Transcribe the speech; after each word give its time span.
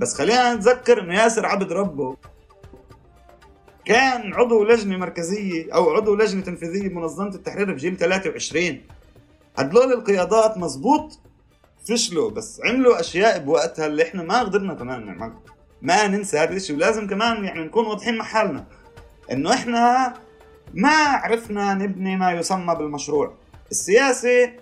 بس 0.00 0.14
خلينا 0.14 0.54
نتذكر 0.54 1.00
إنه 1.00 1.14
ياسر 1.22 1.46
عبد 1.46 1.72
ربه 1.72 2.16
كان 3.84 4.34
عضو 4.34 4.64
لجنة 4.64 4.96
مركزية 4.96 5.74
أو 5.74 5.90
عضو 5.90 6.14
لجنة 6.14 6.42
تنفيذية 6.42 6.88
بمنظمه 6.88 7.34
التحرير 7.34 7.72
بجيل 7.72 7.96
23 7.96 8.80
هدول 9.56 9.92
القيادات 9.92 10.58
مزبوط 10.58 11.18
فشلوا 11.88 12.30
بس 12.30 12.60
عملوا 12.64 13.00
أشياء 13.00 13.38
بوقتها 13.38 13.86
اللي 13.86 14.02
إحنا 14.02 14.22
ما 14.22 14.40
قدرنا 14.40 14.74
كمان 14.74 15.06
نعملها. 15.06 15.40
ما 15.82 16.06
ننسى 16.06 16.38
هذا 16.38 16.52
الشيء 16.52 16.76
ولازم 16.76 17.06
كمان 17.06 17.44
يعني 17.44 17.60
نكون 17.64 17.86
واضحين 17.86 18.18
مع 18.18 18.24
حالنا 18.24 18.64
إنه 19.32 19.54
إحنا 19.54 20.14
ما 20.74 20.94
عرفنا 20.94 21.74
نبني 21.74 22.16
ما 22.16 22.32
يسمى 22.32 22.74
بالمشروع. 22.74 23.34
السياسة 23.70 24.52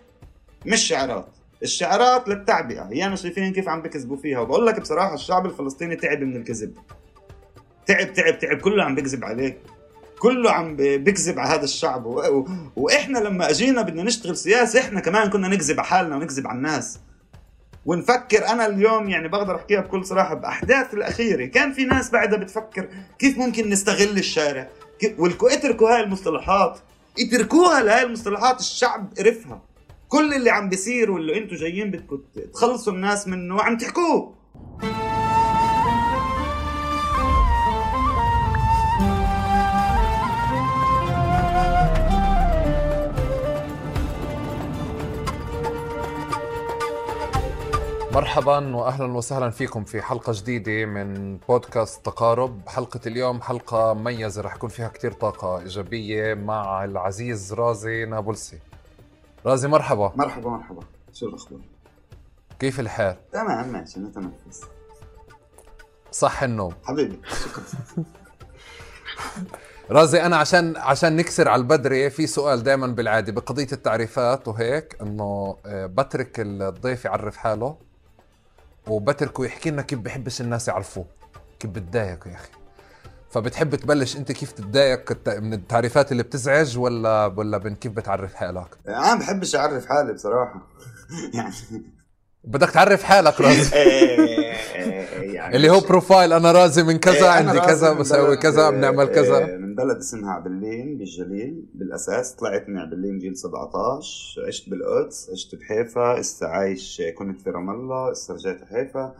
مش 0.67 0.81
شعارات 0.81 1.38
الشعارات 1.63 2.29
للتعبئة. 2.29 2.89
هي 2.93 3.07
أنا 3.07 3.17
شايفين 3.17 3.53
كيف 3.53 3.69
عم 3.69 3.83
بكذبوا 3.83 4.17
فيها. 4.17 4.39
وبقول 4.39 4.67
لك 4.67 4.81
بصراحة 4.81 5.15
الشعب 5.15 5.47
الفلسطيني 5.47 5.97
تعب 5.97 6.21
من 6.21 6.37
الكذب. 6.37 6.79
تعب 7.87 8.13
تعب 8.13 8.39
تعب. 8.39 8.59
كله 8.59 8.85
عم 8.85 8.95
بكذب 8.95 9.25
عليه. 9.25 9.59
كله 10.19 10.51
عم 10.51 10.77
بكذب 10.79 11.39
على 11.39 11.55
هذا 11.55 11.65
الشعب. 11.65 12.07
و... 12.07 12.21
و... 12.21 12.49
وإحنا 12.77 13.19
لما 13.19 13.51
أجينا 13.51 13.83
بدنا 13.83 14.03
نشتغل 14.03 14.37
سياسة 14.37 14.81
إحنا 14.81 15.01
كمان 15.01 15.31
كنا 15.31 15.49
نكذب 15.49 15.81
على 15.81 15.89
حالنا 15.89 16.17
ونكذب 16.17 16.47
على 16.47 16.57
الناس. 16.57 17.01
ونفكر. 17.87 18.49
أنا 18.49 18.67
اليوم 18.67 19.09
يعني 19.09 19.29
بقدر 19.29 19.57
أحكيها 19.57 19.81
بكل 19.81 20.05
صراحة 20.05 20.35
بأحداث 20.35 20.95
الأخيرة. 20.95 21.47
كان 21.47 21.73
في 21.73 21.85
ناس 21.85 22.11
بعدها 22.11 22.39
بتفكر 22.39 22.89
كيف 23.19 23.39
ممكن 23.39 23.71
نستغل 23.71 24.19
الشارع. 24.19 24.69
والكو 25.19 25.47
اتركوا 25.47 25.91
هاي 25.91 26.01
المصطلحات. 26.01 26.79
اتركوها 27.21 27.83
لهاي 27.83 28.03
المصطلحات 28.03 28.61
الشعب 28.61 29.13
قرفها 29.19 29.63
كل 30.09 30.35
اللي 30.35 30.51
عم 30.51 30.69
بيصير 30.69 31.11
واللي 31.11 31.39
أنتم 31.39 31.57
جايين 31.57 31.91
بدكم 31.91 32.23
تخلصوا 32.55 32.93
الناس 32.93 33.29
منه 33.29 33.63
عم 33.63 33.77
تحكوه. 33.77 34.35
مرحبا 48.13 48.77
واهلا 48.77 49.13
وسهلا 49.13 49.51
فيكم 49.51 49.85
في 49.85 50.03
حلقة 50.03 50.33
جديدة 50.37 50.85
من 50.85 51.37
بودكاست 51.49 52.07
تقارب. 52.07 52.61
حلقة 52.69 53.01
اليوم 53.07 53.43
حلقة 53.43 53.95
مميزة 53.95 54.43
رح 54.43 54.55
يكون 54.55 54.71
فيها 54.71 54.89
كتير 54.89 55.13
طاقة 55.13 55.59
إيجابية 55.59 56.35
مع 56.35 56.85
العزيز 56.85 57.53
رازي 57.53 58.05
نابلسي. 58.05 58.59
رازي 59.49 59.69
مرحبا. 59.69 60.13
مرحبا 60.17 60.51
مرحبا. 60.51 60.81
شو 61.13 61.27
الأخبار؟ 61.29 61.61
كيف 62.59 62.81
الحال؟ 62.81 63.17
تمام 63.33 63.69
ماشي 63.73 64.01
نتنفس. 64.01 64.65
صح 66.13 66.43
النوم. 66.43 66.75
حبيبي 66.85 67.21
شكرا. 67.45 67.65
رازي 69.91 70.23
أنا 70.23 70.37
عشان 70.37 70.77
عشان 70.77 71.17
نكسر 71.17 71.49
على 71.49 71.61
البدري 71.61 72.11
في 72.11 72.27
سؤال 72.27 72.63
دائما 72.63 72.87
بالعادة 72.87 73.33
بقضية 73.33 73.69
التعريفات 73.73 74.49
وهيك 74.49 74.97
إنه 75.03 75.57
آه، 75.67 75.87
بترك 75.87 76.41
الضيف 76.41 77.05
يعرف 77.05 77.37
حاله 77.37 77.77
وبتركه 78.87 79.45
يحكي 79.45 79.71
لنا 79.71 79.83
كيف 79.83 79.99
بحبش 79.99 80.41
الناس 80.41 80.69
يعرفوه. 80.69 81.07
كيف 81.61 81.71
بتضايق 81.71 82.29
يا 82.29 82.35
أخي؟ 82.35 82.51
فبتحب 83.31 83.75
تبلش 83.75 84.17
انت 84.17 84.33
كيف 84.33 84.53
تتضايق 84.53 85.29
من 85.39 85.53
التعريفات 85.53 86.13
اللي 86.13 86.23
بتزعج 86.23 86.79
ولا 86.79 87.27
ولا 87.37 87.59
من 87.59 87.75
كيف 87.75 87.93
بتعرف 87.93 88.35
حالك؟ 88.35 88.79
أنا 88.89 89.15
ما 89.15 89.21
بحبش 89.21 89.57
أعرف 89.57 89.87
حالي 89.87 90.13
بصراحة. 90.13 90.69
يعني 91.35 91.53
بدك 92.45 92.71
تعرف 92.71 93.03
حالك 93.03 93.41
رازي. 93.41 93.77
إيه، 93.77 94.53
يعني 95.35 95.57
اللي 95.57 95.71
هو 95.71 95.81
بروفايل 95.81 96.33
أنا 96.33 96.53
رازي 96.53 96.83
من 96.83 96.99
كذا 96.99 97.15
إيه، 97.25 97.29
عندي 97.29 97.61
كذا 97.61 97.93
بسوي 97.93 98.37
كذا 98.37 98.71
بنعمل 98.71 99.07
كذا. 99.07 99.39
إيه، 99.39 99.57
من 99.57 99.75
بلد 99.75 99.97
اسمها 99.97 100.33
عبلين 100.33 100.99
بالجليل 100.99 101.65
بالأساس 101.75 102.33
طلعت 102.33 102.69
من 102.69 102.79
عبلين 102.79 103.19
جيل 103.19 103.37
17 103.37 104.47
عشت 104.47 104.69
بالقدس 104.71 105.31
عشت 105.33 105.55
بحيفا 105.55 106.21
هسه 106.21 106.47
عايش 106.47 107.03
كنت 107.19 107.41
في 107.41 107.51
رام 107.51 107.71
الله 107.71 108.11
هسه 108.11 108.35
رجعت 108.35 108.61
حيفا. 108.73 109.15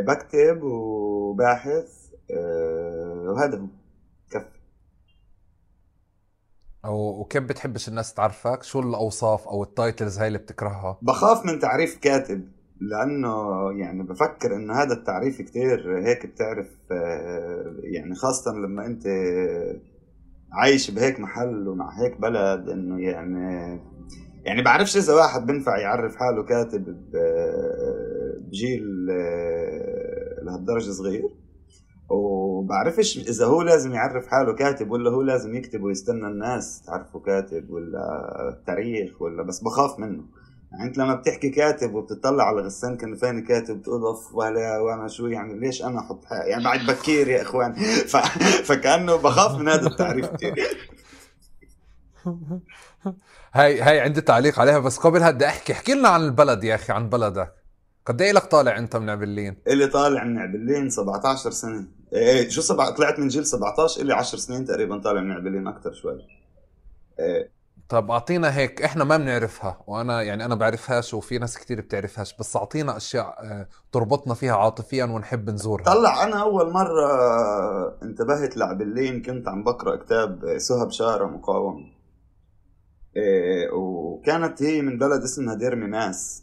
بكتب 0.00 0.62
وباحث 0.62 1.99
وهذا 2.36 3.58
هو 3.58 3.66
كفي 4.30 4.60
أو 6.84 7.20
وكيف 7.20 7.42
بتحبش 7.42 7.88
الناس 7.88 8.14
تعرفك؟ 8.14 8.62
شو 8.62 8.80
الأوصاف 8.80 9.48
أو 9.48 9.62
التايتلز 9.62 10.18
هاي 10.18 10.26
اللي 10.26 10.38
بتكرهها؟ 10.38 10.98
بخاف 11.02 11.46
من 11.46 11.58
تعريف 11.58 11.98
كاتب 11.98 12.48
لأنه 12.80 13.32
يعني 13.72 14.02
بفكر 14.02 14.56
إنه 14.56 14.74
هذا 14.74 14.92
التعريف 14.92 15.42
كتير 15.42 15.98
هيك 16.06 16.26
بتعرف 16.26 16.68
آه، 16.92 17.74
يعني 17.82 18.14
خاصة 18.14 18.52
لما 18.52 18.86
أنت 18.86 19.04
عايش 20.52 20.90
بهيك 20.90 21.20
محل 21.20 21.68
ومع 21.68 22.00
هيك 22.02 22.20
بلد 22.20 22.68
إنه 22.68 23.00
يعني 23.00 23.80
يعني 24.44 24.62
بعرفش 24.62 24.96
إذا 24.96 25.14
واحد 25.14 25.46
بنفع 25.46 25.78
يعرف 25.78 26.16
حاله 26.16 26.42
كاتب 26.42 26.84
بجيل 28.46 29.10
آه، 29.10 30.44
لهالدرجة 30.44 30.90
صغير 30.90 31.39
وبعرفش 32.10 33.18
إذا 33.18 33.46
هو 33.46 33.62
لازم 33.62 33.92
يعرف 33.92 34.26
حاله 34.26 34.52
كاتب 34.54 34.90
ولا 34.90 35.10
هو 35.10 35.22
لازم 35.22 35.54
يكتب 35.56 35.82
ويستنى 35.82 36.26
الناس 36.26 36.82
تعرفه 36.86 37.20
كاتب 37.20 37.70
ولا 37.70 38.62
تاريخ 38.66 39.22
ولا 39.22 39.42
بس 39.42 39.60
بخاف 39.60 39.98
منه. 39.98 40.24
يعني 40.72 40.84
أنت 40.84 40.98
لما 40.98 41.14
بتحكي 41.14 41.48
كاتب 41.48 41.94
وبتطلع 41.94 42.44
على 42.44 42.62
غسان 42.62 42.96
كنفاني 42.96 43.42
كاتب 43.42 43.78
بتقول 43.78 44.02
أوف 44.02 44.34
ولا 44.34 44.78
وأنا 44.78 45.08
شو 45.08 45.26
يعني 45.26 45.58
ليش 45.58 45.84
أنا 45.84 46.00
أحط 46.00 46.24
يعني 46.32 46.64
بعد 46.64 46.86
بكير 46.86 47.28
يا 47.28 47.42
إخوان. 47.42 47.72
ف... 48.12 48.16
فكأنه 48.66 49.16
بخاف 49.16 49.58
من 49.58 49.68
هذا 49.68 49.86
التعريف 49.86 50.26
كثير 50.26 50.54
هاي 53.54 53.80
هاي 53.80 54.00
عندي 54.00 54.20
تعليق 54.20 54.60
عليها 54.60 54.78
بس 54.78 54.98
قبلها 54.98 55.30
بدي 55.30 55.46
أحكي 55.46 55.72
احكي 55.72 55.94
لنا 55.94 56.08
عن 56.08 56.20
البلد 56.20 56.64
يا 56.64 56.74
أخي 56.74 56.92
عن 56.92 57.08
بلدك. 57.08 57.54
قد 58.06 58.22
إيه 58.22 58.32
لك 58.32 58.44
طالع 58.44 58.78
أنت 58.78 58.96
من 58.96 59.10
عبلين؟ 59.10 59.56
اللي 59.66 59.86
طالع 59.86 60.24
من 60.24 60.38
عبلين 60.38 60.90
17 60.90 61.50
سنة. 61.50 61.99
إيه 62.12 62.48
شو 62.48 62.60
سبع 62.60 62.90
طلعت 62.90 63.18
من 63.18 63.28
جيل 63.28 63.46
17 63.46 64.00
إلي 64.00 64.14
10 64.14 64.38
سنين 64.38 64.64
تقريبا 64.64 64.98
طالع 64.98 65.20
من 65.20 65.32
عبلين 65.32 65.66
أكثر 65.66 65.92
شوي. 65.92 66.26
إيه. 67.18 67.50
طب 67.88 68.10
أعطينا 68.10 68.56
هيك 68.56 68.82
إحنا 68.82 69.04
ما 69.04 69.16
بنعرفها 69.16 69.84
وأنا 69.86 70.22
يعني 70.22 70.44
أنا 70.44 70.54
بعرفهاش 70.54 71.14
وفي 71.14 71.38
ناس 71.38 71.58
كثير 71.58 71.80
بتعرفهاش 71.80 72.36
بس 72.36 72.56
أعطينا 72.56 72.96
أشياء 72.96 73.26
آه، 73.44 73.68
تربطنا 73.92 74.34
فيها 74.34 74.56
عاطفيا 74.56 75.04
ونحب 75.04 75.50
نزورها. 75.50 75.84
طلع 75.84 76.24
أنا 76.24 76.42
أول 76.42 76.72
مرة 76.72 77.08
انتبهت 78.02 78.56
لعبلين 78.56 79.22
كنت 79.22 79.48
عم 79.48 79.64
بقرأ 79.64 79.96
كتاب 79.96 80.58
سهى 80.58 80.90
شارة 80.90 81.26
مقاومه 81.26 81.86
إيه 83.16 83.70
وكانت 83.72 84.62
هي 84.62 84.82
من 84.82 84.98
بلد 84.98 85.22
اسمها 85.22 85.54
دير 85.54 85.76
ميماس 85.76 86.42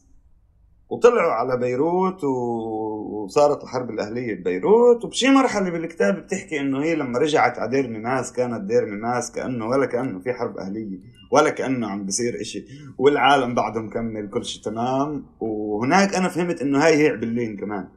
وطلعوا 0.89 1.31
على 1.31 1.57
بيروت 1.57 2.23
وصارت 2.23 3.63
الحرب 3.63 3.89
الأهلية 3.89 4.35
ببيروت 4.35 5.05
وبشي 5.05 5.29
مرحلة 5.29 5.69
بالكتاب 5.69 6.15
بتحكي 6.15 6.59
إنه 6.59 6.83
هي 6.83 6.95
لما 6.95 7.19
رجعت 7.19 7.59
على 7.59 7.69
دير 7.71 7.87
ميماس 7.87 8.31
كانت 8.31 8.61
دير 8.61 8.85
ميماس 8.85 9.31
كأنه 9.31 9.67
ولا 9.67 9.85
كأنه 9.85 10.19
في 10.19 10.33
حرب 10.33 10.57
أهلية 10.57 10.99
ولا 11.31 11.49
كأنه 11.49 11.87
عم 11.87 12.05
بصير 12.05 12.41
إشي 12.41 12.65
والعالم 12.97 13.55
بعده 13.55 13.81
مكمل 13.81 14.29
كل 14.29 14.45
شيء 14.45 14.63
تمام. 14.63 15.25
وهناك 15.39 16.15
أنا 16.15 16.29
فهمت 16.29 16.61
إنه 16.61 16.85
هاي 16.85 16.95
هي 16.97 17.07
عبلين 17.07 17.57
كمان. 17.57 17.87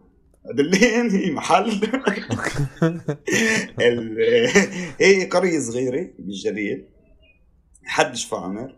عبلين 0.46 1.10
هي 1.10 1.30
محل. 1.30 1.70
هي 5.00 5.24
قرية 5.26 5.58
صغيرة 5.60 6.10
بالجليل 6.18 6.84
حد 7.84 8.14
شفا 8.16 8.36
عمر. 8.36 8.74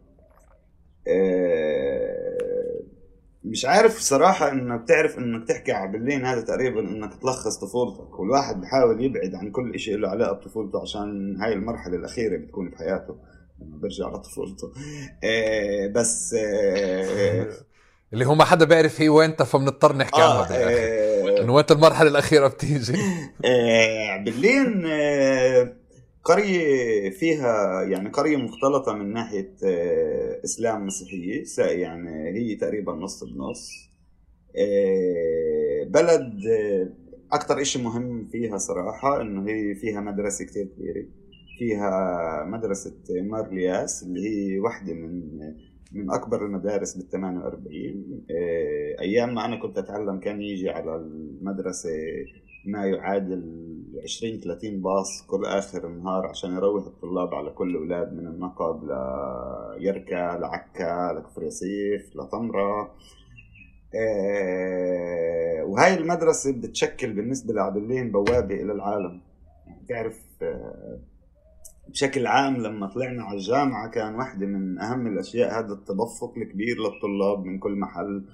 مش 3.45 3.65
عارف 3.65 3.99
صراحة 3.99 4.53
إنك 4.53 4.81
بتعرف 4.81 5.19
إنك 5.19 5.49
تحكي 5.49 5.73
على 5.73 5.93
بالليل 5.93 6.27
هذا 6.27 6.41
تقريبا 6.41 6.81
إنك 6.81 7.15
تلخص 7.23 7.57
طفولتك. 7.57 8.19
والواحد 8.21 8.61
بحاول 8.61 9.05
يبعد 9.05 9.35
عن 9.35 9.51
كل 9.51 9.79
شيء 9.79 9.97
له 9.97 10.09
علاقة 10.09 10.33
بطفولته 10.33 10.81
عشان 10.83 11.37
هاي 11.41 11.53
المرحلة 11.53 11.97
الأخيرة 11.97 12.37
بتكون 12.37 12.71
بحياته. 12.71 13.17
لما 13.61 13.77
برجع 13.79 14.09
لطفولته. 14.09 14.73
آه 15.25 15.87
بس 15.87 16.35
آه 16.39 17.49
اللي 18.13 18.25
هو 18.27 18.35
ما 18.35 18.45
حدا 18.45 18.65
بيعرف 18.65 19.01
هي 19.01 19.09
وين 19.09 19.35
فبنضطر 19.35 19.97
نحكي 19.97 20.21
آه 20.21 20.43
عنها 20.43 20.57
آه 20.57 21.43
إنه 21.43 21.55
وين 21.55 21.65
المرحلة 21.71 22.09
الأخيرة 22.09 22.49
بتيجي. 22.49 22.93
آه 23.45 24.17
بالليل 24.17 24.87
آه 24.87 25.82
قرية 26.25 27.11
فيها 27.11 27.83
يعني 27.83 28.09
قرية 28.09 28.37
مختلطة 28.37 28.93
من 28.95 29.13
ناحية 29.13 29.55
آه، 29.65 30.41
إسلام 30.45 30.87
مسيحية 30.87 31.45
يعني 31.59 32.29
هي 32.39 32.57
تقريبا 32.57 32.93
نص 32.93 33.25
بنص. 33.25 33.91
آه، 34.57 35.85
بلد 35.85 36.47
آه، 36.47 36.89
أكثر 37.33 37.61
إشي 37.61 37.83
مهم 37.83 38.29
فيها 38.33 38.59
صراحة 38.59 39.21
إنه 39.21 39.49
هي 39.49 39.75
فيها 39.75 40.01
مدرسة 40.01 40.45
كتير 40.45 40.65
كبيرة. 40.67 41.07
فيها 41.59 42.45
مدرسة 42.45 42.93
مارلياس 43.11 44.03
اللي 44.03 44.29
هي 44.29 44.59
واحدة 44.59 44.95
من 44.95 45.39
من 45.93 46.11
أكبر 46.11 46.47
المدارس 46.47 46.95
بال 46.97 47.09
48 47.11 48.27
آه، 48.31 49.01
أيام 49.01 49.35
ما 49.35 49.45
أنا 49.45 49.57
كنت 49.57 49.79
أتعلم 49.79 50.21
كان 50.21 50.43
يجي 50.43 50.71
على 50.71 50.97
المدرسة 50.97 51.91
ما 52.67 52.87
يعادل 52.87 53.72
20 54.05 54.41
30 54.41 54.83
باص 54.83 55.27
كل 55.27 55.45
آخر 55.45 55.87
النهار 55.87 56.27
عشان 56.27 56.53
يروح 56.57 56.87
الطلاب 56.87 57.35
على 57.35 57.51
كل 57.51 57.77
أولاد 57.77 58.13
من 58.13 58.27
النقب 58.27 58.85
ليركا 58.85 60.39
لعكا 60.39 61.13
لكفر 61.13 61.43
ياسيف 61.43 62.17
لطمره 62.17 62.95
آه، 63.95 65.65
وهاي 65.65 65.95
المدرسة 65.95 66.53
بتشكل 66.53 67.13
بالنسبة 67.13 67.55
لعبلين 67.55 68.13
بوابة 68.13 68.55
إلى 68.55 68.73
العالم. 68.73 69.21
تعرف 69.89 70.21
آه، 70.43 70.99
بشكل 71.89 72.27
عام 72.27 72.57
لما 72.57 72.87
طلعنا 72.87 73.23
على 73.23 73.37
الجامعة 73.39 73.91
كان 73.91 74.15
واحدة 74.15 74.47
من 74.47 74.79
أهم 74.79 75.07
الأشياء 75.07 75.59
هذا 75.59 75.73
التدفق 75.73 76.33
الكبير 76.37 76.77
للطلاب 76.79 77.45
من 77.45 77.59
كل 77.59 77.73
محل. 77.73 78.25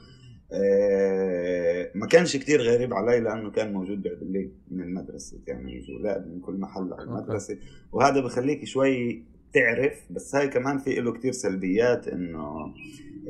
ما 1.94 2.06
كانش 2.10 2.36
كتير 2.36 2.62
غريب 2.62 2.94
علي 2.94 3.20
لأنه 3.20 3.50
كان 3.50 3.72
موجود 3.72 4.02
بعبلين 4.02 4.52
من 4.70 4.82
المدرسة 4.82 5.38
كانوا 5.46 5.70
يجوا 5.70 5.98
أولاد 5.98 6.26
من 6.26 6.40
كل 6.40 6.54
محل 6.54 6.92
على 6.92 7.02
المدرسة. 7.02 7.58
وهذا 7.92 8.20
بخليك 8.20 8.64
شوي 8.64 9.24
تعرف 9.52 9.92
بس 10.10 10.34
هاي 10.34 10.48
كمان 10.48 10.78
في 10.78 10.94
له 10.94 11.12
كتير 11.12 11.32
سلبيات 11.32 12.08
إنه 12.08 12.74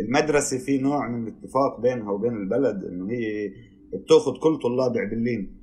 المدرسة 0.00 0.58
في 0.58 0.78
نوع 0.78 1.08
من 1.08 1.28
الاتفاق 1.28 1.80
بينها 1.80 2.10
وبين 2.10 2.36
البلد 2.36 2.84
إنه 2.84 3.10
هي 3.10 3.52
بتأخذ 3.92 4.38
كل 4.38 4.58
طلاب 4.58 4.98
عبلين 4.98 5.58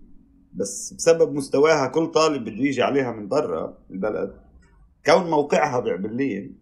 بس 0.54 0.94
بسبب 0.94 1.34
مستواها 1.34 1.88
كل 1.88 2.08
طالب 2.08 2.42
بده 2.42 2.64
يجي 2.64 2.82
عليها 2.82 3.12
من 3.12 3.28
برا 3.28 3.78
البلد 3.92 4.34
كون 5.06 5.30
موقعها 5.30 5.80
بعبلين 5.80 6.60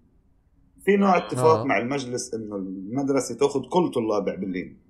في 0.85 0.97
نوع 0.97 1.17
اتفاق 1.17 1.57
آه. 1.59 1.63
مع 1.63 1.77
المجلس 1.77 2.33
إنه 2.33 2.55
المدرسة 2.55 3.35
تأخذ 3.35 3.61
كل 3.69 3.91
طلاب 3.91 4.29
عبلين 4.29 4.82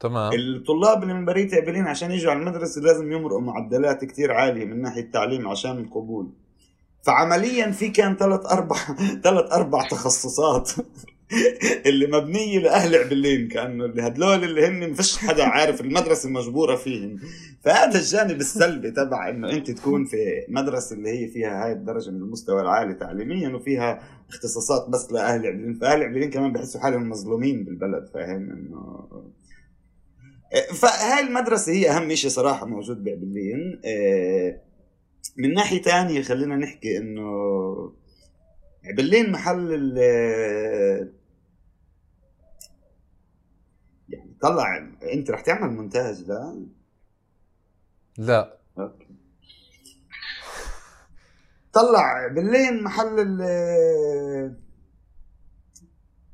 تمام. 0.00 0.32
الطلاب 0.32 1.02
اللي 1.02 1.14
من 1.14 1.24
برية 1.24 1.48
عبلين 1.54 1.86
عشان 1.86 2.10
يجوا 2.10 2.30
على 2.30 2.40
المدرسة 2.40 2.80
لازم 2.80 3.12
يمرقوا 3.12 3.40
معدلات 3.40 4.04
كتير 4.04 4.32
عالية 4.32 4.64
من 4.64 4.82
ناحية 4.82 5.00
التعليم 5.00 5.48
عشان 5.48 5.78
القبول. 5.78 6.30
فعمليا 7.02 7.70
في 7.70 7.88
كان 7.88 8.16
ثلاث 8.16 8.46
أربع 8.46 8.76
ثلاث 9.24 9.52
أربع 9.52 9.88
تخصصات 9.88 10.70
اللي 11.86 12.06
مبنية 12.06 12.58
لأهل 12.58 12.96
عبلين 12.96 13.48
كأنه 13.48 13.84
اللي 13.84 14.02
هدول 14.06 14.44
اللي 14.44 14.66
هن 14.66 14.94
فيش 14.94 15.18
حدا 15.18 15.44
عارف 15.44 15.80
المدرسة 15.80 16.30
مجبوره 16.30 16.76
فيهم. 16.76 17.16
فهذا 17.64 17.98
الجانب 17.98 18.40
السلبي 18.40 18.90
تبع 18.90 19.28
إنه 19.28 19.50
أنت 19.50 19.70
تكون 19.70 20.04
في 20.04 20.44
مدرسة 20.48 20.96
اللي 20.96 21.08
هي 21.08 21.28
فيها 21.28 21.64
هاي 21.64 21.72
الدرجة 21.72 22.10
من 22.10 22.16
المستوى 22.16 22.60
العالي 22.60 22.94
تعليميا 22.94 23.48
وفيها 23.48 24.00
اختصاصات 24.30 24.88
بس 24.88 25.12
لأهل 25.12 25.46
عبلين 25.46 25.74
فأهل 25.74 26.02
عبلين 26.02 26.30
كمان 26.30 26.52
بحسوا 26.52 26.80
حالهم 26.80 27.08
مظلومين 27.08 27.64
بالبلد 27.64 28.10
فاهم؟ 28.14 28.50
إنه 28.50 29.08
فهاي 30.74 31.20
المدرسة 31.20 31.72
هي 31.72 31.90
أهم 31.90 32.14
شيء 32.14 32.30
صراحة 32.30 32.66
موجود 32.66 33.04
بعبلين 33.04 33.80
آه، 33.84 34.60
من 35.36 35.54
ناحية 35.54 35.82
تانية 35.82 36.22
خلينا 36.22 36.56
نحكي 36.56 36.98
إنه 36.98 37.28
عبلين 38.84 39.32
محل 39.32 39.98
يعني 44.08 44.36
طلع 44.42 44.88
أنت 45.12 45.30
رح 45.30 45.40
تعمل 45.40 45.70
مونتاج 45.70 46.22
لا؟ 46.22 46.66
لا. 48.18 48.58
طلع 51.72 52.28
بالليل 52.28 52.84
محل 52.84 53.20
ال 53.20 54.58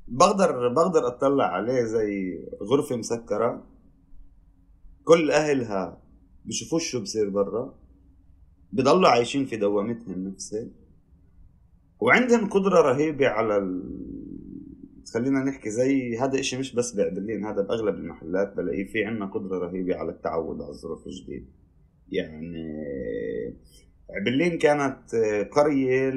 بقدر 0.09 0.69
بقدر 0.69 1.07
أطلع 1.07 1.45
عليه 1.45 1.83
زي 1.85 2.45
غرفة 2.63 2.97
مسكرة. 2.97 3.74
كل 5.05 5.31
أهلها 5.31 6.03
بشوفوش 6.45 6.91
شو 6.91 7.01
بصير 7.01 7.29
برا 7.31 7.75
بضلوا 8.73 9.09
عايشين 9.09 9.45
في 9.45 9.57
دوامتهم 9.57 10.29
نفسها 10.29 10.67
وعندهم 12.01 12.49
قدرة 12.49 12.81
رهيبة 12.81 13.29
على 13.29 13.57
ال... 13.57 13.83
خلينا 15.15 15.45
نحكي 15.45 15.71
زي 15.71 16.19
هذا 16.19 16.41
إشي 16.41 16.59
مش 16.59 16.75
بس 16.75 16.97
بعبلين 16.97 17.45
هذا 17.45 17.63
بأغلب 17.63 17.95
المحلات 17.95 18.57
بلاقيه 18.57 18.85
في 18.85 19.05
عنا 19.05 19.27
قدرة 19.27 19.59
رهيبة 19.59 19.97
على 19.97 20.11
التعود 20.11 20.63
على 20.63 20.71
الظروف 20.71 21.07
الجديدة 21.07 21.47
يعني 22.09 22.67
عبلين 24.11 24.59
كانت 24.59 25.15
قرية 25.53 26.11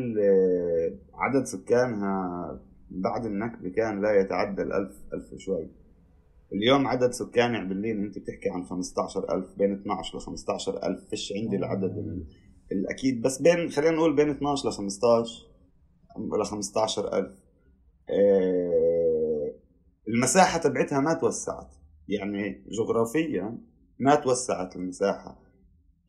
عدد 1.14 1.46
سكانها 1.46 2.60
بعد 2.92 3.26
النكبة 3.26 3.70
كان 3.70 4.02
لا 4.02 4.20
يتعدى 4.22 4.62
الألف 4.62 4.96
ألف 5.14 5.36
شوي 5.36 5.68
اليوم 6.54 6.88
عدد 6.88 7.12
سكان 7.12 7.56
عبلين 7.56 8.04
أنت 8.04 8.20
بتحكي 8.20 8.50
عن 8.50 8.64
15000 8.64 9.58
بين 9.58 9.74
12 9.74 10.18
ل 10.18 10.22
15000 10.22 11.10
فيش 11.10 11.34
عندي 11.36 11.56
العدد 11.56 12.26
الأكيد 12.72 13.22
بس 13.22 13.42
بين 13.42 13.70
خلينا 13.70 13.96
نقول 13.96 14.16
بين 14.16 14.30
12 14.30 14.70
ل 14.70 14.72
15 14.72 15.46
ل 16.40 16.46
15000 16.46 17.48
آه، 18.10 19.54
المساحة 20.08 20.60
تبعتها 20.60 21.00
ما 21.00 21.14
توسعت 21.14 21.76
يعني 22.08 22.64
جغرافيا 22.70 23.58
ما 24.00 24.16
توسعت 24.16 24.76
المساحة. 24.76 25.40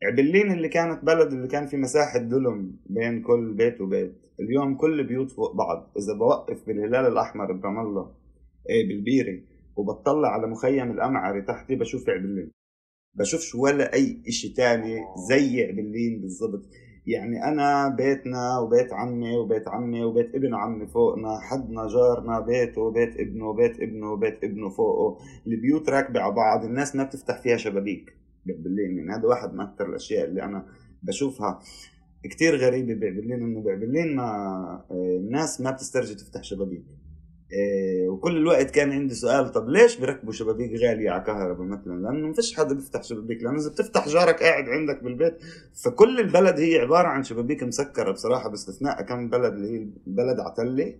عبلين 0.03 0.51
اللي 0.51 0.69
كانت 0.69 1.05
بلد 1.05 1.33
اللي 1.33 1.47
كان 1.47 1.67
في 1.67 1.77
مساحة 1.77 2.19
دلم 2.19 2.75
بين 2.85 3.21
كل 3.21 3.53
بيت 3.53 3.81
وبيت. 3.81 4.15
اليوم 4.39 4.75
كل 4.75 4.99
البيوت 4.99 5.31
فوق 5.31 5.55
بعض. 5.55 5.91
إذا 5.97 6.13
بوقف 6.13 6.67
بالهلال 6.67 7.05
الأحمر 7.05 7.51
برام 7.51 7.79
الله 7.79 8.11
إيه 8.69 8.87
بالبيري 8.87 9.43
وبطلع 9.79 10.27
على 10.27 10.47
مخيم 10.47 10.91
الأمعري 10.91 11.41
تحتي 11.41 11.75
بشوف 11.75 12.09
عبلين 12.09 12.51
بشوفش 13.13 13.55
ولا 13.55 13.93
أي 13.93 14.23
إشي 14.27 14.49
تاني 14.49 14.97
زي 15.29 15.63
عبلين 15.63 16.21
بالضبط. 16.21 16.65
يعني 17.05 17.43
أنا 17.43 17.95
بيتنا 17.97 18.59
وبيت 18.59 18.93
عمي 18.93 19.37
وبيت 19.37 19.67
عمي 19.67 20.03
وبيت 20.03 20.35
ابن 20.35 20.55
عمي 20.55 20.87
فوقنا 20.87 21.39
حدنا 21.39 21.87
جارنا 21.87 22.39
بيته 22.39 22.81
وبيت 22.81 23.19
ابنه 23.19 23.49
وبيت 23.49 23.79
ابنه 23.81 24.11
وبيت 24.11 24.43
ابنه 24.43 24.69
فوقه. 24.69 25.17
البيوت 25.47 25.89
راكبة 25.89 26.19
على 26.19 26.33
بعض 26.35 26.65
الناس 26.65 26.95
ما 26.95 27.03
بتفتح 27.03 27.41
فيها 27.41 27.57
شبابيك 27.57 28.13
ببلين 28.45 28.97
يعني 28.97 29.11
هذا 29.11 29.27
واحد 29.27 29.53
من 29.53 29.59
أكثر 29.59 29.89
الأشياء 29.89 30.25
اللي 30.25 30.43
أنا 30.43 30.65
بشوفها 31.03 31.59
كتير 32.23 32.55
غريبة 32.55 32.93
ببلين 32.93 33.43
إنه 33.43 33.61
ببلين 33.61 34.15
ما 34.15 34.23
آه، 34.91 35.17
الناس 35.17 35.61
ما 35.61 35.71
بتسترجي 35.71 36.15
تفتح 36.15 36.43
شبابيك. 36.43 36.85
إيه 37.53 38.09
وكل 38.09 38.37
الوقت 38.37 38.71
كان 38.71 38.91
عندي 38.91 39.13
سؤال 39.15 39.51
طب 39.51 39.69
ليش 39.69 39.97
بيركبوا 39.99 40.33
شبابيك 40.33 40.71
غالية 40.71 41.09
على 41.09 41.23
كهرباء 41.23 41.67
مثلا؟ 41.67 41.93
لأنه 42.01 42.27
ما 42.27 42.33
فيش 42.33 42.55
حدا 42.57 42.75
بيفتح 42.75 43.03
شبابيك 43.03 43.43
لأنه 43.43 43.59
إذا 43.59 43.69
بتفتح 43.69 44.07
جارك 44.07 44.43
قاعد 44.43 44.69
عندك 44.69 45.03
بالبيت 45.03 45.37
فكل 45.85 46.19
البلد 46.19 46.59
هي 46.59 46.77
عبارة 46.79 47.07
عن 47.07 47.23
شبابيك 47.23 47.63
مسكرة 47.63 48.11
بصراحة 48.11 48.49
باستثناء 48.49 49.01
كم 49.01 49.29
بلد 49.29 49.53
اللي 49.53 49.71
هي 49.71 49.87
البلد 50.07 50.39
عتلة 50.39 50.95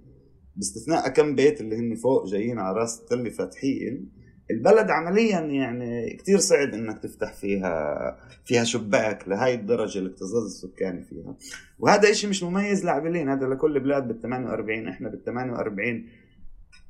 باستثناء 0.56 1.10
كم 1.10 1.36
بيت 1.36 1.62
اللي 1.62 1.76
هن 1.78 1.96
فوق 1.96 2.26
جايين 2.28 2.60
على 2.60 2.78
راس 2.78 3.00
التلة 3.00 3.30
فاتحين. 3.30 4.12
البلد 4.52 4.90
عمليا 4.90 5.40
يعني 5.40 6.14
كتير 6.18 6.38
صعب 6.38 6.74
إنك 6.74 7.00
تفتح 7.04 7.34
فيها 7.34 8.18
فيها 8.46 8.64
شباك 8.64 9.28
لهي 9.28 9.54
الدرجة 9.54 10.00
الاكتظاظ 10.00 10.44
السكاني 10.46 11.04
فيها. 11.04 11.36
وهذا 11.80 12.12
إشي 12.12 12.28
مش 12.28 12.44
مميز 12.44 12.86
لاعبين 12.86 13.30
هذا 13.30 13.48
لكل 13.48 13.80
بلاد 13.80 14.08
بال 14.08 14.22
48 14.22 14.88
إحنا 14.88 15.10
بال 15.10 15.24
48 15.24 16.06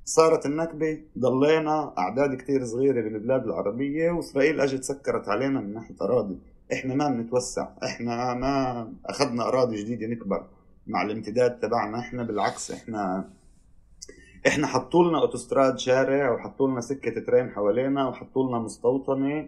صارت 0.09 0.45
النكبة 0.45 1.01
ضلينا 1.19 1.93
أعداد 1.97 2.37
كتير 2.37 2.65
صغيرة 2.65 3.01
بالبلاد 3.01 3.43
العربية 3.43 4.11
وإسرائيل 4.11 4.61
أجت 4.61 4.83
سكرت 4.83 5.29
علينا 5.29 5.59
من 5.61 5.73
ناحية 5.73 5.95
أراضي. 6.01 6.37
إحنا 6.73 6.95
ما 6.95 7.09
بنتوسع 7.09 7.67
إحنا 7.83 8.33
ما 8.33 8.93
أخذنا 9.05 9.47
أراضي 9.47 9.83
جديدة 9.83 10.07
نكبر 10.07 10.47
مع 10.87 11.01
الامتداد 11.01 11.59
تبعنا. 11.59 11.99
إحنا 11.99 12.23
بالعكس 12.23 12.71
إحنا 12.71 13.29
إحنا 14.47 14.67
حطوا 14.67 15.03
لنا 15.03 15.21
أوتوستراد 15.21 15.79
شارع 15.79 16.31
وحطوا 16.31 16.67
لنا 16.67 16.81
سكة 16.81 17.21
ترين 17.21 17.49
حوالينا 17.49 18.07
وحطوا 18.07 18.47
لنا 18.49 18.59
مستوطنة. 18.59 19.47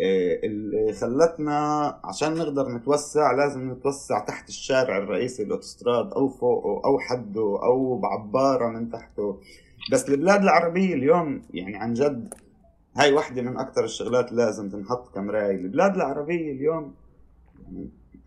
آه، 0.00 0.40
اللي 0.44 0.92
خلتنا 0.92 1.86
عشان 2.04 2.34
نقدر 2.34 2.68
نتوسع 2.68 3.32
لازم 3.32 3.70
نتوسع 3.72 4.18
تحت 4.18 4.48
الشارع 4.48 4.98
الرئيسي 4.98 5.42
الأوتوستراد 5.42 6.12
أو 6.12 6.28
فوقه 6.28 6.82
أو 6.84 6.98
حده 6.98 7.58
أو 7.62 7.98
بعباره 7.98 8.68
من 8.68 8.90
تحته. 8.90 9.40
بس 9.90 10.08
البلاد 10.08 10.42
العربية 10.42 10.94
اليوم 10.94 11.42
يعني 11.54 11.76
عن 11.76 11.94
جد 11.94 12.34
هاي 12.96 13.12
واحدة 13.12 13.42
من 13.42 13.56
أكثر 13.58 13.84
الشغلات 13.84 14.32
لازم 14.32 14.68
تنحط 14.68 15.14
كمراية. 15.14 15.56
البلاد 15.56 15.94
العربية 15.94 16.52
اليوم 16.52 16.94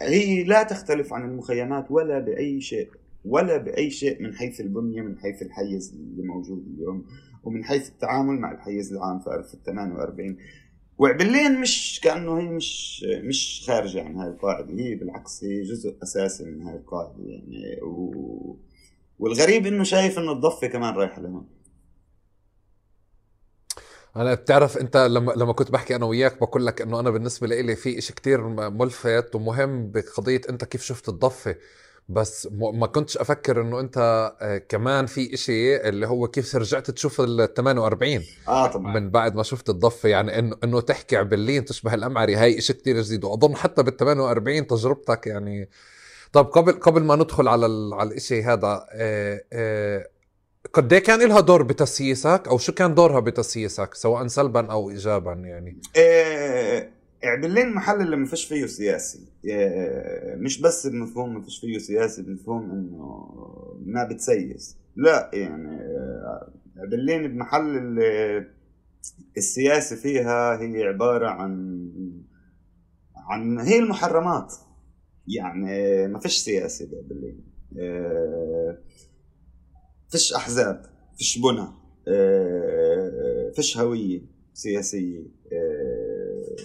هي 0.01 0.43
لا 0.43 0.63
تختلف 0.63 1.13
عن 1.13 1.29
المخيمات 1.29 1.91
ولا 1.91 2.19
بأي 2.19 2.61
شيء 2.61 2.89
ولا 3.25 3.57
بأي 3.57 3.89
شيء 3.89 4.23
من 4.23 4.33
حيث 4.35 4.61
البنية 4.61 5.01
من 5.01 5.17
حيث 5.17 5.41
الحيز 5.41 5.93
اللي 5.93 6.23
موجود 6.23 6.65
اليوم 6.67 7.05
ومن 7.43 7.63
حيث 7.63 7.89
التعامل 7.89 8.39
مع 8.39 8.51
الحيز 8.51 8.93
العام 8.93 9.19
في 9.19 9.35
1948 9.35 10.37
وعبلين 10.97 11.61
مش 11.61 12.01
كأنه 12.03 12.39
هي 12.39 12.47
مش 12.47 13.05
مش 13.23 13.63
خارجة 13.67 14.03
عن 14.03 14.15
هاي 14.15 14.29
القاعدة 14.29 14.73
هي 14.73 14.95
بالعكس 14.95 15.43
هي 15.43 15.61
جزء 15.61 15.97
أساسي 16.03 16.45
من 16.45 16.61
هاي 16.61 16.75
القاعدة 16.75 17.23
يعني. 17.23 17.81
و 17.81 18.57
والغريب 19.19 19.65
إنه 19.65 19.83
شايف 19.83 20.19
إنه 20.19 20.31
الضفة 20.31 20.67
كمان 20.67 20.93
رايحة 20.93 21.21
لهون. 21.21 21.47
أنا 24.15 24.33
بتعرف 24.33 24.77
أنت 24.77 24.97
لما 24.97 25.31
لما 25.31 25.53
كنت 25.53 25.71
بحكي 25.71 25.95
أنا 25.95 26.05
وياك 26.05 26.39
بقول 26.39 26.65
لك 26.65 26.81
إنه 26.81 26.99
أنا 26.99 27.09
بالنسبة 27.09 27.47
لي 27.47 27.75
في 27.75 28.01
شيء 28.01 28.15
كتير 28.15 28.41
ملفت 28.69 29.35
ومهم 29.35 29.91
بقضية 29.91 30.41
أنت 30.49 30.65
كيف 30.65 30.83
شفت 30.83 31.09
الضفة. 31.09 31.55
بس 32.09 32.47
ما 32.51 32.87
كنتش 32.87 33.17
أفكر 33.17 33.61
إنه 33.61 33.79
أنت 33.79 33.97
آه، 34.41 34.57
كمان 34.57 35.05
في 35.05 35.33
إشي 35.33 35.89
اللي 35.89 36.07
هو 36.07 36.27
كيف 36.27 36.55
رجعت 36.55 36.91
تشوف 36.91 37.21
ال 37.21 37.53
48 37.53 38.23
آه 38.47 38.67
طبعا. 38.67 38.93
من 38.99 39.09
بعد 39.09 39.35
ما 39.35 39.43
شفت 39.43 39.69
الضفة. 39.69 40.09
يعني 40.09 40.39
انه 40.39 40.57
إنه 40.63 40.81
تحكي 40.81 41.17
عبلين 41.17 41.65
تشبه 41.65 41.93
الأمعري. 41.93 42.35
هاي 42.35 42.61
شيء 42.61 42.75
كثير 42.75 43.01
جديد. 43.01 43.23
وأظن 43.23 43.55
حتى 43.55 43.83
بال 43.83 43.97
48 43.97 44.67
تجربتك 44.67 45.27
يعني 45.27 45.69
طب 46.35 46.45
قبل 46.45 46.71
قبل 46.71 47.03
ما 47.03 47.15
ندخل 47.15 47.47
على 47.47 47.65
ال... 47.65 47.93
على 47.93 48.15
الشيء 48.15 48.43
هذا 48.43 48.85
آه 48.91 49.41
آه 49.53 50.05
قد 50.73 50.93
إيه 50.93 50.99
كان 50.99 51.27
لها 51.27 51.39
دور 51.39 51.63
بتسييسك؟ 51.63 52.47
أو 52.47 52.57
شو 52.57 52.71
كان 52.73 52.95
دورها 52.95 53.19
بتسييسك 53.19 53.93
سواء 53.93 54.27
سلبا 54.27 54.71
أو 54.71 54.89
ايجابا 54.89 55.33
يعني؟ 55.33 55.81
إيه 55.95 56.91
عبلين 57.23 57.73
محل 57.73 58.01
اللي 58.01 58.15
ما 58.15 58.25
فيش 58.25 58.45
فيه 58.45 58.65
سياسي. 58.65 59.19
إيه 59.45 60.35
مش 60.35 60.61
بس 60.61 60.87
بمفهوم 60.87 61.33
ما 61.33 61.41
فيش 61.41 61.59
فيه 61.59 61.77
سياسي 61.77 62.21
بمفهوم 62.21 62.71
إنه 62.71 63.29
ما 63.85 64.03
بتسيس. 64.03 64.77
لا 64.95 65.31
يعني 65.33 65.79
عبلين 66.77 67.27
بمحل 67.27 67.77
اللي 67.77 68.47
السياسة 69.37 69.95
فيها 69.95 70.61
هي 70.61 70.83
عبارة 70.83 71.27
عن 71.27 71.89
عن 73.29 73.59
هي 73.59 73.79
المحرمات. 73.79 74.53
يعني 75.27 76.07
ما 76.07 76.19
فيش 76.19 76.37
سياسة 76.37 76.87
بعبلين 76.91 77.43
إيه 77.77 78.81
فيش 80.09 80.33
أحزاب 80.33 80.85
فيش 81.17 81.39
بنى 81.39 81.67
آه، 82.07 83.51
فيش 83.55 83.77
هوية 83.77 84.21
سياسية. 84.53 85.23
آه، 85.53 86.55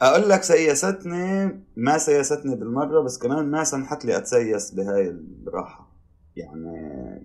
أقول 0.00 0.28
لك 0.28 0.42
سياستني 0.42 1.60
ما 1.76 1.98
سياستني 1.98 2.56
بالمرة 2.56 3.00
بس 3.00 3.18
كمان 3.18 3.50
ما 3.50 3.64
سمحت 3.64 4.04
لي 4.04 4.16
أتسيس 4.16 4.70
بهاي 4.70 5.16
الراحة. 5.46 5.92
يعني 6.36 6.72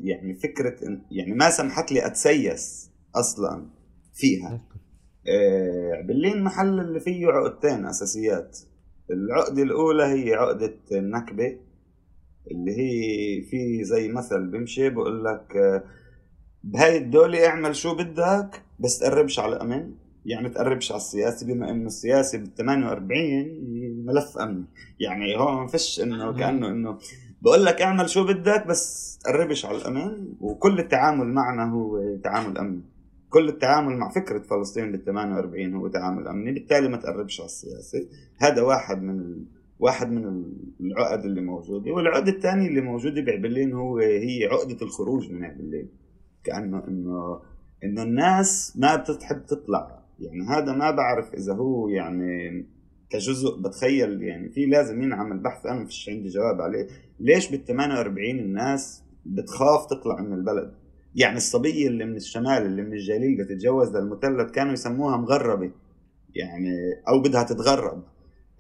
يعني 0.02 0.34
فكرة 0.36 1.02
يعني 1.12 1.32
ما 1.34 1.50
سمحت 1.50 1.92
لي 1.92 2.06
أتسيس 2.06 2.90
أصلا 3.16 3.70
فيها. 4.14 4.62
آه، 5.28 6.02
باللين 6.02 6.44
محل 6.44 6.80
اللي 6.80 7.00
فيه 7.00 7.28
عقدتين 7.28 7.86
أساسيات. 7.86 8.60
العقده 9.10 9.64
الأولى 9.64 10.04
هي 10.04 10.34
عقدة 10.34 10.76
النكبة 10.92 11.58
اللي 12.52 12.72
هي 12.72 13.42
في 13.42 13.84
زي 13.84 14.08
مثل 14.12 14.48
بمشي 14.48 14.90
بقول 14.90 15.26
لك 15.26 15.56
آه، 15.56 15.84
بهاي 16.64 16.98
الدولة 16.98 17.48
اعمل 17.48 17.76
شو 17.76 17.96
بدك 17.96 18.62
بس 18.80 19.00
تقربش 19.00 19.40
على 19.40 19.56
الأمن 19.56 19.92
يعني 20.26 20.50
تقربش 20.50 20.92
على 20.92 21.02
السياسي 21.02 21.46
بما 21.46 21.72
إنه 21.72 21.88
السياسي 21.88 22.38
بال 22.38 22.56
48 22.56 24.06
ملف 24.06 24.38
أمني 24.38 24.66
يعني 25.00 25.38
هو 25.38 25.62
ما 25.62 25.68
فيش 25.68 26.02
إنه 26.02 26.34
كأنه 26.34 26.68
إنه 26.68 26.98
بقول 27.42 27.66
لك 27.66 27.82
اعمل 27.82 28.10
شو 28.10 28.24
بدك 28.24 28.68
بس 28.68 29.18
تقربش 29.24 29.66
على 29.66 29.78
الأمن 29.78 30.34
وكل 30.42 30.80
التعامل 30.80 31.28
معنا 31.28 31.72
هو 31.72 32.16
تعامل 32.24 32.58
أمني. 32.58 32.82
كل 33.32 33.50
التعامل 33.50 33.98
مع 33.98 34.10
فكرة 34.10 34.40
فلسطين 34.40 34.92
بال 34.92 35.06
48 35.06 35.74
هو 35.74 35.88
تعامل 35.88 36.28
أمني 36.28 36.52
بالتالي 36.52 36.90
ما 36.90 36.98
تقربش 36.98 37.40
على 37.40 37.46
السياسي. 37.46 38.10
هذا 38.38 38.62
واحد 38.62 39.04
من 39.04 39.46
واحد 39.80 40.12
من 40.12 40.46
العقد 40.82 41.26
اللي 41.26 41.42
موجودة. 41.42 41.92
والعقد 41.92 42.28
الثاني 42.28 42.68
اللي 42.68 42.82
موجودة 42.82 43.22
بعبلين 43.22 43.74
هو 43.74 43.98
هي 43.98 44.46
عقدة 44.46 44.78
الخروج 44.82 45.32
من 45.32 45.44
عبلين 45.44 45.90
كأنه 46.44 46.88
إنه 46.88 47.42
إنه 47.84 48.04
الناس 48.04 48.78
ما 48.78 48.96
بتحب 48.96 49.46
تطلع. 49.46 50.04
يعني 50.20 50.44
هذا 50.50 50.74
ما 50.74 50.92
بعرف 50.92 51.34
إذا 51.34 51.54
هو 51.54 51.88
يعني 51.88 52.66
كجزء 53.10 53.62
بتخيل. 53.62 54.24
يعني 54.24 54.50
في 54.50 54.66
لازم 54.66 55.02
ينعمل 55.02 55.38
بحث 55.40 55.66
أنا 55.66 55.86
فيش 55.86 56.10
عندي 56.10 56.30
جواب 56.30 56.62
عليه. 56.62 56.88
ليش 57.20 57.52
بال 57.52 57.66
48 57.66 58.40
الناس 58.40 59.04
بتخاف 59.26 59.86
تطلع 59.86 60.22
من 60.22 60.34
البلد؟ 60.34 60.74
يعني 61.16 61.38
الصبية 61.38 61.88
اللي 61.88 62.06
من 62.06 62.16
الشمال 62.16 62.66
اللي 62.66 62.82
من 62.82 62.94
الجليل 62.94 63.46
تتجوز 63.46 63.98
للمثلث 63.98 64.52
كانوا 64.52 64.74
يسموها 64.74 65.18
مغربة 65.18 65.72
يعني 66.36 66.70
أو 67.08 67.22
بدها 67.22 67.44
تتغرب. 67.44 68.04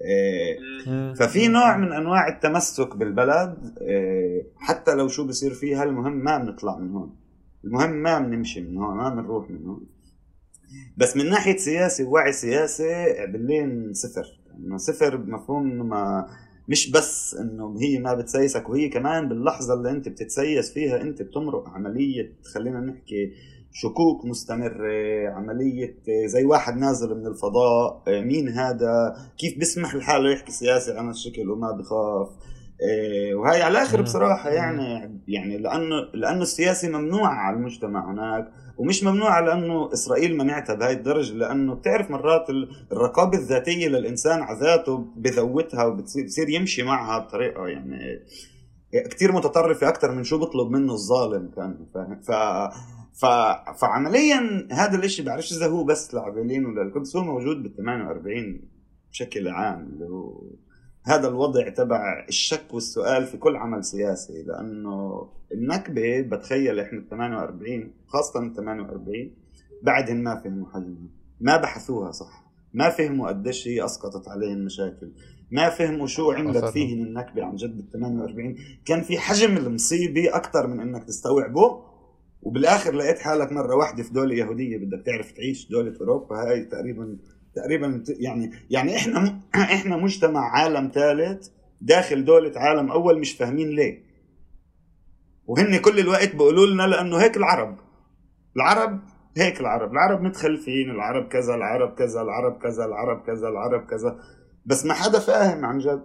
إيه، 0.01 1.13
ففي 1.13 1.47
نوع 1.47 1.77
من 1.77 1.91
أنواع 1.91 2.27
التمسك 2.27 2.95
بالبلد 2.97 3.75
إيه، 3.81 4.47
حتى 4.57 4.95
لو 4.95 5.07
شو 5.07 5.27
بصير 5.27 5.53
فيها 5.53 5.83
المهم 5.83 6.23
ما 6.23 6.37
بنطلع 6.37 6.77
من 6.77 6.89
هون. 6.89 7.15
المهم 7.63 7.91
ما 7.91 8.19
بنمشي 8.19 8.61
من 8.61 8.77
هون 8.77 8.97
ما 8.97 9.09
بنروح 9.09 9.49
من 9.49 9.65
هون. 9.65 9.85
بس 10.97 11.17
من 11.17 11.29
ناحية 11.29 11.57
سياسي 11.57 12.03
ووعي 12.03 12.33
سياسي 12.33 13.27
باللين 13.27 13.93
صفر. 13.93 14.25
إنه 14.59 14.77
صفر 14.77 15.15
بمفهوم 15.15 15.71
إنه 15.71 15.83
ما 15.83 16.27
مش 16.67 16.91
بس 16.91 17.35
إنه 17.35 17.75
هي 17.81 17.99
ما 17.99 18.13
بتسيسك 18.13 18.69
وهي 18.69 18.89
كمان 18.89 19.29
باللحظة 19.29 19.73
اللي 19.73 19.89
أنت 19.91 20.09
بتتسيس 20.09 20.71
فيها 20.73 21.01
أنت 21.01 21.21
بتمرق 21.21 21.69
عملية 21.69 22.33
خلينا 22.53 22.79
نحكي 22.79 23.33
شكوك 23.73 24.25
مستمرة 24.25 25.29
عملية 25.29 25.95
زي 26.25 26.43
واحد 26.45 26.77
نازل 26.77 27.15
من 27.17 27.27
الفضاء 27.27 28.03
مين 28.07 28.49
هذا؟ 28.49 29.15
كيف 29.37 29.57
بيسمح 29.57 29.95
لحاله 29.95 30.31
يحكي 30.31 30.51
سياسي 30.51 30.91
عن 30.97 31.09
الشكل 31.09 31.49
وما 31.49 31.71
بخاف؟ 31.71 32.29
وهي 33.35 33.61
على 33.61 33.71
الآخر 33.71 34.01
بصراحة 34.01 34.49
يعني 34.49 35.19
يعني 35.27 35.57
لأنه 35.57 35.95
لأنه 36.13 36.41
السياسي 36.41 36.89
ممنوع 36.89 37.27
على 37.27 37.57
المجتمع 37.57 38.11
هناك 38.11 38.51
ومش 38.77 39.03
ممنوع 39.03 39.39
لأنه 39.39 39.93
إسرائيل 39.93 40.37
منعتها 40.37 40.75
بهاي 40.75 40.93
الدرجة 40.93 41.33
لأنه 41.33 41.75
بتعرف 41.75 42.11
مرات 42.11 42.45
الرقابة 42.91 43.37
الذاتية 43.37 43.87
للإنسان 43.87 44.41
على 44.41 44.59
ذاته 44.59 44.97
بذوتها 45.15 45.85
وبتصير 45.85 46.49
يمشي 46.49 46.83
معها 46.83 47.19
بطريقة 47.19 47.67
يعني 47.67 48.19
كثير 48.93 49.31
متطرفة 49.31 49.89
أكثر 49.89 50.11
من 50.11 50.23
شو 50.23 50.37
بطلب 50.37 50.71
منه 50.71 50.93
الظالم 50.93 51.51
كان 51.55 51.87
ف 52.21 52.31
ف... 53.13 53.25
فعمليا 53.81 54.67
هذا 54.71 54.97
الإشي 54.97 55.23
بعرفش 55.23 55.53
إذا 55.53 55.67
هو 55.67 55.83
بس 55.83 56.13
لعبلين 56.13 56.65
ولا 56.65 56.81
القدس 56.81 57.15
هو 57.15 57.23
موجود 57.23 57.63
بال 57.63 57.75
48 57.75 58.61
بشكل 59.11 59.47
عام 59.47 59.89
اللي 59.93 60.05
هو 60.05 60.43
هذا 61.03 61.27
الوضع 61.27 61.69
تبع 61.69 62.25
الشك 62.29 62.73
والسؤال 62.73 63.25
في 63.25 63.37
كل 63.37 63.55
عمل 63.55 63.83
سياسي 63.83 64.43
لأنه 64.43 65.27
النكبة 65.51 66.21
بتخيل 66.21 66.79
إحنا 66.79 66.99
ال 66.99 67.09
48 67.09 67.91
خاصة 68.07 68.39
ال 68.39 68.53
48 68.55 69.31
بعدهم 69.83 70.17
ما 70.17 70.35
فهموا 70.35 70.67
حجمها 70.69 71.09
ما 71.39 71.57
بحثوها 71.57 72.11
صح. 72.11 72.51
ما 72.73 72.89
فهموا 72.89 73.27
قديش 73.27 73.67
هي 73.67 73.85
أسقطت 73.85 74.27
عليهم 74.27 74.57
مشاكل. 74.57 75.11
ما 75.51 75.69
فهموا 75.69 76.07
شو 76.07 76.31
عملت 76.31 76.65
فيهم 76.65 77.03
النكبة 77.03 77.43
عن 77.43 77.55
جد 77.55 77.77
بال 77.77 77.91
48 77.91 78.55
كان 78.85 79.01
في 79.01 79.19
حجم 79.19 79.57
المصيبة 79.57 80.35
أكثر 80.35 80.67
من 80.67 80.79
إنك 80.79 81.03
تستوعبه 81.03 81.83
وبالآخر 82.41 82.95
لقيت 82.95 83.19
حالك 83.19 83.51
مرة 83.51 83.75
واحدة 83.75 84.03
في 84.03 84.13
دولة 84.13 84.35
يهودية 84.35 84.77
بدك 84.77 85.05
تعرف 85.05 85.31
تعيش 85.31 85.69
دولة 85.69 85.93
أوروبا 86.01 86.35
هاي 86.35 86.65
تقريبا 86.65 87.17
تقريبا 87.55 88.03
يعني 88.19 88.51
يعني 88.69 88.95
إحنا 88.95 89.39
إحنا 89.55 89.97
مجتمع 89.97 90.39
عالم 90.39 90.91
ثالث 90.93 91.47
داخل 91.81 92.25
دولة 92.25 92.51
عالم 92.55 92.91
أول 92.91 93.19
مش 93.19 93.33
فاهمين 93.33 93.69
ليه. 93.69 94.03
وهن 95.45 95.77
كل 95.77 95.99
الوقت 95.99 96.35
بيقولوا 96.35 96.65
لنا 96.65 96.83
لأنه 96.83 97.17
هيك 97.17 97.37
العرب. 97.37 97.77
العرب 98.55 98.99
هيك 99.37 99.61
العرب. 99.61 99.91
العرب 99.91 100.21
متخلفين 100.21 100.91
العرب 100.91 101.27
كذا 101.27 101.55
العرب 101.55 101.93
كذا 101.95 102.21
العرب 102.21 102.57
كذا 102.61 102.85
العرب 102.85 103.21
كذا 103.21 103.47
العرب 103.47 103.85
كذا. 103.85 104.19
بس 104.65 104.85
ما 104.85 104.93
حدا 104.93 105.19
فاهم 105.19 105.65
عن 105.65 105.77
جد. 105.77 106.03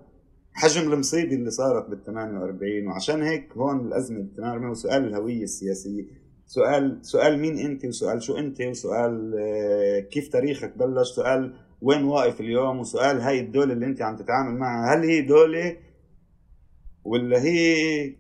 حجم 0.53 0.93
المصيبة 0.93 1.35
اللي 1.35 1.51
صارت 1.51 1.89
بال 1.89 2.05
48 2.05 2.87
وعشان 2.87 3.23
هيك 3.23 3.53
هون 3.53 3.87
الأزمة 3.87 4.19
بال 4.19 4.37
48 4.37 4.71
وسؤال 4.71 5.05
الهوية 5.05 5.43
السياسية. 5.43 6.26
سؤال 6.47 6.99
سؤال 7.03 7.39
مين 7.39 7.59
انت 7.59 7.85
وسؤال 7.85 8.23
شو 8.23 8.39
انت 8.39 8.61
وسؤال 8.61 9.35
آه، 9.39 10.01
كيف 10.01 10.29
تاريخك؟ 10.29 10.79
بلش 10.79 11.09
سؤال 11.09 11.55
وين 11.83 12.05
واقف 12.05 12.41
اليوم؟ 12.41 12.81
وسؤال 12.81 13.21
هاي 13.21 13.41
الدولة 13.41 13.73
اللي 13.73 13.87
انت 13.87 14.03
عم 14.03 14.17
تتعامل 14.17 14.59
معها. 14.59 14.95
هل 14.95 15.05
هي 15.05 15.21
دولة 15.21 15.77
ولا 17.05 17.43
هي 17.43 18.15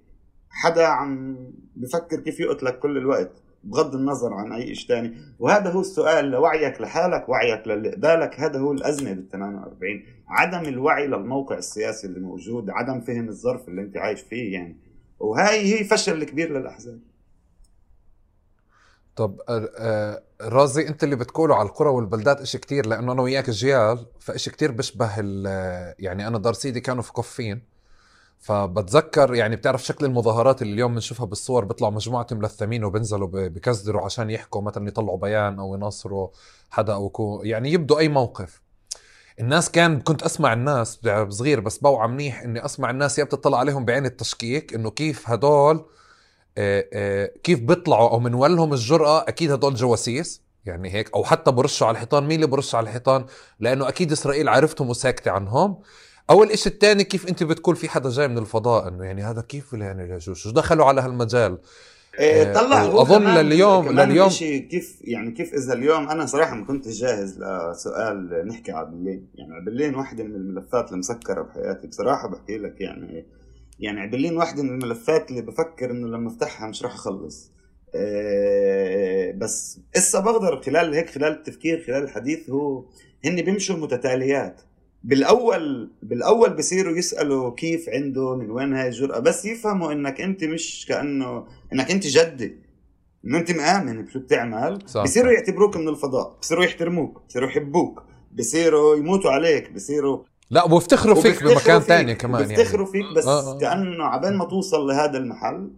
حدا 0.51 0.87
عم 0.87 1.37
بفكر 1.77 2.21
كيف 2.21 2.41
يقتلك 2.41 2.79
كل 2.79 2.97
الوقت؟ 2.97 3.43
بغض 3.65 3.95
النظر 3.95 4.35
عن 4.35 4.53
أي 4.53 4.75
شيء 4.75 4.89
ثاني 4.89 5.15
وهذا 5.39 5.71
هو 5.71 5.81
السؤال 5.81 6.25
لوعيك 6.25 6.81
لحالك 6.81 7.29
وعيك 7.29 7.69
للي 7.69 7.91
قبالك 7.91 8.41
هذا 8.41 8.59
هو 8.59 8.73
الأزمة 8.73 9.13
بال 9.13 9.29
48 9.29 10.03
عدم 10.29 10.69
الوعي 10.69 11.07
للموقع 11.07 11.59
السياسي 11.59 12.07
اللي 12.07 12.21
موجود 12.21 12.71
عدم 12.71 13.01
فهم 13.01 13.29
الظرف 13.29 13.69
اللي 13.69 13.83
انت 13.83 13.97
عايش 13.97 14.21
فيه 14.21 14.53
يعني. 14.53 14.77
وهي 15.19 15.75
هي 15.75 15.85
فشل 15.85 16.25
كبير 16.25 16.59
للأحزاب. 16.59 17.01
طب 19.17 19.41
رازي 20.41 20.89
أنت 20.89 21.05
اللي 21.05 21.17
بتقوله 21.17 21.55
على 21.57 21.69
القرى 21.69 21.89
والبلدات 21.89 22.41
إشي 22.41 22.59
كتير 22.59 22.87
لأنه 22.87 23.13
أنا 23.13 23.23
وياك 23.23 23.51
جيال 23.51 24.07
فإشي 24.21 24.51
كتير 24.51 24.73
بشبه 24.73 25.11
يعني 25.99 26.27
أنا 26.27 26.39
دار 26.39 26.53
سيدي 26.53 26.81
كانوا 26.81 27.03
في 27.03 27.13
قفين 27.13 27.63
فبتذكر 28.39 29.35
يعني 29.35 29.57
بتعرف 29.57 29.85
شكل 29.85 30.05
المظاهرات 30.05 30.63
اللي 30.63 30.73
اليوم 30.75 30.95
بنشوفها 30.95 31.27
بالصور 31.27 31.65
بيطلعوا 31.65 31.93
مجموعة 31.93 32.27
ملثمين 32.33 32.85
وبنزلوا 32.85 33.29
بكزدروا 33.33 34.05
عشان 34.05 34.31
يحكوا 34.31 34.63
مثلا 34.63 34.89
يطلعوا 34.89 35.19
بيان 35.19 35.59
أو 35.59 35.75
يناصروا 35.75 36.29
حدا 36.71 36.95
أو 36.95 37.07
يكون 37.07 37.47
يعني 37.47 37.73
يبدوا 37.73 37.99
أي 37.99 38.09
موقف. 38.09 38.63
الناس 39.41 39.71
كان 39.71 40.01
كنت 40.01 40.23
أسمع 40.23 40.53
الناس 40.53 41.01
صغير 41.29 41.61
بس 41.61 41.79
بوعى 41.79 42.09
منيح 42.09 42.43
إني 42.43 42.65
أسمع 42.65 42.91
الناس 42.91 43.19
يا 43.19 43.25
بتطلع 43.25 43.59
عليهم 43.59 43.85
بعين 43.85 44.07
التشكيك 44.07 44.75
إنه 44.75 44.91
كيف 44.91 45.31
هدول 45.31 45.85
كيف 47.43 47.61
بيطلعوا 47.61 48.11
أو 48.11 48.21
من 48.21 48.35
وين 48.35 48.57
لهم 48.57 48.73
الجرأة 48.73 49.25
أكيد 49.29 49.51
هدول 49.53 49.75
جواسيس 49.75 50.43
يعني 50.65 50.95
هيك 50.95 51.11
أو 51.15 51.25
حتى 51.25 51.51
برشوا 51.51 51.87
على 51.87 51.95
الحيطان. 51.95 52.23
مين 52.25 52.33
اللي 52.37 52.47
برش 52.47 52.75
على 52.75 52.85
الحيطان؟ 52.85 53.25
لأنه 53.61 53.89
أكيد 53.89 54.13
إسرائيل 54.13 54.49
عرفتهم 54.49 54.91
وساكتة 54.91 55.31
عنهم. 55.31 55.79
أو 56.31 56.43
الاشي 56.43 56.69
الثاني 56.69 57.05
كيف 57.05 57.29
أنت 57.29 57.43
بتقول 57.43 57.77
في 57.77 57.89
حدا 57.89 58.11
جاي 58.11 58.29
من 58.29 58.39
الفضاء؟ 58.39 58.89
إنه 58.89 59.05
يعني 59.05 59.23
هذا 59.23 59.41
كيف 59.41 59.73
يعني 59.73 60.21
شو 60.21 60.51
دخلوا 60.51 60.85
على 60.87 61.01
هالمجال؟ 61.01 61.59
إيه، 62.19 62.43
آه، 62.51 62.55
طلع 62.55 62.83
هو 62.83 62.99
وأظن 62.99 63.19
كمان- 63.19 63.47
لليوم- 63.47 63.85
كمان 63.89 64.09
لليوم- 64.09 64.27
إشي 64.27 64.59
كيف 64.59 64.99
يعني 65.01 65.31
كيف 65.31 65.55
إذا 65.55 65.73
اليوم 65.73 66.09
أنا 66.09 66.27
صراحة 66.27 66.55
ما 66.55 66.65
كنتش 66.67 67.01
جاهز 67.01 67.39
لسؤال 67.43 68.45
نحكي 68.49 68.73
على 68.73 68.87
برلين 68.87 69.27
يعني 69.35 69.65
برلين 69.65 69.95
واحدة 69.95 70.25
من 70.25 70.35
الملفات 70.35 70.93
المسكرة 70.93 71.43
بحياتي. 71.43 71.87
بصراحة 71.87 72.29
بحكي 72.29 72.59
لك 72.59 72.81
يعني 72.81 73.27
يعني 73.79 74.11
برلين 74.11 74.37
واحدة 74.37 74.63
من 74.63 74.69
الملفات 74.71 75.31
اللي 75.31 75.43
بفكر 75.43 75.91
إنه 75.91 76.09
لما 76.09 76.29
أفتحها 76.29 76.69
مش 76.69 76.83
راح 76.83 76.95
أخلص. 76.95 77.53
إيه، 77.95 79.33
بس 79.33 79.81
اسا 79.97 80.21
بقدر 80.21 80.63
خلال 80.63 80.95
هيك 80.95 81.11
خلال 81.11 81.33
التفكير 81.33 81.85
خلال 81.87 82.03
الحديث 82.03 82.51
هو 82.51 82.85
هن 83.25 83.43
بيمشوا 83.43 83.77
متتاليات. 83.77 84.61
بالأول 85.05 85.91
بالأول 86.03 86.57
بصيروا 86.57 86.97
يسألوا 86.97 87.55
كيف 87.55 87.89
عنده 87.89 88.37
من 88.37 88.51
وين 88.51 88.75
هاي 88.75 88.89
الجرأة 88.89 89.19
بس 89.19 89.45
يفهموا 89.45 89.93
إنك 89.93 90.21
أنت 90.21 90.45
مش 90.45 90.87
كأنه 90.89 91.47
إنك 91.73 91.91
أنت 91.91 92.07
جدي. 92.07 92.57
إنه 93.25 93.39
أنت 93.39 93.51
مآمن 93.51 94.05
بشو 94.05 94.19
بتعمل. 94.21 94.79
صح. 94.87 95.03
بصيروا 95.03 95.33
يعتبروك 95.33 95.77
من 95.77 95.89
الفضاء 95.89 96.39
بصيروا 96.43 96.65
يحترموك 96.65 97.23
بصيروا 97.29 97.49
يحبوك 97.49 98.03
بصيروا 98.33 98.97
يموتوا 98.97 99.31
عليك 99.31 99.73
بصيروا 99.73 100.25
لا 100.51 100.65
وبيفتخروا 100.65 101.15
فيك 101.15 101.45
بمكان 101.45 101.83
تاني 101.87 102.15
كمان 102.15 102.41
يعني. 102.43 102.57
بيفتخروا 102.57 102.87
فيك 102.87 103.05
بس 103.17 103.27
آه، 103.27 103.55
آه. 103.55 103.59
كأنه 103.59 104.05
عبال 104.05 104.37
ما 104.37 104.45
توصل 104.45 104.87
لهذا 104.87 105.19
المحل 105.19 105.71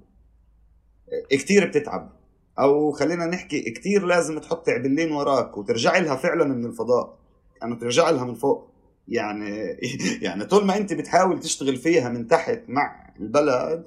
كتير 1.30 1.66
بتتعب. 1.66 2.12
أو 2.58 2.92
خلينا 2.92 3.26
نحكي 3.26 3.70
كتير 3.70 4.06
لازم 4.06 4.38
تحط 4.38 4.68
عبلين 4.68 5.12
وراك 5.12 5.58
وترجع 5.58 5.98
لها 5.98 6.16
فعلا 6.16 6.44
من 6.44 6.64
الفضاء. 6.64 7.18
انه 7.64 7.76
ترجع 7.76 8.10
لها 8.10 8.24
من 8.24 8.34
فوق. 8.34 8.68
يعني 9.08 9.78
يعني 10.26 10.44
طول 10.44 10.64
ما 10.64 10.76
أنت 10.76 10.92
بتحاول 10.92 11.40
تشتغل 11.40 11.76
فيها 11.76 12.08
من 12.08 12.26
تحت 12.28 12.60
مع 12.68 13.12
البلد 13.20 13.84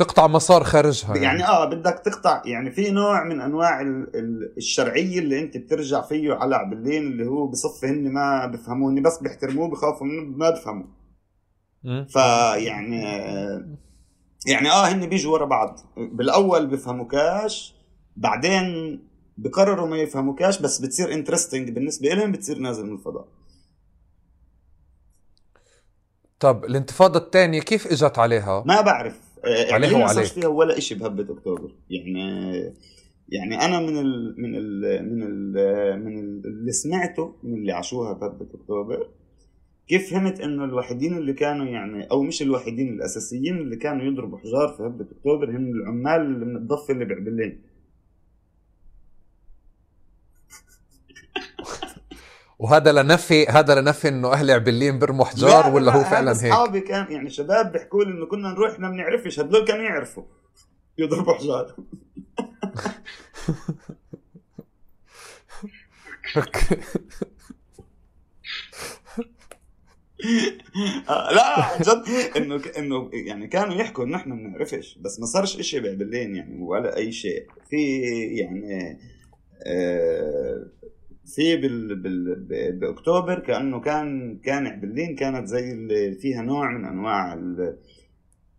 تقطع 0.00 0.26
مسار 0.26 0.64
خارجها 0.64 1.16
يعني. 1.16 1.44
آه 1.46 1.64
بدك 1.64 2.02
تقطع 2.04 2.42
يعني 2.44 2.70
في 2.70 2.90
نوع 2.90 3.24
من 3.24 3.40
أنواع 3.40 3.80
ال- 3.80 4.16
ال- 4.16 4.54
الشرعية 4.56 5.18
اللي 5.18 5.40
أنت 5.40 5.56
بترجع 5.56 6.00
فيه 6.02 6.34
على 6.34 6.56
عبلين 6.56 7.02
اللي 7.02 7.26
هو 7.26 7.46
بصفي 7.46 7.86
هن 7.86 8.12
ما 8.12 8.46
بفهموني 8.46 9.00
بس 9.00 9.18
بيحترموه 9.22 9.68
بخافوا 9.68 10.06
منه 10.06 10.36
ما 10.36 10.50
بفهموا. 10.50 10.86
فيعني 12.08 13.00
يعني 14.46 14.70
آه 14.70 14.88
هن 14.88 15.06
بيجوا 15.06 15.32
ورا 15.32 15.44
بعض. 15.44 15.80
بالأول 15.96 16.66
بفهموكاش 16.66 17.74
بعدين 18.16 18.98
بقرروا 19.36 19.86
ما 19.88 19.96
يفهموكاش 19.96 20.60
بس 20.62 20.78
بتصير 20.78 21.12
انترستنج 21.12 21.70
بالنسبة 21.70 22.08
لهم 22.08 22.32
بتصير 22.32 22.58
نازل 22.58 22.86
من 22.86 22.92
الفضاء. 22.92 23.28
طب 26.40 26.64
الانتفاضة 26.64 27.18
الثانية 27.18 27.60
كيف 27.60 27.86
إجت 27.86 28.18
عليها؟ 28.18 28.62
ما 28.66 28.80
بعرف. 28.80 29.29
عليه 29.44 29.86
يعني 29.86 29.98
ما 29.98 30.04
وعليك. 30.04 30.24
فيها 30.24 30.48
ولا 30.48 30.78
إشي 30.78 30.94
بهبة 30.94 31.34
أكتوبر 31.34 31.74
يعني 31.90 32.20
يعني 33.28 33.64
أنا 33.64 33.80
من 33.80 33.98
ال 33.98 34.34
من 34.38 34.54
ال 34.56 34.80
من 35.14 35.22
ال 35.22 36.04
من 36.04 36.18
ال 36.18 36.46
اللي 36.46 36.72
سمعته 36.72 37.34
من 37.42 37.54
اللي 37.54 37.72
عاشوها 37.72 38.12
بهبة 38.12 38.46
أكتوبر 38.54 39.08
كيف 39.88 40.10
فهمت 40.10 40.40
إنه 40.40 40.64
الوحيدين 40.64 41.16
اللي 41.16 41.32
كانوا 41.32 41.66
يعني 41.66 42.10
أو 42.10 42.22
مش 42.22 42.42
الوحيدين 42.42 42.88
الأساسيين 42.88 43.56
اللي 43.56 43.76
كانوا 43.76 44.04
يضربوا 44.04 44.38
حجار 44.38 44.68
في 44.68 44.82
هبة 44.82 45.06
أكتوبر 45.18 45.50
هم 45.50 45.72
العمال 45.72 46.20
اللي 46.20 46.46
من 46.46 46.56
الضفة 46.56 46.94
اللي 46.94 47.04
بعبلين 47.04 47.60
وهذا 52.60 52.92
لنفي 52.92 53.46
هذا 53.46 53.80
لنفي 53.80 54.08
إنه 54.08 54.32
أهل 54.32 54.50
عبلين 54.50 54.98
برموا 54.98 55.24
حجار 55.24 55.66
لا، 55.68 55.74
ولا 55.74 55.84
لا، 55.84 55.92
هو 55.96 56.04
فعلا 56.04 56.32
هيك؟ 56.32 56.52
أصحابي 56.52 56.80
كان 56.80 57.12
يعني 57.12 57.30
شباب 57.30 57.72
بيحكوا 57.72 58.04
لي 58.04 58.10
إنه 58.10 58.26
كنا 58.26 58.48
نروح 58.48 58.70
إحنا 58.70 58.90
بنعرفش 58.90 59.40
هدول 59.40 59.64
كانوا 59.64 59.82
يعرفوا 59.82 60.22
يضربوا 60.98 61.34
حجار 61.34 61.74
لا 71.08 71.78
جد 71.82 72.04
إنه 72.36 72.62
إنه 72.78 73.10
يعني 73.12 73.46
كانوا 73.46 73.74
يحكوا 73.74 74.04
إنه 74.04 74.16
إحنا 74.16 74.34
ما 74.34 74.48
بنعرفش 74.48 74.98
بس 75.00 75.20
ما 75.20 75.26
صارش 75.26 75.58
إشي 75.58 75.80
بعبلين 75.80 76.36
يعني 76.36 76.62
ولا 76.62 76.96
أي 76.96 77.12
شيء 77.12 77.46
في 77.70 78.02
يعني 78.36 78.98
آه، 79.66 80.66
في 81.26 81.56
بال 81.56 81.96
بال 82.02 82.72
بأكتوبر 82.78 83.38
كأنه 83.38 83.80
كان 83.80 84.38
كان 84.38 84.66
عبلين 84.66 85.16
كانت 85.16 85.46
زي 85.48 85.72
اللي 85.72 86.14
فيها 86.14 86.42
نوع 86.42 86.70
من 86.78 86.84
أنواع 86.84 87.34
ال- 87.34 87.78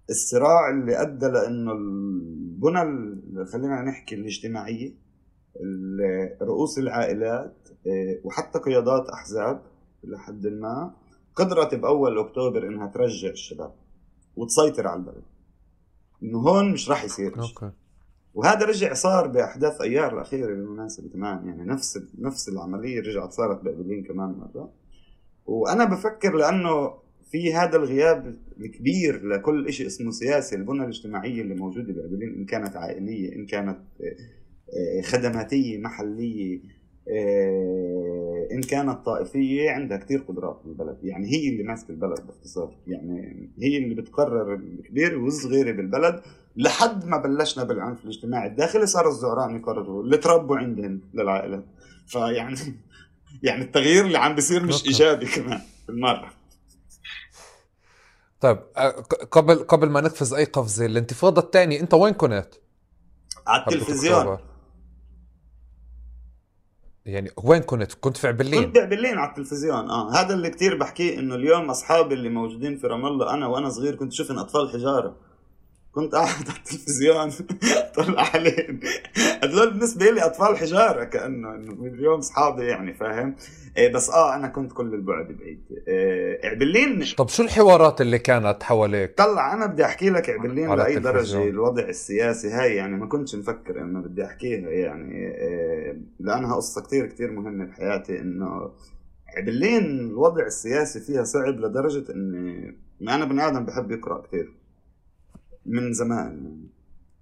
الصراع 0.10 0.70
اللي 0.70 1.02
أدى 1.02 1.26
لأنه 1.26 1.72
البنى 1.72 2.82
ال- 2.82 3.48
خلينا 3.54 3.82
نحكي 3.82 4.16
الاجتماعية 4.16 4.94
ال- 5.62 6.38
رؤوس 6.42 6.78
العائلات 6.80 7.56
آه، 7.88 8.20
وحتى 8.24 8.60
قيادات 8.60 9.10
أحزاب 9.10 9.62
لحد 10.04 10.48
ما 10.48 10.94
قدرت 11.36 11.76
بأول 11.76 12.20
أكتوبر 12.20 12.68
إنها 12.68 12.88
ترجع 12.88 13.30
الشباب 13.30 13.74
وتسيطر 14.36 14.88
على 14.88 15.00
البلد 15.00 15.24
إنه 16.24 16.40
هون 16.40 16.72
مش 16.72 16.90
راح 16.90 17.04
يصير. 17.04 17.32
أوكي 17.64 17.76
وهذا 18.34 18.66
رجع 18.66 18.94
صار 18.94 19.28
بأحداث 19.28 19.82
أيار 19.82 20.14
الأخيرة 20.14 20.48
بالمناسبه 20.48 21.10
كمان 21.10 21.48
يعني 21.48 21.64
نفس 21.64 22.04
نفس 22.20 22.50
العملية 22.50 23.00
رجعت 23.00 23.32
صارت 23.32 23.64
بابلين 23.64 24.04
كمان 24.04 24.30
مرة. 24.30 24.74
وأنا 25.46 25.86
بفكر 25.86 26.36
لأنه 26.36 26.94
في 27.32 27.54
هذا 27.54 27.78
الغياب 27.78 28.36
الكبير 28.60 29.28
لكل 29.28 29.74
شيء 29.74 29.88
اسمه 29.88 30.12
سياسي 30.12 30.56
البنى 30.56 30.84
الاجتماعية 30.84 31.42
اللي 31.42 31.56
موجودة 31.56 31.94
بابلين 31.94 32.34
إن 32.36 32.46
كانت 32.46 32.76
عائلية 32.76 33.36
إن 33.36 33.46
كانت 33.46 33.80
آه، 34.02 35.02
خدماتية 35.02 35.78
محلية 35.78 36.60
آه، 37.10 38.48
إن 38.52 38.62
كانت 38.62 39.06
طائفية 39.06 39.72
عندها 39.72 39.98
كثير 39.98 40.20
قدرات 40.20 40.62
بالبلد 40.66 40.98
يعني 41.04 41.28
هي 41.32 41.50
اللي 41.50 41.64
ماسكة 41.64 41.92
البلد 41.92 42.28
باختصار. 42.28 42.78
يعني 42.88 43.50
هي 43.60 43.78
اللي 43.78 43.96
بتقرر 43.96 44.54
الكبير 44.54 45.20
والصغير 45.20 45.76
بالبلد. 45.76 46.22
لحد 46.56 47.06
ما 47.06 47.18
بلشنا 47.18 47.64
بالعنف 47.64 48.04
الاجتماعي 48.04 48.48
الداخلي 48.48 48.86
صار 48.86 49.08
الزعران 49.08 49.56
يقرروا 49.56 50.04
اللي 50.04 50.18
تربوا 50.18 50.58
عندهم 50.58 51.02
للعائلات 51.14 51.66
فيعني 52.08 52.56
يعني 53.44 53.64
التغيير 53.64 54.06
اللي 54.06 54.18
عم 54.18 54.36
بيصير 54.36 54.64
مش. 54.64 54.86
إيجابي 54.86 55.26
كمان 55.26 55.62
بالمرة 55.88 56.32
طيب 58.42 58.60
آه، 58.78 58.90
قبل 59.32 59.56
قبل 59.56 59.90
ما 59.90 60.02
نقفز 60.02 60.34
أي 60.34 60.44
قفزة 60.44 60.86
الانتفاضة 60.86 61.42
الثانية 61.42 61.80
أنت 61.80 61.94
وين 61.94 62.14
كنت؟ 62.14 62.48
على 63.48 63.62
التلفزيون. 63.62 64.38
يعني 67.06 67.32
وين 67.44 67.62
كنت؟ 67.62 67.94
كنت 67.94 68.18
في 68.18 68.28
عبلين 68.28 68.64
كنت 68.64 68.76
بعبلين 68.76 69.18
على 69.18 69.30
التلفزيون 69.30 69.90
آه 69.90 70.12
هذا 70.12 70.34
اللي 70.34 70.50
كتير 70.50 70.78
بحكيه 70.78 71.20
إنه 71.20 71.36
اليوم 71.36 71.70
أصحابي 71.70 72.14
اللي 72.14 72.30
موجودين 72.30 72.78
في 72.78 72.88
رام 72.88 73.06
الله 73.06 73.34
أنا 73.34 73.48
وأنا 73.48 73.70
صغير 73.70 73.96
كنت 73.96 74.14
شوفن 74.14 74.38
أطفال 74.38 74.70
حجارة 74.70 75.16
كنت 75.92 76.16
قاعد 76.16 76.28
على 76.28 76.58
التلفزيون 76.58 77.30
طلع 77.96 78.22
عليهم 78.34 78.80
هدول 79.44 79.70
بالنسبة 79.70 80.12
لي 80.12 80.26
أطفال 80.26 80.58
حجارة 80.58 81.04
كأنه 81.04 81.56
إنه 81.56 81.86
اليوم 81.86 82.20
اصحابي 82.20 82.66
يعني 82.66 82.94
فاهم؟ 82.94 83.36
إيه 83.78 83.94
بس 83.94 84.10
آه 84.10 84.36
أنا 84.36 84.48
كنت 84.48 84.74
كل 84.74 84.94
البعد 84.94 85.28
بعيد. 85.28 85.62
إيه 85.88 86.50
عبلين 86.50 87.04
طب 87.18 87.28
شو 87.28 87.44
الحوارات 87.44 88.02
اللي 88.02 88.20
كانت 88.20 88.64
حواليك؟ 88.64 89.18
طلع 89.18 89.54
أنا 89.54 89.66
بدي 89.66 89.86
أحكي 89.86 90.10
لك 90.10 90.30
عبلين 90.30 90.76
لأي. 90.76 90.96
درجة 90.96 91.44
الوضع 91.44 91.84
السياسي. 91.84 92.50
هاي 92.50 92.76
يعني 92.76 92.98
ما 92.98 93.06
كنتش 93.06 93.36
مفكر 93.36 93.82
إنه 93.82 94.00
بدي 94.02 94.26
أحكيها 94.26 94.70
يعني. 94.70 95.14
إيه، 95.14 95.98
لأنها 96.20 96.56
قصة 96.56 96.82
كتير 96.82 97.06
كتير 97.06 97.32
مهمة 97.32 97.66
بحياتي 97.66 98.20
إنه 98.20 98.72
عبلين 99.38 100.00
الوضع 100.00 100.46
السياسي 100.46 101.00
فيها 101.00 101.24
صعب 101.24 101.60
لدرجة 101.60 102.12
إني 102.14 102.78
أنا 103.02 103.26
بني 103.26 103.48
آدم 103.48 103.66
بحب 103.66 103.92
يقرأ 103.92 104.22
كتير. 104.22 104.61
من 105.66 105.94
زمان. 105.94 106.62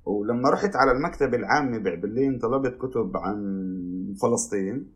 ولما 0.05 0.49
رحت 0.49 0.75
على 0.75 0.91
المكتبة 0.91 1.37
العامة 1.37 1.77
بعبلين 1.77 2.39
طلبت 2.39 2.77
كتب 2.77 3.17
عن 3.17 4.15
فلسطين 4.21 4.91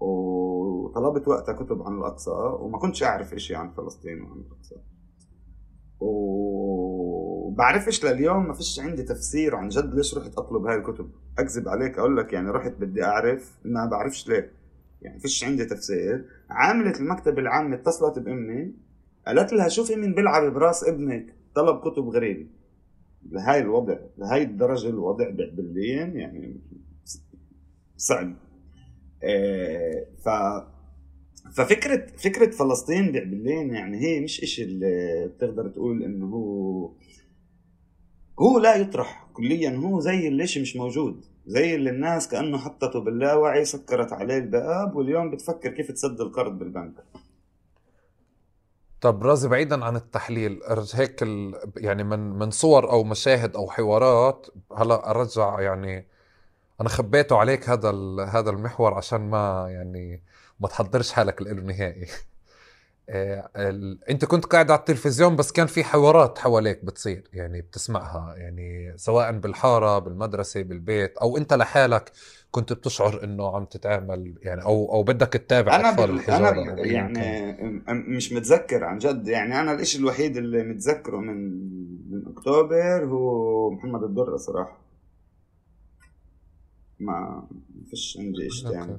وطلبت 0.00 1.28
وقتها 1.28 1.52
كتب 1.52 1.82
عن 1.82 1.98
الأقصى 1.98 2.30
وما 2.30 2.78
كنتش 2.78 3.02
أعرف 3.02 3.34
إشي 3.34 3.54
عن 3.54 3.70
فلسطين 3.70 4.22
وعن 4.22 4.40
الأقصى. 4.40 4.76
وبعرفش 7.50 8.04
لليوم 8.04 8.48
ما 8.48 8.54
فيش 8.54 8.80
عندي 8.80 9.02
تفسير 9.02 9.56
عن 9.56 9.68
جد 9.68 9.94
ليش 9.94 10.18
رحت 10.18 10.38
أطلب 10.38 10.66
هاي 10.66 10.76
الكتب. 10.76 11.10
أكذب 11.38 11.68
عليك 11.68 11.98
أقول 11.98 12.16
لك 12.16 12.32
يعني 12.32 12.50
رحت 12.50 12.72
بدي 12.72 13.04
أعرف 13.04 13.58
ما 13.64 13.86
بعرفش 13.86 14.28
ليه. 14.28 14.52
يعني 15.02 15.20
فيش 15.20 15.44
عندي 15.44 15.64
تفسير. 15.64 16.24
عاملة 16.50 17.00
المكتب 17.00 17.38
العام 17.38 17.72
اتصلت 17.72 18.18
بأمي 18.18 18.74
قالت 19.26 19.52
لها 19.52 19.68
شوفي 19.68 19.96
مين 19.96 20.14
بيلعب 20.14 20.52
براس 20.52 20.84
ابنك. 20.84 21.37
طلب 21.58 21.80
كتب 21.80 22.08
غريبة. 22.08 22.46
لهاي 23.30 23.60
الوضع 23.60 23.98
لهاي 24.18 24.42
الدرجة 24.42 24.88
الوضع 24.88 25.30
بعبلين 25.30 26.16
يعني 26.16 26.60
صعب. 27.96 28.34
آه، 29.22 30.06
ف 30.24 30.28
ففكرة 31.56 32.06
فكرة 32.16 32.50
فلسطين 32.50 33.12
بعبلين 33.12 33.74
يعني 33.74 33.98
هي 34.00 34.20
مش 34.20 34.42
إشي 34.42 34.62
اللي 34.62 35.26
بتقدر 35.28 35.68
تقول 35.68 36.02
إنه 36.02 36.26
هو 36.26 36.92
هو 38.40 38.58
لا 38.58 38.76
يطرح 38.76 39.28
كليا 39.32 39.70
هو 39.70 40.00
زي 40.00 40.28
اللي 40.28 40.42
مش 40.42 40.76
موجود. 40.76 41.24
زي 41.46 41.74
اللي 41.74 41.90
الناس 41.90 42.28
كأنه 42.28 42.58
حطته 42.58 43.00
باللاوعي 43.00 43.64
سكرت 43.64 44.12
عليه 44.12 44.38
الباب 44.38 44.96
واليوم 44.96 45.30
بتفكر 45.30 45.70
كيف 45.70 45.92
تسد 45.92 46.20
القرض 46.20 46.58
بالبنك. 46.58 47.04
طب 49.00 49.22
رازي 49.26 49.48
بعيدا 49.48 49.84
عن 49.84 49.96
التحليل 49.96 50.60
هيك 50.94 51.22
ال... 51.22 51.54
يعني 51.76 52.04
من 52.04 52.38
من 52.38 52.50
صور 52.50 52.90
أو 52.90 53.04
مشاهد 53.04 53.56
أو 53.56 53.70
حوارات 53.70 54.46
هلا 54.76 55.10
أرجع 55.10 55.60
يعني 55.60 56.06
أنا 56.80 56.88
خبيته 56.88 57.36
عليك 57.38 57.68
هذا 57.68 57.90
ال... 57.90 58.20
هذا 58.20 58.50
المحور 58.50 58.94
عشان 58.94 59.30
ما 59.30 59.66
يعني 59.70 60.22
ما 60.60 60.68
تحضرش 60.68 61.12
حالك 61.12 61.42
له 61.42 61.52
نهائي 61.52 62.06
آه،. 63.10 63.50
أنت 64.10 64.24
كنت 64.24 64.44
قاعد 64.44 64.70
على 64.70 64.78
التلفزيون 64.80 65.36
بس 65.36 65.52
كان 65.52 65.66
في 65.66 65.84
حوارات 65.84 66.38
حواليك 66.38 66.84
بتصير 66.84 67.28
يعني 67.32 67.60
بتسمعها 67.60 68.34
يعني 68.36 68.94
سواء 68.96 69.32
بالحارة 69.32 69.98
بالمدرسة 69.98 70.62
بالبيت 70.62 71.18
أو 71.18 71.36
أنت 71.36 71.54
لحالك 71.54 72.12
كنت 72.50 72.72
بتشعر 72.72 73.24
إنه 73.24 73.56
عم 73.56 73.64
تتعامل 73.64 74.34
يعني 74.42 74.62
أو 74.62 74.92
أو 74.92 75.02
بدك 75.02 75.28
تتابع 75.28 75.76
أنا 75.76 75.90
أطفال 75.90 76.10
الحجارة 76.10 76.62
أنا 76.62 76.86
يعني 76.86 77.52
مش 77.88 78.32
متذكر 78.32 78.84
عن 78.84 78.98
جد 78.98 79.28
يعني 79.28 79.60
أنا 79.60 79.72
الإشي 79.72 79.98
الوحيد 79.98 80.36
اللي 80.36 80.62
متذكره 80.62 81.16
من 81.16 81.36
من 82.10 82.26
أكتوبر 82.26 83.04
هو 83.04 83.70
محمد 83.70 84.02
الدره 84.02 84.36
صراحة. 84.36 84.78
ما 87.00 87.48
فيش 87.90 88.18
عندي 88.20 88.50
شيء 88.50 88.70
ثاني 88.70 88.98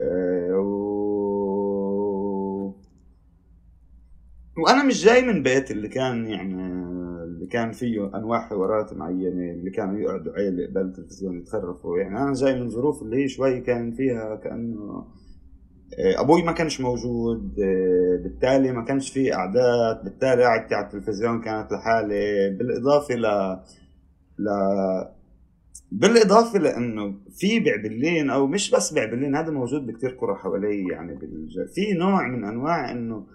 آه 0.00 0.58
و... 0.58 1.60
وأنا 4.58 4.84
مش 4.84 5.04
جاي 5.04 5.22
من 5.22 5.42
بيت 5.42 5.70
اللي 5.70 5.88
كان 5.88 6.26
يعني 6.26 6.54
كان 7.52 7.72
فيه 7.72 8.16
أنواع 8.16 8.48
حوارات 8.48 8.92
معينة 8.92 9.52
اللي 9.52 9.70
كانوا 9.70 9.98
يقعدوا 9.98 10.32
عيله 10.32 10.66
قبل 10.66 10.80
التلفزيون 10.80 11.38
يتخرفوا. 11.38 11.98
يعني 11.98 12.18
أنا 12.18 12.32
جاي 12.34 12.60
من 12.60 12.68
ظروف 12.70 13.02
اللي 13.02 13.24
هي 13.24 13.28
شوي 13.28 13.60
كان 13.60 13.92
فيها 13.92 14.36
كأنه 14.36 15.06
آه، 15.98 16.20
أبوي 16.20 16.42
ما 16.42 16.52
كانش 16.52 16.80
موجود 16.80 17.60
آه، 17.60 18.22
بالتالي 18.22 18.72
ما 18.72 18.84
كانش 18.84 19.10
في 19.10 19.34
أعداد. 19.34 20.04
بالتالي 20.04 20.44
قعدتي 20.44 20.74
على 20.74 20.86
التلفزيون 20.86 21.40
كانت 21.40 21.72
لحالي. 21.72 22.50
بالإضافة 22.50 23.14
ل 23.14 23.26
ل 24.38 24.48
بالإضافة 25.92 26.58
لأنه 26.58 27.14
في 27.36 27.60
بعبلين 27.60 28.30
أو 28.30 28.46
مش 28.46 28.70
بس 28.70 28.94
بعبلين 28.94 29.36
هذا 29.36 29.50
موجود 29.50 29.86
بكثير 29.86 30.10
قرى 30.10 30.34
حوالي 30.34 30.88
يعني. 30.92 31.18
في 31.74 31.92
نوع 31.92 32.28
من 32.28 32.44
أنواع 32.44 32.90
إنه 32.90 33.26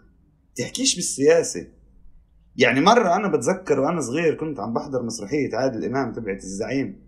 تحكيش 0.56 0.96
بالسياسة. 0.96 1.68
يعني 2.58 2.82
مرة 2.82 3.16
أنا 3.16 3.28
بتذكر 3.28 3.80
وأنا 3.80 4.02
صغير 4.02 4.36
كنت 4.36 4.60
عم 4.60 4.74
بحضر 4.74 5.04
مسرحية 5.04 5.56
عادل 5.56 5.86
إمام 5.86 6.14
تبعت 6.14 6.44
الزعيم. 6.44 7.06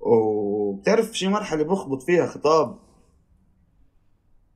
وبتعرف 0.00 1.18
شي 1.18 1.28
مرحلة 1.28 1.64
بخبط 1.64 2.02
فيها 2.02 2.26
خطاب. 2.26 2.78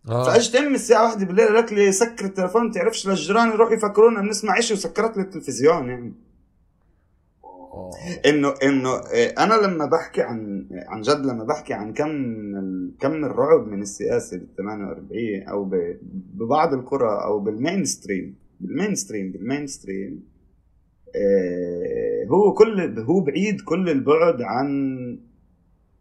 آه. 0.09 0.25
فأجت 0.25 0.55
أمي 0.57 0.75
الساعة 0.75 1.05
واحدة 1.05 1.27
بالليل 1.27 1.49
قالت 1.49 1.73
لي 1.73 1.93
سكر 1.93 2.25
التليفون 2.25 2.71
تعرفش 2.71 3.09
للجيران 3.09 3.49
يروحوا 3.49 3.75
يفكرونا 3.75 4.21
بنسمع 4.21 4.59
إشي 4.59 4.75
وسكرت 4.75 5.17
لي 5.17 5.23
التلفزيون 5.23 5.89
يعني. 5.89 6.15
إنه 8.27 8.55
إنه 8.63 9.09
إيه، 9.11 9.29
أنا 9.29 9.55
لما 9.55 9.87
بحكي 9.87 10.23
عن 10.23 10.69
عن 10.73 11.01
جد 11.01 11.27
لما 11.27 11.45
بحكي 11.45 11.75
عن 11.75 11.93
كم 11.93 12.13
كم 13.01 13.25
الرعب 13.25 13.67
من 13.67 13.83
السياسة 13.83 14.37
بال 14.37 14.55
48 14.57 15.49
أو 15.49 15.71
ببعض 16.35 16.75
القرى 16.75 17.25
أو 17.25 17.41
بال 17.41 17.85
mainstream 17.85 18.46
بال 18.61 18.95
mainstream 18.95 19.33
بال 19.33 19.67
mainstream 19.67 20.25
إيه، 21.15 22.27
هو 22.29 22.55
كل 22.55 22.99
هو 22.99 23.21
بعيد 23.21 23.61
كل 23.61 23.89
البعد 23.89 24.43
عن 24.43 25.19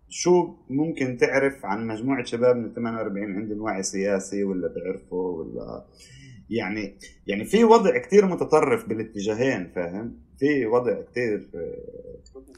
شو 0.09 0.55
ممكن 0.69 1.17
تعرف 1.17 1.65
عن 1.65 1.87
مجموعة 1.87 2.23
شباب 2.23 2.55
من 2.55 2.73
48 2.73 3.35
عندهم 3.35 3.61
وعي 3.61 3.83
سياسي 3.83 4.43
ولا 4.43 4.67
بيعرفوا 4.67 5.43
ولا 5.43 5.85
يعني 6.49 6.97
يعني 7.27 7.45
في 7.45 7.63
وضع 7.63 7.97
كتير 7.97 8.25
متطرف 8.25 8.89
بالاتجاهين 8.89 9.71
فاهم؟ 9.75 10.17
في 10.39 10.65
وضع 10.65 11.01
كتير 11.01 11.49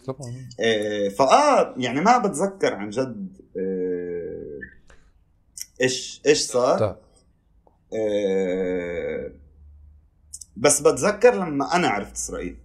طبعا. 0.05 0.33
آه 0.60 1.10
فآه 1.10 1.75
يعني 1.77 2.01
ما 2.01 2.17
بتذكر 2.17 2.73
عن 2.73 2.89
جد 2.89 3.38
آه 3.57 4.60
إيش 5.81 6.21
إيش 6.25 6.41
صار. 6.41 6.79
طيب. 6.79 6.95
آه 7.93 9.31
بس 10.58 10.82
بتذكر 10.82 11.36
لما 11.36 11.76
أنا 11.76 11.88
عرفت 11.88 12.15
إسرائيل؟ 12.15 12.58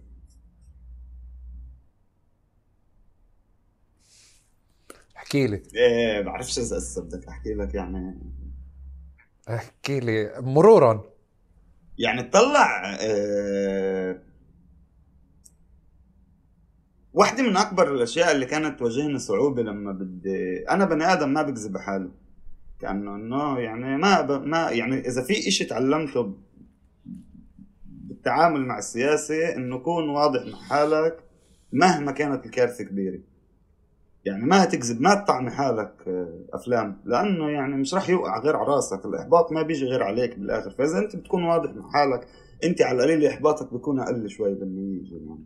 احكي 5.17 5.47
لي. 5.47 5.63
إيه 5.75 6.21
بعرفش 6.21 6.59
إذا 6.59 7.01
بدك 7.01 7.27
أحكي 7.27 7.53
لك 7.53 7.73
يعني. 7.75 8.19
احكي 9.49 9.99
لي. 9.99 10.33
مرورا. 10.41 11.03
يعني 11.97 12.23
طلع 12.23 12.97
آه 13.01 14.19
واحدة 17.13 17.43
من 17.43 17.57
أكبر 17.57 17.95
الأشياء 17.95 18.31
اللي 18.31 18.45
كانت 18.45 18.79
تواجهني 18.79 19.19
صعوبة 19.19 19.63
لما 19.63 19.91
بدي 19.91 20.69
أنا 20.69 20.85
بني 20.85 21.13
آدم 21.13 21.33
ما 21.33 21.41
بكذب 21.41 21.77
حاله 21.77 22.11
كأنه 22.79 23.15
إنه 23.15 23.59
يعني 23.59 23.97
ما 23.97 24.21
ب... 24.21 24.31
ما 24.31 24.71
يعني 24.71 25.07
إذا 25.07 25.23
في 25.23 25.47
إشي 25.47 25.65
تعلمته 25.65 26.37
بالتعامل 28.23 28.65
مع 28.65 28.77
السياسة 28.77 29.55
إنه 29.55 29.79
كون 29.79 30.09
واضح 30.09 30.45
مع 30.45 30.57
حالك 30.57 31.23
مهما 31.71 32.11
كانت 32.11 32.45
الكارثة 32.45 32.83
كبيرة. 32.83 33.19
يعني 34.25 34.45
ما 34.45 34.65
تكذب 34.65 35.01
ما 35.01 35.15
تطعمي 35.15 35.51
حالك 35.51 35.93
آه، 36.07 36.39
أفلام 36.53 37.01
لأنه 37.05 37.49
يعني 37.49 37.75
مش 37.75 37.93
راح 37.93 38.09
يوقع 38.09 38.39
غير 38.39 38.55
على 38.55 38.67
راسك. 38.67 39.05
الإحباط 39.05 39.51
ما 39.51 39.61
بيجي 39.61 39.85
غير 39.85 40.03
عليك 40.03 40.39
بالآخر. 40.39 40.71
فإذا 40.71 40.99
أنت 40.99 41.15
بتكون 41.15 41.43
واضح 41.43 41.71
مع 41.71 41.91
حالك 41.91 42.27
أنت 42.63 42.81
على 42.81 42.97
القليل 42.97 43.25
إحباطك 43.25 43.73
بيكون 43.73 43.99
أقل 43.99 44.29
شوي 44.29 44.55
لما 44.55 44.81
يجي 44.81 45.15
يعني. 45.15 45.45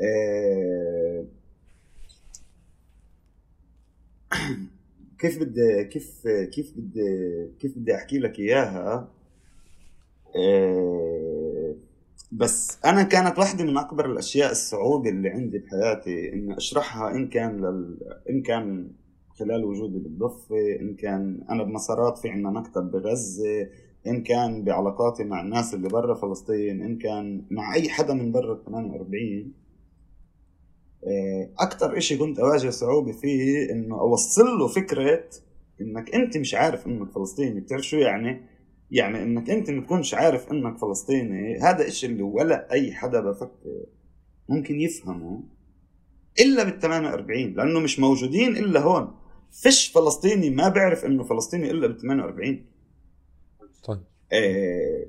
آه، 0.00 1.24
كيف 5.18 5.38
بدي 5.40 5.84
كيف 5.84 6.28
كيف 6.52 6.72
بدي 6.76 7.48
كيف 7.60 7.78
بدي 7.78 7.94
أحكي 7.94 8.18
لك 8.18 8.38
إياها؟ 8.38 9.08
آه، 10.36 11.29
بس 12.32 12.78
أنا 12.84 13.02
كانت 13.02 13.38
واحدة 13.38 13.64
من 13.64 13.76
أكبر 13.76 14.06
الأشياء 14.12 14.50
الصعوبة 14.50 15.10
اللي 15.10 15.28
عندي 15.28 15.58
بحياتي 15.58 16.32
إني 16.32 16.56
أشرحها 16.56 17.10
إن 17.10 17.28
كان 17.28 17.56
لل... 17.56 17.98
إن 18.30 18.42
كان 18.42 18.92
خلال 19.38 19.64
وجودي 19.64 19.98
بالضفة 19.98 20.76
إن 20.80 20.94
كان 20.94 21.44
أنا 21.50 21.62
بمسارات 21.62 22.18
في 22.18 22.28
عنا 22.28 22.50
مكتب 22.50 22.90
بغزة 22.90 23.68
إن 24.06 24.22
كان 24.22 24.64
بعلاقاتي 24.64 25.24
مع 25.24 25.40
الناس 25.40 25.74
اللي 25.74 25.88
برا 25.88 26.14
فلسطين 26.14 26.82
إن 26.82 26.98
كان 26.98 27.46
مع 27.50 27.74
أي 27.74 27.88
حدا 27.88 28.14
من 28.14 28.32
برا 28.32 28.52
ال 28.52 28.64
48 28.64 29.52
أكثر 31.58 31.98
إشي 31.98 32.16
كنت 32.16 32.38
أواجه 32.38 32.70
صعوبة 32.70 33.12
فيه 33.12 33.70
إنه 33.72 34.00
أوصل 34.00 34.44
له 34.58 34.66
فكرة 34.68 35.24
إنك 35.80 36.14
أنت 36.14 36.36
مش 36.36 36.54
عارف 36.54 36.86
إنك 36.86 37.10
فلسطيني. 37.10 37.60
بتعرف 37.60 37.82
شو 37.82 37.96
يعني؟ 37.96 38.40
يعني 38.90 39.22
إنك 39.22 39.50
أنت 39.50 39.70
ما 39.70 39.80
تكونش 39.82 40.14
عارف 40.14 40.52
إنك 40.52 40.78
فلسطيني 40.78 41.58
هذا 41.58 41.88
إشي 41.88 42.06
اللي 42.06 42.22
ولا 42.22 42.72
أي 42.72 42.92
حدا 42.92 43.20
بفكر 43.20 43.86
ممكن 44.48 44.80
يفهمه 44.80 45.42
إلا 46.40 46.64
بال 46.64 46.80
48 46.80 47.54
لأنه 47.54 47.80
مش 47.80 47.98
موجودين 47.98 48.56
إلا 48.56 48.80
هون. 48.80 49.14
فيش 49.52 49.88
فلسطيني 49.88 50.50
ما 50.50 50.68
بيعرف 50.68 51.04
إنه 51.04 51.24
فلسطيني 51.24 51.70
إلا 51.70 51.86
بال 51.86 52.00
48 52.00 52.66
طيب. 53.84 53.98
آه 54.32 55.06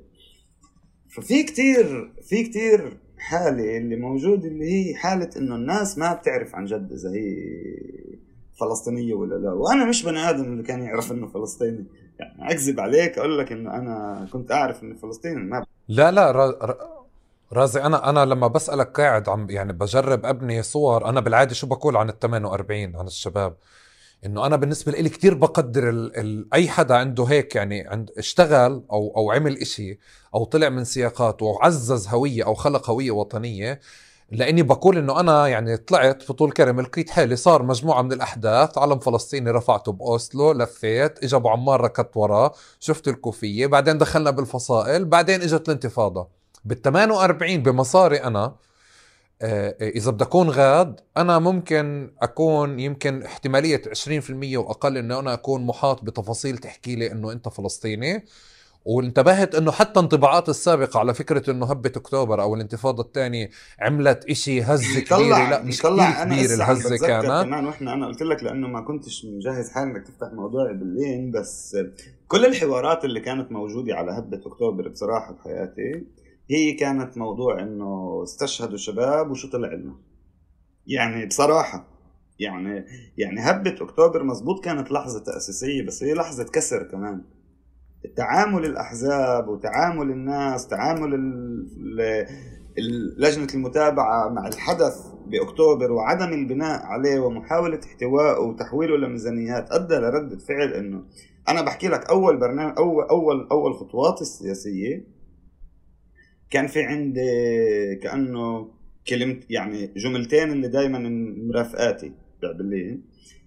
ففي 1.08 1.42
كتير 1.42 2.12
في 2.22 2.42
كتير 2.44 2.98
حالة 3.18 3.76
اللي 3.76 3.96
موجود 3.96 4.44
اللي 4.44 4.64
هي 4.64 4.94
حالة 4.94 5.30
إنه 5.36 5.54
الناس 5.54 5.98
ما 5.98 6.12
بتعرف 6.14 6.54
عن 6.54 6.64
جد 6.64 6.92
إذا 6.92 7.10
هي 7.10 7.36
فلسطينية 8.60 9.14
ولا 9.14 9.34
لا. 9.34 9.52
وأنا 9.52 9.84
مش 9.84 10.04
بني 10.04 10.18
آدم 10.18 10.44
اللي 10.44 10.62
كان 10.62 10.82
يعرف 10.82 11.12
إنه 11.12 11.26
فلسطيني. 11.26 11.84
يعني 12.22 12.52
أكذب 12.52 12.80
عليك 12.80 13.18
أقول 13.18 13.38
لك 13.38 13.52
إنه 13.52 13.74
أنا 13.74 14.26
كنت 14.32 14.52
أعرف 14.52 14.82
انه 14.82 14.96
فلسطيني 14.96 15.36
ما 15.36 15.64
لا 15.88 16.10
لا 16.10 16.30
ر... 16.30 16.76
رازي 17.52 17.82
أنا 17.82 18.10
أنا 18.10 18.24
لما 18.24 18.46
بسألك 18.46 19.00
قاعد 19.00 19.28
عم 19.28 19.50
يعني 19.50 19.72
بجرب 19.72 20.26
أبني 20.26 20.62
صور 20.62 21.08
أنا 21.08 21.20
بالعادة 21.20 21.54
شو 21.54 21.66
بقول 21.66 21.96
عن 21.96 22.08
ال 22.08 22.18
48 22.18 22.96
عن 22.96 23.06
الشباب؟ 23.06 23.56
إنه 24.26 24.46
أنا 24.46 24.56
بالنسبة 24.56 24.92
لي 24.92 25.08
كثير 25.08 25.34
بقدر 25.34 25.88
ال 25.88 26.16
ال 26.16 26.54
أي 26.54 26.68
حدا 26.68 26.94
عنده 26.96 27.24
هيك 27.24 27.56
يعني 27.56 27.88
عند 27.88 28.10
اشتغل 28.18 28.84
أو 28.92 29.12
أو 29.16 29.32
عمل 29.32 29.56
إشي 29.58 29.98
أو 30.34 30.44
طلع 30.44 30.68
من 30.68 30.84
سياقات 30.84 31.42
وعزز 31.42 32.08
هوية 32.08 32.44
أو 32.46 32.54
خلق 32.54 32.90
هوية 32.90 33.10
وطنية 33.10 33.80
لأني 34.32 34.62
بقول 34.62 34.98
إنه 34.98 35.20
أنا 35.20 35.48
يعني 35.48 35.76
طلعت 35.76 36.22
في 36.22 36.32
طول 36.32 36.52
كرم 36.52 36.80
لقيت 36.80 37.10
حالي 37.10 37.36
صار 37.36 37.62
مجموعة 37.62 38.02
من 38.02 38.12
الأحداث 38.12 38.78
علم 38.78 38.98
فلسطيني 38.98 39.50
رفعته 39.50 39.92
بأوسلو 39.92 40.52
لفيت 40.52 41.24
اجى 41.24 41.36
أبو 41.36 41.48
عمار 41.48 41.80
ركضت 41.80 42.16
وراه 42.16 42.52
شفت 42.80 43.08
الكوفية 43.08 43.66
بعدين 43.66 43.98
دخلنا 43.98 44.30
بالفصائل 44.30 45.04
بعدين 45.04 45.42
إجت 45.42 45.68
الانتفاضة. 45.68 46.28
بال 46.64 46.82
48 46.82 47.62
بمصاري 47.62 48.16
أنا 48.16 48.56
آه، 49.42 49.76
إذا 49.80 50.10
بدي 50.10 50.24
أكون 50.24 50.50
غاد 50.50 51.00
أنا 51.16 51.38
ممكن 51.38 52.14
أكون 52.22 52.80
يمكن 52.80 53.22
احتمالية 53.22 53.82
20% 53.94 54.56
وأقل 54.56 54.96
إنه 54.96 55.18
أنا 55.18 55.32
أكون 55.34 55.66
محاط 55.66 56.04
بتفاصيل 56.04 56.58
تحكي 56.58 56.96
لي 56.96 57.12
إنه 57.12 57.32
أنت 57.32 57.48
فلسطيني. 57.48 58.24
وانتبهت 58.84 59.54
إنه 59.54 59.72
حتى 59.72 60.00
انطباعات 60.00 60.48
السابقة 60.48 61.00
على 61.00 61.14
فكرة 61.14 61.50
إنه 61.50 61.66
هبة 61.66 61.92
أكتوبر 61.96 62.42
أو 62.42 62.54
الانتفاضة 62.54 63.02
الثانية 63.02 63.50
عملت 63.80 64.24
إشي 64.24 64.62
هزة 64.62 65.00
كبيرة. 65.00 65.50
لا 65.50 65.62
مش 65.62 65.82
كثير 65.82 66.24
كبير 66.24 66.54
الهزة 66.54 67.06
كانت 67.06 67.26
كمان. 67.26 67.66
وإحنا 67.66 67.92
أنا 67.92 68.06
قلت 68.06 68.22
لك 68.22 68.42
لأنه 68.42 68.68
ما 68.68 68.80
كنتش 68.80 69.24
مجهز 69.24 69.70
حالي 69.70 69.90
إنك 69.90 70.06
تفتح 70.06 70.32
موضوع 70.32 70.72
بالليل 70.72 71.30
بس 71.30 71.76
كل 72.28 72.44
الحوارات 72.46 73.04
اللي 73.04 73.20
كانت 73.20 73.52
موجودة 73.52 73.94
على 73.94 74.12
هبة 74.12 74.40
أكتوبر 74.46 74.88
بصراحة 74.88 75.32
بحياتي 75.32 76.04
هي 76.50 76.72
كانت 76.72 77.18
موضوع 77.18 77.62
إنه 77.62 78.20
استشهدوا 78.22 78.76
شباب 78.76 79.30
وشو 79.30 79.50
طلع 79.50 79.72
لنا. 79.72 79.94
يعني 80.86 81.26
بصراحة 81.26 81.86
يعني 82.38 82.84
يعني 83.18 83.40
هبة 83.40 83.76
أكتوبر 83.80 84.22
مزبوط 84.22 84.64
كانت 84.64 84.92
لحظة 84.92 85.24
تأسيسية 85.24 85.86
بس 85.86 86.02
هي 86.02 86.14
لحظة 86.14 86.44
كسر 86.44 86.82
كمان. 86.82 87.24
تعامل 88.16 88.64
الأحزاب 88.64 89.48
وتعامل 89.48 90.10
الناس 90.10 90.68
تعامل 90.68 91.10
لجنة 93.18 93.46
المتابعة 93.54 94.28
مع 94.28 94.48
الحدث 94.48 95.06
بأكتوبر 95.26 95.92
وعدم 95.92 96.32
البناء 96.32 96.82
عليه 96.82 97.20
ومحاولة 97.20 97.80
احتوائه 97.84 98.40
وتحويله 98.40 98.96
لميزانيات 98.96 99.72
أدى 99.72 99.94
لردة 99.94 100.38
فعل 100.38 100.72
إنه 100.72 101.04
أنا 101.48 101.62
بحكي 101.62 101.88
لك 101.88 102.10
أول 102.10 102.36
برنامج 102.36 102.74
اول 102.78 103.04
أول 103.04 103.48
أول 103.50 103.74
خطوات 103.74 104.20
السياسية 104.20 105.04
كان 106.50 106.66
في 106.66 106.82
عندي 106.82 107.20
كأنه 108.02 108.68
كلمت 109.08 109.50
يعني 109.50 109.86
جملتين 109.96 110.52
اللي 110.52 110.68
دائما 110.68 110.98
مرافقاتي 111.48 112.12
بالليل. 112.42 113.02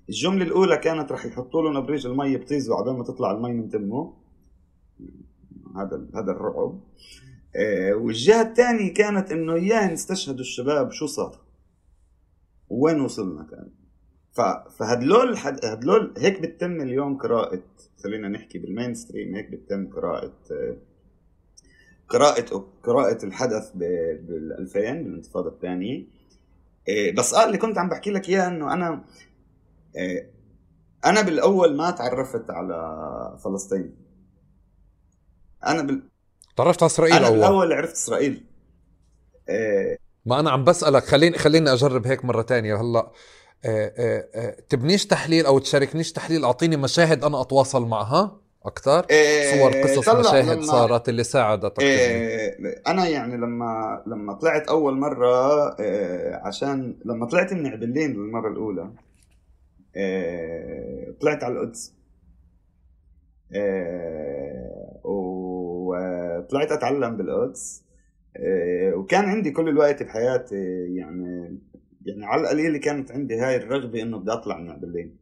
الجملة 0.09 0.43
الأولى 0.43 0.77
كانت 0.77 1.11
رح 1.11 1.25
يحطوا 1.25 1.61
له 1.61 1.79
نبريج 1.79 2.07
المي 2.07 2.37
بطيزه 2.37 2.79
عبال 2.79 2.97
ما 2.97 3.03
تطلع 3.03 3.31
المي 3.31 3.53
من 3.53 3.69
تمه. 3.69 4.13
هذا 5.81 6.07
هذا 6.15 6.31
الرعب. 6.31 6.79
آه، 7.55 7.93
والجهة 7.93 8.41
الثانية 8.41 8.93
كانت 8.93 9.31
إنه 9.31 9.57
يا 9.57 9.93
نستشهدوا 9.93 10.39
الشباب 10.39 10.91
شو 10.91 11.05
صار؟ 11.05 11.39
وين 12.69 13.01
وصلنا 13.01 13.43
كان؟ 13.43 13.69
فهدلول 14.79 15.37
هدلول 15.37 16.13
هيك 16.17 16.41
بتتم 16.41 16.81
اليوم 16.81 17.17
قراءة 17.17 17.63
خلينا 18.03 18.27
نحكي 18.27 18.59
بالمين 18.59 18.93
ستريم 18.93 19.35
هيك 19.35 19.49
بتتم 19.49 19.87
قراءة 19.87 20.33
آه، 20.51 20.77
قراءة 22.09 22.67
قراءة 22.83 23.25
الحدث 23.25 23.71
بال 23.75 24.55
2000 24.59 24.79
بالانتفاضة 25.03 25.49
الثانية. 25.49 26.05
آه، 26.89 27.11
بس 27.11 27.33
آه 27.33 27.45
اللي 27.45 27.57
كنت 27.57 27.77
عم 27.77 27.89
بحكي 27.89 28.11
لك 28.11 28.29
إياه 28.29 28.47
إنه 28.47 28.73
أنا 28.73 29.05
أنا 31.05 31.21
بالأول 31.21 31.77
ما 31.77 31.91
تعرفت 31.91 32.49
على 32.49 33.37
فلسطين. 33.43 34.04
أنا 35.67 35.81
بال... 35.81 36.01
تعرفت 36.57 36.83
على 36.83 36.89
إسرائيل 36.89 37.15
أنا 37.15 37.27
اول 37.27 37.37
بالأول 37.37 37.73
عرفت 37.73 37.93
إسرائيل. 37.93 38.45
إيه... 39.49 39.97
ما 40.25 40.39
أنا 40.39 40.51
عم 40.51 40.63
بسألك 40.63 41.03
خليني 41.03 41.37
خليني 41.37 41.73
أجرب 41.73 42.07
هيك 42.07 42.25
مرة 42.25 42.41
تانية. 42.41 42.81
هلأ 42.81 43.11
إيه 43.65 43.93
إيه 43.97 44.29
إيه 44.35 44.65
تبنيش 44.69 45.05
تحليل 45.05 45.45
أو 45.45 45.59
تشاركنيش 45.59 46.11
تحليل؟ 46.11 46.45
أعطيني 46.45 46.77
مشاهد 46.77 47.23
أنا 47.23 47.41
أتواصل 47.41 47.85
معها 47.85 48.41
أكثر. 48.65 49.05
إيه 49.09 49.55
صور 49.59 49.81
قصص 49.81 50.09
مشاهد 50.09 50.57
لما 50.57 50.65
صارت 50.65 51.09
اللي 51.09 51.23
ساعدتك 51.23 51.79
إيه 51.79 52.81
أنا 52.87 53.07
يعني 53.07 53.37
لما 53.37 54.03
لما 54.07 54.33
طلعت 54.33 54.67
أول 54.67 54.97
مرة 54.97 55.79
إيه 55.79 56.35
عشان 56.35 56.99
لما 57.05 57.25
طلعت 57.25 57.53
من 57.53 57.67
عبلين 57.67 58.11
للمره 58.11 58.49
الأولى 58.49 58.91
إيه 59.95 61.17
طلعت 61.21 61.43
على 61.43 61.53
القدس. 61.53 61.93
إيه 63.53 64.44
وطلعت 66.45 66.71
أتعلم 66.71 67.17
بالقدس 67.17 67.83
إيه 68.35 68.93
وكان 68.93 69.25
عندي 69.25 69.51
كل 69.51 69.69
الوقت 69.69 70.03
بحياتي 70.03 70.55
يعني 70.95 71.59
يعني 72.05 72.25
على 72.25 72.41
القليل 72.41 72.77
كانت 72.77 73.11
عندي 73.11 73.35
هاي 73.35 73.55
الرغبة 73.55 74.01
إنه 74.01 74.17
بدي 74.17 74.31
أطلع 74.31 74.59
من 74.59 74.79
بالليل 74.79 75.15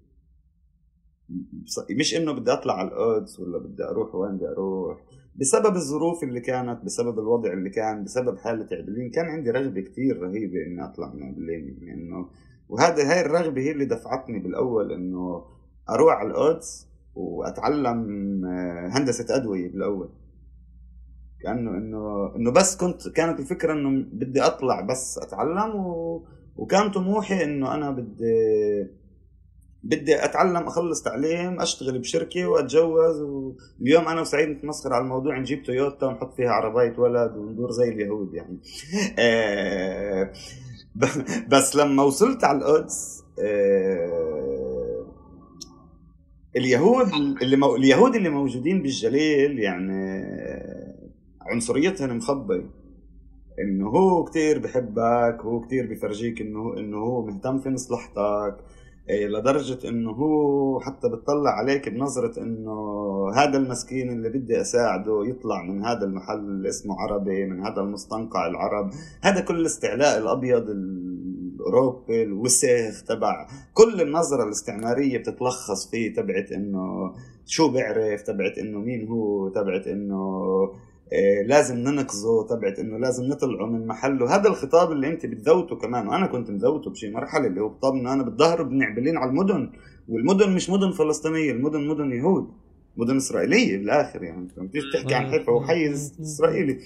مش 1.89 2.15
إنه 2.15 2.31
بدي 2.31 2.53
أطلع 2.53 2.73
على 2.73 2.87
القدس 2.87 3.39
ولا 3.39 3.57
بدي 3.57 3.83
أروح 3.83 4.15
وين 4.15 4.35
بدي 4.37 4.47
أروح. 4.47 4.97
بسبب 5.35 5.75
الظروف 5.75 6.23
اللي 6.23 6.39
كانت 6.39 6.85
بسبب 6.85 7.19
الوضع 7.19 7.53
اللي 7.53 7.69
كان 7.69 8.03
بسبب 8.03 8.37
حالة 8.37 8.67
عبلين 8.71 9.09
كان 9.09 9.25
عندي 9.25 9.51
رغبة 9.51 9.81
كتير 9.81 10.21
رهيبة 10.21 10.65
إني 10.67 10.85
أطلع 10.85 11.13
من 11.13 11.23
عبلين 11.23 11.89
إنه 11.93 12.29
وهذا 12.69 13.11
هاي 13.11 13.21
الرغبة 13.21 13.61
هي 13.61 13.71
اللي 13.71 13.85
دفعتني 13.85 14.39
بالأول 14.39 14.91
إنه 14.91 15.45
أروح 15.89 16.13
على 16.13 16.29
القدس 16.29 16.87
وأتعلم 17.15 18.45
آه، 18.45 18.87
هندسة 18.87 19.35
أدوية 19.35 19.71
بالأول. 19.71 20.09
كأنه 21.43 21.71
إنه 21.71 22.35
إنه 22.35 22.51
بس 22.51 22.77
كنت 22.77 23.07
كانت 23.09 23.39
الفكرة 23.39 23.73
إنه 23.73 24.05
بدي 24.13 24.41
أطلع 24.41 24.81
بس 24.81 25.17
أتعلم 25.17 25.75
و... 25.75 26.25
وكان 26.55 26.91
طموحي 26.91 27.43
إنه 27.43 27.75
أنا 27.75 27.91
بدي 27.91 28.87
بدي 29.83 30.25
أتعلم 30.25 30.67
أخلص 30.67 31.01
تعليم 31.01 31.61
أشتغل 31.61 31.99
بشركة 31.99 32.45
وأتجوز 32.45 33.21
واليوم 33.21 34.07
أنا 34.07 34.21
وسعيد 34.21 34.49
نتمسخر 34.49 34.93
على 34.93 35.03
الموضوع 35.03 35.39
نجيب 35.39 35.63
تويوتا 35.63 36.05
ونحط 36.05 36.33
فيها 36.33 36.49
عربيه 36.49 36.99
ولد 36.99 37.37
وندور 37.37 37.71
زي 37.71 37.89
اليهود 37.89 38.33
يعني. 38.33 38.57
آه، 39.19 40.31
بس 41.51 41.75
لما 41.75 42.03
وصلت 42.03 42.43
على 42.43 42.57
القدس 42.57 43.23
آه، 43.39 45.05
اليهود 46.55 47.07
اللي 47.41 47.55
مو... 47.55 47.75
اليهود 47.75 48.15
اللي 48.15 48.29
موجودين 48.29 48.81
بالجليل 48.81 49.59
يعني 49.59 50.23
عنصريتهم 51.45 52.17
مخبي. 52.17 52.65
إنه 53.59 53.89
هو 53.89 54.23
كتير 54.23 54.59
بحبك 54.59 55.37
هو 55.41 55.59
كتير 55.61 55.93
بفرجيك 55.93 56.41
إنه 56.41 56.77
إنه 56.77 56.97
هو 56.97 57.25
مهتم 57.25 57.59
في 57.59 57.69
مصلحتك. 57.69 58.55
إيه، 59.09 59.27
لدرجة 59.27 59.89
إنه 59.89 60.11
هو 60.11 60.79
حتى 60.79 61.09
بتطلع 61.09 61.49
عليك 61.51 61.89
بنظرة 61.89 62.43
إنه 62.43 62.73
هذا 63.35 63.57
المسكين 63.57 64.09
اللي 64.09 64.29
بدي 64.29 64.61
أساعده 64.61 65.23
يطلع 65.25 65.63
من 65.63 65.85
هذا 65.85 66.05
المحل 66.05 66.39
اللي 66.39 66.69
اسمه 66.69 66.95
عربي 66.99 67.45
من 67.45 67.65
هذا 67.65 67.81
المستنقع 67.81 68.47
العرب. 68.47 68.89
هذا 69.21 69.41
كل 69.41 69.55
الاستعلاء 69.59 70.17
الأبيض 70.17 70.69
الأوروبي 70.69 72.23
الوسخ 72.23 73.03
تبع 73.07 73.47
كل 73.73 74.01
النظرة 74.01 74.43
الاستعمارية 74.43 75.17
بتتلخص 75.17 75.91
فيه 75.91 76.13
تبعت 76.13 76.51
إنه 76.51 77.13
شو 77.45 77.71
بيعرف 77.71 78.21
تبعت 78.21 78.57
إنه 78.57 78.79
مين 78.79 79.07
هو 79.07 79.49
تبعت 79.49 79.87
إنه 79.87 80.21
لازم 81.45 81.77
ننقذه 81.77 82.47
تبعت 82.49 82.79
إنه 82.79 82.97
لازم 82.97 83.23
نطلعه 83.23 83.65
من 83.65 83.87
محله. 83.87 84.35
هذا 84.35 84.49
الخطاب 84.49 84.91
اللي 84.91 85.07
أنت 85.07 85.25
بتذوته 85.25 85.75
كمان 85.75 86.07
وأنا 86.07 86.27
كنت 86.27 86.49
مذوته 86.51 86.91
بشي 86.91 87.11
مرحلة 87.11 87.47
اللي 87.47 87.61
هو 87.61 87.69
خطاب 87.69 87.93
إنه 87.93 88.13
أنا 88.13 88.23
بتظاهر 88.23 88.63
بنعبلين 88.63 89.17
على 89.17 89.29
المدن 89.29 89.71
والمدن 90.09 90.55
مش 90.55 90.69
مدن 90.69 90.91
فلسطينية 90.91 91.51
المدن 91.51 91.87
مدن 91.87 92.11
يهود 92.11 92.51
مدن 92.97 93.17
إسرائيلية 93.17 93.77
بالآخر 93.77 94.23
يعني. 94.23 94.41
انت 94.41 94.59
بتيجي 94.59 94.85
تحكي 94.93 95.15
عن 95.15 95.31
حيفا 95.31 95.51
وحيز 95.51 96.17
إسرائيلي؟ 96.21 96.79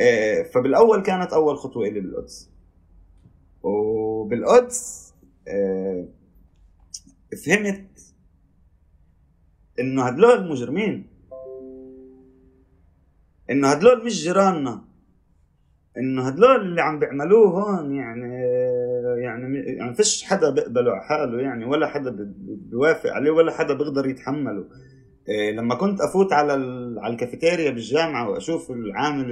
إيه 0.00 0.42
فبالأول 0.50 1.02
كانت 1.02 1.32
أول 1.32 1.56
خطوة 1.56 1.88
إلي 1.88 2.00
بالقدس 2.00 2.50
وبالقدس 3.62 5.14
إيه 5.48 6.08
فهمت 7.46 7.86
إنه 9.80 10.02
هدول 10.02 10.24
المجرمين 10.30 11.13
إنه 13.50 13.68
هدول 13.68 14.04
مش 14.06 14.22
جيراننا. 14.22 14.84
إنه 15.98 16.26
هدول 16.26 16.60
اللي 16.60 16.82
عم 16.82 16.98
بيعملوه 16.98 17.48
هون 17.48 17.94
يعني 17.94 18.34
يعني 19.22 19.58
يعني 19.58 19.94
فيش 19.94 20.24
حدا 20.24 20.50
بيقبله 20.50 20.90
على 20.92 21.02
حاله 21.02 21.40
يعني 21.40 21.64
ولا 21.64 21.86
حدا 21.86 22.34
بيوافق 22.70 23.10
عليه 23.10 23.30
ولا 23.30 23.52
حدا 23.52 23.74
بيقدر 23.74 24.06
يتحمله. 24.06 24.64
إيه 25.28 25.52
لما 25.52 25.74
كنت 25.74 26.00
أفوت 26.00 26.32
على 26.32 26.52
على 27.00 27.12
الكافيتيريا 27.12 27.70
بالجامعة 27.70 28.30
وأشوف 28.30 28.70
العامل 28.70 29.30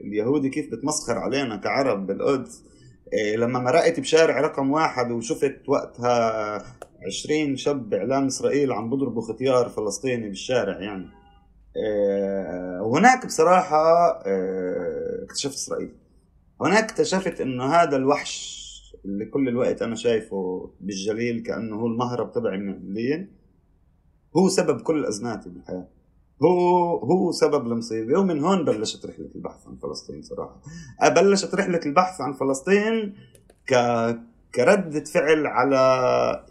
اليهودي 0.00 0.48
كيف 0.48 0.72
بتمسخر 0.72 1.18
علينا 1.18 1.56
كعرب 1.56 2.06
بالقدس 2.06 2.64
إيه 3.12 3.36
لما 3.36 3.58
مرقت 3.58 4.00
بشارع 4.00 4.40
رقم 4.40 4.70
واحد 4.70 5.10
وشفت 5.10 5.68
وقتها 5.68 6.62
عشرين 7.06 7.56
شاب 7.56 7.94
إعلام 7.94 8.26
إسرائيل 8.26 8.72
عم 8.72 8.90
بضربوا 8.90 9.22
ختيار 9.22 9.68
فلسطيني 9.68 10.28
بالشارع 10.28 10.80
يعني. 10.80 11.19
وهناك 12.80 13.26
بصراحة 13.26 13.76
إيه 14.26 15.24
اكتشفت 15.24 15.54
إسرائيل. 15.54 15.92
هناك 16.60 16.84
اكتشفت 16.84 17.40
إنه 17.40 17.64
هذا 17.64 17.96
الوحش 17.96 18.60
اللي 19.04 19.24
كل 19.24 19.48
الوقت 19.48 19.82
أنا 19.82 19.94
شايفه 19.94 20.70
بالجليل 20.80 21.42
كأنه 21.42 21.76
هو 21.76 21.86
المهرب 21.86 22.32
تبعي 22.32 22.58
من 22.58 22.74
اللين 22.74 23.32
هو 24.36 24.48
سبب 24.48 24.80
كل 24.80 25.04
ازماتي 25.04 25.48
بالحياة. 25.48 25.88
هو 26.42 26.96
هو 26.98 27.32
سبب 27.32 27.66
المصيبه 27.66 28.18
ومن 28.18 28.40
هون 28.44 28.64
بلشت 28.64 29.06
رحلة 29.06 29.28
البحث 29.34 29.66
عن 29.66 29.76
فلسطين 29.76 30.22
صراحة. 30.22 30.60
بلشت 31.16 31.54
رحلة 31.54 31.80
البحث 31.86 32.20
عن 32.20 32.32
فلسطين 32.32 33.14
ك 33.66 33.74
كردة 34.54 35.04
فعل 35.04 35.46
على 35.46 35.76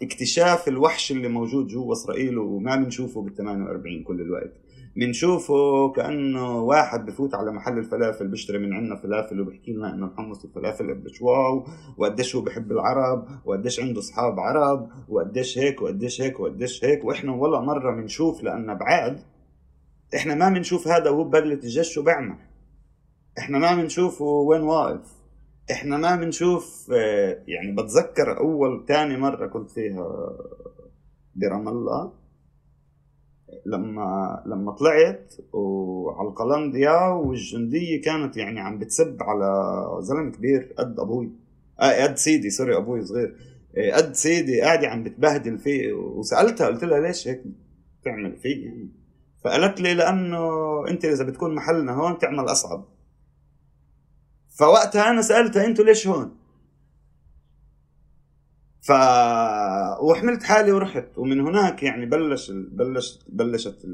اكتشاف 0.02 0.68
الوحش 0.68 1.12
اللي 1.12 1.28
موجود 1.28 1.66
جوا 1.66 1.92
إسرائيل 1.92 2.38
وما 2.38 2.76
بنشوفه 2.76 3.22
بال 3.22 3.34
48 3.34 4.02
كل 4.02 4.20
الوقت. 4.20 4.52
بنشوفه 4.96 5.92
كأنه 5.92 6.58
واحد 6.60 7.06
بفوت 7.06 7.34
على 7.34 7.52
محل 7.52 7.78
الفلافل 7.78 8.28
بيشتري 8.28 8.58
من 8.58 8.72
عندنا 8.72 8.96
فلافل 8.96 9.40
وبيحكي 9.40 9.72
لنا 9.72 9.94
إنه 9.94 10.06
الحمص 10.06 10.44
والفلافل 10.44 10.90
قديش 10.94 11.22
واو 11.22 11.64
وقديش 11.98 12.36
هو 12.36 12.42
بحب 12.42 12.72
العرب 12.72 13.28
وقديش 13.44 13.80
عنده 13.80 13.98
أصحاب 14.00 14.40
عرب 14.40 14.88
وقديش 15.08 15.58
هيك 15.58 15.82
وقديش 15.82 16.20
هيك 16.22 16.40
وقديش 16.40 16.84
هيك 16.84 17.04
وإحنا 17.04 17.32
ولا 17.32 17.60
مرة 17.60 17.94
بنشوف 17.94 18.42
لأن 18.42 18.74
بعاد. 18.74 19.20
إحنا 20.16 20.34
ما 20.34 20.48
بنشوف 20.48 20.88
هذا 20.88 21.10
وهو 21.10 21.24
ببلة 21.24 21.54
الجيش 21.54 21.88
شو 21.88 22.02
بيعمل 22.02 22.36
إحنا 23.38 23.58
ما 23.58 23.74
بنشوفه 23.74 24.24
وين 24.24 24.60
واقف. 24.62 25.14
إحنا 25.70 25.96
ما 25.96 26.16
بنشوف 26.16 26.88
يعني 27.46 27.72
بتذكر 27.72 28.38
أول 28.38 28.84
تاني 28.88 29.16
مرة 29.16 29.46
كنت 29.46 29.70
فيها 29.70 30.30
برام 31.34 31.68
الله. 31.68 32.19
لما 33.66 34.42
لما 34.46 34.72
طلعت 34.72 35.34
وعلى 35.52 36.28
القلنديا 36.28 37.08
والجندية 37.08 38.02
كانت 38.02 38.36
يعني 38.36 38.60
عم 38.60 38.78
بتسب 38.78 39.22
على 39.22 39.74
زلمة 40.00 40.30
كبير 40.30 40.74
قد 40.78 41.00
أبوي. 41.00 41.30
آه 41.80 42.02
قد 42.02 42.16
سيدي 42.16 42.50
سوري 42.50 42.76
أبوي 42.76 43.04
صغير. 43.04 43.36
قد 43.94 44.14
سيدي 44.14 44.60
قاعدة 44.60 44.88
عم 44.88 45.02
بتبهدل 45.02 45.58
فيه. 45.58 45.92
وسألتها 45.92 46.66
قلت 46.66 46.84
لها 46.84 47.00
ليش 47.00 47.28
هيك 47.28 47.42
تعمل 48.04 48.36
فيه 48.36 48.66
يعني؟ 48.66 48.88
فقالت 49.44 49.80
لي 49.80 49.94
لأنه 49.94 50.48
أنت 50.88 51.04
إذا 51.04 51.24
بتكون 51.24 51.54
محلنا 51.54 51.92
هون 51.92 52.18
تعمل 52.18 52.44
أصعب. 52.44 52.84
فوقتها 54.58 55.10
أنا 55.10 55.22
سألتها 55.22 55.66
أنتوا 55.66 55.84
ليش 55.84 56.06
هون؟ 56.06 56.39
ف 58.82 58.92
وحملت 60.02 60.42
حالي 60.42 60.72
ورحت. 60.72 61.18
ومن 61.18 61.40
هناك 61.40 61.82
يعني 61.82 62.06
بلش 62.06 62.50
بلشت 62.50 63.24
بلشت 63.28 63.86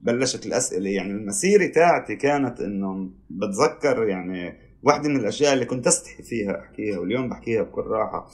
بلشت 0.00 0.46
الأسئلة. 0.46 0.90
يعني 0.90 1.10
المسيرة 1.10 1.66
تاعتي 1.66 2.16
كانت 2.16 2.60
إنه 2.60 3.10
بتذكر 3.30 4.08
يعني 4.08 4.58
واحدة 4.82 5.08
من 5.08 5.16
الأشياء 5.16 5.52
اللي 5.54 5.64
كنت 5.64 5.86
أستحي 5.86 6.22
فيها 6.22 6.60
أحكيها 6.60 6.98
واليوم 6.98 7.28
بحكيها 7.28 7.62
بكل 7.62 7.82
راحة. 7.82 8.26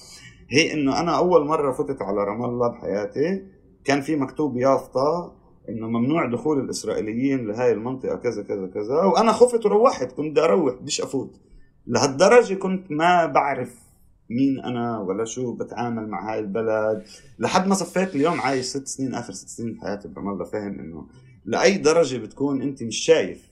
هي 0.51 0.73
إنه 0.73 1.01
أنا 1.01 1.17
أول 1.19 1.47
مرة 1.47 1.73
فتت 1.73 2.03
على 2.03 2.25
رام 2.25 2.45
الله 2.45 2.69
بحياتي 2.69 3.43
كان 3.85 4.01
في 4.01 4.17
مكتوب 4.17 4.57
يافطة 4.57 5.35
إنه 5.69 5.89
ممنوع 5.89 6.27
دخول 6.27 6.61
الإسرائيليين 6.61 7.47
لهي 7.47 7.73
المنطقة 7.73 8.17
كذا 8.17 8.43
كذا 8.43 8.67
كذا. 8.67 9.05
وأنا 9.05 9.33
خفت 9.33 9.67
وروحت 9.67 10.13
كنت 10.13 10.31
بدي 10.31 10.41
أروح 10.41 10.75
بديش 10.75 11.01
أفوت. 11.01 11.41
لهالدرجة 11.87 12.55
كنت 12.55 12.91
ما 12.91 13.27
بعرف 13.27 13.88
مين 14.31 14.61
أنا 14.61 14.99
ولا 14.99 15.25
شو 15.25 15.53
بتعامل 15.53 16.09
مع 16.09 16.33
هاي 16.33 16.39
البلد؟ 16.39 17.05
لحد 17.39 17.67
ما 17.67 17.75
صفيت 17.75 18.15
اليوم 18.15 18.41
عايش 18.41 18.65
ست 18.67 18.87
سنين 18.87 19.15
آخر 19.15 19.33
ست 19.33 19.49
سنين 19.49 19.75
بحياتي 19.75 20.09
برام 20.09 20.29
الله 20.29 20.45
فاهم 20.45 20.79
إنه 20.81 21.07
لأي 21.45 21.79
درجة 21.79 22.17
بتكون 22.17 22.63
أنت 22.63 22.83
مش 22.83 22.97
شايف. 22.97 23.49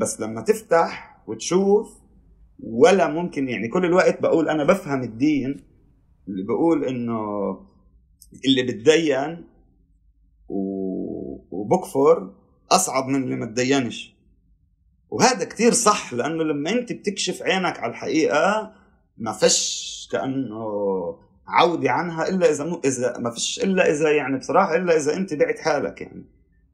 بس 0.00 0.20
لما 0.20 0.40
تفتح 0.40 1.22
وتشوف 1.26 1.98
ولا 2.60 3.08
ممكن 3.08 3.48
يعني 3.48 3.68
كل 3.68 3.84
الوقت 3.84 4.22
بقول 4.22 4.48
أنا 4.48 4.64
بفهم 4.64 5.02
الدين 5.02 5.64
اللي 6.28 6.42
بقول 6.42 6.84
إنه 6.84 7.18
اللي 8.44 8.62
بتدين 8.62 9.44
وبكفر 10.48 12.34
أصعب 12.70 13.08
من 13.08 13.22
اللي 13.22 13.36
ما 13.36 13.46
تدينش. 13.46 14.14
وهذا 15.10 15.44
كتير 15.44 15.72
صح 15.72 16.12
لأنه 16.14 16.44
لما 16.44 16.70
أنت 16.70 16.92
بتكشف 16.92 17.42
عينك 17.42 17.78
على 17.78 17.90
الحقيقة 17.90 18.72
ما 19.18 19.32
فيش 19.32 20.08
كأنه 20.12 20.64
عودة 21.46 21.90
عنها 21.90 22.28
إلا 22.28 22.50
إذا 22.50 22.64
مو 22.64 22.80
إذا 22.84 23.18
ما 23.18 23.30
فيش 23.30 23.60
إلا 23.64 23.90
إذا 23.90 24.10
يعني 24.12 24.38
بصراحة 24.38 24.76
إلا 24.76 24.96
إذا 24.96 25.16
أنت 25.16 25.34
بعت 25.34 25.58
حالك 25.58 26.00
يعني. 26.00 26.24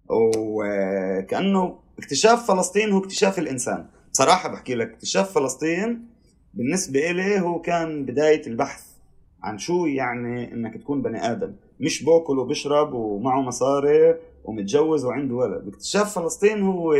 وكأنه 0.08 1.78
اكتشاف 1.98 2.50
فلسطين 2.50 2.92
هو 2.92 2.98
اكتشاف 2.98 3.38
الإنسان. 3.38 3.86
بصراحة 4.12 4.48
بحكي 4.48 4.74
لك 4.74 4.90
اكتشاف 4.90 5.34
فلسطين 5.34 6.08
بالنسبة 6.54 7.10
إلي 7.10 7.40
هو 7.40 7.60
كان 7.60 8.06
بداية 8.06 8.46
البحث 8.46 8.84
عن 9.42 9.58
شو 9.58 9.86
يعني 9.86 10.52
إنك 10.52 10.76
تكون 10.76 11.02
بني 11.02 11.30
آدم. 11.30 11.52
مش 11.80 12.04
بأكل 12.04 12.38
وبشرب 12.38 12.92
ومعه 12.92 13.40
مصاري 13.40 14.14
ومتجوز 14.44 15.04
وعنده 15.04 15.34
ولد. 15.34 15.68
اكتشاف 15.68 16.18
فلسطين 16.18 16.62
هو 16.62 16.96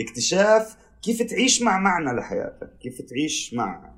اكتشاف 0.00 0.76
كيف 1.02 1.22
تعيش 1.22 1.62
مع 1.62 1.78
معنى 1.78 2.16
لحياتك 2.16 2.70
كيف 2.82 3.02
تعيش 3.02 3.54
مع 3.54 3.89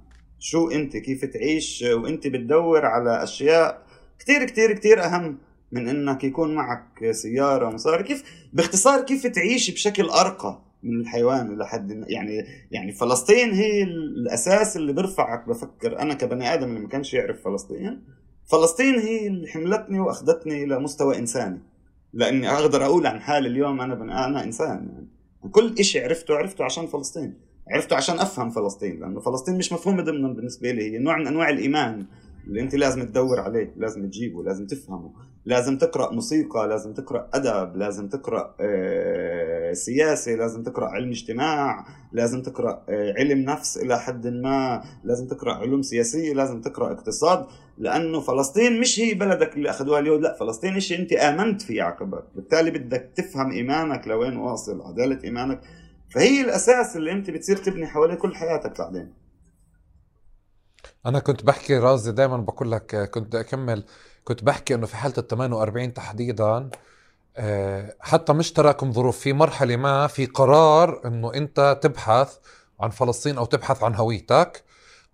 شو 0.45 0.71
انت 0.71 0.97
كيف 0.97 1.25
تعيش 1.25 1.85
وانت 1.93 2.27
بتدور 2.27 2.87
على 2.87 3.23
أشياء 3.23 3.83
كتير 4.19 4.45
كتير 4.45 4.73
كتير 4.73 5.05
أهم 5.05 5.39
من 5.73 5.89
إنك 5.89 6.25
يكون 6.25 6.55
معك 6.55 7.11
سيارة 7.11 7.67
ومصاري. 7.67 8.03
كيف 8.03 8.25
باختصار 8.53 9.01
كيف 9.01 9.27
تعيش 9.27 9.71
بشكل 9.71 10.09
أرقى 10.09 10.63
من 10.83 11.01
الحيوان 11.01 11.59
لحد 11.59 12.05
يعني 12.07 12.45
يعني 12.71 12.93
فلسطين 12.93 13.51
هي 13.51 13.83
الأساس 13.83 14.77
اللي 14.77 14.93
بيرفعك. 14.93 15.49
بفكر 15.49 15.99
أنا 15.99 16.15
كبني 16.15 16.55
آدم 16.55 16.69
اللي 16.69 16.81
ما 16.81 16.89
كانش 16.89 17.15
يعرف 17.15 17.45
فلسطين 17.45 18.03
فلسطين 18.45 18.99
هي 18.99 19.27
اللي 19.27 19.49
حملتني 19.49 20.01
وأخذتني 20.01 20.65
إلى 20.65 20.79
مستوى 20.79 21.19
إنساني. 21.19 21.61
لأني 22.13 22.51
أقدر 22.51 22.85
أقول 22.85 23.07
عن 23.07 23.21
حالي 23.21 23.49
اليوم 23.49 23.81
أنا 23.81 23.95
بني 23.95 24.25
أنا 24.25 24.45
إنسان 24.45 24.89
يعني. 24.93 25.09
كل 25.51 25.85
شيء 25.85 26.05
عرفته 26.05 26.35
عرفته 26.35 26.65
عشان 26.65 26.87
فلسطين. 26.87 27.52
عرفته 27.71 27.97
عشان 27.97 28.19
أفهم 28.21 28.51
فلسطين 28.51 29.01
لأنه 29.01 29.21
فلسطين 29.21 29.59
مش 29.59 29.73
مفهومة 29.73 30.03
ضمنا 30.03 30.29
بالنسبة 30.29 30.71
لي 30.71 30.93
هي 30.93 30.99
نوع 30.99 31.17
من 31.17 31.27
أنواع 31.27 31.49
الإيمان 31.49 32.07
اللي 32.47 32.61
أنت 32.61 32.75
لازم 32.75 33.03
تدور 33.03 33.41
عليه 33.41 33.75
لازم 33.77 34.07
تجيبه 34.07 34.43
لازم 34.43 34.67
تفهمه 34.67 35.13
لازم 35.45 35.79
تقرأ 35.79 36.13
موسيقى 36.13 36.69
لازم 36.69 36.93
تقرأ 36.93 37.29
أدب 37.35 37.77
لازم 37.77 38.09
تقرأ 38.09 38.55
آه، 38.61 39.73
سياسة 39.73 40.33
لازم 40.35 40.63
تقرأ 40.63 40.89
علم 40.89 41.11
اجتماع 41.11 41.87
لازم 42.13 42.43
تقرأ 42.43 42.85
آه، 42.89 43.15
علم 43.19 43.39
نفس 43.39 43.79
إلى 43.79 43.99
حد 44.01 44.27
ما 44.27 44.83
لازم 45.05 45.27
تقرأ 45.27 45.53
علوم 45.55 45.83
سياسية 45.83 46.35
لازم 46.35 46.61
تقرأ 46.61 46.93
اقتصاد 46.93 47.47
لأنه 47.79 48.21
فلسطين 48.21 48.81
مش 48.81 49.01
هي 49.01 49.15
بلدك 49.15 49.57
اللي 49.57 49.71
أخذوها 49.71 50.01
اليهود 50.01 50.21
لا 50.21 50.37
فلسطين 50.41 50.81
شيء 50.81 50.99
أنت 50.99 51.13
آمنت 51.13 51.63
فيه 51.63 51.83
عقبك 51.83 52.25
بالتالي 52.35 52.71
بدك 52.71 53.11
تفهم 53.17 53.51
إيمانك 53.51 54.09
لوين 54.09 54.37
واصل 54.37 54.83
عدالة 54.83 55.25
إيمانك 55.25 55.61
فهي 56.15 56.41
الأساس 56.41 56.97
اللي 56.97 57.13
أنت 57.13 57.31
بتصير 57.31 57.57
تبني 57.57 57.87
حواليه 57.87 58.15
كل 58.15 58.35
حياتك 58.35 58.79
بعدين. 58.79 59.13
أنا 61.07 61.19
كنت 61.19 61.45
بحكي 61.45 61.79
رازي 61.79 62.13
دائما 62.13 62.37
بقول 62.37 62.73
لك 62.73 63.11
كنت 63.11 63.35
أكمل. 63.35 63.85
كنت 64.25 64.45
بحكي 64.45 64.75
إنه 64.75 64.87
في 64.87 64.97
حالة 64.97 65.15
ال 65.19 65.27
48 65.27 65.95
تحديدا 65.95 66.71
آه، 67.37 67.97
حتى 68.01 68.33
مش 68.33 68.53
تراكم 68.53 68.93
ظروف. 68.93 69.19
في 69.19 69.33
مرحلة 69.33 69.77
ما 69.77 70.07
في 70.07 70.27
قرار 70.27 71.01
إنه 71.07 71.35
أنت 71.35 71.79
تبحث 71.83 72.37
عن 72.81 72.91
فلسطين 72.91 73.39
أو 73.39 73.45
تبحث 73.45 73.83
عن 73.83 73.95
هويتك. 73.95 74.65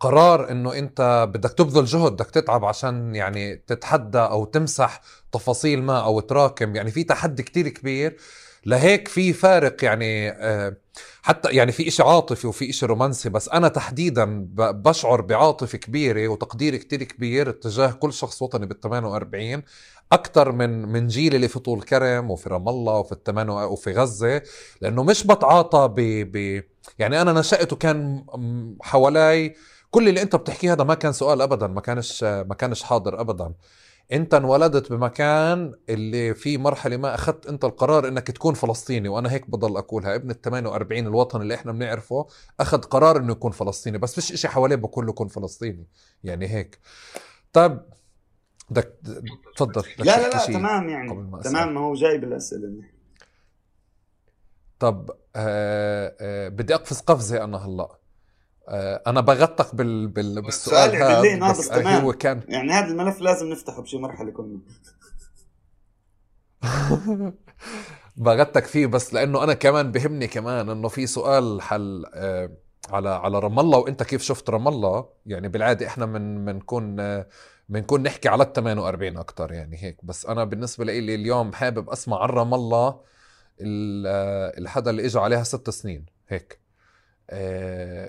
قرار 0.01 0.51
إنه 0.51 0.75
أنت 0.75 1.29
بدك 1.35 1.53
تبذل 1.53 1.85
جهد 1.85 2.13
بدك 2.13 2.31
تتعب 2.31 2.65
عشان 2.65 3.15
يعني 3.15 3.57
تتحدى 3.57 4.19
أو 4.19 4.45
تمسح 4.45 5.01
تفاصيل 5.33 5.83
ما 5.83 6.05
أو 6.05 6.21
تراكم. 6.21 6.77
يعني 6.77 6.91
في 6.91 7.05
تحدي 7.05 7.43
كتير 7.43 7.69
كبير. 7.69 8.17
لهيك 8.69 9.09
في 9.09 9.33
فارق 9.33 9.85
يعني 9.85 10.31
آه، 10.31 10.77
حتى 11.23 11.49
يعني 11.51 11.73
في 11.73 11.89
إشي 11.89 12.03
عاطفي 12.03 12.47
وفي 12.47 12.71
إشي 12.71 12.87
رومانسي 12.87 13.29
بس 13.29 13.49
أنا 13.49 13.69
تحديدا 13.69 14.49
بشعر 14.55 15.21
بعاطفة 15.21 15.79
كبيرة 15.79 16.29
وتقدير 16.29 16.77
كتير 16.77 17.03
كبير 17.03 17.51
اتجاه 17.51 17.91
كل 17.91 18.13
شخص 18.13 18.43
وطني 18.43 18.67
بال 18.67 18.81
48 18.81 19.63
أكثر 20.13 20.53
من 20.53 20.89
من 20.89 21.07
جيل 21.07 21.35
اللي 21.35 21.49
في 21.49 21.59
طول 21.59 21.83
كرم 21.83 22.31
وفي 22.31 22.49
رام 22.49 22.69
الله 22.69 22.99
وفي 22.99 23.13
التمان 23.13 23.51
وفي 23.51 23.93
غزة 23.93 24.43
لأنه 24.81 25.03
مش 25.05 25.25
بتعاطى 25.27 25.89
ب, 25.97 26.01
ب 26.37 26.63
يعني 26.99 27.23
أنا 27.23 27.33
نشأت 27.33 27.73
وكان 27.73 28.25
حوالي 28.83 29.55
كل 29.91 30.09
اللي 30.09 30.23
أنت 30.23 30.37
بتحكيه 30.37 30.73
هذا 30.73 30.85
ما 30.85 30.95
كان 30.95 31.13
سؤال 31.13 31.43
أبدا 31.43 31.67
ما 31.67 31.81
كانش 31.81 32.25
ما 32.25 32.55
كانش 32.55 32.83
حاضر 32.83 33.21
أبدا. 33.21 33.53
انت 34.13 34.35
انولدت 34.35 34.93
بمكان 34.93 35.75
اللي 35.89 36.35
في 36.35 36.59
مرحلة 36.59 36.97
ما 36.97 37.15
أخذت 37.15 37.47
انت 37.47 37.65
القرار 37.65 38.09
إنك 38.09 38.27
تكون 38.31 38.55
فلسطيني 38.55 39.09
وأنا 39.09 39.33
هيك 39.33 39.51
بضل 39.51 39.77
أقولها. 39.77 40.15
ابن 40.15 40.31
ال 40.31 40.41
48 40.41 41.07
الوطن 41.07 41.43
اللي 41.43 41.55
إحنا 41.55 41.73
بنعرفه 41.73 42.27
أخذ 42.61 42.79
قرار 42.83 43.17
إنه 43.17 43.33
يكون 43.33 43.53
فلسطيني 43.53 43.99
بس 43.99 44.15
فيش 44.15 44.33
إشي 44.33 44.49
حواليه 44.49 44.77
بقول 44.77 45.07
له 45.07 45.13
كن 45.13 45.29
فلسطيني. 45.29 45.87
يعني 46.25 46.49
هيك. 46.49 46.79
طيب 47.53 47.81
بدك 48.71 48.95
تفضل 49.57 49.83
لا 49.99 50.05
لا 50.05 50.29
لا 50.29 50.47
تمام 50.47 50.89
يعني 50.89 51.15
ما 51.15 51.41
تمام 51.41 51.75
ما 51.75 51.81
هو 51.81 51.95
جاي 51.95 52.19
بالاسئله 52.19 52.83
طب 54.79 55.11
آه 55.37 56.17
آه 56.21 56.49
بدي 56.49 56.75
أقفز 56.75 57.01
قفزة 57.01 57.45
أنا 57.45 57.59
هلأ. 57.67 57.99
أنا 59.07 59.21
بغطق 59.21 59.75
بال... 59.75 60.09
بال... 60.09 60.43
بالسؤال 60.43 60.97
هذا 60.97 61.51
بس 61.51 61.69
تمام. 61.69 62.05
هو 62.05 62.13
كان 62.13 62.43
يعني 62.49 62.73
هذا 62.73 62.87
الملف 62.87 63.21
لازم 63.21 63.49
نفتحه 63.49 63.83
بشي 63.83 63.99
مرحلة 63.99 64.31
كنا 64.31 64.61
بغتك 68.17 68.67
فيه 68.67 68.87
بس 68.87 69.15
لأنه 69.15 69.45
أنا 69.45 69.55
كمان 69.55 69.93
بهمني 69.93 70.27
كمان 70.27 70.69
إنه 70.69 70.89
في 70.89 71.07
سؤال 71.07 71.63
حل 71.63 72.05
آه 72.15 72.51
على 72.91 73.09
على 73.09 73.39
رام 73.39 73.61
الله 73.61 73.79
وأنت 73.79 74.03
كيف 74.03 74.23
شفت 74.23 74.51
رام 74.51 74.69
الله؟ 74.69 75.09
يعني 75.27 75.49
بالعادة 75.49 75.87
إحنا 75.87 76.07
من 76.07 76.45
بنكون 76.45 76.97
بنكون 77.69 78.03
نحكي 78.03 78.29
على 78.29 78.43
ال 78.43 78.53
48 78.53 79.17
أكثر 79.17 79.53
يعني 79.53 79.77
هيك. 79.85 80.05
بس 80.05 80.27
أنا 80.27 80.45
بالنسبة 80.45 80.85
لي 80.85 81.15
اليوم 81.15 81.53
حابب 81.53 81.91
أسمع 81.91 82.23
عن 82.23 82.29
رام 82.29 82.55
الله 82.55 83.01
الحدا 84.59 84.91
اللي 84.91 85.07
اجى 85.07 85.19
عليها 85.19 85.43
ست 85.43 85.71
سنين 85.71 86.07
هيك. 86.29 86.53
آه، 86.53 86.68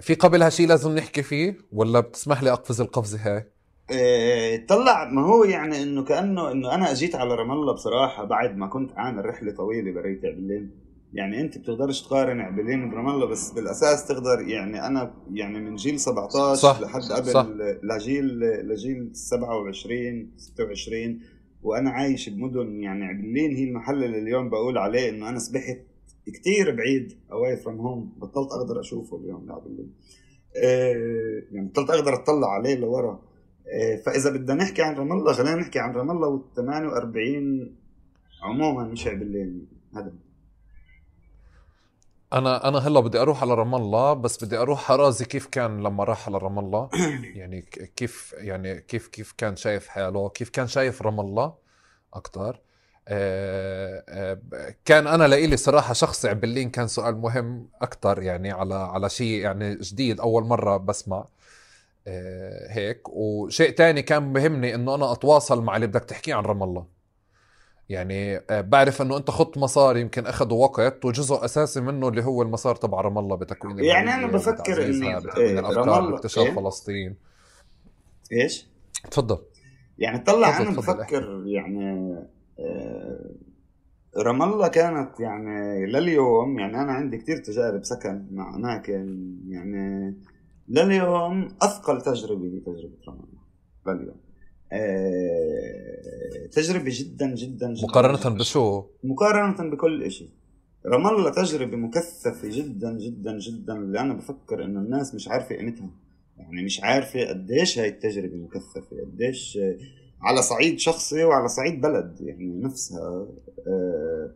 في 0.02 0.14
قبلها 0.20 0.50
شيء 0.50 0.68
لازم 0.68 0.96
نحكي 0.96 1.24
فيه؟ 1.24 1.58
ولا 1.72 2.00
بتسمح 2.00 2.44
لي 2.44 2.52
أقفز 2.52 2.82
القفزة 2.82 3.20
هاي؟ 3.24 3.52
آه، 3.92 4.66
طلع 4.68 5.10
ما 5.10 5.22
هو 5.22 5.44
يعني 5.44 5.84
إنه 5.84 6.04
كأنه 6.04 6.52
إنه 6.52 6.76
أنا 6.76 6.92
أجيت 6.92 7.16
على 7.16 7.36
رام 7.36 7.52
الله 7.52 7.74
بصراحة 7.74 8.24
بعد 8.24 8.58
ما 8.58 8.68
كنت 8.68 8.92
عامل 8.96 9.26
رحلة 9.26 9.52
طويلة 9.52 9.92
بريت 9.92 10.26
عبلين 10.26 10.72
يعني 11.14 11.42
أنت 11.42 11.58
بتقدرش 11.58 12.02
تقارن 12.02 12.40
عبلين 12.40 12.90
برام 12.90 13.10
الله 13.10 13.26
بس 13.26 13.52
بالأساس 13.52 14.08
تقدر 14.08 14.42
يعني 14.48 14.88
أنا 14.88 15.14
يعني 15.34 15.60
من 15.60 15.76
جيل 15.76 16.00
17 16.00 16.56
صح 16.56 16.82
لحد 16.82 17.02
قبل 17.02 17.32
صح. 17.32 17.46
لجيل 17.84 18.40
لجيل 18.40 19.10
27 19.14 20.32
26 20.38 21.20
وأنا 21.64 21.90
عايش 21.90 22.30
بمدن 22.30 22.84
يعني 22.84 23.06
عبلين 23.06 23.56
هي 23.56 23.64
المحل 23.64 24.04
اللي 24.04 24.20
اليوم 24.20 24.50
بقول 24.50 24.78
عليه 24.78 25.10
إنه 25.10 25.30
أنا 25.30 25.40
سبحت 25.40 25.78
كتير 26.32 26.76
بعيد 26.76 27.18
away 27.32 27.58
from 27.58 27.80
home 27.80 28.14
بطلت 28.18 28.52
أقدر 28.52 28.80
أشوفه 28.80 29.18
اليوم. 29.18 29.46
لعبلين 29.48 29.94
آه 30.64 31.44
يعني 31.52 31.68
بطلت 31.68 31.90
أقدر 31.90 32.14
أطلع 32.14 32.48
عليه 32.48 32.76
لورا. 32.76 33.22
آه 33.68 33.96
فإذا 34.06 34.30
بدنا 34.30 34.54
نحكي 34.64 34.82
عن 34.82 34.96
رام 34.96 35.12
الله 35.12 35.34
خلينا 35.34 35.56
نحكي 35.56 35.80
عن 35.80 35.94
رام 35.94 36.12
الله 36.12 36.28
وال 36.28 36.54
48 36.56 37.76
عموما 38.44 38.84
مش 38.84 39.08
عبلين 39.08 39.68
هذا. 39.96 40.14
أنا 42.34 42.68
أنا 42.68 42.78
هلأ 42.78 43.00
بدي 43.00 43.18
أروح 43.18 43.42
على 43.42 43.54
رام 43.54 43.76
الله 43.76 44.14
بس 44.14 44.44
بدي 44.44 44.58
أروح 44.58 44.80
حرازي 44.84 45.26
كيف 45.26 45.46
كان 45.46 45.84
لما 45.84 46.04
راح 46.04 46.28
على 46.28 46.38
رام 46.38 46.60
الله. 46.60 46.90
يعني 47.40 47.62
كيف 47.96 48.36
يعني 48.38 48.82
كيف 48.82 49.08
كيف 49.08 49.32
كان 49.38 49.56
شايف 49.56 49.88
حاله 49.88 50.30
كيف 50.30 50.50
كان 50.50 50.68
شايف 50.68 51.02
رام 51.02 51.20
الله 51.20 51.54
أكثر 52.14 52.60
كان 54.86 55.08
أنا 55.08 55.28
لإلي 55.28 55.58
صراحة 55.58 55.94
شخصي 55.94 56.30
عبلين 56.30 56.70
كان 56.70 56.88
سؤال 56.88 57.18
مهم 57.18 57.70
أكثر 57.82 58.22
يعني 58.22 58.52
على 58.52 58.76
على 58.76 59.10
شيء 59.10 59.42
يعني 59.42 59.76
جديد 59.76 60.20
أول 60.20 60.44
مرة 60.44 60.78
بسمع 60.78 61.26
آه، 62.08 62.72
هيك. 62.72 63.10
وشيء 63.10 63.70
تاني 63.70 64.02
كان 64.02 64.34
بهمني 64.34 64.76
إنه 64.76 64.96
أنا 64.96 65.12
أتواصل 65.12 65.64
مع 65.64 65.76
اللي 65.76 65.88
بدك 65.88 66.04
تحكيه 66.04 66.34
عن 66.34 66.44
رام 66.44 66.64
الله. 66.64 66.86
يعني 67.90 68.38
آه، 68.38 68.62
بعرف 68.62 69.02
إنه 69.02 69.18
أنت 69.18 69.32
خط 69.32 69.58
مسار 69.58 69.98
يمكن 69.98 70.26
أخذوا 70.28 70.64
وقت 70.64 71.06
وجزء 71.06 71.46
أساسي 71.46 71.82
منه 71.82 72.08
اللي 72.08 72.24
هو 72.24 72.42
المسار 72.42 72.76
تبع 72.76 73.02
رام 73.02 73.18
الله 73.18 73.36
بتكوين 73.36 73.80
يعني 73.80 74.14
أنا 74.14 74.28
بفكر 74.28 74.86
انه 74.86 75.08
إيه 75.38 75.60
الأفكار 75.60 76.12
باكتشاف 76.12 76.46
إيه؟ 76.46 76.54
فلسطين. 76.54 77.16
إيش؟ 78.32 78.68
تفضل. 79.12 79.38
يعني 79.98 80.20
طلع 80.20 80.58
أنا 80.62 80.70
بفكر 80.70 81.44
يعني 81.46 81.90
آه 81.90 82.39
رام 84.18 84.42
الله 84.42 84.68
كانت 84.68 85.20
يعني 85.20 85.86
لليوم 85.86 86.60
يعني 86.60 86.82
أنا 86.82 86.92
عندي 86.92 87.18
كثير 87.18 87.38
تجارب 87.38 87.84
سكن 87.84 88.28
مع 88.32 88.56
أماكن 88.56 89.36
يعني 89.48 90.16
لليوم 90.70 91.48
أثقل 91.62 92.02
تجربة 92.02 92.46
هي 92.46 92.60
تجربة 92.60 92.98
رام 93.08 93.20
الله 93.20 94.00
لليوم. 94.02 94.18
آه، 94.72 96.48
تجربة 96.52 96.92
جدا 97.00 97.36
جدا 97.36 97.74
جدا. 97.74 97.88
مقارنة 97.88 98.38
بشو؟ 98.38 98.84
مقارنة 99.04 99.70
بكل 99.70 100.12
شيء 100.12 100.30
رام 100.86 101.08
الله 101.08 101.30
تجربة 101.30 101.78
مكثفة 101.78 102.50
جدا 102.50 102.98
جدا 102.98 103.40
جدا 103.40 103.78
اللي 103.78 104.00
أنا 104.00 104.14
بفكر 104.14 104.66
إنه 104.66 104.80
الناس 104.80 105.16
مش 105.16 105.28
عارفة 105.28 105.56
قيمتها. 105.56 105.90
يعني 106.38 106.64
مش 106.64 106.84
عارفة 106.84 107.30
قديش 107.30 107.80
هاي 107.80 107.88
التجربة 107.90 108.36
مكثفة 108.38 109.02
قديش 109.06 109.60
على 110.22 110.42
صعيد 110.42 110.80
شخصي 110.80 111.24
وعلى 111.24 111.48
صعيد 111.48 111.82
بلد 111.82 112.22
يعني 112.22 112.62
نفسها. 112.62 113.28
آه، 113.68 114.32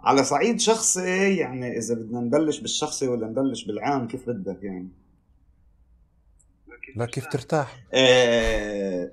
على 0.00 0.24
صعيد 0.24 0.60
شخصي 0.60 1.36
يعني 1.36 1.78
إذا 1.78 1.94
بدنا 1.94 2.20
نبلش 2.20 2.60
بالشخصي 2.60 3.08
ولا 3.08 3.26
نبلش 3.26 3.64
بالعام 3.64 4.08
كيف 4.08 4.28
بدك 4.30 4.62
يعني؟ 4.62 4.88
لا 6.96 7.06
كيف 7.06 7.26
ترتاح؟ 7.26 7.86
آه 7.94 9.12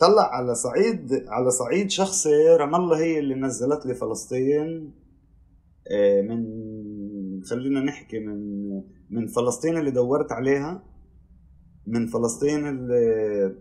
طلع 0.00 0.34
على 0.34 0.54
صعيد 0.54 1.24
على 1.28 1.50
صعيد 1.50 1.90
شخصي 1.90 2.46
رام 2.46 2.74
الله 2.74 2.98
هي 2.98 3.18
اللي 3.18 3.34
نزلت 3.34 3.86
لي 3.86 3.94
فلسطين. 3.94 4.92
آه 5.90 6.20
من 6.20 6.44
خلينا 7.44 7.80
نحكي 7.80 8.18
من 8.18 8.82
من 9.10 9.26
فلسطين 9.26 9.76
اللي 9.76 9.90
دورت 9.90 10.32
عليها 10.32 10.82
من 11.86 12.06
فلسطين 12.06 12.68
اللي 12.68 13.54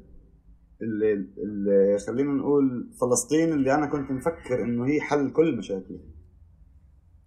اللي, 0.83 1.13
اللي 1.37 1.97
خلينا 2.07 2.33
نقول 2.33 2.89
فلسطين 3.01 3.53
اللي 3.53 3.75
أنا 3.75 3.85
كنت 3.85 4.11
مفكر 4.11 4.63
إنه 4.63 4.85
هي 4.85 5.01
حل 5.01 5.31
كل 5.31 5.57
مشاكلي 5.57 5.99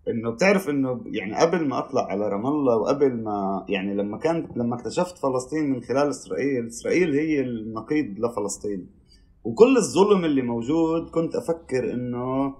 إنه 0.09 0.31
بتعرف 0.31 0.69
إنه 0.71 1.03
يعني 1.07 1.37
قبل 1.37 1.69
ما 1.69 1.79
أطلع 1.79 2.07
على 2.07 2.29
رام 2.29 2.47
الله 2.47 2.77
وقبل 2.77 3.23
ما 3.23 3.67
يعني 3.69 3.95
لما 3.95 4.19
كانت 4.19 4.57
لما 4.57 4.75
اكتشفت 4.77 5.19
فلسطين 5.19 5.71
من 5.71 5.83
خلال 5.83 6.09
إسرائيل 6.09 6.67
إسرائيل 6.67 7.15
هي 7.15 7.41
النقيض 7.41 8.19
لفلسطين. 8.19 8.87
وكل 9.45 9.77
الظلم 9.77 10.25
اللي 10.25 10.43
موجود 10.43 11.11
كنت 11.11 11.35
أفكر 11.35 11.93
إنه 11.93 12.55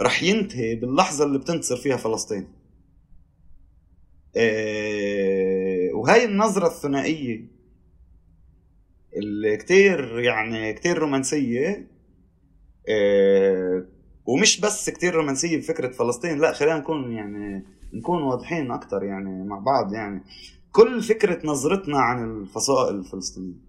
رح 0.00 0.22
ينتهي 0.22 0.74
باللحظة 0.74 1.24
اللي 1.24 1.38
بتنتصر 1.38 1.76
فيها 1.76 1.96
فلسطين. 1.96 2.48
إيه 4.36 5.92
وهي 5.94 6.24
النظرة 6.24 6.66
الثنائية 6.66 7.57
اللي 9.16 9.56
كتير 9.56 10.18
يعني 10.18 10.72
كتير 10.72 10.98
رومانسية 10.98 11.88
إيه 12.88 13.88
ومش 14.26 14.60
بس 14.60 14.90
كتير 14.90 15.14
رومانسية 15.14 15.56
بفكرة 15.56 15.88
فلسطين 15.92 16.38
لا 16.38 16.52
خلينا 16.52 16.78
نكون 16.78 17.12
يعني 17.12 17.64
نكون 17.94 18.22
واضحين 18.22 18.70
أكثر 18.70 19.04
يعني 19.04 19.44
مع 19.44 19.58
بعض 19.58 19.92
يعني. 19.92 20.22
كل 20.72 21.02
فكرة 21.02 21.46
نظرتنا 21.46 21.98
عن 21.98 22.40
الفصائل 22.42 22.94
الفلسطينية 22.94 23.68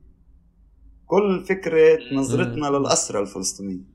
كل 1.05 1.45
فكرة 1.45 1.99
نظرتنا 2.13 2.67
للأسرى 2.67 3.19
الفلسطينيين 3.21 3.85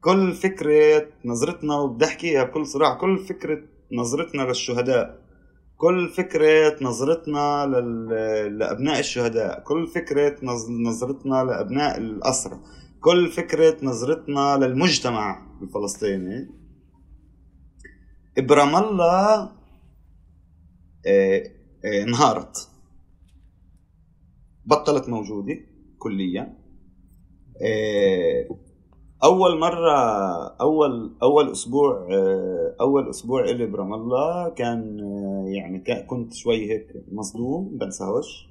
كل 0.00 0.32
فكرة 0.32 1.06
نظرتنا 1.24 1.78
وبدي 1.78 2.04
أحكيها 2.04 2.44
بكل 2.44 2.66
صراحة 2.66 2.98
كل 2.98 3.18
فكرة 3.18 3.62
نظرتنا 3.92 4.42
للشهداء. 4.42 5.27
كل 5.78 6.08
فكرة 6.08 6.84
نظرتنا 6.84 7.66
لل... 7.66 8.08
لأبناء 8.58 8.98
الشهداء 8.98 9.60
كل 9.60 9.86
فكرة 9.86 10.36
نظرتنا 10.86 11.44
لأبناء 11.44 11.98
الأسرى 11.98 12.60
كل 13.00 13.28
فكرة 13.28 13.76
نظرتنا 13.82 14.56
للمجتمع 14.56 15.46
الفلسطيني. 15.62 16.50
برام 18.38 18.76
الله 18.76 19.52
آه، 21.06 21.42
آه، 21.84 22.02
انهارت. 22.02 22.68
بطلت 24.66 25.08
موجودة 25.08 25.54
كليا. 25.98 26.58
آه، 27.62 28.48
أول 29.24 29.58
مرة 29.58 29.96
أول 30.60 31.16
أول 31.22 31.52
أسبوع 31.52 32.08
أول 32.80 33.10
أسبوع 33.10 33.44
إلي 33.44 33.66
برام 33.66 33.94
الله 33.94 34.48
كان 34.48 34.98
يعني 35.46 36.04
كنت 36.06 36.34
شوي 36.34 36.70
هيك 36.70 36.86
مصدوم 37.12 37.78
بنساهوش 37.78 38.48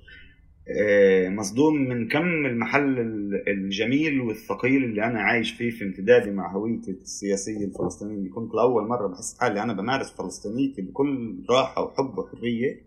آه، 0.69 1.29
مصدوم 1.29 1.73
من 1.75 2.07
كم 2.07 2.45
المحل 2.45 2.99
الجميل 3.47 4.21
والثقيل 4.21 4.83
اللي 4.83 5.03
أنا 5.03 5.21
عايش 5.21 5.51
فيه 5.51 5.69
في 5.69 5.83
امتدادي 5.83 6.31
مع 6.31 6.53
هويتي 6.53 6.91
السياسية 6.91 7.65
الفلسطينية. 7.65 8.29
كنت 8.29 8.53
لأول 8.53 8.87
مرة 8.87 9.07
بحس 9.07 9.37
حالي 9.39 9.63
أنا 9.63 9.73
بمارس 9.73 10.11
فلسطينيتي 10.11 10.81
بكل 10.81 11.43
راحة 11.49 11.83
وحب 11.83 12.17
وحرية. 12.17 12.81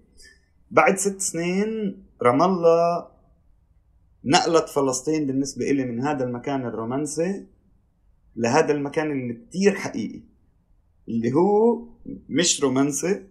بعد 0.71 0.97
ست 0.97 1.21
سنين 1.21 2.03
رام 2.23 2.43
الله 2.43 3.07
نقلت 4.25 4.69
فلسطين 4.69 5.27
بالنسبة 5.27 5.71
إلي 5.71 5.85
من 5.85 6.01
هذا 6.01 6.25
المكان 6.25 6.67
الرومانسي 6.67 7.47
لهذا 8.41 8.73
المكان 8.73 9.11
اللي 9.13 9.35
كتير 9.35 9.75
حقيقي 9.75 10.21
اللي 11.09 11.33
هو 11.33 11.83
مش 12.29 12.63
رومانسي 12.63 13.23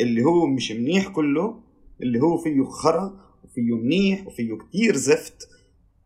اللي 0.00 0.24
هو 0.24 0.46
مش 0.46 0.72
منيح 0.72 1.08
كله 1.08 1.60
اللي 2.02 2.20
هو 2.20 2.38
فيه 2.38 2.64
خرا 2.64 3.20
وفيه 3.44 3.76
منيح 3.76 4.26
وفيه 4.26 4.58
كتير 4.58 4.96
زفت. 4.96 5.48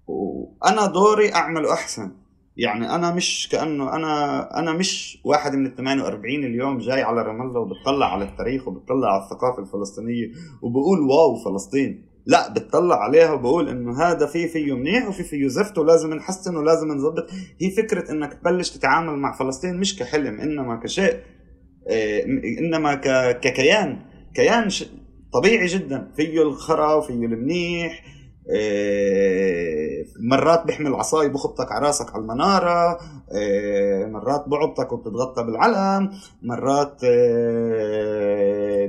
وأنا 0.07 0.87
دوري 0.87 1.35
أعمله 1.35 1.73
أحسن. 1.73 2.13
يعني 2.57 2.95
أنا 2.95 3.15
مش 3.15 3.49
كأنه 3.53 3.97
أنا 3.97 4.59
أنا 4.59 4.73
مش 4.73 5.19
واحد 5.25 5.55
من 5.55 5.67
ال 5.67 5.77
48 5.77 6.45
اليوم 6.45 6.79
جاي 6.79 7.03
على 7.03 7.23
رام 7.23 7.43
الله 7.43 7.61
وبتطلع 7.61 8.13
على 8.13 8.25
التاريخ 8.25 8.69
وبتطلع 8.69 9.09
على 9.15 9.25
الثقافة 9.25 9.63
الفلسطينية 9.63 10.33
وبقول 10.63 11.01
واو 11.01 11.37
فلسطين. 11.45 12.06
لا 12.27 12.53
بتطلع 12.53 12.97
عليها 12.97 13.33
وبقول 13.33 13.69
إنه 13.69 14.03
هذا 14.03 14.27
في 14.27 14.49
فيه 14.49 14.73
منيح 14.73 15.09
وفي 15.09 15.23
فيه 15.23 15.49
زفت 15.49 15.79
ولازم 15.79 16.15
نحسن 16.15 16.57
ولازم 16.57 16.89
نظبط. 16.89 17.27
هي 17.61 17.71
فكرة 17.71 18.11
إنك 18.13 18.35
تبلش 18.35 18.71
تتعامل 18.71 19.19
مع 19.19 19.33
فلسطين 19.33 19.77
مش 19.77 19.99
كحلم 19.99 20.41
إنما 20.41 20.77
كشيء 20.77 21.17
آه، 21.89 22.23
إنما 22.59 22.95
ككيان. 23.33 23.99
كيان 24.35 24.69
طبيعي 25.33 25.67
جدا. 25.67 26.13
فيه 26.17 26.43
الخرا 26.43 26.95
وفيه 26.95 27.15
المنيح 27.15 28.05
آه، 28.57 30.05
مرات 30.21 30.67
بيحمل 30.67 30.95
عصاي 30.95 31.29
بخبطك 31.29 31.73
على 31.73 31.87
راسك 31.87 32.15
على 32.15 32.23
المنارة 32.23 32.99
آه، 33.33 34.07
مرات 34.07 34.45
بعبطك 34.49 34.93
وبتتغطى 34.93 35.43
بالعلم 35.45 36.11
مرات 36.43 37.01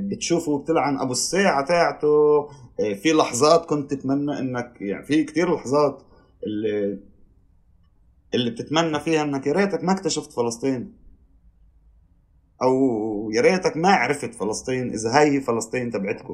بتشوفه 0.01 0.59
بتلعن 0.59 0.99
أبو 0.99 1.11
الساعة 1.11 1.65
تاعته. 1.65 2.47
في 2.77 3.13
لحظات 3.13 3.65
كنت 3.65 3.93
تتمنى 3.93 4.39
انك 4.39 4.77
يعني 4.81 5.05
في 5.05 5.23
كثير 5.23 5.55
لحظات 5.55 6.03
اللي 6.45 6.99
اللي 8.33 8.51
بتتمنى 8.51 8.99
فيها 8.99 9.23
إنك 9.23 9.47
يا 9.47 9.53
ريتك 9.53 9.83
ما 9.83 9.91
اكتشفت 9.91 10.33
فلسطين. 10.33 10.93
أو 12.61 12.71
يا 13.31 13.41
ريتك 13.41 13.77
ما 13.77 13.89
عرفت 13.89 14.33
فلسطين 14.35 14.93
اذا 14.93 15.19
هاي 15.19 15.31
هي 15.31 15.41
فلسطين 15.41 15.91
تبعتكم. 15.91 16.33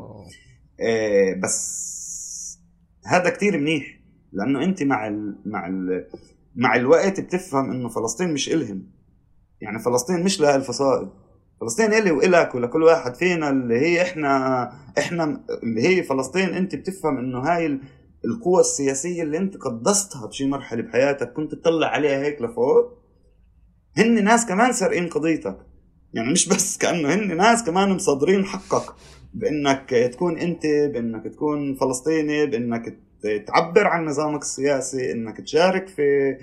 آه 0.81 1.33
بس 1.43 2.59
هذا 3.05 3.29
كتير 3.29 3.57
منيح 3.57 3.99
لأنه 4.31 4.63
أنت 4.63 4.83
مع 4.83 5.07
ال 5.07 5.35
مع 5.45 5.67
ال 5.67 6.07
مع 6.55 6.75
الوقت 6.75 7.19
بتفهم 7.19 7.71
إنه 7.71 7.89
فلسطين 7.89 8.33
مش 8.33 8.49
إلهم. 8.49 8.91
يعني 9.61 9.79
فلسطين 9.79 10.23
مش 10.23 10.41
لها 10.41 10.55
الفصائل. 10.55 11.09
فلسطين 11.63 11.93
الي 11.93 12.11
والك 12.11 12.55
ولكل 12.55 12.83
واحد 12.83 13.15
فينا 13.15 13.49
اللي 13.49 13.79
هي 13.79 14.01
إحنا 14.01 14.63
إحنا 14.97 15.43
اللي 15.63 15.81
هي 15.87 16.03
فلسطين 16.03 16.49
أنت 16.49 16.75
بتفهم 16.75 17.17
إنه 17.17 17.39
هاي 17.39 17.79
القوى 18.25 18.59
السياسية 18.59 19.23
اللي 19.23 19.37
أنت 19.37 19.57
قدستها 19.57 20.25
بشي 20.27 20.45
مرحلة 20.47 20.81
بحياتك 20.81 21.33
كنت 21.33 21.55
تطلع 21.55 21.87
عليها 21.87 22.23
هيك 22.23 22.41
لفوق؟ 22.41 22.97
هن 23.97 24.23
ناس 24.23 24.45
كمان 24.45 24.73
سارقين 24.73 25.09
قضيتك. 25.09 25.57
يعني 26.13 26.31
مش 26.31 26.49
بس 26.49 26.77
كأنه 26.77 27.13
هن 27.13 27.37
ناس 27.37 27.63
كمان 27.63 27.89
مصدرين 27.89 28.45
حقك 28.45 28.93
بإنك 29.33 29.89
تكون 29.89 30.37
أنت 30.37 30.65
بإنك 30.65 31.23
تكون 31.23 31.75
فلسطيني 31.75 32.45
بإنك 32.45 32.97
تعبر 33.47 33.87
عن 33.87 34.05
نظامك 34.05 34.41
السياسي 34.41 35.11
إنك 35.11 35.41
تشارك 35.41 35.87
في 35.87 36.37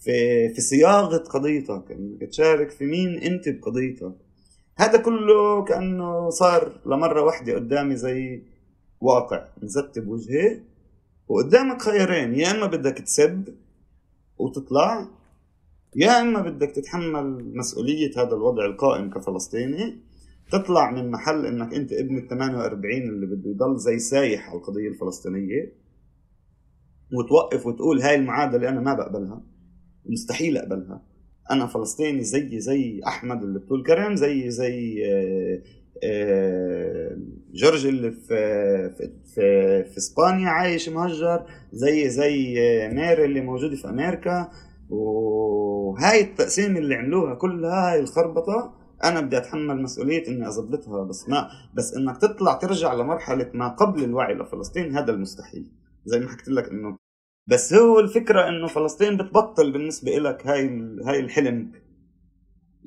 في 0.00 0.48
في 0.54 0.60
صياغة 0.60 1.16
قضيتك 1.16 1.84
إنك 1.90 2.30
تشارك 2.30 2.70
في 2.70 2.84
مين 2.84 3.18
أنت 3.18 3.48
بقضيتك. 3.48 4.25
هذا 4.76 4.98
كله 4.98 5.64
كأنه 5.64 6.30
صار 6.30 6.80
لمرة 6.86 7.22
واحدة 7.22 7.54
قدامي 7.54 7.96
زي 7.96 8.42
واقع 9.00 9.46
مزت 9.62 9.98
بوجهي 9.98 10.60
وقدامك 11.28 11.82
خيارين 11.82 12.34
يا 12.34 12.50
إما 12.50 12.66
بدك 12.66 12.98
تسب 12.98 13.54
وتطلع 14.38 15.06
يا 15.96 16.20
إما 16.20 16.40
بدك 16.40 16.70
تتحمل 16.70 17.56
مسؤولية 17.56 18.10
هذا 18.16 18.34
الوضع 18.34 18.64
القائم 18.64 19.10
كفلسطيني. 19.10 19.96
تطلع 20.52 20.90
من 20.90 21.10
محل 21.10 21.46
إنك 21.46 21.74
أنت 21.74 21.92
ابن 21.92 22.18
ال 22.18 22.28
48 22.28 23.02
اللي 23.02 23.26
بده 23.26 23.50
يضل 23.50 23.78
زي 23.78 23.98
سايح 23.98 24.48
على 24.48 24.58
القضية 24.58 24.88
الفلسطينية. 24.88 25.72
وتوقف 27.12 27.66
وتقول 27.66 28.00
هاي 28.00 28.14
المعادلة 28.14 28.68
أنا 28.68 28.80
ما 28.80 28.94
بقبلها 28.94 29.42
مستحيل 30.06 30.56
أقبلها. 30.56 31.02
أنا 31.50 31.66
فلسطيني 31.66 32.24
زي 32.24 32.60
زي 32.60 33.00
أحمد 33.06 33.42
اللي 33.42 33.58
بطول 33.58 33.82
كرم 33.82 34.14
زي 34.16 34.50
زي 34.50 35.04
آه، 35.06 35.62
آه، 36.04 37.18
جورج 37.54 37.86
اللي 37.86 38.10
في 38.10 38.28
في 38.98 39.84
في, 39.84 39.96
إسبانيا 39.98 40.48
عايش 40.48 40.88
مهجر 40.88 41.46
زي 41.72 42.08
زي 42.10 42.54
ميري 42.92 43.24
اللي 43.24 43.40
موجوده 43.40 43.76
في 43.76 43.88
أمريكا. 43.88 44.50
وهاي 44.90 46.20
التقسيم 46.20 46.76
اللي 46.76 46.94
عملوها 46.94 47.34
كلها 47.34 47.92
هاي 47.92 48.00
الخربطة 48.00 48.74
أنا 49.04 49.20
بدي 49.20 49.36
أتحمل 49.36 49.82
مسؤولية 49.82 50.28
إني 50.28 50.48
اضبطها 50.48 51.04
بس 51.04 51.28
ما 51.28 51.48
بس 51.74 51.94
إنك 51.94 52.16
تطلع 52.16 52.54
ترجع 52.54 52.94
لمرحلة 52.94 53.50
ما 53.54 53.68
قبل 53.68 54.04
الوعي 54.04 54.34
لفلسطين 54.34 54.96
هذا 54.96 55.12
المستحيل. 55.12 55.72
زي 56.04 56.20
ما 56.20 56.28
حكيت 56.28 56.48
لك 56.48 56.68
إنه 56.68 56.98
بس 57.46 57.74
هو 57.74 58.00
الفكرة 58.00 58.48
إنه 58.48 58.66
فلسطين 58.66 59.16
بتبطل 59.16 59.72
بالنسبة 59.72 60.10
لك 60.18 60.46
هاي 60.46 60.68
هاي 61.04 61.20
الحلم. 61.20 61.72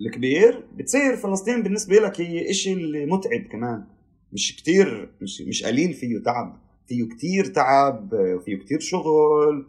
الكبير 0.02 0.68
بتصير 0.76 1.16
فلسطين 1.16 1.64
بالنسبة 1.64 1.96
لك 1.96 2.22
هي 2.22 2.50
إشي 2.50 2.74
اللي 2.74 3.06
متعب 3.06 3.42
كمان. 3.52 3.88
مش 4.34 4.56
كتير 4.56 5.12
مش 5.22 5.42
مش 5.42 5.64
قليل 5.64 5.94
فيه 5.94 6.24
تعب. 6.24 6.62
فيه 6.88 7.10
كتير 7.10 7.46
تعب 7.46 8.10
وفيه 8.14 8.58
كتير 8.58 8.80
شغل 8.80 9.66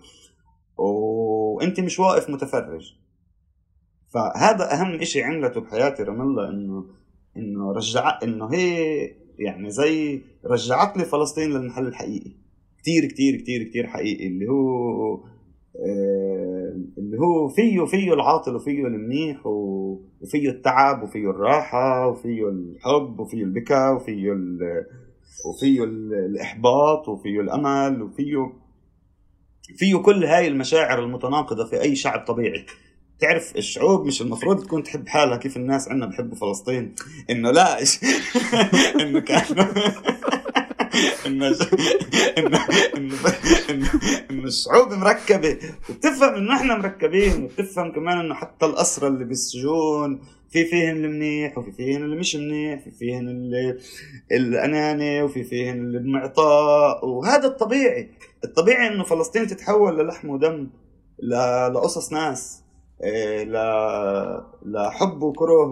وأنت 0.77 1.81
مش 1.81 1.99
واقف 2.01 2.31
متفرج. 2.31 2.95
فهذا 4.09 4.73
أهم 4.73 5.01
إشي 5.01 5.23
عملته 5.23 5.61
بحياتي 5.61 6.03
رام 6.03 6.21
الله 6.21 6.49
إنه 6.49 6.87
إنه 7.37 7.73
رجع 7.73 8.19
إنه 8.23 8.53
هي 8.53 9.01
يعني 9.39 9.71
زي 9.71 10.23
رجعت 10.45 10.97
لي 10.97 11.05
فلسطين 11.05 11.51
للمحل 11.51 11.87
الحقيقي. 11.87 12.33
كتير 12.81 13.05
كتير 13.05 13.37
كتير 13.37 13.63
كتير 13.63 13.87
حقيقي 13.87 14.27
اللي 14.27 14.49
هو 14.49 15.15
آه 15.77 16.77
اللي 16.99 17.19
هو 17.19 17.49
فيه 17.49 17.85
فيه 17.85 18.15
العاطل 18.15 18.55
وفيه 18.57 18.87
المنيح 18.87 19.47
وفيه 19.47 20.49
التعب 20.51 21.03
وفيه 21.03 21.31
الراحة 21.31 22.09
وفيه 22.09 22.49
الحب 22.49 23.21
وفيه 23.21 23.43
البكاء 23.43 23.95
وفيه 23.95 24.33
وفيه 25.47 25.85
الإحباط 25.85 27.09
وفيه 27.09 27.41
الأمل 27.41 28.03
وفيه 28.03 28.53
فيه 29.77 29.97
كل 29.97 30.25
هاي 30.25 30.49
المشاعر 30.49 31.05
المتناقضة 31.05 31.65
في 31.65 31.81
أي 31.83 31.97
شعب 31.97 32.25
طبيعي. 32.27 32.65
تعرف 33.21 33.57
الشعوب 33.57 34.07
مش 34.07 34.23
المفروض 34.23 34.65
تكون 34.65 34.83
تحب 34.83 35.09
حالها 35.09 35.37
كيف 35.37 35.57
الناس 35.57 35.89
عندنا 35.89 36.07
بحبوا 36.07 36.37
فلسطين؟ 36.37 36.95
إنه 37.31 37.51
لا 37.51 37.79
إنه 39.01 39.21
كانوا 39.21 39.65
انه 41.27 41.57
انه 42.99 43.19
انه 44.31 44.45
الشعوب 44.45 44.93
مركبة. 44.93 45.59
وبتفهم 45.91 46.35
إنه 46.35 46.57
إحنا 46.57 46.79
مركبين 46.79 47.45
وبتفهم 47.45 47.93
كمان 47.93 48.19
إنه 48.19 48.35
حتى 48.35 48.67
الاسرى 48.67 49.09
اللي 49.09 49.25
بالسجون 49.25 50.21
في 50.51 50.65
فيهن 50.65 51.05
المنيح 51.05 51.59
وفي 51.59 51.73
فيهن 51.73 52.03
اللي 52.03 52.17
مش 52.17 52.37
منيح 52.37 52.85
في 52.85 52.91
فيهن 52.91 53.29
اللي 53.29 53.79
الأناني 54.33 55.23
وفي 55.23 55.45
فيهن 55.45 55.79
اللي 55.79 55.99
بمعطاء 55.99 57.07
وهذا 57.07 57.47
الطبيعي. 57.47 58.11
الطبيعي 58.45 58.89
إنه 58.89 59.05
فلسطين 59.05 59.47
تتحول 59.47 59.99
للحم 59.99 60.29
ودم 60.29 60.69
لقصص 61.73 62.13
ناس. 62.13 62.63
إيه، 63.03 63.45
لحب 64.63 65.23
وكره 65.23 65.65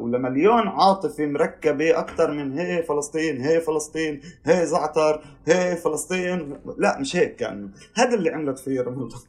ولمليون 0.00 0.68
عاطفة 0.68 1.26
مركبة 1.26 1.98
أكثر 1.98 2.30
من 2.30 2.58
هي 2.58 2.82
فلسطين 2.82 3.40
هي 3.40 3.60
فلسطين 3.60 4.20
هي 4.44 4.66
زعتر 4.66 5.22
هي 5.46 5.76
فلسطين. 5.76 6.58
لا 6.78 6.98
مش 7.00 7.16
هيك 7.16 7.36
كأنه 7.36 7.70
هذا 7.94 8.14
اللي 8.14 8.30
عملت 8.30 8.58
فيه 8.58 8.80
رمضان 8.80 9.20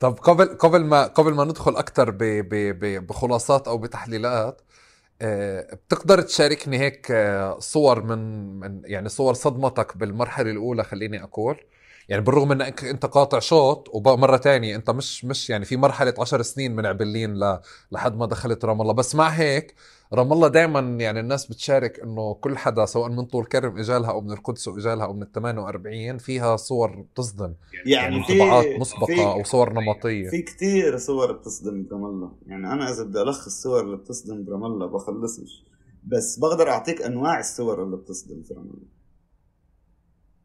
طب 0.00 0.12
قبل 0.14 0.44
قبل 0.44 0.84
ما 0.84 1.06
قبل 1.06 1.34
ما 1.34 1.44
ندخل 1.44 1.76
أكثر 1.76 2.10
بخلاصات 3.00 3.68
أو 3.68 3.78
بتحليلات 3.78 4.62
آه، 5.22 5.74
بتقدر 5.74 6.20
تشاركني 6.22 6.78
هيك 6.78 7.10
آه، 7.10 7.58
صور 7.58 8.02
من 8.02 8.18
من 8.60 8.82
يعني 8.84 9.08
صور 9.08 9.34
صدمتك 9.34 9.96
بالمرحلة 9.96 10.50
الأولى 10.50 10.84
خليني 10.84 11.22
أقول؟ 11.24 11.60
يعني 12.08 12.22
بالرغم 12.22 12.52
إنك 12.52 12.84
أنت 12.84 13.06
قاطع 13.06 13.38
شوط 13.38 13.88
ومرة 13.92 14.36
تانية 14.36 14.76
أنت 14.76 14.90
مش 14.90 15.24
مش 15.24 15.50
يعني 15.50 15.64
في 15.64 15.76
مرحلة 15.76 16.14
عشر 16.18 16.42
سنين 16.42 16.76
من 16.76 16.86
عبلين 16.86 17.34
ل... 17.34 17.60
لحد 17.92 18.16
ما 18.16 18.26
دخلت 18.26 18.64
رام 18.64 18.80
الله. 18.80 18.92
بس 18.92 19.14
مع 19.14 19.28
هيك 19.28 19.74
رام 20.12 20.32
الله 20.32 20.48
دائما 20.48 20.80
يعني 20.80 21.20
الناس 21.20 21.46
بتشارك 21.46 22.00
إنه 22.00 22.34
كل 22.34 22.58
حدا 22.58 22.86
سواء 22.86 23.10
من 23.10 23.24
طول 23.24 23.44
كرم 23.44 23.78
إجالها 23.78 24.10
أو 24.10 24.20
من 24.20 24.32
القدس 24.32 24.68
وإجالها 24.68 25.04
أو 25.04 25.12
من 25.12 25.22
ال 25.22 25.32
48 25.32 26.18
فيها 26.18 26.56
صور 26.56 27.00
بتصدم. 27.00 27.54
يعني, 27.86 28.16
يعني 28.16 28.38
طبعات 28.38 28.80
مسبقة 28.80 29.32
أو 29.32 29.44
صور 29.44 29.72
نمطية. 29.72 30.28
في 30.28 30.42
كثير 30.42 30.98
صور 30.98 31.32
بتصدم 31.32 31.86
برام 31.90 32.04
الله. 32.04 32.32
يعني 32.46 32.72
أنا 32.72 32.90
إذا 32.90 33.02
بدي 33.04 33.22
ألخص 33.22 33.46
الصور 33.46 33.80
اللي 33.80 33.96
بتصدم 33.96 34.44
برام 34.44 34.64
الله 34.64 34.86
بخلصش. 34.86 35.64
بس 36.04 36.38
بقدر 36.38 36.70
أعطيك 36.70 37.02
أنواع 37.02 37.40
الصور 37.40 37.82
اللي 37.82 37.96
بتصدم 37.96 38.42
في 38.42 38.54
رام 38.54 38.62
الله. 38.62 38.93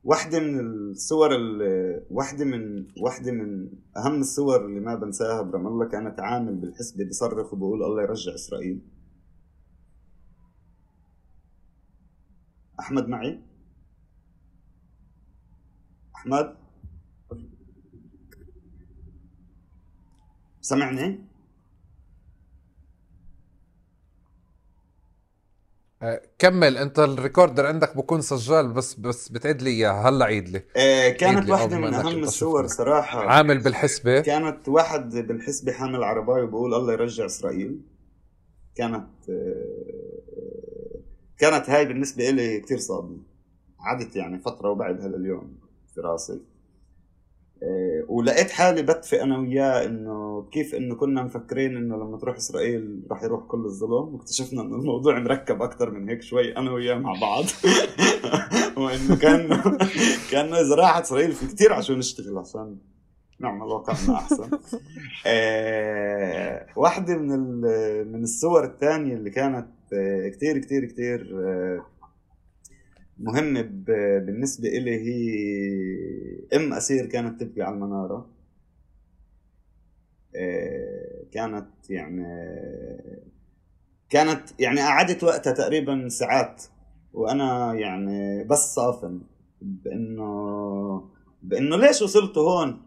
واحدة 0.09 0.39
من 0.39 0.59
الصور 0.59 1.35
ال- 1.35 2.05
واحدة 2.09 2.45
من 2.45 2.87
واحدة 3.01 3.31
من 3.31 3.69
أهم 3.97 4.19
الصور 4.21 4.65
اللي 4.65 4.79
ما 4.79 4.95
بنساها 4.95 5.41
برام 5.41 5.67
الله 5.67 5.85
كانت 5.87 6.19
عامل 6.19 6.55
بالحسبة 6.55 7.03
بيصرخ 7.03 7.53
وبقول 7.53 7.83
الله 7.83 8.01
يرجع 8.01 8.35
إسرائيل. 8.35 8.81
أحمد 12.79 13.07
معي؟ 13.07 13.39
أحمد؟ 16.15 16.55
سمعني 20.61 21.28
كمل 26.39 26.77
انت 26.77 26.99
الريكوردر 26.99 27.65
عندك 27.65 27.97
بكون 27.97 28.21
سجال 28.21 28.73
بس 28.73 28.93
بس 28.93 29.29
بتعيد 29.29 29.61
لي 29.61 29.69
إياها. 29.69 30.09
هلا 30.09 30.25
عيد 30.25 30.49
لي. 30.49 30.63
آه 30.77 31.09
كانت 31.09 31.49
لي 31.49 31.77
ما 31.77 31.77
من 31.77 31.93
أنت 31.93 32.23
الصور. 32.23 32.67
صراحة. 32.67 33.19
عامل 33.19 33.57
بالحسبة. 33.59 34.19
كانت 34.19 34.69
واحد 34.69 35.15
بالحسبة 35.15 35.71
حامل 35.71 36.03
عرباية 36.03 36.43
وبقول 36.43 36.73
الله 36.73 36.93
يرجع 36.93 37.25
إسرائيل. 37.25 37.81
كانت 38.75 39.07
آه، 39.29 40.99
كانت 41.37 41.69
هاي 41.69 41.85
بالنسبة 41.85 42.29
إلي 42.29 42.59
كتير 42.59 42.77
صادمة. 42.77 43.17
عدت 43.79 44.15
يعني 44.15 44.39
فترة 44.39 44.69
وبعدها 44.69 45.07
لليوم 45.07 45.59
في 45.95 46.01
راسي. 46.01 46.33
آه، 46.33 46.48
ولقيت 48.07 48.51
حالي 48.51 48.81
بتفق 48.81 49.21
أنا 49.21 49.37
وياه 49.37 49.85
إنه 49.85 50.47
كيف 50.51 50.75
إنه 50.75 50.95
كنا 50.95 51.23
مفكرين 51.23 51.77
إنه 51.77 51.95
لما 51.95 52.17
تروح 52.17 52.35
إسرائيل 52.35 53.01
رح 53.11 53.23
يروح 53.23 53.43
كل 53.43 53.65
الظلم 53.65 54.15
واكتشفنا 54.15 54.61
إنه 54.61 54.75
الموضوع 54.75 55.19
مركب 55.19 55.61
أكتر 55.61 55.91
من 55.91 56.09
هيك 56.09 56.21
شوي 56.21 56.57
أنا 56.57 56.71
وياه 56.71 56.95
مع 56.95 57.13
بعض. 57.21 57.43
وإنه 58.83 59.15
كان 59.15 59.61
كان 60.31 60.53
إذا 60.53 60.75
راحت 60.75 61.01
إسرائيل 61.03 61.31
في 61.31 61.47
كتير 61.47 61.73
عشان 61.73 61.97
نشتغل 61.97 62.37
عشان 62.37 62.77
نعمل 63.39 63.61
واقعنا 63.61 64.15
أحسن. 64.15 64.49
آه، 65.27 66.65
واحدة 66.75 67.17
من 67.17 67.61
من 68.11 68.23
الصور 68.23 68.63
الثانية 68.63 69.13
اللي 69.15 69.29
كانت 69.29 69.67
آه، 69.93 70.29
كتير 70.29 70.57
كتير 70.57 70.85
آه، 71.33 71.85
مهمة 73.19 73.61
بالنسبة 74.25 74.69
إلي 74.69 74.91
هي 74.91 75.27
أم 76.55 76.73
أسير 76.73 77.05
كانت 77.05 77.41
تبكي 77.41 77.61
على 77.61 77.75
المنارة. 77.75 78.29
آه، 80.35 81.23
كانت 81.31 81.89
يعني 81.89 82.25
كانت 84.09 84.41
يعني 84.59 84.81
قعدت 84.81 85.23
وقتها 85.23 85.53
تقريبا 85.53 86.09
ساعات 86.09 86.63
وأنا 87.13 87.73
يعني 87.73 88.43
بس 88.43 88.73
صافن 88.75 89.21
بإنه 89.61 91.09
بإنه 91.43 91.77
ليش 91.77 92.01
وصلت 92.01 92.37
هون؟ 92.37 92.81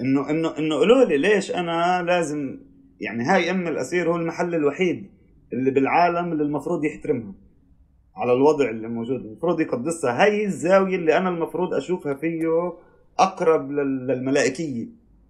إنه 0.00 0.30
إنه 0.30 0.58
إنه 0.58 0.74
قولوا 0.74 1.04
لي 1.04 1.18
ليش 1.18 1.50
أنا 1.50 2.02
لازم 2.02 2.60
يعني 3.00 3.24
هاي 3.24 3.50
أم 3.50 3.68
الأسير 3.68 4.10
هو 4.10 4.16
المحل 4.16 4.54
الوحيد 4.54 5.10
اللي 5.52 5.70
بالعالم 5.70 6.32
اللي 6.32 6.42
المفروض 6.42 6.84
يحترمها. 6.84 7.45
على 8.16 8.32
الوضع 8.32 8.70
اللي 8.70 8.88
موجود. 8.88 9.20
المفروض 9.20 9.60
يقدسها 9.60 10.22
هاي 10.22 10.44
الزاوية 10.44 10.96
اللي 10.96 11.16
أنا 11.16 11.28
المفروض 11.28 11.74
أشوفها 11.74 12.14
فيه 12.14 12.72
أقرب 13.18 13.70
لل- 13.72 14.06
للملائكية. 14.06 14.86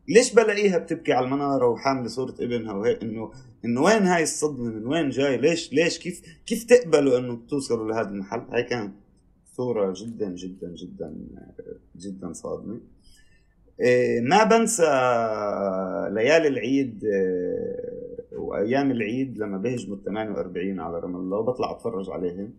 ليش 0.08 0.34
بلاقيها 0.34 0.78
بتبكي 0.78 1.12
على 1.12 1.26
المنارة 1.26 1.66
وحاملة 1.66 2.08
صورة 2.08 2.34
ابنها 2.40 2.74
وهيك؟ 2.74 3.02
إنه 3.02 3.30
إنه 3.64 3.82
وين 3.82 4.02
هاي 4.02 4.22
الصدمة؟ 4.22 4.64
من 4.70 4.86
وين 4.86 5.08
جاي؟ 5.08 5.36
ليش 5.36 5.72
ليش؟ 5.72 5.98
كيف 5.98 6.22
كيف 6.46 6.64
تقبلوا 6.64 7.18
إنه 7.18 7.38
توصلوا 7.48 7.88
لهذا 7.88 8.08
المحل؟ 8.08 8.40
هاي 8.52 8.62
كانت 8.62 8.94
صورة 9.44 9.94
جدا 9.96 10.28
جدا 10.34 10.74
جدا 10.74 11.14
جدا 11.96 12.32
صادمة. 12.32 12.80
إيه، 13.80 14.20
ما 14.20 14.44
بنسى 14.44 14.82
ليالي 16.10 16.48
العيد 16.48 17.04
إيه، 17.04 18.38
وأيام 18.38 18.90
العيد 18.90 19.38
لما 19.38 19.58
بيهجموا 19.58 19.96
ال 19.96 20.04
48 20.04 20.80
على 20.80 20.98
رام 21.00 21.16
الله 21.16 21.38
وبطلع 21.38 21.70
أتفرج 21.70 22.10
عليهم. 22.10 22.52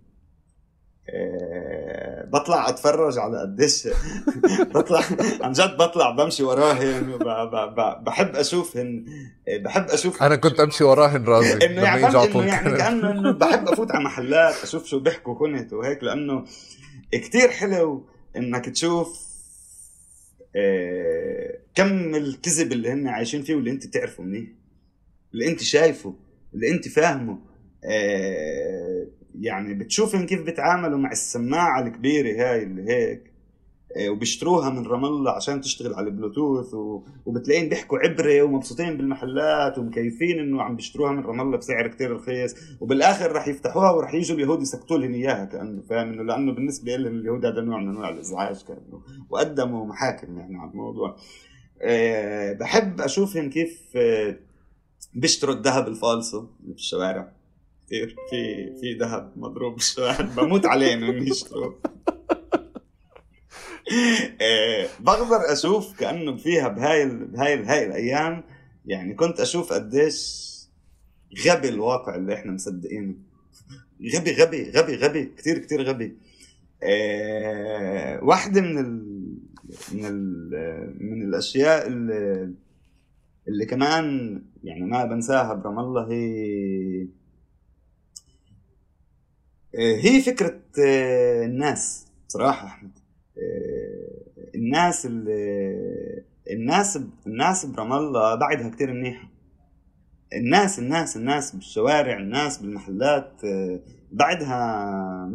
بطلع 2.28 2.70
اتفرج 2.70 3.18
على 3.18 3.42
قديش 3.42 3.88
بطلع 4.76 5.02
عن 5.42 5.52
جد 5.52 5.78
بطلع 5.78 6.12
بمشي 6.12 6.44
وراهن 6.44 7.18
بحب 8.04 8.36
اشوفهن 8.36 9.06
إيه، 9.48 9.64
بحب 9.64 9.84
أشوف 9.84 10.24
أنا 10.24 10.36
كنت 10.36 10.60
أمشي 10.60 10.84
وراهن 10.84 11.26
رازي 11.26 11.54
إنه 11.54 11.82
يعني 11.82 12.08
إنه 12.08 12.46
يعني 12.46 12.78
كأنه 12.78 13.12
إنه 13.12 13.32
بحب 13.32 13.68
أفوت 13.68 13.92
على 13.92 14.04
محلات 14.04 14.56
أشوف 14.64 14.86
شو 14.86 15.00
بيحكوا 15.00 15.36
كنت 15.36 15.74
وهيك 15.74 16.04
لأنه 16.04 16.46
كتير 17.12 17.50
حلو 17.50 18.06
إنك 18.36 18.70
تشوف 18.70 19.28
آه، 20.56 21.58
كم 21.76 22.16
الكذب 22.16 22.72
اللي 22.72 22.92
هن 22.92 23.08
عايشين 23.08 23.44
فيه 23.44 23.56
واللي 23.56 23.72
أنت 23.72 23.86
تعرفه 23.88 24.24
منيح 24.24 24.48
اللي 25.34 25.48
أنت 25.48 25.64
شايفه 25.64 26.16
اللي 26.54 26.72
أنت 26.72 26.88
فاهمه 26.88 27.40
آه، 27.86 29.08
يعني 29.40 29.74
بتشوفهم 29.74 30.26
كيف 30.26 30.42
بيتعاملوا 30.42 31.00
مع 31.00 31.12
السماعة 31.12 31.82
الكبيرة 31.88 32.28
هاي 32.28 32.64
اللي 32.64 32.92
هيك 32.92 33.38
آه، 33.98 34.10
وبيشتروها 34.10 34.70
من 34.70 34.88
رام 34.88 35.06
الله 35.06 35.32
عشان 35.32 35.62
تشتغل 35.62 35.94
على 35.94 36.08
البلوتوث 36.08 36.74
و... 36.74 37.04
وبتلاقيهم 37.26 37.70
بيحكوا 37.70 37.98
عبرة 37.98 38.42
ومبسوطين 38.42 38.98
بالمحلات 38.98 39.78
ومكيفين 39.78 40.40
إنه 40.40 40.62
عم 40.62 40.76
بيشتروها 40.76 41.12
من 41.12 41.24
رام 41.24 41.42
الله 41.42 41.58
بسعر 41.58 41.88
كتير 41.88 42.12
رخيص 42.12 42.56
وبالآخر 42.82 43.32
رح 43.32 43.48
يفتحوها 43.48 43.92
ورح 43.92 44.14
يجوا 44.14 44.38
اليهود 44.38 44.62
يسكتوا 44.62 44.98
لهم 44.98 45.14
إياها 45.14 45.46
كأنه 45.46 45.82
فاهم؟ 45.90 46.14
إنه 46.14 46.24
لأنه 46.24 46.52
بالنسبة 46.52 46.96
لهم 46.96 47.16
اليهود 47.16 47.46
هذا 47.46 47.62
نوع 47.62 47.80
من 47.80 47.90
أنواع 47.90 48.10
الإزعاج 48.10 48.64
كأنه 48.64 49.02
وقدموا 49.30 49.86
محاكم 49.86 50.38
يعني 50.40 50.58
على 50.58 50.72
الموضوع. 50.72 51.16
أه 51.82 52.54
بحب 52.54 53.02
أشوفهم 53.02 53.50
كيف 53.50 53.82
أه 53.96 54.38
بيشتروا 55.14 55.56
الذهب 55.56 55.88
الفالصو 55.88 56.46
في 56.66 56.72
الشوارع. 56.72 57.37
كثير 57.88 58.16
في 58.30 58.74
في 58.82 58.94
ذهب 58.94 59.34
مضروب 59.36 59.78
بموت 60.38 60.66
عليهم 60.66 61.04
إنه 61.04 61.30
يشتروه. 61.30 61.80
أه 64.42 64.88
بقدر 65.00 65.54
أشوف 65.54 66.00
كأنه 66.00 66.38
فيها 66.38 66.68
بهاي 66.68 67.04
ال- 67.04 67.26
بهاي 67.28 67.54
ال- 67.54 67.66
هاي 67.66 67.86
الأيام. 67.86 68.44
يعني 68.86 69.14
كنت 69.14 69.40
أشوف 69.40 69.74
قديش 69.74 70.48
غبي 71.48 71.70
الواقع 71.70 72.16
اللي 72.16 72.34
إحنا 72.34 72.52
مصدقينه. 72.52 73.16
غبي 74.16 74.32
غبي 74.34 74.72
غبي 74.72 74.96
غبي 74.96 75.26
كتير 75.26 75.58
كتير 75.58 75.82
غبي. 75.84 76.18
آه 76.84 78.24
واحدة 78.24 78.62
من 78.62 78.78
ال 78.78 79.18
من 79.94 80.06
ال 80.06 80.50
من 81.00 81.22
الأشياء 81.22 81.88
اللي, 81.88 82.54
اللي 83.48 83.66
كمان 83.66 84.42
يعني 84.64 84.82
ما 84.86 85.06
بنساها 85.06 85.54
برام 85.54 85.80
الله 85.80 86.12
هي 86.12 87.08
هي 89.78 90.22
فكرة 90.22 90.60
آه، 90.80 91.46
الناس 91.46 92.08
صراحة 92.28 92.68
أحمد. 92.68 92.92
آه، 93.38 94.56
الناس 94.56 95.06
اللي 95.06 96.24
الناس 96.52 97.00
الناس 97.28 97.66
برام 97.66 97.94
الله 97.94 98.36
بعدها 98.36 98.70
كتير 98.70 98.94
منيحة. 98.94 99.30
الناس 100.34 100.80
الناس 100.80 101.18
الناس 101.18 101.56
بالشوارع 101.56 102.18
الناس 102.18 102.58
بالمحلات 102.58 103.32
آه، 103.46 103.80
بعدها 104.12 104.56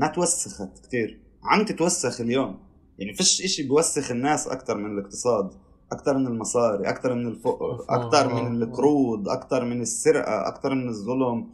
ما 0.00 0.06
توسخت 0.06 0.78
كتير. 0.86 1.20
عم 1.44 1.64
تتوسخ 1.64 2.20
اليوم. 2.20 2.58
يعني 2.98 3.14
فيش 3.14 3.42
إشي 3.44 3.62
بيوسخ 3.62 4.10
الناس 4.10 4.48
أكتر 4.48 4.76
من 4.76 4.98
الاقتصاد 4.98 5.50
أكتر 5.92 6.18
من 6.18 6.26
المصاري 6.26 6.88
أكتر 6.88 7.14
من 7.14 7.26
الفقر 7.26 7.84
أكتر 7.88 8.34
من 8.34 8.62
القروض 8.62 9.28
أكتر 9.28 9.64
من 9.64 9.80
السرقة 9.80 10.48
أكتر 10.48 10.74
من 10.74 10.88
الظلم. 10.88 11.52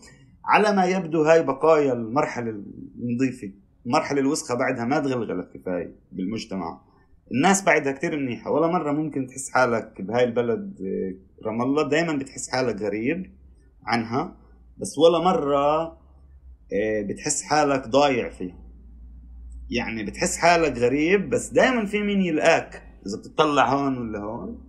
على 0.48 0.72
ما 0.72 0.84
يبدو 0.84 1.22
هاي 1.22 1.42
بقايا 1.42 1.92
المرحلة 1.92 2.50
النظيفة 2.98 3.52
المرحلة 3.86 4.20
الوسخة 4.20 4.54
بعدها 4.54 4.84
ما 4.84 5.00
تغلغلت 5.00 5.48
كفاية 5.56 5.96
بالمجتمع. 6.12 6.80
الناس 7.32 7.62
بعدها 7.64 7.92
كتير 7.92 8.16
منيحة 8.16 8.50
ولا 8.50 8.66
مرة 8.66 8.92
ممكن 8.92 9.26
تحس 9.26 9.50
حالك 9.50 10.02
بهاي 10.02 10.24
البلد 10.24 10.76
آه، 10.80 11.46
رام 11.46 11.62
الله 11.62 11.88
دايما 11.88 12.12
بتحس 12.12 12.50
حالك 12.50 12.82
غريب 12.82 13.32
عنها 13.84 14.36
بس 14.78 14.98
ولا 14.98 15.18
مرة 15.24 15.82
آه، 16.72 17.02
بتحس 17.02 17.42
حالك 17.42 17.88
ضايع 17.88 18.30
فيها. 18.30 18.58
يعني 19.70 20.04
بتحس 20.04 20.36
حالك 20.36 20.78
غريب 20.78 21.30
بس 21.30 21.48
دايما 21.48 21.86
في 21.86 22.02
مين 22.02 22.20
يلقاك 22.20 22.82
إذا 23.06 23.18
بتطلع 23.18 23.68
هون 23.74 23.98
ولا 23.98 24.18
هون. 24.18 24.64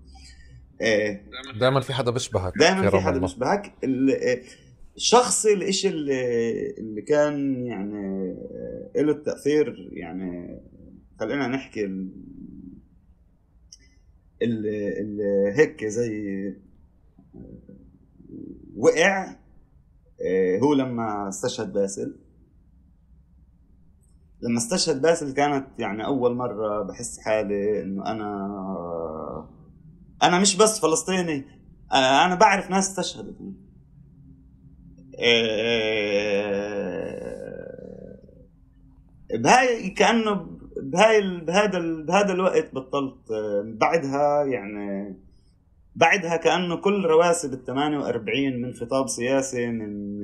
آه، 0.82 1.22
دائما 1.60 1.80
في 1.82 1.94
حدا 1.94 2.12
بيشبهك 2.12 2.54
دائما 2.58 2.86
يا 2.86 2.90
في 2.90 3.00
حدا. 3.00 3.20
بيشبهك. 3.20 3.74
ال- 5.00 5.04
الشخصي 5.04 5.54
الاشي 5.54 5.88
اللي, 5.90 6.70
اللي 6.78 7.02
كان 7.02 7.66
يعني 7.66 8.36
له 8.96 9.12
التأثير 9.12 9.90
يعني 9.92 10.60
خلينا 11.20 11.48
نحكي 11.48 11.86
ال- 11.86 12.12
اللي, 14.42 15.00
اللي 15.02 15.54
هيك 15.56 15.86
زي 15.86 16.54
وقع 18.76 19.36
آه، 20.26 20.60
هو 20.60 20.74
لما 20.74 21.30
استشهد 21.30 21.74
باسل. 21.74 22.16
لما 24.42 24.58
استشهد 24.58 25.02
باسل 25.02 25.34
كانت 25.34 25.68
يعني 25.80 26.06
أول 26.06 26.36
مرة 26.36 26.84
بحس 26.84 27.20
حالي 27.20 27.82
إنه 27.82 28.06
أنا 28.12 29.50
أنا 30.24 30.40
مش 30.40 30.58
بس 30.58 30.80
فلسطيني 30.80 31.44
آه، 31.92 32.26
أنا 32.26 32.36
بعرف 32.36 32.70
ناس 32.72 32.90
استشهدت. 32.90 33.36
بهاي 39.34 39.90
كأنه 39.90 40.48
بهاي 40.84 41.40
بهذا 41.40 41.80
بهذا 41.80 42.34
الوقت 42.34 42.76
بطلت 42.76 43.32
آه، 43.32 43.64
بعدها 43.66 44.44
يعني 44.44 45.16
بعدها 45.96 46.36
كأنه 46.38 46.76
كل 46.76 47.06
رواسب 47.06 47.54
ال 47.54 47.66
48 47.66 48.62
من 48.62 48.74
خطاب 48.74 49.08
سياسي 49.08 49.68
من 49.68 50.20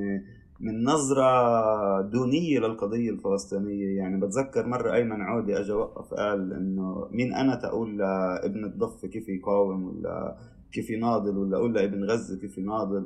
من 0.60 0.84
نظرة 0.84 2.02
دونية 2.02 2.60
للقضية 2.60 3.10
الفلسطينية. 3.10 3.98
يعني 3.98 4.20
بتذكر 4.26 4.68
مرة 4.68 4.94
أيمن 4.94 5.22
عودي 5.22 5.60
أجا 5.60 5.74
وقف 5.74 6.14
قال 6.14 6.54
إنه 6.54 7.08
مين 7.12 7.34
أنا 7.34 7.56
تقول 7.56 7.98
لابن 7.98 8.66
الضفة 8.66 9.08
كيف 9.08 9.30
يقاوم 9.30 9.84
ولا 9.84 10.38
كيف 10.72 10.90
يناضل 10.90 11.38
ولا 11.38 11.58
أقول 11.58 11.74
لابن 11.74 12.04
غزة 12.04 12.40
كيف 12.40 12.58
يناضل. 12.58 13.06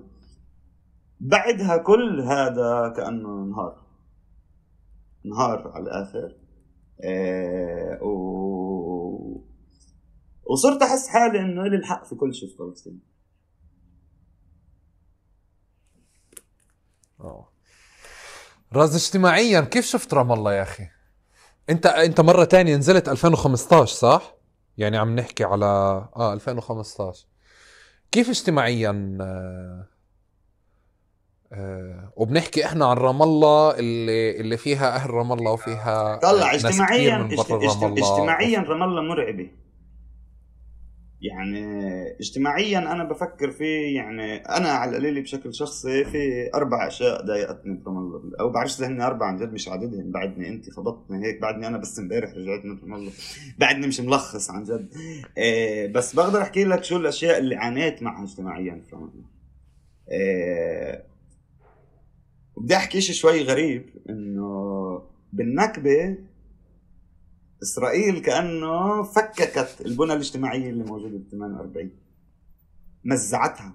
بعدها 1.20 1.78
كل 1.78 2.22
هذا 2.22 2.94
كأنه 2.98 3.30
نهار 3.46 3.86
نهار 5.26 5.72
على 5.72 5.84
الآخر. 5.84 6.36
إيه 7.04 8.00
و... 8.02 9.42
وصرت 10.46 10.82
أحس 10.82 11.08
حالي 11.08 11.40
إنه 11.40 11.64
لي 11.68 11.76
الحق 11.78 12.06
في 12.06 12.16
كل 12.16 12.34
شيء 12.34 12.50
في 12.50 12.56
فلسطين. 12.58 13.02
آه 17.20 17.50
راز 18.74 18.96
اجتماعيا 18.96 19.62
كيف 19.62 19.86
شفت 19.86 20.14
رام 20.14 20.32
الله 20.32 20.54
يا 20.54 20.62
أخي؟ 20.62 20.88
أنت 21.70 21.86
أنت 21.86 22.22
مرة 22.22 22.44
تانية 22.44 22.76
نزلت 22.76 23.10
2015 23.10 23.96
صح؟ 23.96 24.36
يعني 24.78 24.98
عم 24.98 25.16
نحكي 25.16 25.44
على 25.44 25.66
آه 26.16 26.34
2015 26.34 27.28
كيف 28.12 28.30
اجتماعيا 28.30 29.18
آه 29.22 29.88
آه 31.54 32.14
وبنحكي 32.16 32.66
إحنا 32.66 32.86
عن 32.86 32.98
رام 32.98 33.22
الله 33.22 33.80
اللي 33.80 34.40
اللي 34.40 34.58
فيها 34.58 34.96
أهل 34.96 35.10
رام 35.10 35.32
الله 35.32 35.52
وفيها 35.52 36.16
طلع 36.16 36.54
اجتماعيا 36.54 37.30
اجتماعيا 37.32 38.60
رام 38.60 38.84
الله 38.84 39.02
مرعبة. 39.02 39.50
يعني 41.22 41.66
اجتماعيا 42.20 42.78
أنا 42.78 43.04
بفكر 43.04 43.52
في 43.52 43.94
يعني 43.94 44.36
أنا 44.36 44.70
على 44.70 44.92
القليل 44.92 45.22
بشكل 45.22 45.54
شخصي 45.54 46.06
في 46.06 46.50
أربع 46.56 46.88
أشياء 46.88 47.26
ضايقتني 47.26 47.78
برام 47.86 47.98
الله. 47.98 48.22
أو 48.40 48.50
بعرفش 48.50 48.80
اذا 48.80 48.88
هن 48.88 49.02
أربع 49.02 49.26
عن 49.26 49.38
جد 49.38 49.54
مش 49.54 49.70
عددهم 49.70 50.12
بعدني 50.12 50.50
أنت 50.50 50.70
خبطتني 50.70 51.26
هيك 51.28 51.42
بعدني 51.42 51.68
أنا 51.68 51.78
بس 51.78 52.00
امبارح 52.00 52.30
رجعت 52.30 52.66
من 52.66 52.76
برام 52.80 52.94
الله. 52.94 53.12
بعدني 53.58 53.88
مش 53.88 54.00
ملخص 54.00 54.52
عن 54.52 54.64
جد. 54.64 54.94
إيه 55.38 55.94
بس 55.94 56.16
بقدر 56.16 56.42
أحكي 56.42 56.64
لك 56.64 56.84
شو 56.84 56.98
الأشياء 56.98 57.38
اللي 57.38 57.56
عانيت 57.56 58.04
معها 58.04 58.24
اجتماعيا 58.24 58.84
في 58.90 58.96
رام 58.96 59.04
الله. 59.04 59.26
إيه 60.12 61.09
بدي 62.60 62.76
أحكي 62.76 63.02
شيء 63.02 63.16
شوي 63.16 63.44
غريب 63.44 63.90
إنه 64.10 65.02
بالنكبة 65.34 66.18
إسرائيل 67.64 68.20
كأنه 68.20 69.04
فككت 69.04 69.82
البنى 69.86 70.14
الاجتماعية 70.14 70.70
اللي 70.70 70.84
موجودة 70.84 71.18
ب 71.18 71.24
48 71.32 71.90
مزعتها. 73.06 73.74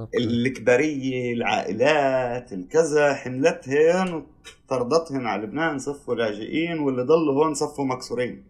أوكي. 0.00 0.18
الكبرية 0.18 1.32
العائلات 1.32 2.52
الكذا 2.52 3.14
حملتهن 3.14 4.22
وطردتهن 4.66 5.26
على 5.26 5.42
لبنان 5.42 5.78
صفوا 5.78 6.14
لاجئين 6.14 6.78
واللي 6.78 7.02
ضلوا 7.02 7.44
هون 7.44 7.54
صفوا 7.54 7.84
مكسورين. 7.84 8.44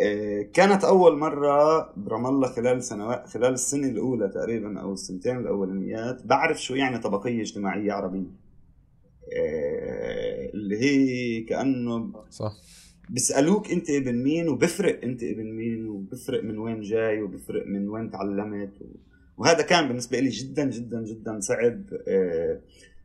آه، 0.00 0.42
كانت 0.42 0.84
أول 0.84 1.18
مرة 1.18 1.92
برام 1.96 2.26
الله 2.26 2.48
خلال 2.48 2.82
سنوات 2.82 3.28
خلال 3.28 3.52
السنة 3.52 3.88
الأولى 3.88 4.28
تقريبا 4.28 4.80
أو 4.80 4.92
السنتين 4.92 5.36
الأولانيات 5.38 6.26
بعرف 6.26 6.62
شو 6.62 6.74
يعني 6.74 6.98
طبقية 6.98 7.40
اجتماعية 7.42 7.92
عربية. 7.92 8.43
اللي 10.54 10.78
هي 10.80 11.40
كأنه 11.40 12.12
صح. 12.30 12.52
بيسألوك 13.10 13.70
أنت 13.70 13.90
ابن 13.90 14.14
مين 14.22 14.48
وبفرق 14.48 15.04
أنت 15.04 15.22
ابن 15.22 15.52
مين 15.52 15.88
وبفرق 15.88 16.44
من 16.44 16.58
وين 16.58 16.80
جاي 16.80 17.22
وبفرق 17.22 17.66
من 17.66 17.88
وين 17.88 18.10
تعلمت 18.10 18.70
وهذا 19.36 19.62
كان 19.62 19.88
بالنسبة 19.88 20.20
لي 20.20 20.28
جدا 20.28 20.70
جدا 20.70 21.04
جدا 21.04 21.40
صعب 21.40 21.82
آه، 22.08 22.60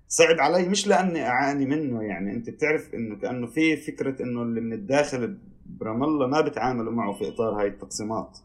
صعب 0.08 0.40
علي. 0.40 0.70
مش 0.70 0.88
لأني 0.88 1.28
أعاني 1.28 1.66
منه 1.66 2.04
يعني. 2.04 2.32
أنت 2.32 2.50
بتعرف 2.50 2.94
إنه 2.94 3.16
كأنه 3.16 3.48
في 3.48 3.78
فكرة 3.78 4.24
إنه 4.24 4.44
اللي 4.44 4.62
من 4.62 4.74
الداخل 4.74 5.38
برام 5.66 6.04
الله 6.04 6.28
ما 6.28 6.42
بتعاملوا 6.42 6.94
معه 6.94 7.14
في 7.14 7.28
إطار 7.28 7.62
هاي 7.62 7.68
التقسيمات. 7.68 8.38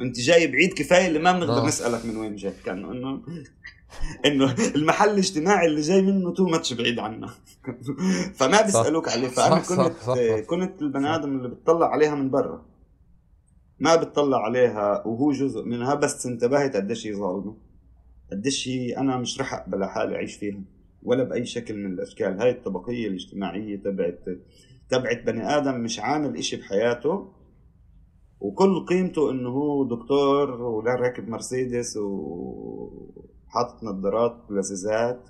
انت 0.00 0.20
جاي 0.20 0.46
بعيد 0.46 0.72
كفاية 0.74 1.06
اللي 1.06 1.18
ما 1.18 1.32
بنقدر 1.32 1.62
آه. 1.62 1.66
نسألك 1.66 2.04
من 2.04 2.16
وين 2.16 2.36
جاي. 2.36 2.52
كان 2.64 2.84
انه 2.84 3.22
إنه 4.26 4.54
المحل 4.74 5.08
الاجتماعي 5.10 5.66
اللي 5.66 5.80
جاي 5.80 6.02
منه 6.02 6.34
تو 6.34 6.46
ماتش 6.46 6.72
بعيد 6.72 6.98
عنا 6.98 7.30
فما 8.34 8.62
بيسألوك 8.62 9.08
عليه. 9.08 9.28
فأنا 9.28 9.62
صح 9.62 9.68
كنت 9.68 9.96
صح 9.96 10.14
صح. 10.14 10.40
كنت 10.46 10.82
البني 10.82 11.14
آدم 11.14 11.36
اللي 11.36 11.48
بتطلع 11.48 11.86
عليها 11.86 12.14
من 12.14 12.30
برا. 12.30 12.66
ما 13.78 13.96
بتطلع 13.96 14.38
عليها 14.44 15.06
وهو 15.06 15.32
جزء 15.32 15.62
منها 15.64 15.94
بس 15.94 16.26
انتبهت 16.26 16.76
قديش 16.76 17.06
هي 17.06 17.14
ظالمة. 17.14 17.56
قديش 18.32 18.68
هي 18.68 18.96
أنا 18.96 19.16
مش 19.16 19.40
رح 19.40 19.54
أقبل 19.54 19.84
حالي 19.84 20.14
أعيش 20.16 20.34
فيها 20.34 20.60
ولا 21.02 21.24
بأي 21.24 21.46
شكل 21.46 21.74
من 21.76 21.92
الأشكال. 21.92 22.40
هاي 22.40 22.50
الطبقية 22.50 23.08
الاجتماعية 23.08 23.76
تبعت 23.76 24.24
تبعت 24.90 25.22
بني 25.22 25.56
آدم 25.56 25.80
مش 25.80 26.00
عامل 26.00 26.36
إشي 26.36 26.56
بحياته 26.56 27.32
وكل 28.40 28.86
قيمته 28.86 29.30
إنه 29.30 29.48
هو 29.48 29.84
دكتور 29.84 30.50
ولا 30.62 30.94
راكب 30.94 31.28
مرسيدس 31.28 31.96
و 31.96 32.88
حاطط 33.48 33.84
نظارات 33.84 34.36
لزيزات 34.50 35.20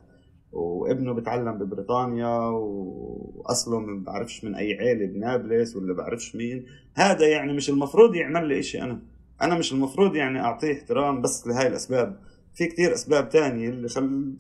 وابنه 0.53 1.13
بتعلم 1.13 1.59
ببريطانيا 1.59 2.39
وأصله 2.39 3.79
ما 3.81 4.05
بعرفش 4.05 4.45
من 4.45 4.55
أي 4.55 4.75
عيلة 4.75 5.07
بنابلس 5.07 5.77
ولا 5.77 5.95
بعرفش 5.95 6.37
مين. 6.37 6.67
هذا 6.95 7.27
يعني 7.27 7.53
مش 7.53 7.71
المفروض 7.71 8.15
يعمل 8.15 8.49
لي 8.49 8.59
إشي 8.59 8.83
أنا. 8.83 9.03
أنا 9.43 9.59
مش 9.59 9.73
المفروض 9.73 10.17
يعني 10.17 10.41
أعطيه 10.41 10.73
احترام 10.73 11.23
بس 11.23 11.47
لهي 11.47 11.67
الأسباب. 11.67 12.21
في 12.55 12.67
كتير 12.67 12.95
أسباب 12.95 13.29
تانية 13.29 13.69
اللي 13.69 13.89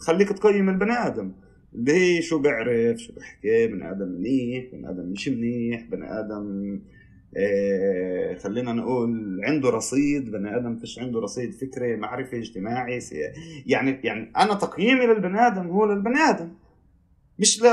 تخليك 0.00 0.28
تقيم 0.28 0.68
البني 0.68 0.92
آدم. 0.92 1.32
اللي 1.74 1.92
هي 1.92 2.22
شو 2.22 2.38
بيعرف 2.38 2.98
شو 2.98 3.12
بحكي 3.12 3.66
بني 3.66 3.90
آدم 3.90 4.08
منيح 4.08 4.64
بني 4.72 4.90
آدم 4.90 5.04
مش 5.12 5.28
منيح 5.28 5.82
بني 5.90 6.20
آدم 6.20 6.80
إيه 7.36 8.38
خلينا 8.38 8.72
نقول 8.72 9.40
عنده 9.44 9.70
رصيد 9.70 10.30
بني 10.30 10.56
آدم 10.56 10.76
فيش 10.76 10.98
عنده 10.98 11.20
رصيد 11.20 11.54
فكري 11.54 11.96
معرفي 11.96 12.38
اجتماعي 12.38 13.00
يعني 13.66 14.00
يعني 14.04 14.32
أنا 14.36 14.54
تقييمي 14.54 15.06
للبني 15.06 15.46
آدم 15.46 15.66
هو 15.66 15.84
للبني 15.84 16.18
آدم. 16.18 16.48
مش 17.38 17.62
ل 17.62 17.66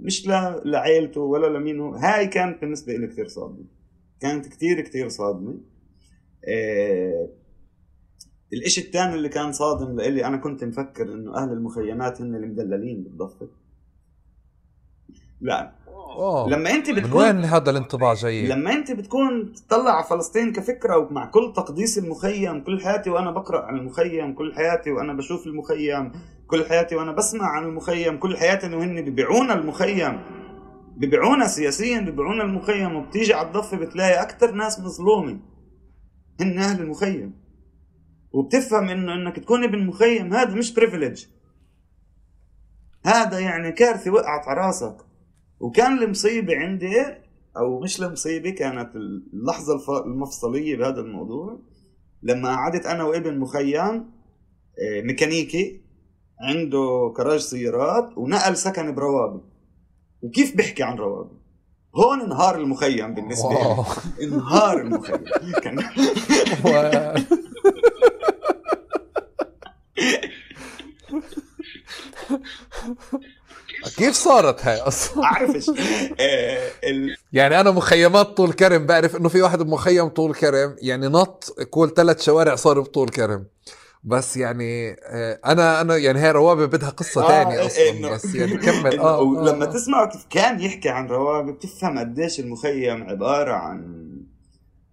مش 0.00 0.26
ل... 0.28 0.30
لعيلته 0.64 1.20
ولا 1.20 1.58
لمين 1.58 1.80
هو 1.80 1.94
هاي 1.94 2.26
كانت 2.26 2.60
بالنسبة 2.60 2.92
لي 2.96 3.06
كثير 3.06 3.26
صادمة. 3.28 3.64
كانت 4.20 4.48
كثير 4.48 4.80
كثير 4.80 5.08
صادمة. 5.08 5.60
إيه 6.48 7.30
الإشي 8.52 8.80
الثاني 8.80 9.14
اللي 9.14 9.28
كان 9.28 9.52
صادم 9.52 9.96
لإلي 9.96 10.24
أنا 10.24 10.36
كنت 10.36 10.64
مفكر 10.64 11.12
إنه 11.14 11.36
أهل 11.36 11.52
المخيمات 11.52 12.20
هن 12.20 12.34
المدللين 12.34 13.02
بالضفة. 13.02 13.48
لا. 15.40 15.72
أوه. 16.14 16.48
لما 16.50 16.70
أنت 16.70 16.90
بتكون 16.90 17.10
من 17.10 17.36
وين 17.36 17.44
هذا 17.44 17.70
الانطباع 17.70 18.14
جاي؟ 18.14 18.46
لما 18.46 18.72
أنت 18.72 18.92
بتكون 18.92 19.52
تطلع 19.52 19.90
على 19.90 20.04
فلسطين 20.04 20.52
كفكرة 20.52 20.98
ومع 20.98 21.26
كل 21.26 21.52
تقديس 21.56 21.98
المخيم 21.98 22.60
كل 22.60 22.80
حياتي 22.80 23.10
وأنا 23.10 23.30
بقرأ 23.30 23.64
عن 23.64 23.76
المخيم 23.76 24.34
كل 24.34 24.54
حياتي 24.54 24.90
وأنا 24.92 25.12
بشوف 25.12 25.46
المخيم 25.46 26.12
كل 26.46 26.64
حياتي 26.64 26.96
وأنا 26.96 27.12
بسمع 27.12 27.46
عن 27.46 27.64
المخيم 27.64 28.18
كل 28.18 28.36
حياتي 28.36 28.66
انه 28.66 28.84
هن 28.84 29.00
ببيعونا 29.02 29.54
المخيم. 29.54 30.20
ببيعونا 30.96 31.46
سياسيا 31.46 32.00
ببيعونا 32.00 32.42
المخيم 32.42 32.96
وبتيجي 32.96 33.34
على 33.34 33.46
الضفة 33.46 33.76
بتلاقي 33.76 34.22
أكثر 34.22 34.50
ناس 34.50 34.80
مظلومة. 34.80 35.40
هن 36.40 36.58
أهل 36.58 36.80
المخيم. 36.82 37.44
وبتفهم 38.32 38.88
إنه 38.88 39.14
إنك 39.14 39.36
تكون 39.36 39.64
ابن 39.64 39.86
مخيم 39.86 40.34
هذا 40.34 40.54
مش 40.54 40.74
بريفليج 40.74 41.24
هذا 43.06 43.38
يعني 43.38 43.72
كارثة 43.72 44.10
وقعت 44.10 44.48
على 44.48 44.60
راسك. 44.60 44.96
وكان 45.60 45.98
المصيبة 46.02 46.56
عندي 46.56 47.04
أو 47.56 47.80
مش 47.80 48.02
المصيبة 48.02 48.50
كانت 48.50 48.96
اللحظة 48.96 50.04
المفصلية 50.04 50.76
بهذا 50.76 51.00
الموضوع. 51.00 51.58
لما 52.22 52.48
قعدت 52.56 52.86
أنا 52.86 53.04
وابن 53.04 53.38
مخيم 53.38 54.10
آه، 54.78 55.00
ميكانيكي 55.02 55.80
عنده 56.40 57.12
كراج 57.16 57.40
سيارات 57.40 58.18
ونقل 58.18 58.56
سكن 58.56 58.94
بروابي 58.94 59.40
وكيف 60.22 60.56
بحكي 60.56 60.82
عن 60.82 60.96
روابي 60.96 61.36
هون 61.96 62.20
انهار 62.20 62.58
المخيم 62.58 63.14
بالنسبة 63.14 63.48
لي. 63.50 63.84
انهار 64.26 64.80
المخيم 64.80 65.24
كان 65.62 65.78
كيف 73.96 74.14
صارت 74.14 74.64
هاي 74.66 74.76
أصلا؟ 74.80 75.24
أعرفش 75.24 75.68
آه، 76.20 76.70
ال... 76.84 77.16
يعني 77.32 77.60
أنا 77.60 77.70
مخيمات 77.70 78.26
طول 78.26 78.52
كرم 78.52 78.86
بعرف 78.86 79.16
إنه 79.16 79.28
في 79.28 79.42
واحد 79.42 79.62
بمخيم 79.62 80.08
طول 80.08 80.34
كرم 80.34 80.76
يعني 80.82 81.06
نط 81.08 81.56
كل 81.70 81.90
ثلاث 81.96 82.22
شوارع 82.22 82.54
صار 82.54 82.80
بطول 82.80 83.08
كرم. 83.08 83.44
بس 84.04 84.36
يعني 84.36 84.96
آه، 85.06 85.40
أنا 85.46 85.80
أنا 85.80 85.96
يعني 85.96 86.20
هي 86.20 86.30
روابي 86.30 86.66
بدها 86.66 86.90
قصة 86.90 87.24
آه، 87.24 87.28
ثانية 87.28 87.56
إنه- 87.56 87.66
أصلا 87.66 88.14
بس 88.14 88.34
يعني 88.34 88.56
كمل. 88.56 88.98
آه 89.00 89.20
ولما 89.20 89.64
آه. 89.64 89.72
تسمعه 89.72 90.08
كيف 90.08 90.26
كان 90.30 90.60
يحكي 90.60 90.88
عن 90.88 91.06
روابي 91.06 91.52
بتفهم 91.52 91.98
قديش 91.98 92.40
المخيم 92.40 93.02
عبارة 93.10 93.52
عن 93.52 94.04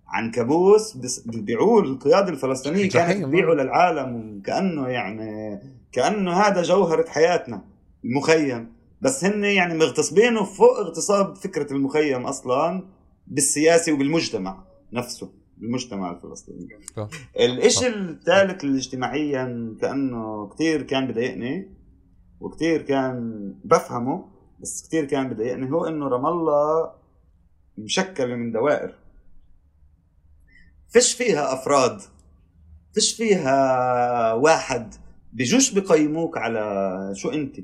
عن 0.07 0.31
كابوس 0.31 0.97
بيبيعوه 1.25 1.81
القيادة 1.81 2.29
الفلسطينية 2.29 2.89
كانت 2.89 3.23
تبيعه 3.23 3.51
آه. 3.51 3.55
للعالم 3.55 4.37
وكأنه 4.39 4.87
يعني 4.87 5.59
كأنه 5.91 6.33
هذا 6.33 6.61
جوهرة 6.61 7.05
حياتنا 7.09 7.61
المخيم. 8.05 8.80
بس 9.01 9.25
هن 9.25 9.43
يعني 9.43 9.77
مغتصبينه 9.77 10.43
فوق 10.43 10.77
اغتصاب 10.79 11.35
فكرة 11.35 11.73
المخيم 11.73 12.25
أصلا 12.25 12.87
بالسياسي 13.27 13.91
وبالمجتمع 13.91 14.63
نفسه 14.93 15.33
بالمجتمع 15.57 16.11
الفلسطيني. 16.11 16.67
الإشي 17.39 17.87
الثالث 17.87 18.63
اللي 18.63 18.77
اجتماعيا 18.77 19.75
كأنه 19.81 20.49
كثير 20.49 20.81
كان 20.81 21.07
بضايقني 21.07 21.71
وكثير 22.39 22.81
كان 22.81 23.53
بفهمه 23.63 24.25
بس 24.59 24.87
كثير 24.87 25.05
كان 25.05 25.29
بضايقني 25.29 25.71
هو 25.71 25.85
إنه 25.85 26.07
رام 26.07 26.25
الله 26.25 26.91
مشكلة 27.77 28.35
من 28.35 28.51
دوائر. 28.51 28.95
فيش 30.89 31.13
فيها 31.13 31.53
أفراد 31.53 32.01
فيش 32.93 33.15
فيها 33.15 34.33
واحد 34.33 34.93
بيجوش 35.33 35.71
بقيموك 35.71 36.37
على 36.37 37.11
شو 37.15 37.29
انت. 37.29 37.55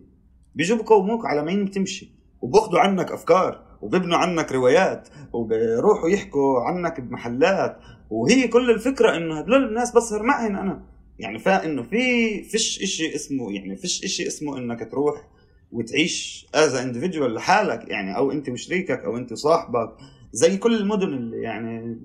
بيجوا 0.58 0.78
بقيموك 0.78 1.26
على 1.26 1.44
مين 1.44 1.66
بتمشي 1.66 2.12
وباخذوا 2.42 2.80
عنك 2.80 3.12
أفكار 3.12 3.78
وبيبنوا 3.82 4.18
عنك 4.18 4.52
روايات 4.52 5.10
وبيروحوا 5.34 6.10
يحكوا 6.10 6.62
عنك 6.62 7.02
بمحلات 7.02 7.78
وهي 8.10 8.48
كل 8.48 8.72
الفكرة 8.72 9.18
إنه 9.18 9.40
هدول 9.40 9.64
الناس 9.64 9.96
بسهر 9.96 10.24
معهن 10.24 10.56
أنا. 10.56 10.86
يعني 11.20 11.40
فانه 11.40 11.84
في 11.84 12.44
فيش 12.44 12.82
إشي 12.82 13.16
اسمه 13.16 13.52
يعني 13.52 13.76
فيش 13.76 14.04
إشي 14.04 14.28
اسمه 14.28 14.58
إنك 14.58 14.92
تروح 14.92 15.28
وتعيش 15.72 16.48
از 16.56 16.76
اندفيدوال 16.76 17.34
لحالك 17.34 17.90
يعني 17.90 18.18
أو 18.18 18.32
أنت 18.32 18.50
وشريكك 18.50 19.00
أو 19.00 19.18
أنت 19.18 19.32
وصاحبك 19.32 19.90
زي 20.32 20.58
كل 20.58 20.76
المدن 20.76 21.08
اللي 21.08 21.42
يعني 21.42 22.00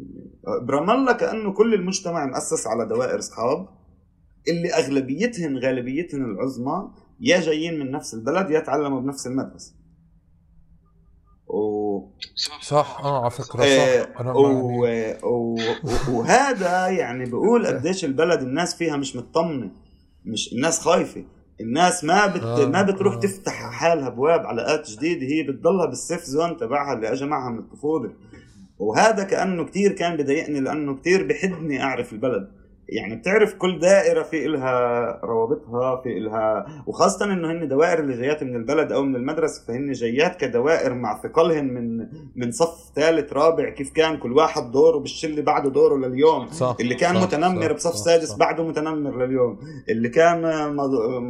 برام 0.62 1.12
كأنه 1.12 1.52
كل 1.52 1.74
المجتمع 1.74 2.26
مؤسس 2.26 2.66
على 2.66 2.86
دوائر 2.86 3.18
أصحاب 3.18 3.68
اللي 4.48 4.72
أغلبيتهن 4.74 5.58
غالبيتهن 5.58 6.24
العظمى 6.24 6.90
يا 7.22 7.40
جايين 7.40 7.78
من 7.78 7.90
نفس 7.90 8.14
البلد 8.14 8.50
يا 8.50 8.60
تعلموا 8.60 9.00
بنفس 9.00 9.26
المدرسة. 9.26 9.74
و... 11.46 12.00
صح 12.60 13.00
آه 13.04 13.20
على 13.22 13.30
فكرة 13.30 13.62
إيه، 13.62 14.02
صح 14.02 14.20
أنا 14.20 14.32
و... 14.32 14.84
يعني. 14.84 15.18
و... 15.24 15.56
وهذا 16.08 16.88
يعني 16.88 17.24
بقول 17.30 17.66
قديش 17.66 18.04
البلد 18.04 18.42
الناس 18.42 18.74
فيها 18.74 18.96
مش 18.96 19.16
مطمنة 19.16 19.70
مش 20.24 20.52
الناس 20.52 20.80
خايفة. 20.80 21.24
الناس 21.60 22.04
ما 22.04 22.26
بت... 22.26 22.42
آه، 22.42 22.66
ما 22.66 22.82
بتروح 22.82 23.14
آه. 23.14 23.20
تفتح 23.20 23.52
حالها 23.52 24.06
ابواب 24.06 24.40
علاقات 24.40 24.90
جديدة 24.90 25.26
هي 25.26 25.42
بتضلها 25.42 25.86
بالسيف 25.86 26.24
زون 26.24 26.56
تبعها 26.56 26.92
اللي 26.94 27.12
اجى 27.12 27.24
معها 27.24 27.50
من 27.50 27.58
الطفولة. 27.58 28.12
وهذا 28.78 29.24
كأنه 29.24 29.64
كتير 29.64 29.92
كان 29.92 30.16
بضايقني 30.16 30.60
لأنه 30.60 30.96
كتير 30.96 31.26
بحدني 31.26 31.82
أعرف 31.82 32.12
البلد. 32.12 32.61
يعني 32.96 33.16
بتعرف 33.16 33.54
كل 33.54 33.78
دائرة 33.78 34.22
في 34.22 34.46
إلها 34.46 35.20
روابطها 35.24 36.02
في 36.02 36.18
إلها 36.18 36.66
وخاصة 36.86 37.24
إنه 37.24 37.52
هن 37.52 37.68
دوائر 37.68 38.00
اللي 38.00 38.16
جايات 38.16 38.42
من 38.42 38.56
البلد 38.56 38.92
أو 38.92 39.02
من 39.02 39.16
المدرسة 39.16 39.66
فهن 39.66 39.92
جايات 39.92 40.36
كدوائر 40.36 40.94
مع 40.94 41.22
ثقلهن 41.22 41.64
من 41.64 42.06
من 42.36 42.50
صف 42.50 42.92
ثالث 42.96 43.32
رابع 43.32 43.68
كيف 43.68 43.92
كان 43.92 44.16
كل 44.16 44.32
واحد 44.32 44.70
دوره 44.70 44.98
بالشلة 44.98 45.42
بعده 45.42 45.70
دوره 45.70 45.96
لليوم. 45.96 46.48
صح 46.48 46.76
اللي 46.80 46.94
كان 46.94 47.14
صح، 47.14 47.22
متنمر 47.22 47.68
صح، 47.68 47.74
بصف 47.74 47.90
صح، 47.90 48.04
سادس 48.04 48.28
صح. 48.28 48.38
بعده 48.38 48.64
متنمر 48.64 49.24
لليوم. 49.24 49.58
اللي 49.88 50.08
كان 50.08 50.42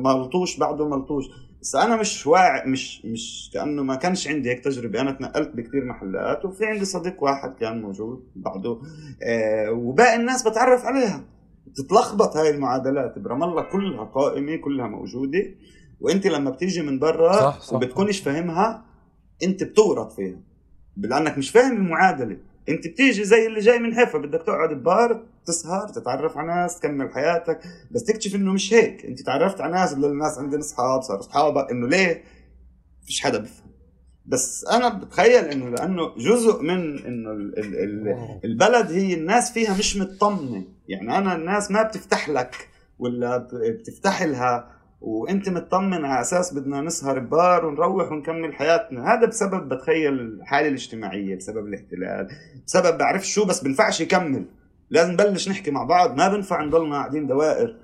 ملطوش 0.03 0.57
بعده 0.57 0.89
ملطوش. 0.89 1.25
بس 1.61 1.77
أنا 1.77 1.97
مش 1.97 2.27
واعي 2.27 2.71
مش 2.71 3.05
مش 3.05 3.51
كأنه 3.55 3.83
ما 3.83 3.95
كانش 3.95 4.29
عندي 4.29 4.51
هيك 4.51 4.65
تجربة. 4.65 5.01
أنا 5.01 5.11
تنقلت 5.11 5.51
بكثير 5.55 5.85
محلات 5.85 6.45
وفي 6.45 6.67
عندي 6.67 6.85
صديق 6.85 7.23
واحد 7.23 7.55
كان 7.55 7.83
موجود 7.83 8.25
بعده. 8.37 8.79
آه 9.23 9.71
وباقي 9.71 10.17
الناس 10.17 10.49
بتعرف 10.49 10.85
عليها. 10.85 11.25
بتتلخبط 11.73 12.37
هاي 12.37 12.51
المعادلات 12.51 13.19
برام 13.19 13.43
الله 13.43 13.63
كلها 13.63 14.05
قائمة 14.05 14.57
كلها 14.57 14.87
موجودة. 14.87 15.55
وأنت 16.01 16.27
لما 16.27 16.51
بتيجي 16.51 16.83
من 16.83 16.99
برا 16.99 17.33
صح، 17.33 17.61
صح. 17.61 17.73
وبتكونش 17.73 18.21
فاهمها 18.21 18.85
أنت 19.43 19.65
بتورط 19.65 20.13
فيها. 20.13 20.41
لأنك 20.97 21.39
مش 21.39 21.51
فاهم 21.51 21.77
المعادلة. 21.77 22.37
أنت 22.69 22.87
بتيجي 22.87 23.25
زي 23.25 23.47
اللي 23.47 23.61
جاي 23.61 23.79
من 23.79 23.95
حيفا 23.95 24.19
بدك 24.19 24.43
تقعد 24.43 24.73
ببار 24.75 25.23
تسهر 25.47 25.89
تتعرف 25.89 26.39
على 26.39 26.47
ناس 26.49 26.79
تكمل 26.81 27.11
حياتك. 27.11 27.61
بس 27.91 28.05
تكتشف 28.05 28.35
إنه 28.35 28.53
مش 28.53 28.75
هيك. 28.75 29.07
أنت 29.07 29.23
تعرفت 29.23 29.61
على 29.61 29.73
ناس 29.73 29.93
الناس 29.93 30.39
عندنا 30.39 30.61
أصحاب 30.61 31.03
صاروا 31.03 31.21
أصحابك. 31.21 31.71
إنه 31.71 31.89
ليه؟ 31.89 32.25
فيش 33.07 33.21
حدا 33.21 33.39
بيفهم 33.39 33.62
بس 34.27 34.67
أنا 34.67 34.89
بتخيل 34.89 35.45
إنه 35.45 35.69
لأنه 35.69 36.15
جزء 36.17 36.63
من 36.63 37.05
إنه 37.05 37.31
ال 37.31 37.59
ال 37.59 37.77
ال 37.77 38.17
البلد 38.45 38.93
هي 38.93 39.15
الناس 39.15 39.53
فيها 39.53 39.79
مش 39.79 39.97
مطمنة. 39.97 40.65
يعني 40.89 41.19
أنا 41.19 41.37
الناس 41.37 41.71
ما 41.71 41.83
بتفتح 41.83 42.29
لك 42.29 42.69
ولا 42.99 43.49
بتفتح 43.53 44.23
لها 44.23 44.71
وأنت 45.01 45.49
مطمن 45.49 46.05
على 46.05 46.21
أساس 46.21 46.55
بدنا 46.55 46.81
نسهر 46.81 47.19
ببار 47.19 47.67
ونروح 47.67 48.13
ونكمل 48.13 48.55
حياتنا. 48.55 49.15
هذا 49.15 49.27
بسبب 49.27 49.69
بتخيل 49.69 50.21
الحالة 50.21 50.69
الاجتماعية 50.69 51.37
بسبب 51.37 51.67
الاحتلال 51.67 52.29
بسبب 52.67 52.99
بعرف 52.99 53.27
شو 53.27 53.45
بس 53.45 53.65
بنفعش 53.65 54.01
يكمل. 54.01 54.45
لازم 54.91 55.13
نبلش 55.13 55.49
نحكي 55.49 55.71
مع 55.71 55.85
بعض 55.85 56.17
ما 56.17 56.29
بنفع 56.29 56.63
نضلنا 56.63 56.97
قاعدين 56.97 57.27
دوائر. 57.27 57.77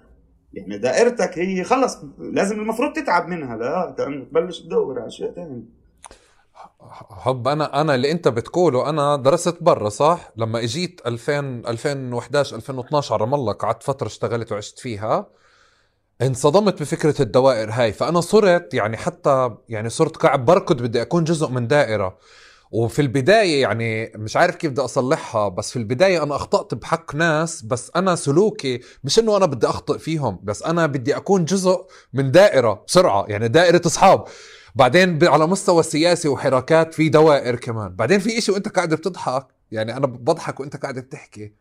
يعني 0.53 0.79
دائرتك 0.79 1.39
هي 1.39 1.65
خلص 1.65 1.99
لازم 2.19 2.61
المفروض 2.61 2.93
تتعب 2.93 3.29
منها. 3.29 3.57
لا 3.57 3.95
تبلش 4.31 4.61
تدور 4.61 4.99
على 4.99 5.07
اشياء 5.07 5.33
ثانية 5.33 5.78
حب 7.11 7.49
أنا 7.49 7.81
أنا 7.81 7.95
اللي 7.95 8.11
أنت 8.11 8.29
بتقوله 8.29 8.89
أنا 8.89 9.17
درست 9.17 9.57
برا 9.61 9.89
صح؟ 9.89 10.33
لما 10.37 10.59
إجيت 10.59 11.01
2000 11.07 11.41
2011 11.69 12.57
2012 12.57 13.15
على 13.15 13.21
رام 13.25 13.35
الله 13.35 13.53
قعدت 13.53 13.83
فترة 13.83 14.07
اشتغلت 14.07 14.53
وعشت 14.53 14.79
فيها 14.79 15.27
انصدمت 16.23 16.81
بفكرة 16.81 17.23
الدوائر 17.23 17.71
هاي. 17.71 17.93
فأنا 17.93 18.21
صرت 18.21 18.75
يعني 18.75 18.97
حتى 18.97 19.51
يعني 19.69 19.89
صرت 19.89 20.17
قاعد 20.17 20.45
بركض 20.45 20.83
بدي 20.83 21.03
أكون 21.03 21.25
جزء 21.25 21.49
من 21.49 21.67
دائرة. 21.69 22.19
وفي 22.71 23.03
البداية 23.03 23.63
يعني 23.63 24.13
مش 24.17 24.37
عارف 24.37 24.57
كيف 24.57 24.71
بدي 24.71 24.81
أصلحها 24.81 25.49
بس 25.49 25.71
في 25.71 25.77
البداية 25.79 26.23
أنا 26.23 26.37
أخطأت 26.37 26.75
بحق 26.75 27.15
ناس 27.15 27.63
بس 27.63 27.91
أنا 27.97 28.15
سلوكي 28.15 28.81
مش 29.05 29.19
إنه 29.19 29.37
أنا 29.37 29.47
بدي 29.47 29.67
أخطئ 29.67 29.99
فيهم 29.99 30.41
بس 30.43 30.63
أنا 30.63 30.87
بدي 30.87 31.17
أكون 31.17 31.45
جزء 31.45 31.87
من 32.13 32.31
دائرة 32.31 32.85
بسرعة 32.87 33.25
يعني 33.29 33.49
دائرة 33.49 33.83
أصحاب. 33.87 34.25
بعدين 34.79 35.25
على 35.25 35.47
مستوى 35.47 35.83
سياسي 35.83 36.29
وحركات 36.29 36.95
في 36.95 37.09
دوائر 37.09 37.57
كمان. 37.57 37.97
بعدين 37.97 38.19
في 38.19 38.39
إشي 38.39 38.53
وأنت 38.53 38.69
قاعد 38.69 38.95
بتضحك 38.95 39.47
يعني 39.73 39.97
أنا 39.97 40.07
بضحك 40.07 40.61
وأنت 40.61 40.77
قاعد 40.77 40.99
بتحكي 40.99 41.53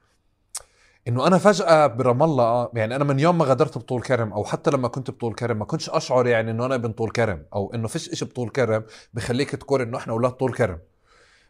إنه 1.08 1.28
أنا 1.28 1.38
فجأة 1.38 1.88
برام 1.88 2.24
الله 2.24 2.70
يعني 2.74 2.96
أنا 2.96 3.04
من 3.04 3.20
يوم 3.20 3.38
ما 3.38 3.46
غادرت 3.46 3.78
بطول 3.78 4.02
كرم 4.02 4.34
أو 4.34 4.44
حتى 4.44 4.72
لما 4.72 4.88
كنت 4.88 5.12
بطول 5.12 5.34
كرم 5.34 5.60
ما 5.60 5.66
كنتش 5.66 5.90
أشعر 5.90 6.28
يعني 6.28 6.52
إنه 6.52 6.66
أنا 6.66 6.76
ابن 6.76 6.92
طول 6.92 7.10
كرم 7.12 7.46
أو 7.54 7.74
إنه 7.74 7.88
فيش 7.88 8.10
إشي 8.10 8.26
بطول 8.26 8.50
كرم 8.50 8.84
بخليك 9.14 9.50
تقول 9.56 9.82
إنه 9.82 9.98
إحنا 9.98 10.14
أولاد 10.14 10.32
طول 10.32 10.54
كرم. 10.54 10.80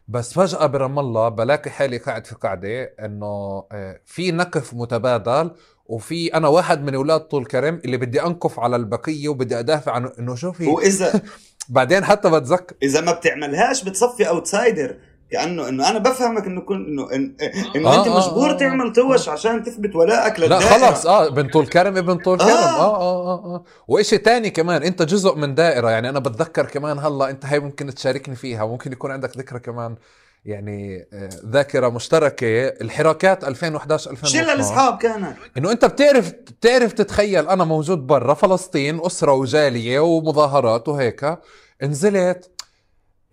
بس 0.08 0.32
فجأة 0.32 0.66
برام 0.66 0.98
الله 0.98 1.28
بلاقي 1.28 1.70
حالي 1.70 1.98
قاعد 1.98 2.26
في 2.26 2.34
قاعدة 2.34 2.82
إنه 2.82 3.64
آه، 3.72 4.00
في 4.04 4.32
نكف 4.32 4.74
متبادل 4.74 5.50
وفي 5.88 6.34
أنا 6.34 6.48
واحد 6.48 6.84
من 6.84 6.94
أولاد 6.94 7.20
طول 7.20 7.46
كرم 7.46 7.80
اللي 7.84 7.96
بدي 7.96 8.22
أنكف 8.22 8.60
على 8.60 8.76
البقية 8.76 9.28
وبدي 9.28 9.58
أدافع 9.58 9.92
عن 9.92 10.10
إنه 10.18 10.34
شوفي 10.34 10.66
واذا 10.66 11.22
بعدين 11.68 12.04
حتى 12.04 12.30
بتذكر 12.30 12.74
إذا 12.82 13.00
ما 13.00 13.12
بتعملهاش 13.12 13.84
بتصفي 13.84 14.28
outsider 14.28 14.96
كأنه 15.30 15.68
إنه 15.68 15.90
أنا 15.90 15.98
بفهمك 15.98 16.46
إنه 16.46 16.60
كن 16.60 16.74
إنه 16.74 17.12
إن 17.12 17.36
إنه 17.76 17.88
آه، 17.88 17.98
أنت 17.98 18.08
آه، 18.08 18.16
مجبور 18.18 18.50
آه، 18.50 18.54
آه. 18.54 18.56
تعمل 18.56 18.92
touch 18.92 19.28
عشان 19.28 19.62
تثبت 19.62 19.96
ولائك 19.96 20.40
لا 20.40 20.44
للدائرة 20.44 20.86
خلص 20.86 21.06
آه 21.06 21.26
ابن 21.26 21.48
طول 21.48 21.66
كرم 21.66 21.96
ابن 21.96 22.18
طول 22.18 22.38
كرم 22.38 22.48
آه. 22.48 22.78
آه. 22.78 22.96
آه, 22.96 23.34
آه, 23.34 23.54
آه 23.54 23.64
وإشي 23.88 24.18
تاني 24.18 24.50
كمان 24.50 24.82
أنت 24.82 25.02
جزء 25.02 25.34
من 25.34 25.54
دائرة 25.54 25.90
يعني 25.90 26.08
أنا 26.08 26.18
بتذكر 26.18 26.66
كمان 26.66 26.98
هلأ 26.98 27.30
أنت 27.30 27.46
هاي 27.46 27.60
ممكن 27.60 27.94
تشاركني 27.94 28.36
فيها 28.36 28.66
ممكن 28.66 28.92
يكون 28.92 29.10
عندك 29.10 29.38
ذكرى 29.38 29.58
كمان 29.58 29.96
يعني 30.44 31.08
آه، 31.12 31.30
ذاكرة 31.46 31.88
مشتركة 31.88 32.66
الحراكات 32.68 33.44
2011 33.44 34.04
شله 34.04 34.12
2012 34.12 34.52
الأصحاب 34.52 34.98
كانت. 34.98 35.36
إنه 35.56 35.72
أنت 35.72 35.84
بتعرف 35.84 36.32
بتعرف 36.32 36.92
تتخيل 36.92 37.48
أنا 37.48 37.64
موجود 37.64 37.98
برا 38.06 38.34
فلسطين 38.34 39.00
أسرة 39.06 39.32
وجالية 39.32 40.00
ومظاهرات 40.00 40.88
وهيك. 40.88 41.38
نزلت 41.82 42.50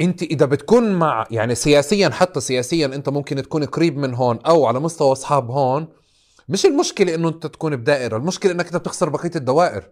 أنت 0.01 0.23
إذا 0.23 0.45
بتكون 0.45 0.91
مع 0.91 1.27
يعني 1.31 1.55
سياسيا 1.55 2.09
حتى 2.09 2.39
سياسيا 2.41 2.85
أنت 2.85 3.09
ممكن 3.09 3.41
تكون 3.41 3.65
قريب 3.65 3.97
من 3.97 4.13
هون 4.13 4.39
أو 4.47 4.65
على 4.65 4.79
مستوى 4.79 5.11
أصحاب 5.11 5.51
هون. 5.51 5.87
مش 6.49 6.65
المشكلة 6.65 7.15
إنه 7.15 7.29
أنت 7.29 7.47
تكون 7.47 7.75
بدائرة 7.75 8.17
المشكلة 8.17 8.51
إنك 8.51 8.65
أنت 8.65 8.77
بتخسر 8.77 9.09
بقية 9.09 9.31
الدوائر. 9.35 9.83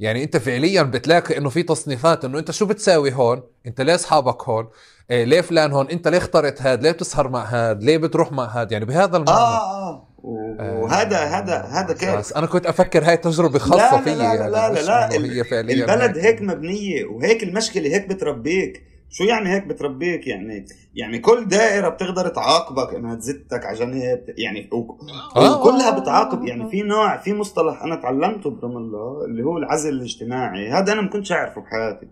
يعني 0.00 0.24
انت 0.24 0.36
فعليا 0.36 0.82
بتلاقي 0.82 1.38
انه 1.38 1.48
في 1.48 1.62
تصنيفات 1.62 2.24
انه 2.24 2.38
انت 2.38 2.50
شو 2.50 2.66
بتساوي 2.66 3.12
هون؟ 3.12 3.42
انت 3.66 3.80
ليه 3.80 3.94
اصحابك 3.94 4.42
هون؟ 4.42 4.68
إيه 5.10 5.24
ليه 5.24 5.40
فلان 5.40 5.72
هون؟ 5.72 5.88
انت 5.88 6.08
ليه 6.08 6.18
اخترت 6.18 6.62
هاد؟ 6.62 6.82
ليه 6.82 6.90
بتسهر 6.90 7.28
مع 7.28 7.44
هاد؟ 7.44 7.82
ليه 7.82 7.96
بتروح 7.98 8.32
مع 8.32 8.44
هاد؟ 8.44 8.72
يعني 8.72 8.84
بهذا 8.84 9.16
المعنى. 9.16 9.38
آه 9.38 9.90
آه 9.90 10.80
وهذا 10.80 11.18
هذا 11.18 11.56
هذا 11.56 11.94
كيف؟ 11.94 12.14
بس 12.14 12.32
أنا 12.32 12.46
كنت 12.46 12.66
أفكر 12.66 13.04
هاي 13.04 13.16
تجربة 13.16 13.58
خاصة 13.58 13.90
لا 13.90 13.96
لا 13.96 14.02
فيي 14.02 14.14
لا 14.14 14.24
يعني 14.24 14.50
لا 14.50 14.50
لا, 14.50 14.70
مش 14.72 14.86
لا, 14.86 15.16
إنه 15.16 15.32
هي 15.32 15.44
فعليا 15.44 15.74
البلد 15.74 16.18
هيك 16.18 16.42
مبنية 16.42 17.04
وهيك 17.04 17.42
المشكلة 17.42 17.88
هيك 17.88 18.08
بتربيك. 18.08 18.89
شو 19.12 19.24
يعني 19.24 19.54
هيك 19.54 19.66
بتربيك؟ 19.66 20.26
يعني 20.26 20.64
يعني 20.94 21.18
كل 21.18 21.48
دائرة 21.48 21.88
بتقدر 21.88 22.28
تعاقبك 22.28 22.94
إنها 22.94 23.14
تزتك 23.14 23.66
على 23.66 23.78
جنب 23.78 24.24
يعني 24.28 24.70
و... 24.72 24.96
آه. 25.36 25.60
وكلها 25.60 25.98
بتعاقب. 25.98 26.44
يعني 26.44 26.70
في 26.70 26.82
نوع 26.82 27.16
في 27.16 27.34
مصطلح 27.34 27.82
أنا 27.82 27.96
تعلمته 27.96 28.50
برام 28.50 28.76
الله 28.76 29.24
اللي 29.24 29.42
هو 29.42 29.58
العزل 29.58 29.90
الاجتماعي. 29.90 30.70
هذا 30.70 30.92
أنا 30.92 31.00
ما 31.00 31.08
كنتش 31.08 31.32
أعرفه 31.32 31.60
بحياتي. 31.60 32.08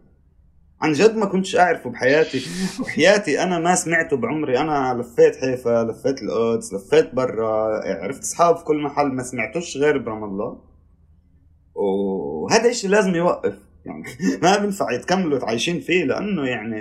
عن 0.80 0.92
جد 0.92 1.16
ما 1.16 1.26
كنتش 1.26 1.57
أعرفه 1.57 1.90
بحياتي. 1.90 2.42
وحياتي 2.80 3.42
أنا 3.42 3.59
ما 3.59 3.74
سمعته 3.74 4.16
بعمري. 4.16 4.59
أنا 4.59 5.03
لفيت 5.03 5.36
حيفا 5.36 5.84
لفيت 5.84 6.22
القدس 6.22 6.74
لفيت 6.74 7.14
برا 7.14 7.80
عرفت 8.03 8.22
اصحاب 8.22 8.57
في 8.57 8.64
كل 8.64 8.82
محل. 8.82 9.07
ما 9.07 9.22
سمعتوش 9.22 9.76
غير 9.76 9.99
برام 9.99 10.24
الله 10.24 10.59
وهذا 11.74 12.68
الشيء 12.68 12.90
لازم 12.90 13.14
يوقف. 13.14 13.67
يعني. 13.89 14.05
ما 14.43 14.57
بينفع 14.59 14.93
يتكملوا 14.93 15.45
عايشين 15.45 15.80
فيه 15.80 16.05
لأنه 16.05 16.47
يعني 16.47 16.80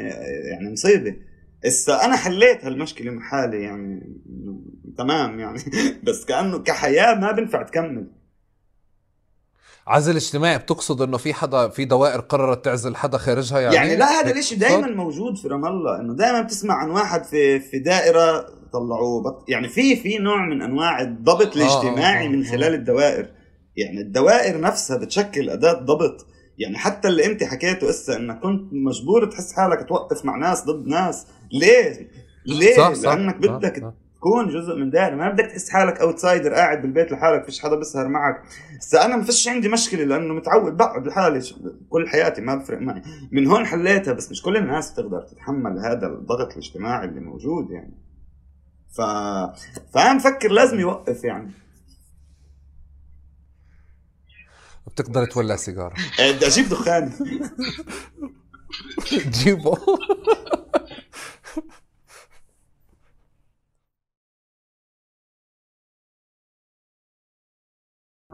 يعني 0.51 0.71
مصيبة. 0.71 1.15
هسه 1.65 2.05
أنا 2.05 2.15
حليت 2.15 2.65
هالمشكلة 2.65 3.11
مع 3.11 3.21
حالي 3.21 3.61
يعني 3.61 4.17
تمام 4.97 5.39
يعني. 5.39 5.59
بس 6.07 6.25
كأنه 6.25 6.59
كحياة 6.59 7.15
ما 7.15 7.31
بينفع 7.31 7.63
تكمل. 7.63 8.07
عزل 9.87 10.15
اجتماعي 10.15 10.57
بتقصد 10.57 11.01
إنه 11.01 11.17
في 11.17 11.33
حدا 11.33 11.69
في 11.69 11.85
دوائر 11.85 12.19
قررت 12.19 12.65
تعزل 12.65 12.95
حدا 12.95 13.17
خارجها 13.17 13.59
يعني؟ 13.59 13.75
يعني 13.75 13.95
لا 13.95 14.05
هذا 14.05 14.31
الإشي 14.31 14.55
دائما 14.55 14.87
موجود 14.87 15.37
في 15.37 15.47
رام 15.47 15.65
الله 15.65 15.99
إنه 16.01 16.13
دائما 16.13 16.41
بتسمع 16.41 16.73
عن 16.73 16.89
واحد 16.89 17.23
في 17.23 17.59
في 17.59 17.79
دائرة 17.79 18.45
طلعوه 18.73 19.23
بط... 19.23 19.49
يعني 19.49 19.69
في 19.69 19.95
في 19.95 20.17
نوع 20.17 20.45
من 20.45 20.61
أنواع 20.61 21.01
الضبط 21.01 21.57
آه، 21.57 21.61
آه، 21.61 21.83
الاجتماعي 21.83 22.25
آه، 22.25 22.29
من 22.29 22.45
آه. 22.45 22.51
خلال 22.51 22.73
الدوائر. 22.73 23.29
يعني 23.75 24.01
الدوائر 24.01 24.61
نفسها 24.61 24.97
بتشكل 24.97 25.49
أداة 25.49 25.73
ضبط. 25.73 26.27
يعني 26.57 26.77
حتى 26.77 27.07
اللي 27.07 27.25
انت 27.25 27.43
حكيته 27.43 27.89
هسه 27.89 28.17
انك 28.17 28.39
كنت 28.39 28.73
مجبور 28.73 29.25
تحس 29.25 29.53
حالك 29.53 29.87
توقف 29.89 30.25
مع 30.25 30.35
ناس 30.37 30.65
ضد 30.65 30.87
ناس. 30.87 31.27
ليه؟ 31.51 32.09
ليه؟ 32.45 32.77
صح 32.77 32.93
صح. 32.93 33.13
لأنك 33.13 33.35
بدك 33.35 33.81
صح،. 33.81 33.93
تكون 34.15 34.47
جزء 34.49 34.75
من 34.75 34.89
دائره 34.89 35.15
ما 35.15 35.29
بدك 35.29 35.45
تحس 35.45 35.69
حالك 35.69 36.01
اوتسايدر 36.01 36.53
قاعد 36.53 36.81
بالبيت 36.81 37.11
لحالك 37.11 37.45
فيش 37.45 37.59
حدا 37.59 37.75
بيسهر 37.75 38.07
معك. 38.07 38.43
هسه 38.79 39.05
أنا 39.05 39.15
ما 39.15 39.23
فيش 39.23 39.47
عندي 39.47 39.69
مشكلة 39.69 40.03
لأنه 40.03 40.33
متعود 40.33 40.77
بقعد 40.77 41.07
لحالي. 41.07 41.41
كل 41.89 42.09
حياتي 42.09 42.41
ما 42.41 42.55
بفرق 42.55 42.81
معي. 42.81 43.01
من 43.31 43.47
هون 43.47 43.65
حليتها 43.65 44.13
بس 44.13 44.31
مش 44.31 44.41
كل 44.41 44.57
الناس 44.57 44.91
بتقدر 44.91 45.21
تتحمل 45.21 45.79
هذا 45.79 46.07
الضغط 46.07 46.51
الاجتماعي 46.51 47.07
اللي 47.07 47.19
موجود 47.19 47.71
يعني. 47.71 47.97
ف 48.95 49.01
فأنا 49.93 50.13
مفكر 50.13 50.51
لازم 50.51 50.79
يوقف 50.79 51.23
يعني. 51.23 51.51
بتقدر 54.87 55.25
تولع 55.25 55.55
سيجارة. 55.55 55.93
إيه، 56.19 56.31
بدي 56.35 56.47
أجيب 56.47 56.69
دخان. 56.69 57.11
تجيبه 59.31 59.77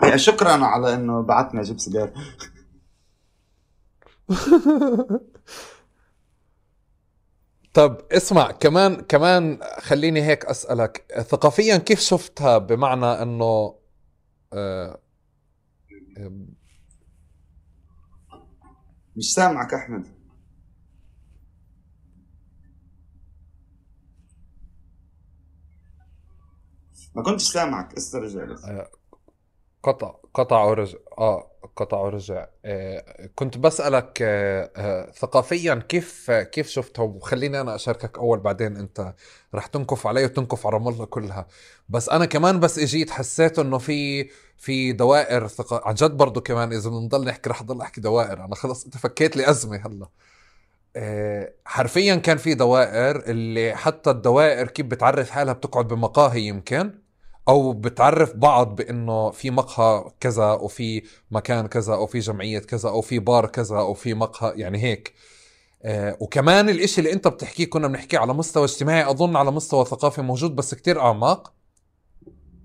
إيه، 0.03 0.15
شكرا 0.15 0.51
على 0.65 0.93
إنه 0.93 1.21
بعتني 1.21 1.61
أجيب 1.61 1.79
سيجار 1.79 2.11
طب 7.73 8.01
اسمع 8.11 8.51
كمان 8.51 8.95
كمان 9.01 9.59
خليني 9.79 10.21
هيك 10.23 10.45
أسألك. 10.45 11.05
ثقافيا 11.29 11.77
كيف 11.77 11.99
شفتها 11.99 12.57
بمعنى 12.57 13.05
إنه 13.05 13.75
آه، 14.53 14.99
مش 19.15 19.33
سامعك 19.33 19.73
أحمد. 19.73 20.05
ما 27.15 27.23
كنتش 27.23 27.43
سامعك 27.43 27.93
استرجع 27.93 28.45
بس. 28.45 28.65
قطع. 29.83 30.15
قطع 30.33 30.63
ورجع 30.63 30.97
آه 31.17 31.49
قطع 31.75 31.97
ورجع 31.97 32.47
آه 32.65 33.29
كنت 33.35 33.57
بسألك 33.57 34.19
آه 34.21 34.71
آه 34.77 35.11
ثقافيا 35.11 35.75
كيف 35.89 36.31
كيف 36.31 36.67
شفتها 36.69 37.03
وخليني 37.03 37.61
أنا 37.61 37.75
أشاركك 37.75 38.17
أول 38.17 38.39
بعدين 38.39 38.77
أنت 38.77 39.13
رح 39.55 39.65
تنكف 39.67 40.07
علي 40.07 40.25
وتنكف 40.25 40.67
على 40.67 40.73
رام 40.75 40.87
الله 40.87 41.05
كلها. 41.05 41.47
بس 41.89 42.09
أنا 42.09 42.25
كمان 42.25 42.59
بس 42.59 42.79
إجيت 42.79 43.09
حسيت 43.11 43.59
إنه 43.59 43.77
في 43.77 44.29
في 44.57 44.91
دوائر 44.93 45.47
ثقا 45.47 45.87
عن 45.87 45.93
جد 45.95 46.11
برضه 46.11 46.41
كمان 46.41 46.73
إذا 46.73 46.89
بنضل 46.89 47.25
نحكي 47.25 47.49
رح 47.49 47.63
ضل 47.63 47.81
أحكي 47.81 48.01
دوائر. 48.01 48.45
أنا 48.45 48.55
خلص 48.55 48.85
أنت 48.85 48.97
فكيت 48.97 49.37
لي 49.37 49.49
أزمة 49.49 49.77
هلأ. 49.87 50.07
آه، 50.95 51.53
حرفيا 51.65 52.15
كان 52.15 52.37
في 52.37 52.53
دوائر 52.53 53.15
اللي 53.25 53.75
حتى 53.75 54.09
الدوائر 54.09 54.67
كيف 54.67 54.85
بتعرف 54.85 55.29
حالها 55.29 55.53
بتقعد 55.53 55.87
بمقاهي 55.87 56.41
يمكن. 56.41 57.02
أو 57.49 57.73
بتعرف 57.73 58.35
بعض 58.35 58.75
بإنه 58.75 59.31
في 59.31 59.51
مقهى 59.51 60.11
كذا 60.19 60.51
وفي 60.51 61.03
مكان 61.31 61.67
كذا 61.67 61.93
أو 61.93 62.07
في 62.07 62.19
جمعية 62.19 62.59
كذا 62.59 62.89
أو 62.89 63.01
في 63.01 63.19
بار 63.19 63.45
كذا 63.45 63.77
أو 63.77 63.93
في 63.93 64.13
مقهى 64.13 64.53
يعني 64.55 64.83
هيك. 64.83 65.13
آه 65.83 66.17
وكمان 66.19 66.69
الإشي 66.69 67.01
اللي 67.01 67.13
أنت 67.13 67.27
بتحكيه 67.27 67.69
كنا 67.69 67.87
بنحكيه 67.87 68.17
على 68.19 68.33
مستوى 68.33 68.63
اجتماعي 68.63 69.09
أظن 69.11 69.35
على 69.35 69.51
مستوى 69.51 69.85
ثقافي 69.85 70.21
موجود 70.21 70.55
بس 70.55 70.75
كتير 70.75 70.99
أعماق. 70.99 71.53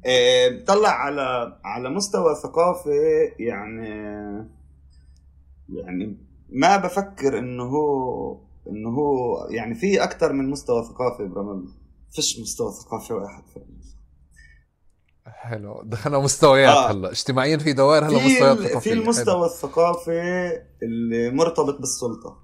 إيه، 0.07 0.63
بطلع 0.63 0.89
على 0.89 1.59
على 1.65 1.91
مستوى 1.91 2.35
ثقافي 2.35 2.91
يعني 3.39 3.89
يعني 5.69 6.17
ما 6.49 6.77
بفكر 6.77 7.39
إنه 7.39 7.63
هو 7.65 8.39
إنه 8.69 8.89
هو 8.89 9.47
يعني 9.51 9.75
في 9.75 10.03
أكثر 10.03 10.33
من 10.33 10.51
مستوى 10.51 10.85
ثقافي 10.85 11.25
برمل 11.25 11.69
فيش 12.13 12.41
مستوى 12.41 12.73
ثقافي 12.73 13.13
واحد. 13.13 13.43
في 13.49 13.61
حلو. 15.39 15.83
دخلنا 15.85 16.19
مستويات 16.19 16.77
آه. 16.77 16.91
هلا. 16.91 17.11
اجتماعيا 17.11 17.57
في 17.57 17.73
دوائر 17.73 18.05
هلا 18.05 18.17
مستويات 18.17 18.59
ثقافية. 18.59 18.79
في 18.79 18.91
حلو. 18.91 19.03
المستوى 19.03 19.47
الثقافي 19.47 20.53
اللي 20.83 21.31
مرتبط 21.31 21.79
بالسلطة. 21.79 22.37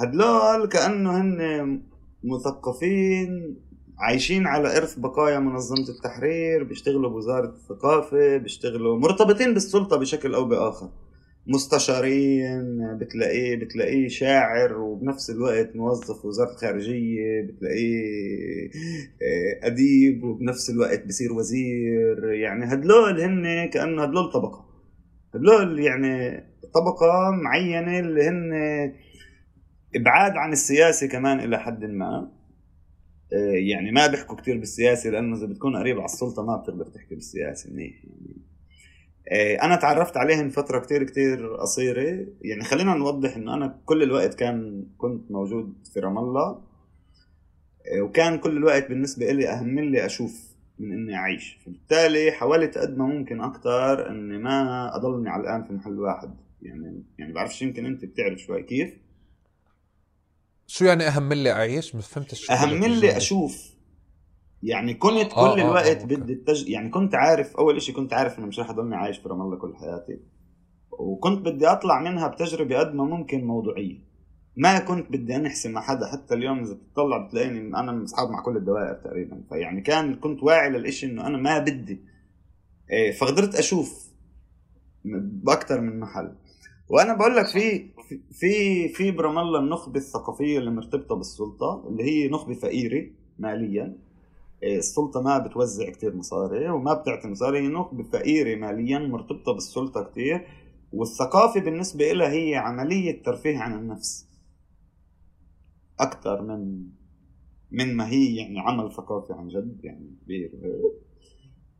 هدول 0.00 0.68
كأنه 0.68 1.20
هن 1.20 1.82
مثقفين 2.24 3.56
عايشين 3.98 4.46
على 4.46 4.76
إرث 4.76 4.94
بقايا 4.98 5.38
منظمة 5.38 5.88
التحرير 5.88 6.64
بيشتغلوا 6.64 7.10
بوزارة 7.10 7.48
الثقافة 7.48 8.36
بيشتغلوا 8.36 8.98
مرتبطين 8.98 9.54
بالسلطة 9.54 9.96
بشكل 9.96 10.34
أو 10.34 10.44
بآخر. 10.44 10.88
مستشارين 11.50 12.98
بتلاقيه 12.98 13.56
بتلاقيه 13.56 14.08
شاعر 14.08 14.78
وبنفس 14.78 15.30
الوقت 15.30 15.76
موظف 15.76 16.24
وزارة 16.24 16.50
الخارجية 16.50 17.42
بتلاقيه 17.42 18.70
آه، 19.22 19.66
أديب 19.66 20.24
وبنفس 20.24 20.70
الوقت 20.70 21.06
بصير 21.06 21.32
وزير. 21.32 22.32
يعني 22.32 22.64
هدول 22.64 23.20
هن 23.20 23.68
كأنه 23.68 24.02
هدول 24.02 24.32
طبقة. 24.32 24.66
هدول 25.34 25.80
يعني 25.80 26.44
طبقة 26.74 27.30
معينة 27.44 27.98
اللي 27.98 28.28
هن 28.28 28.52
إبعاد 29.96 30.32
عن 30.32 30.52
السياسة 30.52 31.06
كمان 31.06 31.40
إلى 31.40 31.58
حد 31.58 31.84
ما. 31.84 32.32
آه، 33.32 33.52
يعني 33.52 33.92
ما 33.92 34.06
بيحكوا 34.06 34.36
كتير 34.36 34.58
بالسياسة 34.58 35.10
لأنه 35.10 35.36
إذا 35.36 35.46
بتكون 35.46 35.76
قريب 35.76 35.96
على 35.96 36.04
السلطة 36.04 36.42
ما 36.42 36.56
بتقدر 36.56 36.86
تحكي 36.86 37.14
بالسياسة 37.14 37.70
منيح. 37.72 38.04
يعني 38.04 38.39
آه، 39.28 39.54
أنا 39.54 39.76
تعرفت 39.76 40.16
عليهم 40.16 40.50
فترة 40.50 40.78
كتير 40.78 41.04
كتير 41.04 41.56
قصيرة. 41.56 42.26
يعني 42.42 42.64
خلينا 42.64 42.94
نوضح 42.94 43.36
إنه 43.36 43.54
أنا 43.54 43.80
كل 43.84 44.02
الوقت 44.02 44.34
كان 44.34 44.86
كنت 44.98 45.30
موجود 45.30 45.74
في 45.94 46.00
رام 46.00 46.18
الله 46.18 46.48
آه، 47.96 48.00
وكان 48.02 48.38
كل 48.38 48.56
الوقت 48.56 48.88
بالنسبة 48.88 49.30
إلي 49.30 49.48
أهم 49.48 49.80
لي 49.80 50.06
أشوف 50.06 50.50
من 50.78 50.92
إني 50.92 51.14
أعيش. 51.14 51.58
فبالتالي 51.66 52.32
حاولت 52.32 52.78
قد 52.78 52.96
ما 52.96 53.06
ممكن 53.06 53.40
أكتر 53.40 54.10
إني 54.10 54.38
ما 54.38 54.90
أضلني 54.96 55.30
على 55.30 55.42
الآن 55.42 55.64
في 55.64 55.72
محل 55.72 55.98
واحد. 56.00 56.34
يعني 56.62 57.02
يعني 57.18 57.32
بعرفش 57.32 57.62
يمكن 57.62 57.86
أنت 57.86 58.04
بتعرف 58.04 58.38
شوي 58.38 58.62
كيف؟ 58.62 58.94
شو 60.66 60.84
يعني 60.84 61.04
أهم 61.04 61.32
لي 61.32 61.52
أعيش؟ 61.52 61.94
ما 61.94 62.00
فهمتش 62.00 62.50
أهم 62.50 62.84
لي. 62.84 63.16
أشوف 63.16 63.79
يعني 64.62 64.94
كنت 64.94 65.32
آه، 65.32 65.54
كل 65.54 65.60
آه، 65.60 65.64
الوقت 65.64 66.00
آه،. 66.00 66.04
بدي 66.04 66.32
التج... 66.32 66.68
يعني 66.68 66.90
كنت 66.90 67.14
عارف 67.14 67.56
أول 67.56 67.76
إشي 67.76 67.92
كنت 67.92 68.12
عارف 68.12 68.38
إنه 68.38 68.46
مش 68.46 68.60
رح 68.60 68.70
اضلني 68.70 68.96
عايش 68.96 69.18
في 69.18 69.28
رام 69.28 69.42
الله 69.42 69.56
كل 69.56 69.76
حياتي. 69.76 70.20
وكنت 70.90 71.48
بدي 71.48 71.66
أطلع 71.66 72.00
منها 72.00 72.28
بتجربة 72.28 72.78
قد 72.78 72.94
ما 72.94 73.04
ممكن 73.04 73.44
موضوعية. 73.44 74.10
ما 74.56 74.78
كنت 74.78 75.12
بدي 75.12 75.36
انحسي 75.36 75.68
مع 75.68 75.80
حدا 75.80 76.06
حتى 76.06 76.34
اليوم 76.34 76.60
إذا 76.60 76.74
بتطلع 76.74 77.26
بتلاقيني 77.26 77.60
أنا 77.60 78.04
أصحاب 78.04 78.30
مع 78.30 78.42
كل 78.42 78.56
الدوائر 78.56 78.94
تقريبا. 78.94 79.42
فيعني 79.48 79.80
كان 79.80 80.14
كنت 80.14 80.42
واعي 80.42 80.70
للإشي 80.70 81.06
إنه 81.06 81.26
أنا 81.26 81.38
ما 81.38 81.58
بدي. 81.58 82.00
إيه 82.90 83.12
فقدرت 83.12 83.54
أشوف 83.54 84.10
باكثر 85.44 85.80
من 85.80 86.00
محل. 86.00 86.34
وأنا 86.88 87.14
بقول 87.14 87.36
لك 87.36 87.46
في 87.46 87.90
في 88.30 88.88
في 88.88 89.10
برام 89.10 89.38
الله 89.38 89.58
النخبة 89.58 89.98
الثقافية 89.98 90.58
اللي 90.58 90.70
مرتبطة 90.70 91.14
بالسلطة 91.14 91.84
اللي 91.88 92.04
هي 92.04 92.28
نخبة 92.28 92.54
فقيرة 92.54 93.06
ماليا. 93.38 94.09
السلطة 94.64 95.20
ما 95.22 95.38
بتوزع 95.38 95.90
كتير 95.90 96.16
مصاري 96.16 96.70
وما 96.70 96.94
بتعطي 96.94 97.28
مصاري 97.28 97.68
نخبة 97.68 98.02
فقيرة 98.02 98.56
ماليا 98.58 98.98
مرتبطة 98.98 99.52
بالسلطة 99.52 100.04
كتير 100.04 100.46
والثقافة 100.92 101.60
بالنسبة 101.60 102.12
لها 102.12 102.32
هي 102.32 102.56
عملية 102.56 103.22
ترفيه 103.22 103.58
عن 103.58 103.78
النفس. 103.78 104.28
أكثر 106.00 106.42
من 106.42 106.86
من 107.70 107.96
ما 107.96 108.08
هي 108.08 108.36
يعني 108.36 108.60
عمل 108.60 108.92
ثقافي 108.92 109.32
عن 109.32 109.48
جد 109.48 109.80
يعني 109.84 110.16
كبير. 110.24 110.52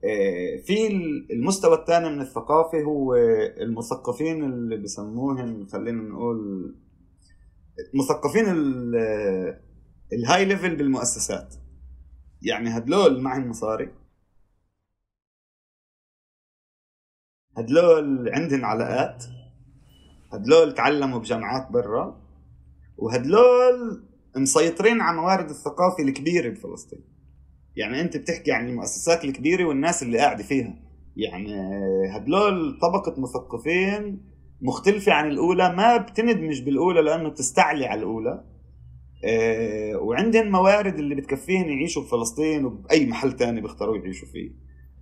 إيه، 0.04 0.62
في 0.62 0.86
المستوى 1.32 1.74
الثاني 1.74 2.10
من 2.10 2.20
الثقافة 2.20 2.82
هو 2.82 3.14
المثقفين 3.60 4.44
اللي 4.44 4.76
بسموهم 4.76 5.66
خلينا 5.66 6.02
نقول 6.02 6.74
مثقفين 7.94 8.44
ال 10.12 10.44
high 10.44 10.59
level 10.59 10.76
بالمؤسسات. 10.76 11.54
يعني 12.42 12.76
هدلول 12.76 13.22
معهم 13.22 13.48
مصاري. 13.48 13.92
هدلول 17.56 18.28
عندهم 18.28 18.64
علاقات. 18.64 19.24
هدلول 20.32 20.74
تعلموا 20.74 21.18
بجامعات 21.18 21.70
برا. 21.70 22.20
وهدلول 22.96 24.04
مسيطرين 24.36 25.00
على 25.00 25.16
موارد 25.16 25.50
الثقافة 25.50 26.02
الكبيرة 26.02 26.50
بفلسطين. 26.50 27.04
يعني 27.76 28.00
أنت 28.00 28.16
بتحكي 28.16 28.52
عن 28.52 28.68
المؤسسات 28.68 29.24
الكبيرة 29.24 29.64
والناس 29.64 30.02
اللي 30.02 30.18
قاعدة 30.18 30.42
فيها. 30.42 30.76
يعني 31.16 31.54
هدلول 32.16 32.78
طبقة 32.82 33.20
مثقفين 33.20 34.30
مختلفة 34.60 35.12
عن 35.12 35.30
الأولى 35.30 35.72
ما 35.76 35.96
بتندمج 35.96 36.62
بالأولى 36.62 37.02
لأنه 37.02 37.28
بتستعلي 37.28 37.86
على 37.86 37.98
الأولى. 37.98 38.44
آه، 39.24 39.96
وعندهم 39.96 40.50
موارد 40.50 40.98
اللي 40.98 41.14
بتكفيهم 41.14 41.68
يعيشوا 41.68 42.02
بفلسطين 42.02 42.64
وبأي 42.64 43.06
محل 43.06 43.32
تاني 43.32 43.60
بيختاروا 43.60 43.96
يعيشوا 43.96 44.28
فيه. 44.28 44.50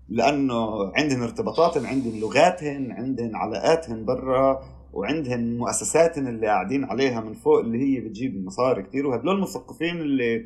لأنه 0.09 0.93
عندهم 0.97 1.23
ارتباطاتهم 1.23 1.87
عندهم 1.87 2.21
لغاتهم 2.21 2.93
عندهم 2.93 3.37
علاقاتهم 3.37 4.05
برا 4.05 4.61
وعندهم 4.93 5.57
مؤسساتهم 5.57 6.29
اللي 6.29 6.47
قاعدين 6.47 6.85
عليها 6.85 7.21
من 7.21 7.35
فوق 7.35 7.59
اللي 7.59 7.79
هي 7.79 8.01
بتجيب 8.01 8.45
مصاري 8.45 8.83
كتير. 8.83 9.07
وهدول 9.07 9.37
المثقفين 9.37 9.97
اللي 9.97 10.45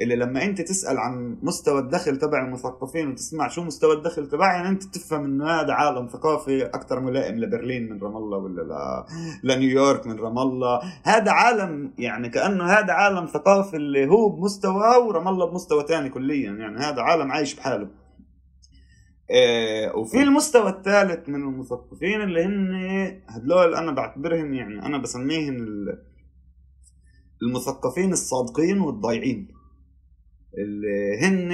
اللي 0.00 0.16
لما 0.16 0.44
انت 0.44 0.60
تسأل 0.60 0.98
عن 0.98 1.38
مستوى 1.42 1.80
الدخل 1.80 2.16
تبع 2.16 2.44
المثقفين 2.44 3.08
وتسمع 3.08 3.48
شو 3.48 3.64
مستوى 3.64 3.94
الدخل 3.94 4.28
تبعهم 4.28 4.54
يعني 4.54 4.68
انت 4.68 4.82
تفهم 4.82 5.24
إنه 5.24 5.46
هذا 5.46 5.72
عالم 5.72 6.06
ثقافي 6.06 6.66
أكثر 6.66 7.00
ملائم 7.00 7.34
لبرلين 7.38 7.92
من 7.92 8.02
رام 8.02 8.16
الله 8.16 8.38
ولا 8.38 8.62
ل... 8.62 9.04
لنيويورك 9.48 10.06
من 10.06 10.18
رام 10.18 10.38
الله. 10.38 10.80
هذا 11.04 11.30
عالم 11.30 11.94
يعني 11.98 12.28
كأنه 12.28 12.64
هذا 12.64 12.92
عالم 12.92 13.26
ثقافي 13.26 13.76
اللي 13.76 14.08
هو 14.08 14.28
بمستوى 14.28 14.96
ورام 15.06 15.28
الله 15.28 15.46
بمستوى 15.46 15.84
ثاني 15.88 16.08
كليا 16.08 16.52
يعني 16.52 16.78
هذا 16.78 17.02
عالم 17.02 17.32
عايش 17.32 17.54
بحاله. 17.54 17.88
إيه 19.30 19.96
وفي 19.96 20.22
المستوى 20.22 20.70
الثالث 20.70 21.28
من 21.28 21.42
المثقفين 21.42 22.22
اللي 22.22 22.44
هن 22.44 22.70
هدول 23.28 23.74
أنا 23.74 23.92
بعتبرهم 23.92 24.54
يعني 24.54 24.86
أنا 24.86 24.98
بسميهم 24.98 25.56
المثقفين 27.42 28.12
الصادقين 28.12 28.80
والضايعين. 28.80 29.57
اللي 30.58 31.18
هن 31.20 31.52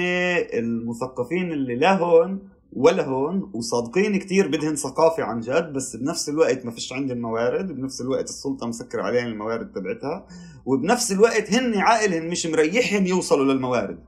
المثقفين 0.59 1.51
اللي 1.51 1.75
لا 1.75 1.97
هون 1.97 2.49
ولا 2.73 3.05
هون 3.05 3.51
وصادقين 3.53 4.19
كتير 4.19 4.47
بدهن 4.47 4.75
ثقافة 4.75 5.23
عن 5.23 5.39
جد 5.39 5.73
بس 5.73 5.95
بنفس 5.95 6.29
الوقت 6.29 6.65
ما 6.65 6.71
فيش 6.71 6.93
عندهم 6.93 7.17
موارد 7.17 7.71
بنفس 7.75 8.01
الوقت 8.01 8.29
السلطة 8.29 8.67
مسكر 8.67 8.99
عليهم 9.01 9.27
الموارد 9.27 9.71
تبعتها 9.71 10.27
وبنفس 10.65 11.11
الوقت 11.11 11.53
هن 11.53 11.77
عائلهم 11.77 12.29
مش 12.29 12.45
مريحهم 12.45 13.05
يوصلوا 13.05 13.53
للموارد. 13.53 13.99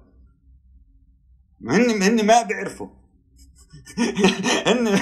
هن 1.67 2.03
هن 2.03 2.25
ما 2.25 2.41
بيعرفوا. 2.41 2.87
هن 4.67 4.95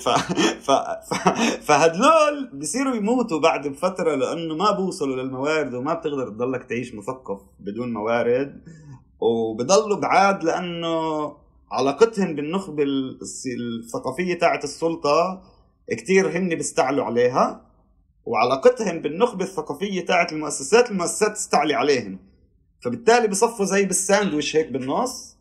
ف... 0.00 0.08
ف... 0.60 0.70
ف... 0.70 1.28
فهدلول 1.62 2.50
بصيروا 2.54 2.94
يموتوا 2.94 3.40
بعد 3.40 3.68
بفترة 3.68 4.14
لأنه 4.14 4.54
ما 4.54 4.70
بوصلوا 4.70 5.22
للموارد 5.22 5.74
وما 5.74 5.94
بتقدر 5.94 6.28
تضلك 6.28 6.64
تعيش 6.64 6.94
مثقف 6.94 7.40
بدون 7.60 7.92
موارد. 7.92 8.62
وبضلوا 9.22 9.96
بعاد 9.96 10.44
لأنه 10.44 11.36
علاقتهم 11.72 12.34
بالنخبة 12.34 12.84
الثقافية 12.84 14.38
تاعت 14.38 14.64
السلطة 14.64 15.42
كتير 15.90 16.38
هن 16.38 16.48
بيستعلوا 16.48 17.04
عليها 17.04 17.66
وعلاقتهم 18.26 18.98
بالنخبة 18.98 19.44
الثقافية 19.44 20.04
تاعت 20.04 20.32
المؤسسات 20.32 20.90
المؤسسات 20.90 21.32
تستعلي 21.32 21.74
عليهم 21.74 22.18
فبالتالي 22.80 23.28
بصفوا 23.28 23.64
زي 23.64 23.84
بالساندويش 23.84 24.56
هيك 24.56 24.72
بالنص 24.72 25.36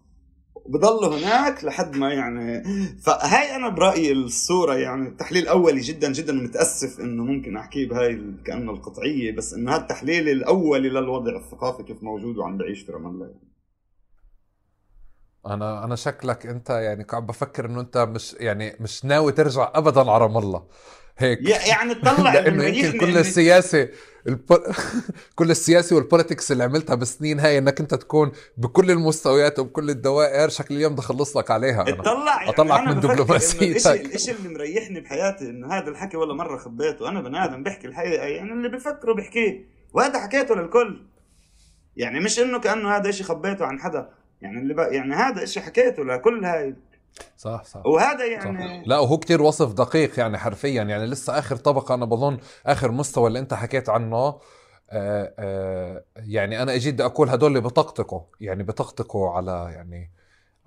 وبضلوا 0.55 1.17
هناك 1.17 1.63
لحد 1.63 1.97
ما 1.97 2.13
يعني 2.13 2.63
فهاي 3.05 3.55
أنا 3.55 3.69
برأيي 3.69 4.11
الصورة 4.11 4.73
يعني 4.73 5.09
تحليل 5.09 5.47
اولي 5.47 5.81
جدا 5.81 6.11
جدا 6.11 6.33
متأسف 6.33 6.99
إنه 6.99 7.23
ممكن 7.23 7.57
احكيه 7.57 7.89
بهاي 7.89 8.21
كانه 8.45 8.71
القطعية 8.71 9.35
بس 9.35 9.53
إنه 9.53 9.71
هذا 9.71 9.81
التحليل 9.81 10.29
الأولي 10.29 10.89
للوضع 10.89 11.35
الثقافي 11.35 11.83
كيف 11.83 12.03
موجود 12.03 12.37
وعم 12.37 12.57
بعيش 12.57 12.81
في 12.81 12.91
رام 12.91 13.07
الله 13.07 13.25
يعني. 13.25 13.50
أنا 15.47 15.83
أنا 15.83 15.95
شكلك 15.95 16.45
أنت 16.45 16.69
يعني 16.69 17.03
قاعد 17.03 17.27
بفكر 17.27 17.65
إنه 17.65 17.81
أنت 17.81 17.97
مش 17.97 18.35
يعني 18.39 18.75
مش 18.79 19.05
ناوي 19.05 19.31
ترجع 19.31 19.71
ابدا 19.75 19.99
على 19.99 20.17
رام 20.17 20.37
الله. 20.37 20.63
هيك. 21.17 21.49
يعني 21.49 21.95
تطلع 21.95 22.33
لأنه 22.39 22.63
يمكن 22.63 22.99
كل 23.05 23.17
السياسة 23.17 23.89
الب... 24.27 24.59
كل 25.35 25.51
السياسة 25.51 25.95
والبوليتكس 25.95 26.51
اللي 26.51 26.63
عملتها 26.63 26.95
بالسنين 26.95 27.39
هاي 27.39 27.57
إنك 27.57 27.79
أنت 27.79 27.95
تكون 27.95 28.31
بكل 28.57 28.91
المستويات 28.91 29.59
وبكل 29.59 29.89
الدوائر 29.89 30.49
شكل 30.49 30.75
اليوم 30.75 30.93
بدي 30.93 31.01
أخلص 31.01 31.37
لك 31.37 31.51
عليها. 31.51 31.81
أنا 31.81 31.99
اطلع 31.99 32.35
يعني 32.37 32.49
أطلعك 32.49 32.87
من 32.87 32.99
دبلوماسيتك 32.99 34.15
الشيء 34.15 34.35
اللي 34.35 34.49
مريحني 34.49 34.99
بحياتي 34.99 35.49
إنه 35.49 35.73
هذا 35.73 35.89
الحكي 35.89 36.17
ولا 36.17 36.33
مرة 36.33 36.57
خبيته 36.57 37.09
أنا 37.09 37.21
بني 37.21 37.43
آدم 37.43 37.63
بحكي 37.63 37.87
الحقيقة 37.87 38.25
يعني 38.25 38.51
اللي 38.51 38.69
بفكره 38.69 39.13
بحكيه. 39.13 39.65
وهذا 39.93 40.19
حكيته 40.19 40.55
للكل. 40.55 41.07
يعني 41.95 42.19
مش 42.19 42.39
إنه 42.39 42.59
كأنه 42.59 42.95
هذا 42.95 43.11
شيء 43.11 43.25
خبيته 43.25 43.65
عن 43.65 43.79
حدا. 43.79 44.09
يعني 44.41 44.59
اللي 44.59 44.73
بقى 44.73 44.95
يعني 44.95 45.13
هذا 45.13 45.43
الشيء 45.43 45.63
حكيته 45.63 46.03
لكل 46.03 46.45
هاي 46.45 46.75
صح 47.37 47.63
صح. 47.63 47.85
وهذا 47.85 48.25
يعني 48.25 48.81
صح. 48.81 48.87
لا 48.87 48.99
وهو 48.99 49.17
كتير 49.17 49.41
وصف 49.41 49.73
دقيق 49.73 50.19
يعني 50.19 50.37
حرفيا. 50.37 50.83
يعني 50.83 51.05
لسه 51.05 51.39
آخر 51.39 51.55
طبقة 51.55 51.95
أنا 51.95 52.05
بظن 52.05 52.37
آخر 52.65 52.91
مستوى 52.91 53.27
اللي 53.27 53.39
أنت 53.39 53.53
حكيت 53.53 53.89
عنه 53.89 54.17
آآ 54.17 54.39
آه، 54.91 55.33
آآ 55.39 55.95
آه، 55.97 56.03
يعني 56.17 56.61
أنا 56.61 56.75
اجيت 56.75 57.01
أقول 57.01 57.29
هدول 57.29 57.49
اللي 57.49 57.61
بطقطقوا 57.61 58.21
يعني 58.41 58.63
بطقطقوا 58.63 59.29
على 59.29 59.71
يعني 59.73 60.11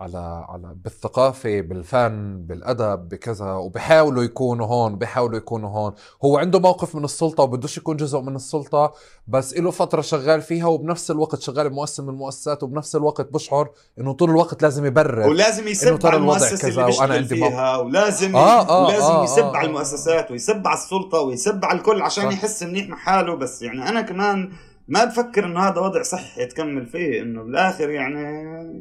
على 0.00 0.46
على 0.48 0.74
بالثقافة 0.84 1.60
بالفن 1.60 2.42
بالأدب 2.46 3.08
بكذا 3.08 3.52
وبحاولوا 3.52 4.22
يكونوا 4.22 4.66
هون 4.66 4.96
بحاولوا 4.96 5.36
يكونوا 5.38 5.70
هون. 5.70 5.94
هو 6.24 6.38
عنده 6.38 6.60
موقف 6.60 6.94
من 6.94 7.04
السلطة 7.04 7.42
وبدوش 7.42 7.78
يكون 7.78 7.96
جزء 7.96 8.20
من 8.20 8.36
السلطة 8.36 8.92
بس 9.28 9.54
له 9.54 9.70
فترة 9.70 10.00
شغال 10.00 10.42
فيها 10.42 10.66
وبنفس 10.66 11.10
الوقت 11.10 11.40
شغال 11.40 11.70
بمؤسسه 11.70 12.02
من 12.02 12.08
المؤسسات 12.08 12.62
وبنفس 12.62 12.96
الوقت 12.96 13.32
بشعر 13.32 13.70
إنه 14.00 14.12
طول 14.12 14.30
الوقت 14.30 14.62
لازم 14.62 14.86
يبرر 14.86 15.28
ولازم 15.28 15.68
يسب 15.68 16.06
على 16.06 16.16
المؤسسة 16.16 16.68
اللي 16.68 16.82
وأنا 16.82 17.14
عندي 17.14 17.36
فيها 17.36 17.76
ولازم 17.76 18.36
آه 18.36 18.68
آه 18.68 18.86
ولازم 18.86 19.04
آه 19.04 19.24
يسب 19.24 19.42
آه. 19.42 19.56
على 19.56 19.68
المؤسسات 19.68 20.30
ويسب 20.30 20.66
على 20.66 20.78
السلطة 20.78 21.20
ويسب 21.20 21.64
على 21.64 21.78
الكل 21.78 22.02
عشان 22.02 22.24
صح. 22.24 22.32
يحس 22.32 22.62
منيح 22.62 22.88
مع 22.88 22.96
حاله. 22.96 23.34
بس 23.36 23.62
يعني 23.62 23.88
أنا 23.88 24.00
كمان 24.00 24.52
ما 24.88 25.04
بفكر 25.04 25.44
إنه 25.44 25.60
هذا 25.60 25.80
وضع 25.80 26.02
صحي 26.02 26.46
تكمل 26.46 26.86
فيه 26.86 27.22
إنه 27.22 27.42
بالآخر 27.42 27.90
يعني 27.90 28.22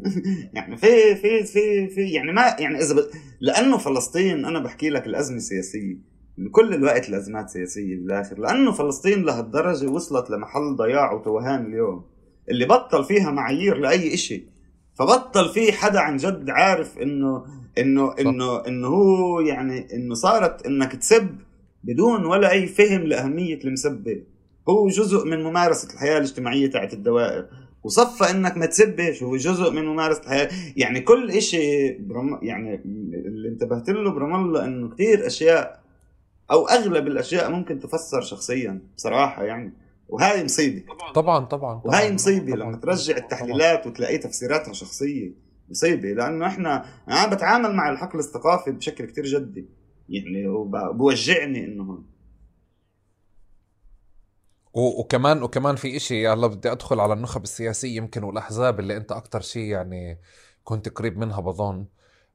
يعني 0.54 0.78
في 0.78 1.16
في 1.16 1.44
في 1.44 1.88
في 1.88 2.02
يعني 2.02 2.32
ما 2.32 2.56
يعني 2.60 2.78
إذا 2.78 2.96
ب... 2.96 3.00
لأنه 3.42 3.78
فلسطين 3.78 4.46
أنا 4.46 4.60
بحكي 4.60 4.90
لك 4.90 5.08
الأزمة 5.08 5.40
سياسيه 5.40 5.98
كل 6.52 6.74
الوقت 6.74 7.10
الأزمات 7.10 7.50
سياسيه 7.50 7.96
بالآخر 7.96 8.40
لأنه 8.40 8.72
فلسطين 8.72 9.24
لهالدرجة 9.24 9.88
وصلت 9.88 10.30
لمحل 10.30 10.76
ضياع 10.76 11.14
وتوهان 11.14 11.66
اليوم 11.66 12.06
اللي 12.50 12.66
بطل 12.66 13.04
فيها 13.04 13.32
معايير 13.32 13.78
لأي 13.78 14.18
شيء 14.18 14.46
فبطل 14.94 15.50
في 15.50 15.72
حدا 15.72 16.00
عن 16.00 16.18
جد 16.18 16.50
عارف 16.50 16.98
إنه 16.98 17.46
إنه 17.78 18.16
إنه 18.20 18.68
إنه 18.68 18.88
هو 18.88 19.40
يعني 19.40 19.88
إنه 19.94 20.14
صارت 20.14 20.66
إنك 20.66 20.96
تسب 20.96 21.28
بدون 21.84 22.26
ولا 22.26 22.52
أي 22.52 22.68
فهم 22.68 23.02
لأهمية 23.02 23.60
المسبة. 23.66 24.24
هو 24.70 24.88
جزء 24.88 25.26
من 25.26 25.44
ممارسة 25.44 25.94
الحياة 25.94 26.18
الاجتماعية 26.18 26.72
تاعت 26.72 26.94
الدوائر. 26.94 27.48
وصفى 27.84 28.32
إنك 28.32 28.58
ما 28.58 28.66
تسبش 28.66 29.24
هو 29.24 29.38
جزء 29.38 29.72
من 29.72 29.86
ممارسة 29.86 30.22
الحياة. 30.22 30.50
يعني 30.76 31.00
كل 31.02 31.32
إشي 31.32 31.94
برم 31.94 32.40
يعني 32.42 32.76
اللي 33.26 33.50
انتبهت 33.50 33.90
له 33.90 34.12
برام 34.12 34.46
الله 34.46 34.66
إنه 34.66 34.90
كثير 34.90 35.28
أشياء 35.28 35.84
أو 36.52 36.68
أغلب 36.68 37.08
الأشياء 37.08 37.52
ممكن 37.52 37.80
تفسر 37.80 38.22
شخصيا 38.22 38.82
بصراحة 38.98 39.44
يعني. 39.44 39.74
وهاي 40.10 40.44
مصيبة. 40.44 40.84
طبعا 41.16 41.46
طبعا, 41.46 41.82
وهاي 41.86 42.14
مصيبة. 42.14 42.56
لما 42.56 42.78
ترجع 42.78 43.18
التحليلات 43.18 43.88
وتلاقي 43.88 44.18
تفسيراتها 44.18 44.74
شخصية 44.74 45.32
مصيبة. 45.70 46.14
لأنه 46.14 46.48
إحنا 46.48 46.86
أنا 47.08 47.28
بتعامل 47.36 47.76
مع 47.76 47.90
الحقل 47.90 48.20
الثقافي 48.20 48.72
بشكل 48.72 49.06
كتير 49.06 49.26
جدي. 49.26 49.66
يعني 50.10 50.48
وبوجعني 50.48 51.66
إنه 51.66 52.00
وكمان 54.74 55.44
وكمان 55.44 55.76
في 55.76 55.96
إشي 55.98 56.28
هلا 56.28 56.48
بدي 56.48 56.72
أدخل 56.72 57.00
على 57.00 57.14
النخب 57.14 57.44
السياسية 57.44 57.98
يمكن 57.98 58.24
والأحزاب 58.24 58.80
اللي 58.80 58.98
أنت 58.98 59.12
أكثر 59.12 59.42
شيء 59.42 59.64
يعني 59.64 60.20
كنت 60.64 60.90
قريب 60.90 61.18
منها 61.18 61.42
بظن. 61.42 61.86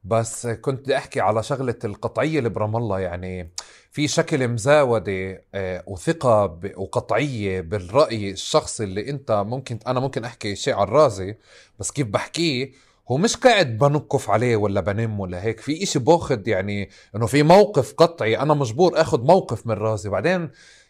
بس 0.03 0.47
كنت 0.47 0.79
بدي 0.79 0.97
أحكي 0.97 1.19
على 1.21 1.43
شغلة 1.43 1.75
القطعية 1.83 2.37
اللي 2.39 2.49
برام 2.49 2.75
الله 2.75 2.99
يعني 2.99 3.51
في 3.91 4.07
شكل 4.07 4.47
مزاودة 4.47 5.43
آه، 5.55 5.83
وثقة 5.87 6.59
وقطعية 6.77 7.61
بالرأي 7.61 8.31
الشخصي 8.31 8.83
اللي 8.83 9.09
أنت 9.09 9.31
ممكن 9.31 9.79
أنا 9.87 9.99
ممكن 9.99 10.25
أحكي 10.25 10.55
شيء 10.55 10.73
على 10.73 10.83
الرازي 10.83 11.37
بس 11.79 11.91
كيف 11.91 12.07
بحكيه؟ 12.07 12.71
هو 13.11 13.17
مش 13.17 13.35
قاعد 13.37 13.77
بنقف 13.77 14.29
عليه 14.29 14.55
ولا 14.55 14.81
بنم 14.81 15.19
ولا 15.19 15.43
هيك 15.43 15.59
في 15.59 15.83
إشي 15.83 15.99
باخد 15.99 16.47
يعني 16.47 16.89
إنه 17.15 17.25
في 17.25 17.43
موقف 17.43 17.93
قطعي 17.93 18.39
أنا 18.39 18.53
مجبور 18.53 19.01
اخذ 19.01 19.21
موقف 19.21 19.67
من 19.67 19.73
رازي 19.73 20.09
بعدين 20.09 20.49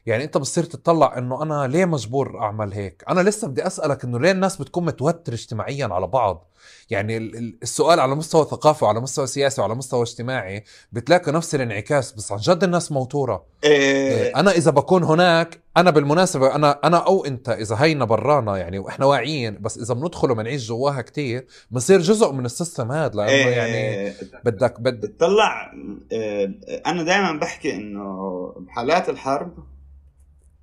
يعني 0.10 0.24
انت 0.24 0.38
بتصير 0.38 0.64
تطلع 0.64 1.18
انه 1.18 1.44
أنا 1.44 1.68
ليه 1.68 1.86
مجبور 1.86 2.40
اعمل 2.40 2.74
هيك؟ 2.74 3.04
أنا 3.10 3.22
لسه 3.22 3.48
بدي 3.48 3.68
اسألك 3.68 4.04
انه 4.04 4.20
ليه 4.20 4.32
الناس 4.32 4.62
بتكون 4.62 4.86
متوتر 4.86 5.34
اجتماعيا 5.34 5.90
على 5.92 6.08
بعض؟ 6.08 6.50
يعني 6.90 7.18
السؤال 7.64 8.00
على 8.00 8.16
مستوى 8.16 8.46
ثقافي 8.46 8.86
وعلى 8.86 9.00
مستوى 9.00 9.28
سياسي 9.28 9.62
وعلى 9.62 9.76
مستوى 9.76 10.02
اجتماعي 10.02 10.64
بتلاقي 10.92 11.32
نفس 11.32 11.56
الانعكاس 11.56 12.12
بس 12.12 12.32
عن 12.32 12.38
جد 12.38 12.64
الناس 12.64 12.92
موتورة. 12.92 13.46
إيه. 13.64 14.36
أنا 14.36 14.52
إذا 14.52 14.72
بكون 14.72 15.04
هناك 15.04 15.60
أنا 15.78 15.92
بالمناسبة 15.92 16.56
أنا 16.56 16.80
أنا 16.84 16.98
أو 16.98 17.26
أنت 17.26 17.50
إذا 17.50 17.76
هينا 17.80 18.06
برانا 18.06 18.58
يعني 18.58 18.80
وإحنا 18.80 19.06
واعيين 19.06 19.62
بس 19.62 19.78
إذا 19.78 19.94
بندخل 19.94 20.32
وبنعيش 20.32 20.68
جواها 20.68 21.02
كتير 21.02 21.48
بنصير 21.72 22.02
جزء 22.02 22.32
من 22.32 22.46
السيستم 22.46 22.92
هذا 22.92 23.16
لأنه 23.16 23.30
إيه. 23.32 23.56
يعني 23.56 24.14
بدك 24.46 24.80
بدك 24.80 25.10
تطلع 25.10 25.74
إيه 26.12 26.60
أنا 26.86 27.04
دائما 27.04 27.32
بحكي 27.32 27.76
إنه 27.76 28.54
بحالات 28.58 29.10
الحرب 29.10 29.52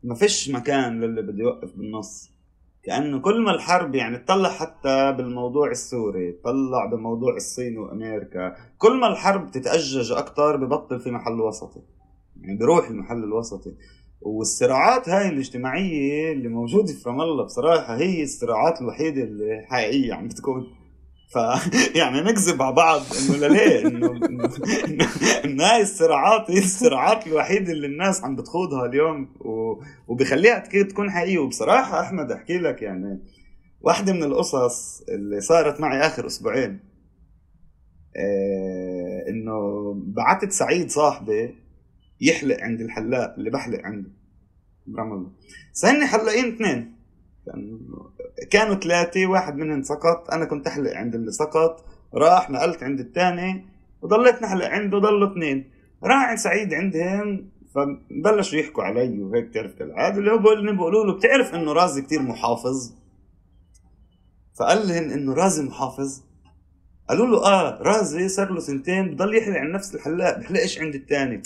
ما 0.02 0.14
فيش 0.14 0.51
مكان 0.51 1.01
للي 1.01 1.23
بده 1.23 1.39
يوقف 1.44 1.77
بالنص. 1.77 2.31
كأنه 2.82 3.18
كل 3.18 3.40
ما 3.43 3.51
الحرب 3.55 3.94
يعني 3.94 4.18
تطلع 4.18 4.48
حتى 4.48 5.12
بالموضوع 5.12 5.70
السوري 5.70 6.32
تطلع 6.32 6.86
بموضوع 6.86 7.36
الصين 7.36 7.78
وأمريكا 7.78 8.56
كل 8.78 9.01
ما 9.01 9.06
الحرب 9.06 9.51
تتأجج 9.51 10.12
أكثر 10.12 10.56
ببطل 10.56 11.01
في 11.01 11.10
محل 11.10 11.40
وسطي. 11.40 11.81
يعني 12.40 12.59
بروح 12.59 12.89
المحل 12.89 13.24
الوسطي. 13.24 13.74
والصراعات 14.20 15.09
هاي 15.09 15.28
الاجتماعية 15.28 16.32
اللي 16.32 16.48
موجودة 16.48 16.93
في 16.93 17.09
رام 17.09 17.20
الله 17.20 17.44
بصراحة 17.44 17.97
هي 17.97 18.23
الصراعات 18.23 18.81
الوحيدة 18.81 19.23
اللي 19.23 19.66
حقيقية 19.68 20.14
عم 20.14 20.28
بتكون. 20.28 20.66
ف 21.28 21.36
يعني 21.98 22.20
نكذب 22.20 22.62
على 22.62 22.74
بعض 22.74 23.01
إنه 23.01 23.47
ليه؟ 23.47 23.86
إنه 25.44 25.65
هاي 25.65 25.82
الصراعات 25.82 26.51
هي 26.51 26.59
الصراعات 26.59 27.27
الوحيدة 27.27 27.73
اللي 27.73 27.86
الناس 27.86 28.24
عم 28.24 28.36
بتخوضها 28.36 28.86
اليوم 28.86 29.28
و... 29.40 29.82
وبخليها 30.09 30.59
تكون 30.59 31.11
حقيقية. 31.11 31.39
وبصراحة 31.39 32.01
أحمد 32.01 32.32
أحكي 32.32 32.59
لك 32.59 32.82
يعني 32.82 33.23
واحدة 33.81 34.12
من 34.12 34.23
القصص 34.23 35.03
اللي 35.09 35.40
صارت 35.40 35.81
معي 35.81 36.01
آخر 36.01 36.27
أسبوعين. 36.27 36.81
إيه 38.16 39.28
إنه 39.28 39.93
بعتت 40.07 40.53
سعيد 40.53 40.90
صاحبي 40.90 41.55
يحلق 42.20 42.57
عند 42.61 42.81
الحلاق 42.81 43.35
اللي 43.39 43.51
بحلق 43.51 43.81
عنده 43.85 44.11
برام 44.86 45.12
الله. 45.12 45.31
سهلني 45.73 46.07
حلاقين 46.07 46.55
اثنين. 46.55 46.97
كانوا 48.51 48.75
ثلاثة 48.75 49.27
واحد 49.27 49.57
منهم 49.57 49.83
سقط 49.83 50.31
أنا 50.31 50.45
كنت 50.45 50.67
أحلق 50.67 50.93
عند 50.95 51.15
اللي 51.15 51.33
سقط 51.33 51.85
راح 52.15 52.51
نقلت 52.51 52.83
عند 52.83 53.01
الثاني 53.01 53.67
وضليت 54.03 54.43
نحلق 54.43 54.67
عنده 54.67 54.99
ضلوا 54.99 55.33
اثنين 55.33 55.71
راح 56.05 56.29
عند 56.29 56.39
سعيد 56.39 56.75
عندهم 56.75 57.49
فبلشوا 57.75 58.59
يحكوا 58.59 58.85
علي 58.85 59.23
وهيك 59.23 59.55
تعرف 59.55 59.75
كالعادة 59.75 60.19
اللي 60.19 60.31
هو 60.33 60.39
بيقولوا 60.39 61.05
له 61.05 61.13
بتعرف 61.13 61.55
إنه 61.55 61.73
رازي 61.73 62.03
كتير 62.03 62.23
محافظ؟ 62.23 62.93
فقال 64.55 64.89
لهم 64.89 65.11
إنه 65.11 65.35
رازي 65.35 65.63
محافظ. 65.63 66.23
قالوا 67.09 67.27
له 67.27 67.45
آه 67.47 67.83
رازي 67.83 68.28
صار 68.28 68.53
له 68.53 68.61
سنتين 68.61 69.11
بضل 69.11 69.37
يحلق 69.37 69.57
عند 69.57 69.74
نفس 69.74 69.95
الحلاق 69.95 70.39
بحلقش 70.39 70.78
عند 70.78 70.95
الثاني 70.95 71.43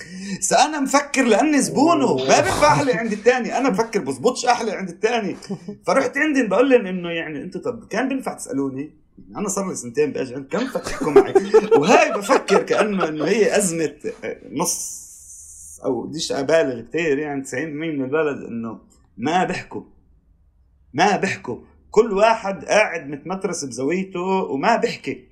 أنا 0.65 0.81
مفكر 0.81 1.23
لأني 1.23 1.61
زبونه 1.63 2.17
ما 2.17 2.41
بينفع 2.41 2.73
أحلق 2.73 2.95
عند 2.95 3.13
الثاني 3.13 3.59
أنا 3.59 3.71
مفكر 3.71 4.01
بزبطش 4.01 4.45
أحلق 4.47 4.73
عند 4.73 4.89
الثاني 4.89 5.37
فرحت 5.87 6.19
عندهم 6.19 6.49
بقول 6.49 6.71
لهم 6.71 6.87
إنه 6.87 7.11
يعني 7.11 7.43
أنتم 7.43 7.61
طب 7.61 7.89
كان 7.89 8.09
بينفع 8.09 8.35
تسألوني؟ 8.35 8.91
أنا 9.37 9.49
صار 9.49 9.69
لي 9.69 9.75
سنتين 9.75 10.13
باجي 10.13 10.35
عند 10.35 10.47
كم 10.47 10.81
تحكوا 10.81 11.13
معي؟ 11.13 11.35
وهاي 11.79 12.13
بفكر 12.13 12.63
كأنه 12.63 13.09
إنه 13.09 13.25
هي 13.25 13.57
أزمة 13.57 13.95
نص 14.53 15.01
أو 15.85 16.03
بديش 16.03 16.33
أبالغ 16.33 16.81
كثير 16.81 17.19
يعني 17.19 17.45
90% 17.45 17.55
من 17.55 18.05
البلد 18.05 18.45
إنه 18.45 18.79
ما 19.17 19.45
بيحكوا 19.45 19.83
ما 20.95 21.17
بيحكوا 21.17 21.59
كل 21.91 22.13
واحد 22.13 22.65
قاعد 22.65 23.09
متمترس 23.09 23.65
بزاويته 23.65 24.21
وما 24.21 24.77
بيحكي 24.77 25.30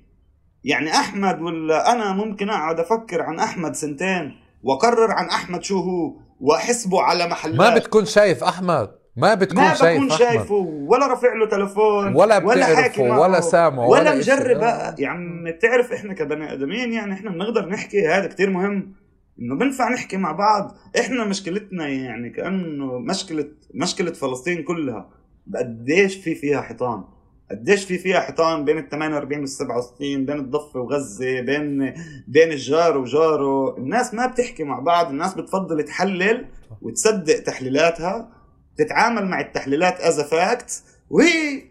يعني 0.63 0.91
أحمد 0.91 1.41
ولا 1.41 1.91
أنا 1.91 2.13
ممكن 2.13 2.49
أقعد 2.49 2.79
أفكر 2.79 3.21
عن 3.21 3.39
أحمد 3.39 3.75
سنتين 3.75 4.35
وأقرر 4.63 5.11
عن 5.11 5.25
أحمد 5.25 5.63
شو 5.63 5.79
هو 5.79 6.13
وأحسبه 6.39 7.01
على 7.01 7.27
محلات. 7.27 7.59
ما 7.59 7.75
بتكون 7.75 8.05
شايف 8.05 8.43
أحمد. 8.43 8.99
ما 9.15 9.33
بتكون 9.33 9.63
ما 9.63 9.73
شايف 9.73 10.03
بكون 10.03 10.17
شايفه. 10.17 10.53
ولا 10.87 11.07
رافع 11.07 11.33
له 11.33 11.45
تلفون 11.45 12.15
ولا 12.15 12.45
ولا 12.45 12.65
حاكي 12.65 13.01
ولا 13.01 13.41
سامعه 13.41 13.87
ولا, 13.87 14.01
ولا 14.01 14.15
مجرب 14.15 14.61
يا 14.99 15.07
عم 15.07 15.43
بتعرف 15.43 15.93
إحنا 15.93 16.13
كبني 16.13 16.53
آدمين 16.53 16.93
يعني 16.93 17.13
إحنا 17.13 17.31
بنقدر 17.31 17.69
نحكي 17.69 18.07
هذا 18.07 18.27
كتير 18.27 18.49
مهم. 18.49 18.95
إنه 19.39 19.55
بنفع 19.55 19.89
نحكي 19.89 20.17
مع 20.17 20.31
بعض. 20.31 20.75
إحنا 20.99 21.25
مشكلتنا 21.25 21.87
يعني 21.87 22.29
كأنه 22.29 22.99
مشكلة 22.99 23.45
مشكلة 23.73 24.11
فلسطين 24.11 24.63
كلها. 24.63 25.09
قديش 25.55 26.15
في 26.15 26.35
فيها 26.35 26.61
حيطان. 26.61 27.03
قديش 27.51 27.85
في 27.85 27.97
فيها 27.97 28.19
حيطان 28.19 28.65
بين 28.65 28.77
ال 28.77 28.89
48 28.89 29.39
وال 29.39 29.49
67 29.49 30.25
بين 30.25 30.39
الضفة 30.39 30.79
وغزة 30.79 31.41
بين 31.41 31.93
بين 32.27 32.51
الجار 32.51 32.97
وجاره. 32.97 33.77
الناس 33.77 34.13
ما 34.13 34.27
بتحكي 34.27 34.63
مع 34.63 34.79
بعض 34.79 35.09
الناس 35.09 35.33
بتفضل 35.33 35.83
تحلل 35.83 36.45
وتصدق 36.81 37.43
تحليلاتها 37.43 38.31
تتعامل 38.77 39.25
مع 39.25 39.39
التحليلات 39.39 39.99
as 40.01 40.21
fact 40.21 40.83
وهي 41.09 41.63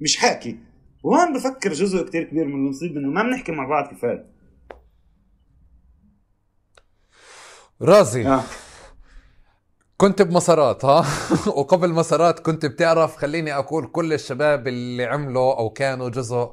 مش 0.00 0.16
حاكي. 0.16 0.58
وهون 1.02 1.32
بفكر 1.32 1.72
جزء 1.72 2.06
كتير 2.06 2.24
كبير 2.24 2.44
من 2.44 2.54
المصيبة 2.54 3.00
إنه 3.00 3.08
ما 3.08 3.22
بنحكي 3.22 3.52
مع 3.52 3.66
بعض 3.66 3.94
كفاية. 3.94 4.26
رازي 7.82 8.26
آه. 8.26 8.42
كنت 9.96 10.22
بمسارات 10.22 10.84
ها؟ 10.84 11.04
وقبل 11.56 11.92
مسارات 11.92 12.40
كنت 12.40 12.66
بتعرف 12.66 13.16
خليني 13.16 13.54
أقول 13.54 13.86
كل 13.86 14.12
الشباب 14.12 14.68
اللي 14.68 15.04
عملوا 15.04 15.58
أو 15.58 15.70
كانوا 15.70 16.08
جزء 16.08 16.50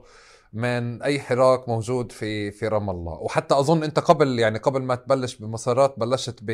من 0.54 1.02
أي 1.02 1.20
حراك 1.20 1.70
موجود 1.70 2.12
في 2.12 2.52
في 2.52 2.68
رام 2.68 2.90
الله. 2.90 3.14
وحتى 3.14 3.56
أظن 3.56 3.84
أنت 3.84 4.00
قبل 4.00 4.40
يعني 4.40 4.60
قبل 4.60 4.82
ما 4.82 4.96
تبلش 4.96 5.36
بمسارات 5.36 5.96
بلشت 5.98 6.40
ب 6.42 6.52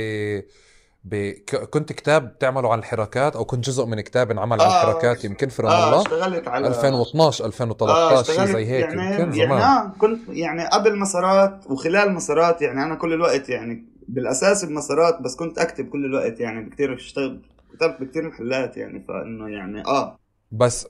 ب... 1.03 1.32
كنت 1.70 1.94
كتاب 1.94 2.34
بتعمله 2.34 2.72
عن 2.72 2.80
الحراكات 2.80 3.36
أو 3.36 3.45
كنت 3.45 3.66
جزء 3.66 3.86
من 3.86 4.02
كتاب 4.02 4.32
انعمل 4.32 4.61
آه 4.61 4.64
عن 4.64 4.70
الحراكات 4.70 5.26
يمكن 5.26 5.49
في 5.49 5.61
رام 5.61 5.72
آه 5.72 5.88
الله. 5.88 6.02
اشتغلت 6.02 6.48
على 6.48 6.68
2012 6.68 7.45
2013 7.45 8.34
شيء 8.34 8.45
زي 8.45 8.66
هيك 8.66 8.86
يعني 8.86 9.11
يمكن 9.11 9.32
زمان. 9.32 9.49
يعني 9.52 9.64
آه 9.64 9.91
كنت 9.99 10.20
يعني 10.30 10.68
قبل 10.68 10.99
مسارات 10.99 11.60
وخلال 11.70 12.14
مسارات 12.14 12.61
يعني 12.61 12.84
أنا 12.84 12.95
كل 12.95 13.14
الوقت 13.14 13.49
يعني 13.49 13.89
بالأساس 14.10 14.65
بمسارات 14.65 15.22
بس 15.22 15.36
كنت 15.36 15.57
أكتب 15.60 15.90
كل 15.90 16.06
الوقت 16.06 16.40
يعني 16.40 16.69
كثير 16.69 16.94
أشتغل 16.94 17.41
كتبت 17.73 18.02
بكثير 18.02 18.27
محلات 18.27 18.77
يعني 18.77 19.03
فإنه 19.07 19.49
يعني 19.49 19.86
آه. 19.86 20.19
بس 20.52 20.88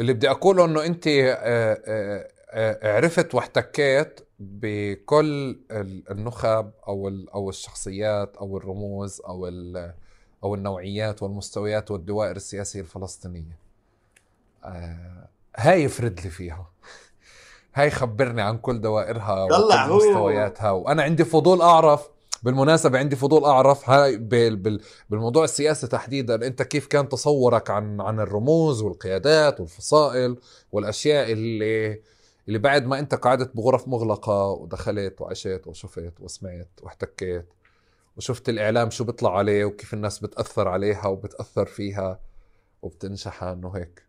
اللي 0.00 0.12
بدي 0.12 0.30
أقوله 0.30 0.64
إنه 0.64 0.86
أنت 0.86 1.06
آه، 1.06 1.34
آه، 1.86 2.28
آه، 2.50 2.96
عرفت 2.96 3.34
واحتكيت 3.34 4.20
بكل 4.38 5.60
النخب 6.10 6.70
أو 6.88 7.08
أو 7.34 7.48
الشخصيات 7.48 8.36
أو 8.36 8.56
الرموز 8.56 9.20
أو 9.20 9.50
أو 10.44 10.54
النوعيات 10.54 11.22
والمستويات 11.22 11.90
والدوائر 11.90 12.36
السياسية 12.36 12.80
الفلسطينية. 12.80 13.58
هاي 15.56 15.82
يفرد 15.82 16.20
لي 16.24 16.30
فيها. 16.30 16.70
هاي 17.74 17.90
خبرني 17.90 18.42
عن 18.42 18.58
كل 18.58 18.80
دوائرها 18.80 19.44
وكل 19.44 19.94
مستوياتها 19.94 20.70
وأنا 20.70 21.02
عندي 21.02 21.24
فضول 21.24 21.60
أعرف 21.60 22.08
بالمناسبة 22.42 22.98
عندي 22.98 23.16
فضول 23.16 23.44
أعرف 23.44 23.90
هاي 23.90 24.16
بالموضوع 25.10 25.44
السياسي 25.44 25.86
تحديدا 25.86 26.46
أنت 26.46 26.62
كيف 26.62 26.86
كان 26.86 27.08
تصورك 27.08 27.70
عن 27.70 28.00
عن 28.00 28.20
الرموز 28.20 28.82
والقيادات 28.82 29.60
والفصائل 29.60 30.36
والأشياء 30.72 31.32
اللي 31.32 32.00
اللي 32.48 32.58
بعد 32.58 32.86
ما 32.86 32.98
أنت 32.98 33.14
قعدت 33.14 33.56
بغرف 33.56 33.88
مغلقة 33.88 34.50
ودخلت 34.50 35.20
وعشت 35.20 35.62
وشفت 35.66 36.20
وسمعت 36.20 36.70
واحتكيت 36.82 37.46
وشفت 38.16 38.48
الإعلام 38.48 38.90
شو 38.90 39.04
بيطلع 39.04 39.38
عليه 39.38 39.64
وكيف 39.64 39.94
الناس 39.94 40.18
بتأثر 40.18 40.68
عليها 40.68 41.06
وبتأثر 41.06 41.66
فيها 41.66 42.20
وبتنشحن 42.82 43.64
وهيك 43.64 44.06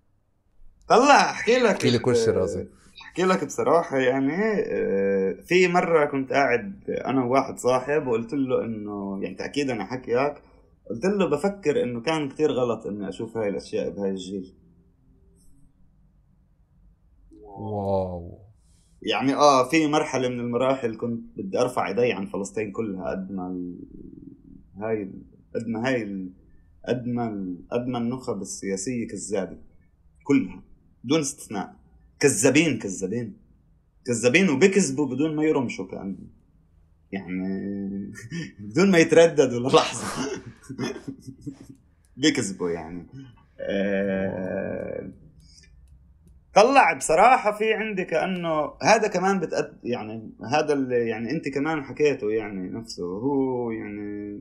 طلع 0.87 1.31
أحكي 1.31 1.59
لك. 1.59 1.65
احكي 1.65 1.89
لي 1.89 1.99
كل 1.99 2.15
شيء 2.15 2.29
رازي. 2.29 2.67
أحكي 3.13 3.23
لك 3.23 3.45
بصراحة 3.45 3.97
يعني 3.97 4.33
آه، 4.67 5.33
في 5.41 5.67
مرة 5.67 6.05
كنت 6.05 6.33
قاعد 6.33 6.89
أنا 6.89 7.23
وواحد 7.23 7.57
صاحب 7.57 8.07
وقلت 8.07 8.33
له 8.33 8.65
إنه 8.65 9.19
يعني 9.23 9.35
تأكيد 9.35 9.69
أنا 9.69 9.85
حكيك 9.85 10.41
قلت 10.89 11.05
له 11.05 11.29
بفكر 11.29 11.83
إنه 11.83 12.01
كان 12.01 12.29
كتير 12.29 12.51
غلط 12.51 12.85
إني 12.85 13.09
أشوف 13.09 13.37
هاي 13.37 13.49
الأشياء 13.49 13.89
بهاي 13.89 14.09
الجيل. 14.09 14.53
واو. 17.41 18.39
يعني 19.01 19.35
آه 19.35 19.69
في 19.69 19.87
مرحلة 19.87 20.29
من 20.29 20.39
المراحل 20.39 20.97
كنت 20.97 21.37
بدي 21.37 21.59
أرفع 21.59 21.87
إيدي 21.87 22.13
عن 22.13 22.25
فلسطين 22.25 22.71
كلها 22.71 23.09
قد 23.11 23.31
ما 23.31 23.47
ال... 23.47 23.79
هاي 24.77 25.11
قد 25.55 25.67
ما 25.67 25.87
هاي 25.87 26.03
ال... 26.03 26.33
قد 26.87 27.07
ما 27.07 27.55
قد 27.71 27.87
ما 27.87 27.97
النخب 27.97 28.41
السياسية 28.41 29.07
كذابة 29.07 29.57
كلها 30.23 30.63
بدون 31.03 31.19
استثناء. 31.19 31.82
كذابين 32.23 32.79
كذابين 32.79 33.37
كذابين 34.05 34.49
وبيكذبوا 34.49 35.07
بدون 35.07 35.35
ما 35.35 35.43
يرمشوا 35.43 35.87
كأنه 35.87 36.17
يعني 37.11 38.11
بدون 38.59 38.91
ما 38.91 38.97
يترددوا 38.97 39.59
للحظة. 39.59 40.31
بيكذبوا 42.17 42.69
يعني. 42.69 43.07
آه، 43.59 45.11
طلع 46.53 46.93
بصراحة 46.93 47.57
في 47.57 47.73
عندي 47.73 48.05
كأنه 48.05 48.73
هذا 48.81 49.07
كمان 49.07 49.39
بتأد 49.39 49.79
يعني 49.83 50.29
هذا 50.51 50.73
اللي 50.73 51.07
يعني 51.07 51.31
أنت 51.31 51.47
كمان 51.47 51.83
حكيته 51.83 52.31
يعني 52.31 52.69
نفسه. 52.69 53.03
هو 53.03 53.71
يعني 53.71 54.39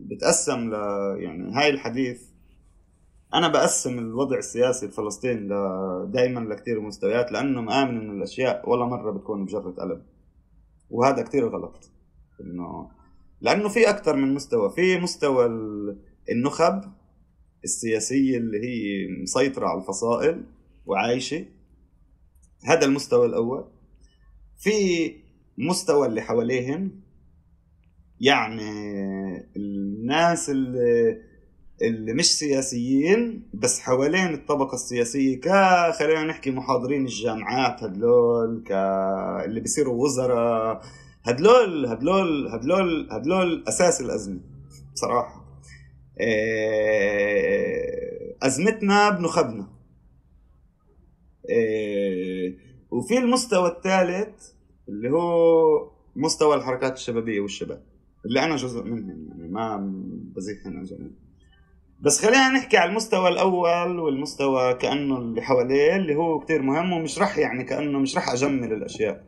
بتقسم 0.00 0.70
ل 0.70 0.74
يعني 1.18 1.54
هاي 1.54 1.70
الحديث 1.70 2.29
أنا 3.34 3.48
بقسم 3.48 3.98
الوضع 3.98 4.38
السياسي 4.38 4.86
الفلسطيني 4.86 5.48
دائما 6.06 6.40
لكثير 6.40 6.80
مستويات 6.80 7.32
لأنه 7.32 7.60
مآمن 7.60 8.00
إنه 8.00 8.12
الأشياء 8.12 8.70
ولا 8.70 8.84
مرة 8.84 9.10
بتكون 9.10 9.44
بجرة 9.44 9.70
قلم 9.70 10.02
وهذا 10.90 11.22
كثير 11.22 11.48
غلط. 11.48 11.90
إنه 12.40 12.90
لأنه 13.40 13.68
في 13.68 13.90
أكثر 13.90 14.16
من 14.16 14.34
مستوى. 14.34 14.70
في 14.70 15.00
مستوى 15.00 15.46
النخب 16.30 16.80
السياسية 17.64 18.38
اللي 18.38 18.58
هي 18.58 19.08
مسيطرة 19.22 19.66
على 19.66 19.80
الفصائل 19.80 20.44
وعايشة. 20.86 21.46
هذا 22.64 22.84
المستوى 22.86 23.26
الأول. 23.26 23.64
في 24.58 24.70
مستوى 25.58 26.06
اللي 26.06 26.22
حواليهم 26.22 27.00
يعني 28.20 28.70
الناس 29.56 30.50
اللي 30.50 31.29
اللي 31.82 32.12
مش 32.14 32.38
سياسيين 32.38 33.42
بس 33.54 33.80
حوالين 33.80 34.34
الطبقة 34.34 34.74
السياسية 34.74 35.40
ك 35.40 35.48
خلينا 35.98 36.24
نحكي 36.24 36.50
محاضرين 36.50 37.02
الجامعات 37.04 37.82
هدلول 37.82 38.64
ك 38.66 38.72
اللي 39.44 39.60
بيصيروا 39.60 40.04
وزراء 40.04 40.82
هدلول 41.22 41.86
هدلول 41.86 42.48
هدلول 42.48 43.08
هدلول 43.10 43.64
أساس 43.68 44.00
الأزمة 44.00 44.40
بصراحة. 44.94 45.44
إيه، 47.00 48.36
أزمتنا 48.42 49.10
بنخبنا 49.10 49.68
إيه، 51.48 52.56
وفي 52.90 53.18
المستوى 53.18 53.68
الثالث 53.68 54.50
اللي 54.88 55.10
هو 55.10 55.90
مستوى 56.16 56.54
الحركات 56.56 56.92
الشبابية 56.92 57.40
والشباب 57.40 57.82
اللي 58.26 58.44
أنا 58.44 58.56
جزء 58.56 58.82
منهم 58.84 59.28
يعني 59.28 59.48
ما 59.48 59.76
بزيحهم 60.36 60.82
جميع 60.84 61.10
بس 62.00 62.20
خلينا 62.20 62.48
نحكي 62.48 62.76
على 62.76 62.90
المستوى 62.90 63.28
الأول 63.28 63.98
والمستوى 63.98 64.74
كأنه 64.74 65.18
اللي 65.18 65.42
حواليه 65.42 65.96
اللي 65.96 66.14
هو 66.16 66.38
كتير 66.40 66.62
مهم 66.62 66.92
ومش 66.92 67.18
رح 67.18 67.38
يعني 67.38 67.64
كأنه 67.64 67.98
مش 67.98 68.16
رح 68.16 68.28
أجمل 68.28 68.72
الأشياء 68.72 69.24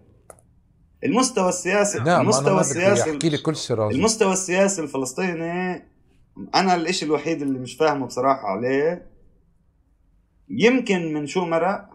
المستوى 1.05 1.49
السياسي 1.49 1.99
نعم 1.99 2.21
المستوى 2.23 2.61
السياسي 2.61 3.13
أحكي 3.13 3.29
لي 3.29 3.39
كل 3.39 3.57
شيء. 3.57 3.91
المستوى 3.91 4.33
السياسي 4.33 4.83
الفلسطيني 4.83 5.73
أنا 6.55 6.75
الإشي 6.75 7.05
الوحيد 7.05 7.43
اللي 7.43 7.59
مش 7.59 7.75
فاهمه 7.75 8.07
بصراحة 8.07 8.47
عليه 8.47 9.07
يمكن 10.49 11.15
من 11.15 11.27
شو 11.27 11.45
مرق 11.45 11.89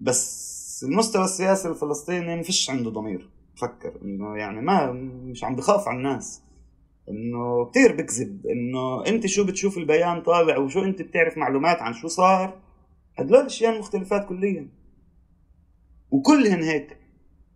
بس 0.00 0.84
المستوى 0.88 1.24
السياسي 1.24 1.68
الفلسطيني 1.68 2.36
ما 2.36 2.42
فيش 2.42 2.70
عنده 2.70 2.90
ضمير 2.90 3.30
فكر 3.56 3.98
إنه 4.02 4.36
يعني 4.36 4.60
ما 4.60 4.92
مش 5.24 5.44
عم 5.44 5.56
بخاف 5.56 5.88
على 5.88 5.98
الناس 5.98 6.42
إنه 7.10 7.70
كثير 7.70 7.96
بكذب 7.96 8.46
إنه 8.46 9.06
أنت 9.06 9.26
شو 9.26 9.44
بتشوف 9.44 9.78
البيان 9.78 10.22
طالع 10.22 10.58
وشو 10.58 10.84
أنت 10.84 11.02
بتعرف 11.02 11.38
معلومات 11.38 11.82
عن 11.82 11.92
شو 11.92 12.08
صار 12.08 12.60
هدول 13.18 13.38
الاشياء 13.40 13.78
مختلفات 13.78 14.28
كليا. 14.28 14.68
وكلهن 16.10 16.62
هيك 16.62 16.98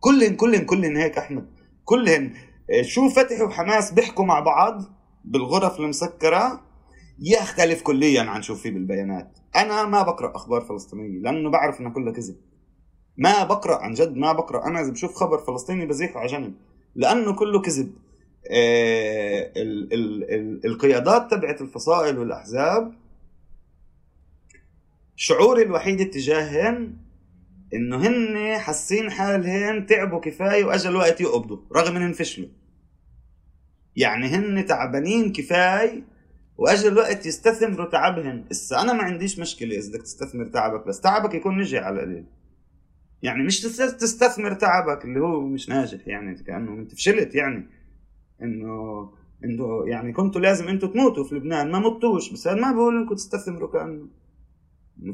كلهن 0.01 0.37
كلهن 0.37 0.65
كلهن 0.65 0.97
هيك 0.97 1.19
أحمد. 1.19 1.49
كلهن 1.85 2.33
آه، 2.71 2.83
شو 2.83 3.09
فتح 3.09 3.41
وحماس 3.41 3.93
بيحكوا 3.93 4.25
مع 4.25 4.41
بعض 4.41 4.83
بالغرف 5.25 5.81
المسكرة 5.81 6.61
يختلف 7.19 7.83
كليا 7.83 8.23
عن 8.23 8.43
شو 8.43 8.55
في 8.55 8.71
بالبيانات. 8.71 9.39
أنا 9.57 9.85
ما 9.87 10.03
بقرأ 10.03 10.37
أخبار 10.37 10.61
فلسطينية 10.61 11.19
لأنه 11.21 11.51
بعرف 11.51 11.81
انها 11.81 11.93
كلها 11.93 12.13
كذب. 12.13 12.37
ما 13.17 13.45
بقرأ 13.45 13.77
عن 13.77 13.93
جد 13.93 14.17
ما 14.17 14.33
بقرأ. 14.33 14.67
أنا 14.67 14.81
إذا 14.81 14.91
بشوف 14.91 15.15
خبر 15.15 15.39
فلسطيني 15.39 15.87
بزيحه 15.87 16.21
على 16.21 16.29
جنب 16.29 16.55
لأنه 16.95 17.35
كله 17.35 17.61
كذب. 17.61 17.93
ال 18.47 19.93
ال 19.93 20.35
ال 20.35 20.67
القيادات 20.67 21.31
تبعت 21.31 21.61
الفصائل 21.61 22.19
والأحزاب 22.19 22.93
شعوري 25.17 25.63
الوحيد 25.63 26.01
اتجاههن 26.01 26.97
إنه 27.75 28.07
هن 28.07 28.59
حاسين 28.59 29.11
حالهن 29.11 29.87
تعبوا 29.87 30.21
كفاية 30.21 30.65
واجى 30.65 30.89
الوقت 30.89 31.21
يقبضوا 31.21 31.59
رغم 31.77 31.97
انهم 31.97 32.13
فشلوا. 32.13 32.49
يعني 33.97 34.27
هن 34.27 34.67
تعبانين 34.67 35.33
كفاية 35.33 36.03
واجى 36.57 36.89
الوقت 36.89 37.27
يستثمروا 37.27 37.91
تعبهن. 37.91 38.45
هسه 38.51 38.83
أنا 38.83 38.93
ما 38.93 39.03
عنديش 39.03 39.39
مشكلة 39.39 39.79
إذا 39.79 39.89
بدك 39.89 40.03
تستثمر 40.03 40.47
تعبك 40.47 40.87
بس 40.87 41.01
تعبك 41.01 41.35
يكون 41.35 41.59
نجح 41.59 41.83
على 41.83 41.97
القليل. 41.97 42.25
يعني 43.23 43.43
مش 43.45 43.61
تستثمر 43.61 44.55
تعبك 44.55 45.05
اللي 45.05 45.21
هو 45.21 45.41
مش 45.41 45.69
ناجح 45.69 46.09
يعني 46.09 46.35
كانه 46.43 46.73
أنت 46.73 46.95
فشلت 46.95 47.35
يعني. 47.35 47.78
إنه 48.43 49.09
إنه 49.45 49.89
يعني 49.89 50.13
كنتوا 50.13 50.41
لازم 50.41 50.69
إنتوا 50.69 50.89
تموتوا 50.89 51.25
في 51.25 51.35
لبنان 51.35 51.73
ما 51.73 51.79
متوش. 51.79 52.33
بس 52.33 52.49
هذا 52.49 52.61
ما 52.61 52.73
بقول 52.73 52.97
إنكم 52.97 53.15
تستثمروا 53.15 53.73
كأنه. 53.73 54.09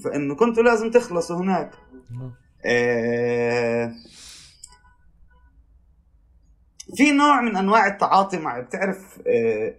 فإنه 0.04 0.34
كنتوا 0.34 0.62
لازم 0.62 0.90
تخلصوا 0.90 1.36
هناك. 1.36 1.70
آه 2.66 3.92
في 6.96 7.12
نوع 7.12 7.40
من 7.40 7.56
أنواع 7.56 7.86
التعاطي 7.86 8.38
مع 8.38 8.60
بتعرف 8.60 9.22
آه 9.26 9.74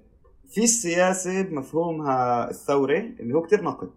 في 0.51 0.63
السياسة 0.63 1.41
بمفهومها 1.41 2.49
الثوري 2.49 3.15
اللي 3.19 3.33
هو 3.33 3.41
كتير 3.41 3.63
نقي 3.63 3.89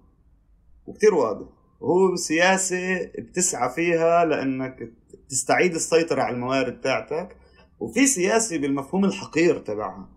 وكتير 0.86 1.14
واضح. 1.14 1.46
وهو 1.80 2.16
سياسة 2.16 3.10
بتسعى 3.18 3.70
فيها 3.74 4.24
لأنك 4.24 4.92
تستعيد 5.28 5.74
السيطرة 5.74 6.22
على 6.22 6.34
الموارد 6.34 6.80
تاعتك 6.80 7.36
وفي 7.80 8.06
سياسي 8.06 8.58
بالمفهوم 8.58 9.04
الحقير 9.04 9.58
تبعها 9.58 10.08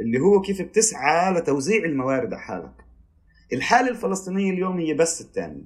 اللي 0.00 0.20
هو 0.20 0.40
كيف 0.40 0.62
بتسعى 0.62 1.34
لتوزيع 1.34 1.84
الموارد 1.84 2.32
على 2.32 2.42
حالك. 2.42 2.84
الحالة 3.52 3.88
الفلسطينية 3.88 4.50
اليوم 4.50 4.78
هي 4.78 4.94
بس 4.94 5.20
الثانية. 5.20 5.64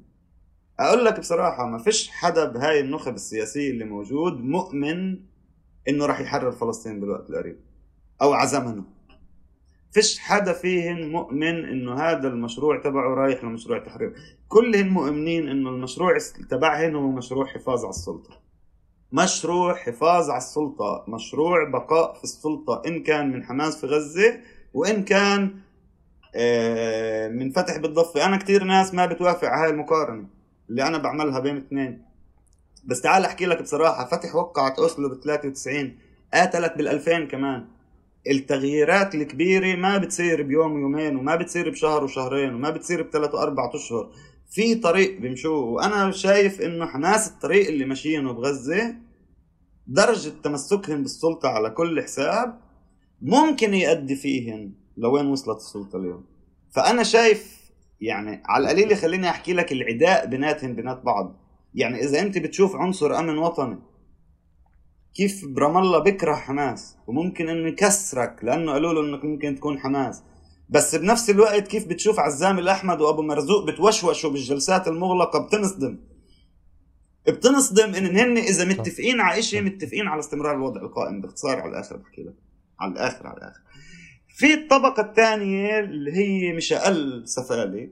أقول 0.81 1.05
لك 1.05 1.21
بصراحة 1.21 1.67
ما 1.67 1.79
فيش 1.79 2.11
حدا 2.11 2.45
بهاي 2.45 2.81
النخب 2.81 3.15
السياسية 3.15 3.71
اللي 3.71 3.85
موجود 3.85 4.41
مؤمن 4.41 5.19
إنه 5.89 6.07
راح 6.07 6.21
يحرر 6.21 6.53
فلسطين 6.53 7.01
بالوقت 7.01 7.31
القريب 7.31 7.57
أو 8.23 8.33
على 8.33 8.49
زمنه. 8.49 8.85
فيش 9.91 10.19
حدا 10.19 10.53
فيهن 10.53 11.11
مؤمن 11.11 11.65
إنه 11.65 11.95
هذا 11.95 12.29
المشروع 12.29 12.81
تبعه 12.81 13.15
رايح 13.15 13.45
لمشروع 13.45 13.79
تحرير. 13.79 14.15
كلهن 14.49 14.89
مؤمنين 14.89 15.49
إنه 15.49 15.71
المشروع 15.71 16.19
تبعهن 16.51 16.95
هو 16.95 17.11
مشروع 17.11 17.47
حفاظ 17.47 17.81
على 17.81 17.91
السلطة. 17.91 18.43
مشروع 19.13 19.75
حفاظ 19.75 20.31
على 20.31 20.39
السلطة 20.39 21.05
مشروع 21.09 21.65
بقاء 21.69 22.15
في 22.15 22.25
السلطة 22.25 22.83
إن 22.87 23.03
كان 23.03 23.33
من 23.33 23.45
حماس 23.45 23.81
في 23.81 23.87
غزة 23.87 24.41
وإن 24.75 25.05
كان 25.05 25.55
آه، 26.35 27.29
من 27.29 27.51
فتح 27.51 27.77
بالضفة. 27.77 28.25
أنا 28.25 28.37
كتير 28.37 28.65
ناس 28.65 28.95
ما 28.95 29.07
بتوافق 29.07 29.49
على 29.49 29.63
هاي 29.65 29.71
المقارنة 29.71 30.27
اللي 30.71 30.87
أنا 30.87 30.99
بعملها 30.99 31.41
بين 31.41 31.57
اثنين. 31.57 32.03
بس 32.85 33.01
تعال 33.01 33.25
أحكي 33.25 33.47
لك 33.47 33.63
بصراحة 33.63 34.05
فتح 34.07 34.35
وقعت 34.35 34.79
أوسلو 34.79 35.09
ب 35.09 35.21
93 35.21 35.99
قاتلت 36.35 36.73
بال 36.77 36.89
2000 36.89 37.25
كمان. 37.25 37.67
التغييرات 38.31 39.15
الكبيرة 39.15 39.77
ما 39.77 39.99
بتصير 39.99 40.43
بيوم 40.43 40.73
ويومين 40.73 41.17
وما 41.17 41.37
بتصير 41.37 41.71
بشهر 41.71 42.05
وشهرين 42.05 42.55
وما 42.55 42.71
بتصير 42.71 43.03
بثلاث 43.03 43.35
وأربع 43.35 43.71
أشهر. 43.75 44.11
في 44.51 44.75
طريق 44.75 45.21
بيمشوه 45.21 45.65
وأنا 45.65 46.11
شايف 46.11 46.61
إنه 46.61 46.87
حماس 46.87 47.29
الطريق 47.29 47.69
اللي 47.69 47.85
ماشيينه 47.85 48.33
بغزة 48.33 48.95
درجة 49.87 50.33
تمسكهم 50.43 51.03
بالسلطة 51.03 51.49
على 51.49 51.71
كل 51.71 52.03
حساب 52.03 52.61
ممكن 53.23 53.75
يؤدي 53.75 54.17
فيهن 54.17 54.73
لوين 54.97 55.27
وصلت 55.27 55.57
السلطة 55.57 55.97
اليوم. 55.97 56.25
فأنا 56.71 57.03
شايف 57.03 57.63
يعني 58.01 58.43
على 58.47 58.65
القليل 58.65 58.97
خليني 58.97 59.31
أحكي 59.31 59.53
لك 59.53 59.73
العداء 59.73 60.27
بيناتهم 60.27 60.75
بينات 60.75 61.03
بعض. 61.03 61.37
يعني 61.75 62.05
إذا 62.05 62.21
أنت 62.21 62.39
بتشوف 62.39 62.77
عنصر 62.77 63.19
آمن 63.19 63.39
وطني 63.39 63.79
كيف 65.15 65.45
برام 65.49 65.77
الله 65.79 65.99
بكره 65.99 66.35
حماس؟ 66.35 66.97
وممكن 67.07 67.49
إنه 67.49 67.69
يكسرك 67.69 68.39
لأنه 68.43 68.73
قالوا 68.73 68.93
له 68.93 69.01
إنك 69.01 69.25
ممكن 69.25 69.55
تكون 69.55 69.79
حماس. 69.79 70.23
بس 70.69 70.95
بنفس 70.95 71.31
الوقت 71.31 71.69
كيف 71.69 71.89
بتشوف 71.89 72.21
عزام 72.21 72.59
الأحمد 72.59 73.01
وأبو 73.01 73.23
مرزوق 73.23 73.67
بتوشوشوا 73.67 74.31
بالجلسات 74.31 74.89
المغلقة 74.89 75.47
بتنصدم. 75.47 75.99
بتنصدم 77.29 77.95
إن 77.95 78.17
هن 78.17 78.39
إذا 78.39 78.65
متفقين 78.65 79.21
على 79.21 79.43
شيء 79.43 79.63
متفقين 79.63 80.09
على 80.09 80.21
استمرار 80.21 80.57
الوضع 80.57 80.81
القائم. 80.81 81.21
باختصار 81.21 81.61
على 81.61 81.71
الآخر 81.71 81.97
بحكي 81.97 82.23
لك. 82.23 82.35
على 82.81 82.93
الآخر 82.93 83.27
على 83.27 83.37
الآخر. 83.37 83.61
في 84.37 84.55
الطبقة 84.55 85.03
الثانية 85.03 85.81
اللي 85.81 86.13
هي 86.13 86.53
مش 86.53 86.73
أقل 86.73 87.23
سفالة 87.29 87.89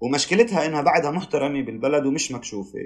ومشكلتها 0.00 0.66
إنها 0.66 0.82
بعدها 0.82 1.10
محترمة 1.10 1.62
بالبلد 1.62 2.06
ومش 2.06 2.32
مكشوفة 2.32 2.78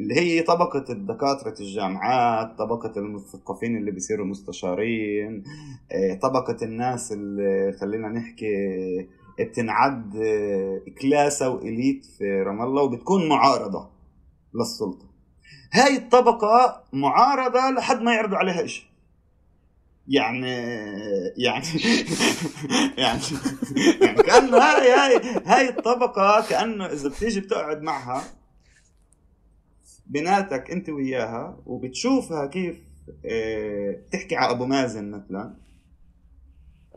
اللي 0.00 0.14
هي 0.14 0.42
طبقة 0.42 0.84
الدكاترة 0.90 1.54
الجامعات 1.60 2.58
طبقة 2.58 2.92
المثقفين 2.96 3.76
اللي 3.76 3.90
بيصيروا 3.90 4.26
مستشارين 4.26 5.44
آه، 5.92 6.14
طبقة 6.14 6.56
الناس 6.62 7.12
اللي 7.12 7.72
خلينا 7.80 8.08
نحكي 8.08 8.46
بتنعد 9.40 10.16
آه، 10.16 10.80
كلاسة 11.02 11.48
وإليت 11.48 12.04
في 12.18 12.24
رام 12.24 12.62
الله 12.62 12.82
وبتكون 12.82 13.28
معارضة 13.28 13.90
للسلطة. 14.54 15.11
هاي 15.72 15.96
الطبقة 15.96 16.84
معارضة 16.92 17.70
لحد 17.70 18.00
ما 18.00 18.14
يعرضوا 18.14 18.38
عليها 18.38 18.64
إشي. 18.64 18.92
يعني 20.08 20.50
يعني 21.36 21.66
يعني 22.98 23.22
يعني 24.00 24.22
كأنه 24.22 24.58
هاي 24.58 24.92
هاي 24.92 25.42
هاي 25.46 25.68
الطبقة 25.68 26.48
كأنه 26.48 26.86
إذا 26.86 27.08
بتيجي 27.08 27.40
بتقعد 27.40 27.82
معها 27.82 28.24
بيناتك 30.06 30.70
أنت 30.70 30.88
وياها 30.88 31.58
وبتشوفها 31.66 32.46
كيف 32.46 32.76
بتحكي 34.08 34.36
على 34.36 34.50
أبو 34.50 34.66
مازن 34.66 35.10
مثلا 35.10 35.54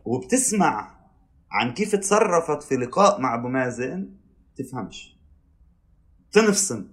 وبتسمع 0.06 0.96
عن 1.52 1.74
كيف 1.74 1.96
تصرفت 1.96 2.64
في 2.64 2.76
لقاء 2.76 3.22
مع 3.22 3.36
أبو 3.36 3.48
مازن 3.48 4.10
تفهمش. 4.56 5.16
تنفصم 6.32 6.88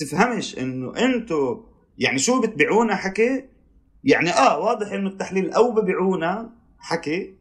تفهمش 0.00 0.58
إنه 0.58 0.96
انتو 0.96 1.64
يعني 1.98 2.18
شو 2.18 2.40
بتبيعونا 2.40 2.96
حكي؟ 2.96 3.44
يعني 4.04 4.30
آه 4.30 4.58
واضح 4.58 4.92
إنه 4.92 5.08
التحليل 5.08 5.50
أو 5.50 5.72
ببيعونا 5.72 6.52
حكي 6.78 7.34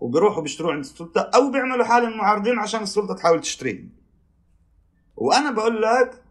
وبيروحوا 0.00 0.42
بيشتروه 0.42 0.72
عند 0.72 0.80
السلطة 0.80 1.20
أو 1.20 1.50
بيعملوا 1.50 1.84
حالهم 1.84 2.18
معارضين 2.18 2.58
عشان 2.58 2.82
السلطة 2.82 3.14
تحاول 3.14 3.40
تشتريهم 3.40 3.90
وأنا 5.16 5.50
بقول 5.50 5.82
لك 5.82 6.22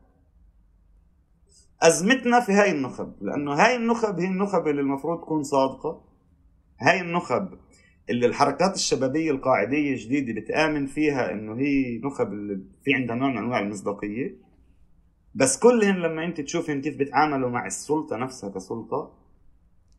أزمتنا 1.81 2.39
في 2.39 2.51
هاي 2.51 2.71
النخب 2.71 3.13
لأنه 3.21 3.53
هاي 3.53 3.75
النخب 3.75 4.19
هي 4.19 4.27
النخب 4.27 4.67
اللي 4.67 4.81
المفروض 4.81 5.21
تكون 5.21 5.43
صادقة. 5.43 6.01
هاي 6.79 7.01
النخب 7.01 7.49
اللي 8.09 8.25
الحركات 8.25 8.75
الشبابية 8.75 9.31
القاعدية 9.31 9.91
الجديدة 9.93 10.41
بتآمن 10.41 10.85
فيها 10.85 11.31
إنه 11.31 11.55
هي 11.55 11.97
نخب 12.03 12.33
اللي 12.33 12.59
في 12.83 12.93
عندها 12.93 13.15
نوع 13.15 13.29
من 13.29 13.37
أنواع 13.37 13.59
المصداقية. 13.59 14.35
بس 15.35 15.59
كلهم 15.59 15.95
لما 15.95 16.25
انت 16.25 16.41
تشوفهم 16.41 16.81
كيف 16.81 16.97
بيتعاملوا 16.97 17.49
مع 17.49 17.65
السلطة 17.65 18.17
نفسها 18.17 18.49
كسلطة 18.49 19.11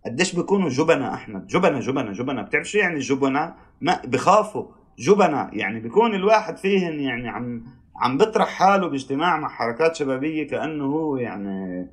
قديش 0.07 0.35
بيكونوا 0.35 0.69
جبنة 0.69 1.15
أحمد؟ 1.15 1.47
جبنة 1.47 1.81
جبنة 1.81 2.13
جبنة. 2.13 2.43
بتعرف 2.43 2.69
شو 2.71 2.79
يعني 2.79 2.99
جبنة؟ 2.99 3.55
ما 3.81 4.01
بخافوا. 4.05 4.67
جبنة 4.99 5.51
يعني 5.53 5.81
بيكون 5.81 6.15
الواحد 6.15 6.57
فيهن 6.57 7.01
يعني 7.01 7.29
عم 7.29 7.65
عم 7.97 8.19
بيطرح 8.19 8.49
حاله 8.49 8.87
باجتماع 8.87 9.37
مع 9.41 9.49
حركات 9.49 9.97
شبابية 9.97 10.47
كأنه 10.49 10.85
هو 10.85 11.17
يعني 11.17 11.89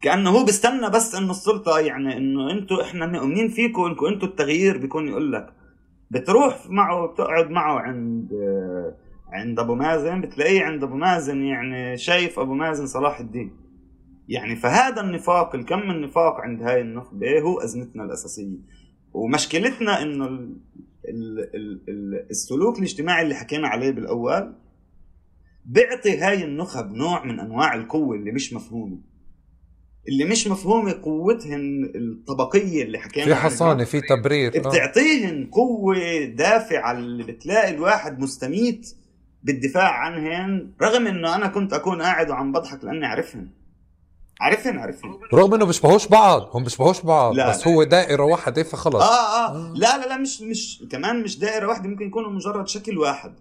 كأنه 0.00 0.30
هو 0.30 0.44
بيستنى 0.44 0.90
بس 0.90 1.14
إنه 1.14 1.30
السلطة 1.30 1.78
يعني 1.78 2.16
إنه 2.16 2.50
أنتوا 2.50 2.82
إحنا 2.82 3.06
مؤمنين 3.06 3.48
فيكم 3.48 3.82
انكم 3.82 4.06
أنتوا 4.06 4.28
التغيير 4.28 4.78
بيكون 4.78 5.08
يقول 5.08 5.32
لك. 5.32 5.52
بتروح 6.10 6.58
معه 6.68 7.06
بتقعد 7.06 7.50
معه 7.50 7.78
عند 7.78 8.30
عند 9.34 9.58
أبو 9.58 9.74
مازن 9.74 10.20
بتلاقيه 10.20 10.62
عند 10.62 10.82
أبو 10.82 10.96
مازن 10.96 11.42
يعني 11.42 11.96
شايف 11.96 12.38
أبو 12.38 12.54
مازن 12.54 12.86
صلاح 12.86 13.20
الدين. 13.20 13.56
يعني 14.28 14.56
فهذا 14.56 15.00
النفاق 15.00 15.54
الكم 15.54 15.78
من 15.78 15.90
النفاق 15.90 16.40
عند 16.40 16.62
هاي 16.62 16.80
النخبة 16.80 17.40
هو 17.40 17.60
أزمتنا 17.60 18.04
الأساسية. 18.04 18.58
ومشكلتنا 19.12 20.02
إنه 20.02 20.26
ال 20.26 20.58
ال 21.08 21.80
ال 21.88 22.26
السلوك 22.30 22.78
الاجتماعي 22.78 23.22
اللي 23.22 23.34
حكينا 23.34 23.68
عليه 23.68 23.90
بالأول 23.90 24.54
بيعطي 25.64 26.18
هاي 26.18 26.44
النخب 26.44 26.92
نوع 26.92 27.24
من 27.24 27.40
أنواع 27.40 27.74
القوة 27.74 28.16
اللي 28.16 28.32
مش 28.32 28.52
مفهومة. 28.52 28.98
اللي 30.08 30.24
مش 30.24 30.48
مفهومة 30.48 30.92
قوتهن 31.02 31.92
الطبقية 31.94 32.82
اللي 32.82 32.98
حكينا 32.98 33.26
في 33.26 33.34
حصانة 33.34 33.84
في 33.84 34.00
تبرير 34.00 34.56
آه. 34.56 34.58
بتعطيهن 34.58 35.46
قوة 35.52 36.24
دافعة 36.24 36.92
اللي 36.92 37.22
بتلاقي 37.22 37.74
الواحد 37.74 38.18
مستميت 38.20 38.96
بالدفاع 39.44 39.90
عنهن 39.92 40.70
رغم 40.82 41.06
إنه 41.06 41.34
أنا 41.36 41.46
كنت 41.46 41.72
أكون 41.72 42.02
قاعد 42.02 42.30
وعم 42.30 42.52
بضحك 42.52 42.84
لأني 42.84 43.06
عارفهن 43.06 43.48
عارفين 44.40 44.78
عارفين 44.78 45.10
رغم 45.34 45.54
إنه 45.54 45.66
بيشبهوش 45.66 46.06
بعض 46.06 46.50
هم 46.54 46.64
بيشبهوش 46.64 47.00
بعض 47.00 47.34
لا 47.34 47.50
بس 47.50 47.66
لا. 47.66 47.72
هو 47.72 47.82
دائرة 47.82 48.22
واحدة 48.22 48.62
فخلص 48.62 49.02
آه, 49.02 49.46
آه. 49.46 49.48
آه. 49.48 49.72
لا 49.74 49.98
لا 49.98 50.06
لا 50.06 50.16
مش 50.16 50.42
مش 50.42 50.84
كمان 50.90 51.22
مش 51.22 51.38
دائرة 51.38 51.66
واحدة 51.66 51.88
ممكن 51.88 52.06
يكونوا 52.06 52.30
مجرد 52.30 52.68
شكل 52.68 52.98
واحد. 52.98 53.34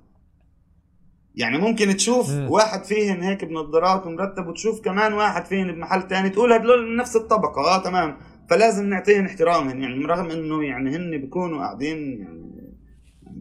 يعني 1.35 1.57
ممكن 1.57 1.97
تشوف 1.97 2.29
م. 2.29 2.51
واحد 2.51 2.83
فيهن 2.83 3.23
هيك 3.23 3.45
بنظارات 3.45 4.05
ومرتب 4.05 4.47
وتشوف 4.47 4.81
كمان 4.81 5.13
واحد 5.13 5.45
فيهن 5.45 5.71
بمحل 5.71 6.07
تاني 6.07 6.29
تقول 6.29 6.53
هدول 6.53 6.95
نفس 6.95 7.15
الطبقة. 7.15 7.61
آه 7.61 7.83
تمام. 7.83 8.17
فلازم 8.49 8.85
نعطيهم 8.85 9.25
احترامهم. 9.25 9.81
يعني 9.81 10.05
رغم 10.05 10.31
إنه 10.31 10.63
يعني 10.63 10.95
هن 10.95 11.21
بيكونوا 11.21 11.59
قاعدين 11.59 12.21
يعني 12.21 12.42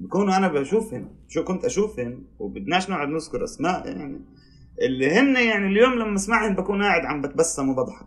بيكونوا 0.02 0.36
أنا 0.36 0.48
بشوفهم 0.48 1.08
شو 1.28 1.44
كنت 1.44 1.64
أشوفهم 1.64 2.24
وبدناش 2.38 2.90
نقعد 2.90 3.08
نذكر 3.08 3.44
أسماء 3.44 3.86
يعني 3.86 4.20
اللي 4.82 5.10
هن 5.10 5.36
يعني 5.36 5.66
اليوم 5.66 5.92
لما 5.92 6.14
اسمعهم 6.14 6.54
بكون 6.54 6.82
قاعد 6.82 7.04
عم 7.04 7.22
بتبسم 7.22 7.68
وبضحك. 7.68 8.06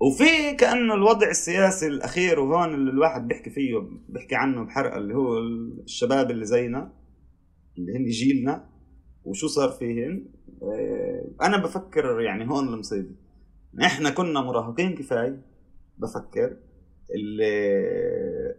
وفي 0.00 0.54
كأنه 0.54 0.94
الوضع 0.94 1.28
السياسي 1.28 1.86
الأخير 1.86 2.40
وهون 2.40 2.74
اللي 2.74 2.90
الواحد 2.90 3.28
بيحكي 3.28 3.50
فيه 3.50 3.74
بيحكي 4.08 4.34
عنه 4.34 4.64
بحرقة 4.64 4.98
اللي 4.98 5.14
هو 5.14 5.38
الشباب 5.84 6.30
اللي 6.30 6.44
زينا 6.44 6.92
اللي 7.78 7.96
هن 7.96 8.06
جيلنا 8.06 8.68
وشو 9.24 9.46
صار 9.46 9.68
فيهن. 9.68 10.26
آه، 10.62 11.30
أنا 11.42 11.56
بفكر 11.56 12.20
يعني 12.20 12.50
هون 12.50 12.68
المصيبة. 12.68 13.14
إحنا 13.82 14.10
كنا 14.10 14.40
مراهقين 14.40 14.94
كفاية 14.94 15.42
بفكر 15.98 16.56
اللي 17.14 17.52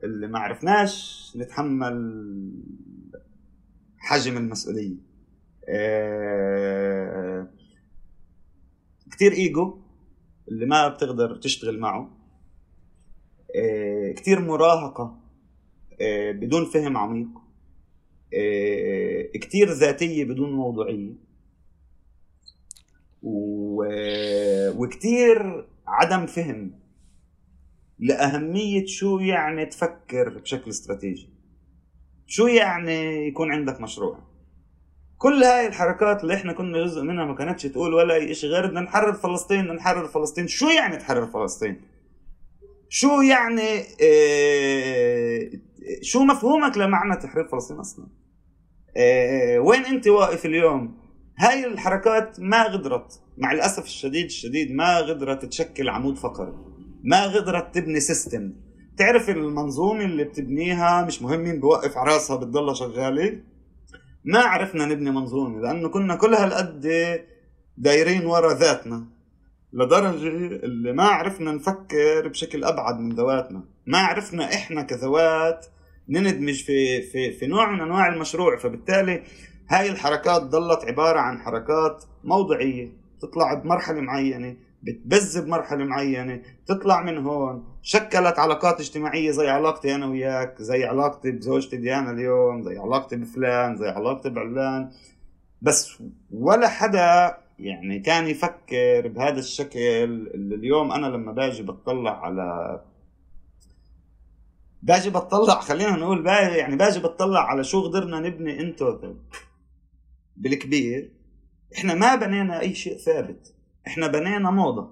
اللي 0.04 0.28
ما 0.28 0.40
عرفناش 0.40 1.34
نتحمل 1.38 2.52
حجم 3.98 4.38
المسؤولية. 4.38 4.96
آه، 5.70 7.48
كتير 9.12 9.32
إيجو 9.32 9.80
اللي 10.48 10.66
ما 10.66 10.88
بتقدر 10.88 11.36
تشتغل 11.36 11.80
معه. 11.80 12.12
آه، 13.56 14.12
كتير 14.12 14.42
مراهقة 14.42 15.20
آه، 16.02 16.32
بدون 16.32 16.66
فهم 16.66 16.98
عميق. 16.98 17.30
كتير 19.34 19.70
ذاتية 19.70 20.26
بدون 20.26 20.54
موضوعية. 20.54 21.14
وكتير 24.78 25.66
عدم 25.88 26.26
فهم. 26.26 26.72
لأهمية 28.00 28.86
شو 28.86 29.20
يعني 29.20 29.66
تفكر 29.66 30.30
بشكل 30.30 30.70
استراتيجي؟ 30.70 31.30
شو 32.28 32.48
يعني 32.48 33.28
يكون 33.28 33.52
عندك 33.52 33.82
مشروع؟ 33.82 34.20
كل 35.18 35.44
هاي 35.44 35.68
الحركات 35.68 36.24
اللي 36.24 36.34
إحنا 36.34 36.54
كنا 36.54 36.86
جزء 36.86 37.02
منها 37.04 37.26
ما 37.26 37.36
كانتش 37.36 37.64
تقول 37.64 37.94
ولا 37.94 38.16
أي 38.16 38.34
شيء 38.34 38.50
غير 38.50 38.68
بدنا 38.68 38.82
نحرر 38.82 39.14
فلسطين 39.14 39.62
بدنا 39.62 39.74
نحرر 39.74 40.08
فلسطين. 40.08 40.48
شو 40.48 40.70
يعني 40.70 40.98
تحرر 40.98 41.28
فلسطين؟ 41.28 41.82
شو 42.90 43.22
يعني 43.22 43.80
آه 44.04 45.50
شو 46.02 46.24
مفهومك 46.24 46.78
لمعنى 46.78 47.16
تحرير 47.16 47.48
فلسطين 47.48 47.78
أصلا؟ 47.78 48.08
آه 48.98 49.60
وين 49.60 49.86
أنت 49.86 50.08
واقف 50.08 50.46
اليوم؟ 50.46 51.00
هاي 51.38 51.66
الحركات 51.66 52.40
ما 52.40 52.64
قدرت 52.64 53.22
مع 53.38 53.52
الأسف 53.52 53.84
الشديد 53.84 54.26
الشديد 54.26 54.72
ما 54.72 54.98
قدرت 54.98 55.46
تشكل 55.46 55.90
عمود 55.90 56.18
فقري. 56.18 56.69
ما 57.04 57.24
قدرت 57.24 57.76
تبني 57.76 58.00
سيستم 58.00 58.54
تعرف 58.98 59.30
المنظومة 59.30 60.06
اللي 60.06 60.24
بتبنيها 60.24 61.06
مش 61.06 61.22
مهم 61.22 61.40
مين 61.40 61.60
بوقف 61.60 61.98
على 61.98 62.14
راسها 62.14 62.36
بتضلها 62.36 62.74
شغالة؟ 62.74 63.40
ما 64.24 64.40
عرفنا 64.40 64.86
نبني 64.86 65.12
منظومة 65.12 65.62
لأنه 65.62 65.90
كنا 65.90 66.16
كل 66.16 66.34
هالقد 66.34 66.88
دايرين 67.78 68.26
ورا 68.26 68.54
ذاتنا 68.54 69.06
لدرجة 69.74 70.28
اللي 70.28 70.94
ما 70.94 71.04
عرفنا 71.04 71.52
نفكر 71.52 72.28
بشكل 72.28 72.64
أبعد 72.64 73.00
من 73.00 73.16
ذواتنا. 73.16 73.64
ما 73.86 73.98
عرفنا 73.98 74.54
إحنا 74.54 74.82
كذوات 74.82 75.66
نندمج 76.10 76.64
في 76.64 77.02
في 77.02 77.32
في 77.32 77.48
نوع 77.48 77.72
من 77.72 77.82
أنواع 77.82 78.08
المشروع. 78.08 78.58
فبالتالي 78.58 79.24
هاي 79.70 79.90
الحركات 79.90 80.42
ضلت 80.42 80.86
عبارة 80.86 81.20
عن 81.20 81.40
حركات 81.40 82.04
موضعية 82.24 82.92
تطلع 83.22 83.54
بمرحلة 83.54 84.02
معينة 84.02 84.56
بتبز 84.84 85.38
بمرحلة 85.38 85.84
معينة 85.86 86.42
تطلع 86.66 87.04
من 87.04 87.18
هون. 87.18 87.78
شكلت 87.82 88.40
علاقات 88.40 88.80
اجتماعية 88.80 89.32
زي 89.32 89.50
علاقتي 89.50 89.96
أنا 89.96 90.06
وياك 90.06 90.62
زي 90.62 90.84
علاقتي 90.84 91.32
بزوجتي 91.32 91.78
ديانا 91.78 92.12
اليوم 92.12 92.64
زي 92.64 92.78
علاقتي 92.78 93.16
بفلان 93.16 93.78
زي 93.78 93.88
علاقتي 93.88 94.30
بعلان. 94.30 94.92
بس 95.62 96.04
ولا 96.32 96.68
حدا 96.68 97.38
يعني 97.60 98.00
كان 98.00 98.28
يفكر 98.28 99.08
بهذا 99.08 99.40
الشكل 99.40 99.80
اللي 99.80 100.56
اليوم 100.56 100.92
أنا 100.92 101.08
لما 101.08 101.32
باجي 101.32 101.64
بطلع 101.64 102.26
على 102.26 102.80
باجي 104.82 105.10
بطلع 105.10 105.60
خلينا 105.60 105.96
نقول 105.96 106.24
باجي 106.24 106.56
يعني 106.56 106.76
باجي 106.76 107.00
بطلع 107.00 107.40
على 107.40 107.64
شو 107.64 107.84
قدرنا 107.88 108.20
نبني 108.20 108.60
أنتو 108.60 109.16
بالكبير 110.38 111.12
إحنا 111.78 111.94
ما 111.94 112.16
بنينا 112.16 112.60
أي 112.60 112.76
شيء 112.76 112.98
ثابت. 112.98 113.54
إحنا 113.88 114.08
بنينا 114.08 114.52
موضة 114.52 114.92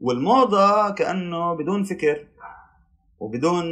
والموضة 0.00 0.90
كأنه 0.90 1.54
بدون 1.54 1.84
فكر 1.84 2.26
وبدون 3.20 3.64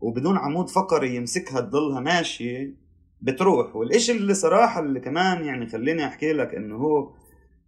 وبدون 0.00 0.38
عمود 0.38 0.70
فقري 0.70 1.16
يمسكها 1.16 1.60
تضلها 1.60 2.00
ماشية 2.00 2.74
بتروح. 3.22 3.76
والإشي 3.76 4.12
اللي 4.12 4.34
صراحة 4.34 4.80
اللي 4.80 5.00
كمان 5.00 5.44
يعني 5.44 5.66
خليني 5.66 6.06
أحكي 6.06 6.32
لك 6.32 6.54
إنه 6.54 6.76
هو 6.76 7.10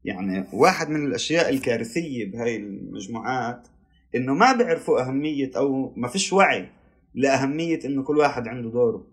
يعني 0.05 0.45
واحد 0.53 0.91
من 0.91 1.07
الأشياء 1.07 1.49
الكارثية 1.49 2.31
بهاي 2.31 2.57
المجموعات 2.57 3.69
إنه 4.15 4.35
ما 4.35 4.53
بيعرفوا 4.53 5.01
أهمية 5.01 5.51
أو 5.57 5.93
ما 5.97 6.09
فيش 6.09 6.33
وعي 6.33 6.69
لأهمية 7.15 7.79
إنه 7.85 8.03
كل 8.03 8.19
واحد 8.19 8.49
عنده 8.49 8.71
دوره. 8.71 9.07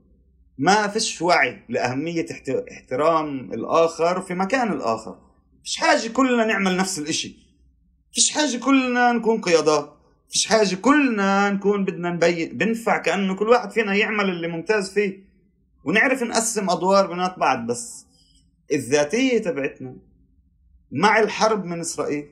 ما 0.58 0.88
فيش 0.88 1.22
وعي 1.22 1.60
لأهمية 1.70 2.26
احترام 2.72 3.54
الآخر 3.54 4.22
في 4.22 4.34
مكان 4.34 4.72
الآخر. 4.72 5.18
فيش 5.64 5.78
حاجة 5.78 6.08
كلنا 6.08 6.46
نعمل 6.46 6.78
نفس 6.78 7.00
الإشي. 7.00 7.36
فيش 8.14 8.32
حاجة 8.32 8.58
كلنا 8.58 9.12
نكون 9.12 9.42
قيادات. 9.42 9.94
فيش 10.30 10.48
حاجة 10.48 10.76
كلنا 10.76 11.50
نكون 11.50 11.86
بدنا 11.86 12.10
نبين 12.10 12.58
بنفع 12.58 12.98
كأنه 12.98 13.36
كل 13.36 13.50
واحد 13.50 13.72
فينا 13.72 13.96
يعمل 13.96 14.30
اللي 14.30 14.48
ممتاز 14.48 14.94
فيه. 14.94 15.24
ونعرف 15.84 16.24
نقسم 16.24 16.70
أدوار 16.70 17.08
بينات 17.08 17.40
بعض 17.40 17.68
بس. 17.68 18.06
الذاتية 18.74 19.38
تبعتنا 19.38 19.96
مع 20.92 21.20
الحرب 21.20 21.66
من 21.66 21.80
إسرائيل 21.80 22.28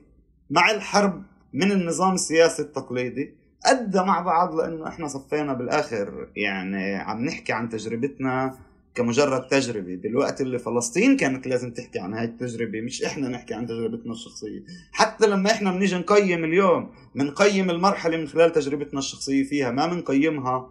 مع 0.50 0.70
الحرب 0.70 1.22
من 1.52 1.72
النظام 1.72 2.14
السياسي 2.14 2.62
التقليدي 2.62 3.34
أدى 3.64 3.98
مع 3.98 4.20
بعض 4.20 4.54
لأنه 4.54 4.88
إحنا 4.88 5.08
صفينا 5.08 5.52
بالآخر. 5.52 6.28
يعني 6.36 6.94
عم 6.94 7.24
نحكي 7.24 7.52
عن 7.52 7.68
تجربتنا 7.68 8.58
كمجرد 8.94 9.46
تجربة. 9.48 9.96
بالوقت 9.96 10.40
اللي 10.40 10.58
فلسطين 10.58 11.16
كانت 11.16 11.46
لازم 11.46 11.70
تحكي 11.70 11.98
عن 11.98 12.14
هاي 12.14 12.24
التجربة 12.24 12.80
مش 12.80 13.02
إحنا 13.02 13.28
نحكي 13.28 13.54
عن 13.54 13.66
تجربتنا 13.66 14.12
الشخصية. 14.12 14.64
حتى 14.92 15.26
لما 15.26 15.50
إحنا 15.50 15.72
بنيجي 15.72 15.96
نقيم 15.96 16.44
اليوم 16.44 16.90
بنقيم 17.14 17.70
المرحلة 17.70 18.16
من 18.16 18.28
خلال 18.28 18.52
تجربتنا 18.52 18.98
الشخصية 18.98 19.44
فيها 19.44 19.70
ما 19.70 19.86
بنقيمها 19.86 20.70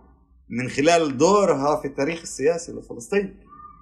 من 0.49 0.69
خلال 0.69 1.17
دورها 1.17 1.81
في 1.81 1.87
التاريخ 1.87 2.21
السياسي 2.21 2.71
لفلسطين. 2.71 3.35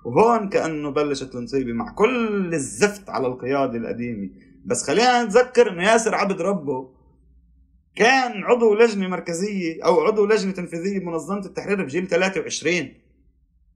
وهون 0.05 0.49
كأنه 0.49 0.89
بلشت 0.89 1.35
المصيبة 1.35 1.73
مع 1.73 1.93
كل 1.93 2.53
الزفت 2.53 3.09
على 3.09 3.27
القيادة 3.27 3.77
القديمة. 3.77 4.29
بس 4.65 4.83
خلينا 4.83 5.23
نتذكر 5.23 5.71
إنه 5.71 5.83
ياسر 5.83 6.15
عبد 6.15 6.41
ربه 6.41 6.89
كان 7.95 8.43
عضو 8.43 8.75
لجنة 8.75 9.07
مركزية 9.07 9.85
أو 9.85 10.01
عضو 10.01 10.25
لجنة 10.25 10.51
تنفيذية 10.51 10.99
بمنظمة 10.99 11.45
التحرير 11.45 11.83
بجيل 11.83 12.07
23 12.07 12.93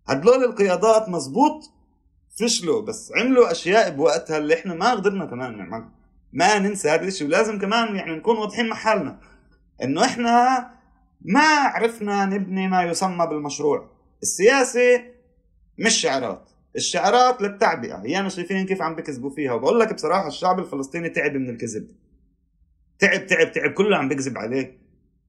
هدول 0.07 0.44
القيادات 0.44 1.10
مزبوط 1.10 1.72
فشلوا 2.40 2.82
بس 2.82 3.11
عملوا 3.18 3.52
أشياء 3.52 3.90
بوقتها 3.90 4.38
اللي 4.38 4.53
إحنا 4.53 4.73
ما 4.73 4.91
قدرنا 4.91 5.26
كمان 5.26 5.57
نعملها. 5.57 5.91
ما 6.34 6.60
ننسى 6.60 6.90
هذا 6.90 7.03
الشيء 7.07 7.28
ولازم 7.28 7.60
كمان 7.60 7.95
يعني 7.95 8.15
نكون 8.15 8.38
واضحين 8.38 8.69
مع 8.69 8.76
حالنا 8.76 9.19
إنه 9.84 10.06
إحنا 10.06 10.68
ما 11.22 11.45
عرفنا 11.45 12.26
نبني 12.26 12.68
ما 12.68 12.84
يسمى 12.84 13.28
بالمشروع. 13.28 13.90
السياسة 14.23 15.03
مش 15.78 15.94
شعارات. 15.94 16.49
الشعارات 16.76 17.41
للتعبئة. 17.41 18.02
هي 18.06 18.19
أنا 18.19 18.30
شايفين 18.30 18.65
كيف 18.65 18.82
عم 18.82 18.95
بكذبوا 18.95 19.30
فيها. 19.30 19.53
وبقول 19.53 19.80
لك 19.80 19.94
بصراحة 19.94 20.28
الشعب 20.28 20.60
الفلسطيني 20.60 21.10
تعب 21.10 21.34
من 21.34 21.49
الكذب. 21.49 21.88
تعب 22.99 23.28
تعب 23.28 23.52
تعب. 23.52 23.72
كله 23.72 23.98
عم 23.98 24.10
بكذب 24.10 24.38
عليه. 24.38 24.81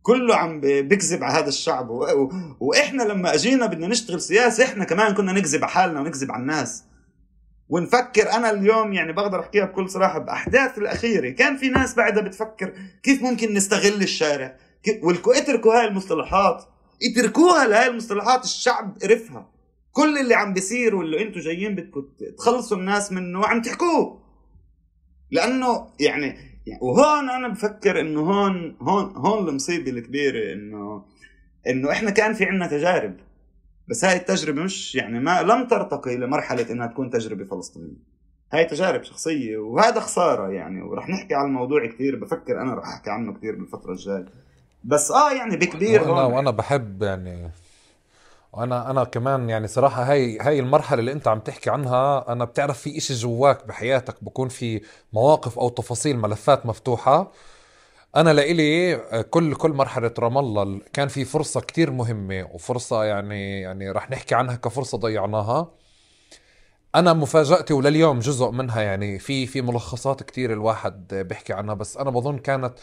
كله 0.03 0.37
عم 0.37 0.61
بيكذب 0.61 1.25
على 1.25 1.39
هذا 1.39 1.49
الشعب. 1.49 1.91
و... 1.91 2.05
و... 2.05 2.33
وإحنا 2.61 3.03
لما 3.03 3.35
أجينا 3.35 3.67
بدنا 3.67 3.87
نشتغل 3.87 4.21
سياسة 4.21 4.65
إحنا 4.65 4.85
كمان 4.85 5.15
كنا 5.15 5.33
نكذب 5.33 5.65
على 5.65 5.73
حالنا 5.73 6.01
ونكذب 6.01 6.33
على 6.33 6.41
الناس. 6.41 6.85
ونفكر 7.69 8.33
أنا 8.33 8.51
اليوم 8.51 8.93
يعني 8.93 9.13
بقدر 9.13 9.41
أحكيها 9.41 9.65
بكل 9.65 9.91
صراحة 9.91 10.19
بأحداث 10.19 10.79
الأخيرة 10.79 11.31
كان 11.31 11.57
في 11.57 11.69
ناس 11.69 11.95
بعدها 11.95 12.23
بتفكر 12.23 12.73
كيف 13.03 13.23
ممكن 13.23 13.55
نستغل 13.55 14.03
الشارع. 14.03 14.57
والكو 15.03 15.33
اتركوا 15.33 15.75
هاي 15.75 15.87
المصطلحات. 15.87 16.65
اتركوها 17.03 17.67
لهاي 17.67 17.89
المصطلحات 17.89 18.45
الشعب 18.45 18.99
قرفها 19.03 19.49
كل 19.93 20.19
اللي 20.19 20.35
عم 20.35 20.53
بيصير 20.55 20.95
واللي 20.95 21.23
أنتم 21.23 21.41
جايين 21.41 21.75
بدكم 21.75 22.05
تخلصوا 22.39 22.77
الناس 22.77 23.13
منه 23.13 23.47
عم 23.47 23.63
تحكوه. 23.63 24.23
لأنه 25.31 25.87
يعني 26.01 26.52
يعني 26.67 26.81
وهون 26.83 27.31
أنا 27.31 27.49
بفكر 27.49 28.01
إنه 28.01 28.21
هون 28.21 28.77
هون 28.81 29.17
هون 29.17 29.49
المصيبة 29.49 29.91
الكبيرة 29.91 30.53
إنه 30.53 31.05
إنه 31.67 31.91
إحنا 31.91 32.11
كان 32.11 32.33
في 32.33 32.45
عندنا 32.45 32.67
تجارب 32.67 33.17
بس 33.89 34.05
هاي 34.05 34.17
التجربة 34.17 34.63
مش 34.63 34.95
يعني 34.95 35.21
ما 35.21 35.43
لم 35.43 35.67
ترتقي 35.67 36.17
لمرحله 36.17 36.71
إنها 36.71 36.87
تكون 36.87 37.11
تجربة 37.11 37.45
فلسطينية. 37.45 38.13
هاي 38.53 38.65
تجارب 38.65 39.03
شخصية 39.03 39.59
وهذا 39.59 40.01
خسارة 40.01 40.49
يعني 40.49 40.83
ورح 40.83 41.09
نحكي 41.09 41.35
عن 41.35 41.47
الموضوع 41.47 41.87
كثير 41.87 42.17
بفكر 42.17 42.61
أنا 42.63 42.75
رح 42.75 42.89
أحكي 42.89 43.11
عنه 43.11 43.35
كثير 43.35 43.55
بالفترة 43.57 43.93
الجاية. 43.93 44.27
بس 44.85 45.11
آه 45.11 45.33
يعني 45.33 45.57
بكبير 45.57 46.03
وأنا 46.03 46.25
وأنا 46.25 46.51
بحب 46.51 47.03
يعني 47.03 47.51
وأنا 48.53 48.91
أنا 48.91 49.05
كمان 49.05 49.51
يعني 49.51 49.69
صراحة 49.69 50.03
هاي 50.03 50.39
هاي 50.41 50.61
المرحلة 50.61 51.01
اللي 51.01 51.13
أنت 51.13 51.29
عم 51.29 51.41
تحكي 51.41 51.71
عنها 51.71 52.33
أنا 52.33 52.45
بتعرف 52.45 52.79
في 52.81 52.99
إشي 52.99 53.15
جواك 53.15 53.67
بحياتك 53.67 54.25
بكون 54.25 54.49
في 54.49 54.83
مواقف 55.13 55.59
أو 55.59 55.69
تفاصيل 55.69 56.17
ملفات 56.19 56.67
مفتوحة. 56.67 57.33
أنا 58.17 58.33
لإلي 58.33 58.97
كل 59.31 59.55
كل 59.55 59.71
مرحلة 59.73 60.15
رام 60.19 60.39
الله 60.39 60.81
كان 60.93 61.09
في 61.09 61.25
فرصة 61.25 61.61
كتير 61.61 61.91
مهمة 61.91 62.49
وفرصة 62.53 63.05
يعني 63.05 63.61
يعني 63.61 63.91
رح 63.91 64.11
نحكي 64.11 64.35
عنها 64.35 64.57
كفرصة 64.57 64.99
ضيعناها. 64.99 65.71
أنا 66.95 67.13
مفاجأتي 67.13 67.75
ولليوم 67.75 68.19
جزء 68.19 68.51
منها 68.51 68.83
يعني 68.83 69.19
في 69.19 69.47
في 69.47 69.63
ملخصات 69.63 70.23
كتير 70.23 70.53
الواحد 70.53 71.15
بيحكي 71.15 71.53
عنها 71.53 71.75
بس 71.75 71.97
أنا 71.97 72.11
بظن 72.11 72.39
كانت 72.39 72.75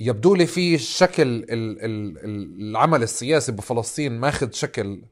يبدو 0.00 0.34
لي 0.34 0.46
في 0.46 0.78
شكل 0.78 1.46
العمل 1.50 3.02
السياسي 3.02 3.52
بفلسطين 3.52 4.12
ماخذ 4.12 4.52
شكل 4.52 5.02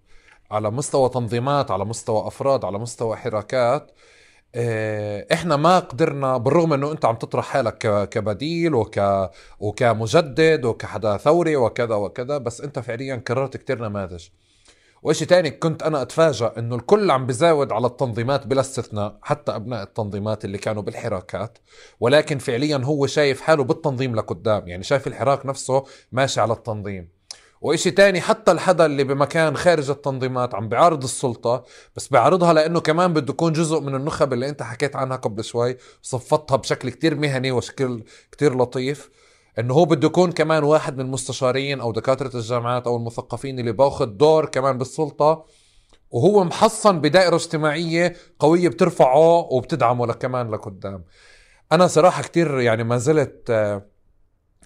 على 0.51 0.71
مستوى 0.71 1.09
تنظيمات 1.09 1.71
على 1.71 1.85
مستوى 1.85 2.27
أفراد 2.27 2.65
على 2.65 2.79
مستوى 2.79 3.17
حراكات 3.17 3.93
آه، 4.55 5.27
إحنا 5.33 5.57
ما 5.57 5.79
قدرنا 5.79 6.37
بالرغم 6.37 6.73
إنه 6.73 6.93
أنت 6.93 7.05
عم 7.05 7.17
تطرح 7.17 7.45
حالك 7.45 8.09
كبديل 8.09 8.75
وك 8.75 9.01
وكمجدد 9.61 10.65
وكحدا 10.65 11.17
ثوري 11.17 11.57
وكذا 11.57 11.95
وكذا 11.95 12.39
بس 12.39 12.61
أنت 12.61 12.79
فعليا 12.79 13.17
كررت 13.17 13.57
كتير 13.57 13.89
نماذج. 13.89 14.29
وإشي 15.07 15.25
تاني 15.25 15.51
كنت 15.51 15.83
أنا 15.83 16.03
أتفاجأ 16.03 16.53
إنه 16.59 16.77
الكل 16.77 17.11
عم 17.11 17.27
بزاود 17.27 17.73
على 17.73 17.87
التنظيمات 17.87 18.47
بلا 18.47 18.61
استثناء 18.61 19.19
حتى 19.23 19.57
أبناء 19.57 19.83
التنظيمات 19.83 20.45
اللي 20.45 20.59
كانوا 20.59 20.83
بالحراكات. 20.83 21.59
ولكن 22.01 22.39
فعليا 22.39 22.77
هو 22.85 23.07
شايف 23.07 23.41
حاله 23.41 23.65
بالتنظيم 23.65 24.15
لقدام 24.15 24.69
يعني 24.69 24.83
شايف 24.83 25.07
الحراك 25.07 25.47
نفسه 25.47 25.85
ماشي 26.13 26.41
على 26.41 26.53
التنظيم. 26.53 27.09
وإشي 27.61 27.91
تاني 27.91 28.21
حتى 28.21 28.53
الحدا 28.53 28.87
اللي 28.87 29.05
بمكان 29.05 29.57
خارج 29.57 29.91
التنظيمات 29.91 30.55
عم 30.55 30.69
بيعارض 30.69 31.03
السلطة 31.03 31.65
بس 31.97 32.09
بيعارضها 32.09 32.53
لأنه 32.53 32.81
كمان 32.81 33.13
بده 33.13 33.33
يكون 33.33 33.53
جزء 33.53 33.81
من 33.81 33.95
النخب 33.95 34.33
اللي 34.33 34.49
أنت 34.49 34.63
حكيت 34.63 34.97
عنها 34.97 35.17
قبل 35.17 35.45
شوي 35.45 35.77
صفتها 36.03 36.57
بشكل 36.57 36.91
كتير 36.91 37.15
مهني 37.15 37.51
وشكل 37.53 38.05
كتير 38.33 38.59
لطيف. 38.59 39.11
إنه 39.59 39.75
هو 39.75 39.85
بده 39.85 40.07
يكون 40.07 40.33
كمان 40.33 40.65
واحد 40.65 40.97
من 40.97 41.01
المستشارين 41.01 41.81
أو 41.81 41.93
دكاترة 41.93 42.37
الجامعات 42.37 42.87
أو 42.87 42.97
المثقفين 42.97 43.59
اللي 43.59 43.73
بأخذ 43.73 44.07
دور 44.07 44.47
كمان 44.47 44.79
بالسلطة 44.79 45.45
وهو 46.11 46.45
محصن 46.45 47.01
بدائرة 47.01 47.37
اجتماعية 47.37 48.17
قوية 48.39 48.69
بترفعه 48.69 49.53
وبتدعمه 49.53 50.07
لكمان 50.07 50.51
لقدام. 50.51 51.05
أنا 51.73 51.87
صراحة 51.87 52.23
كتير 52.23 52.61
يعني 52.61 52.85
ما 52.85 52.97
زلت 52.97 53.51
آه، 53.51 53.83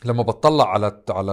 لما 0.04 0.22
بطلع 0.22 0.72
على 0.72 1.02
على 1.10 1.32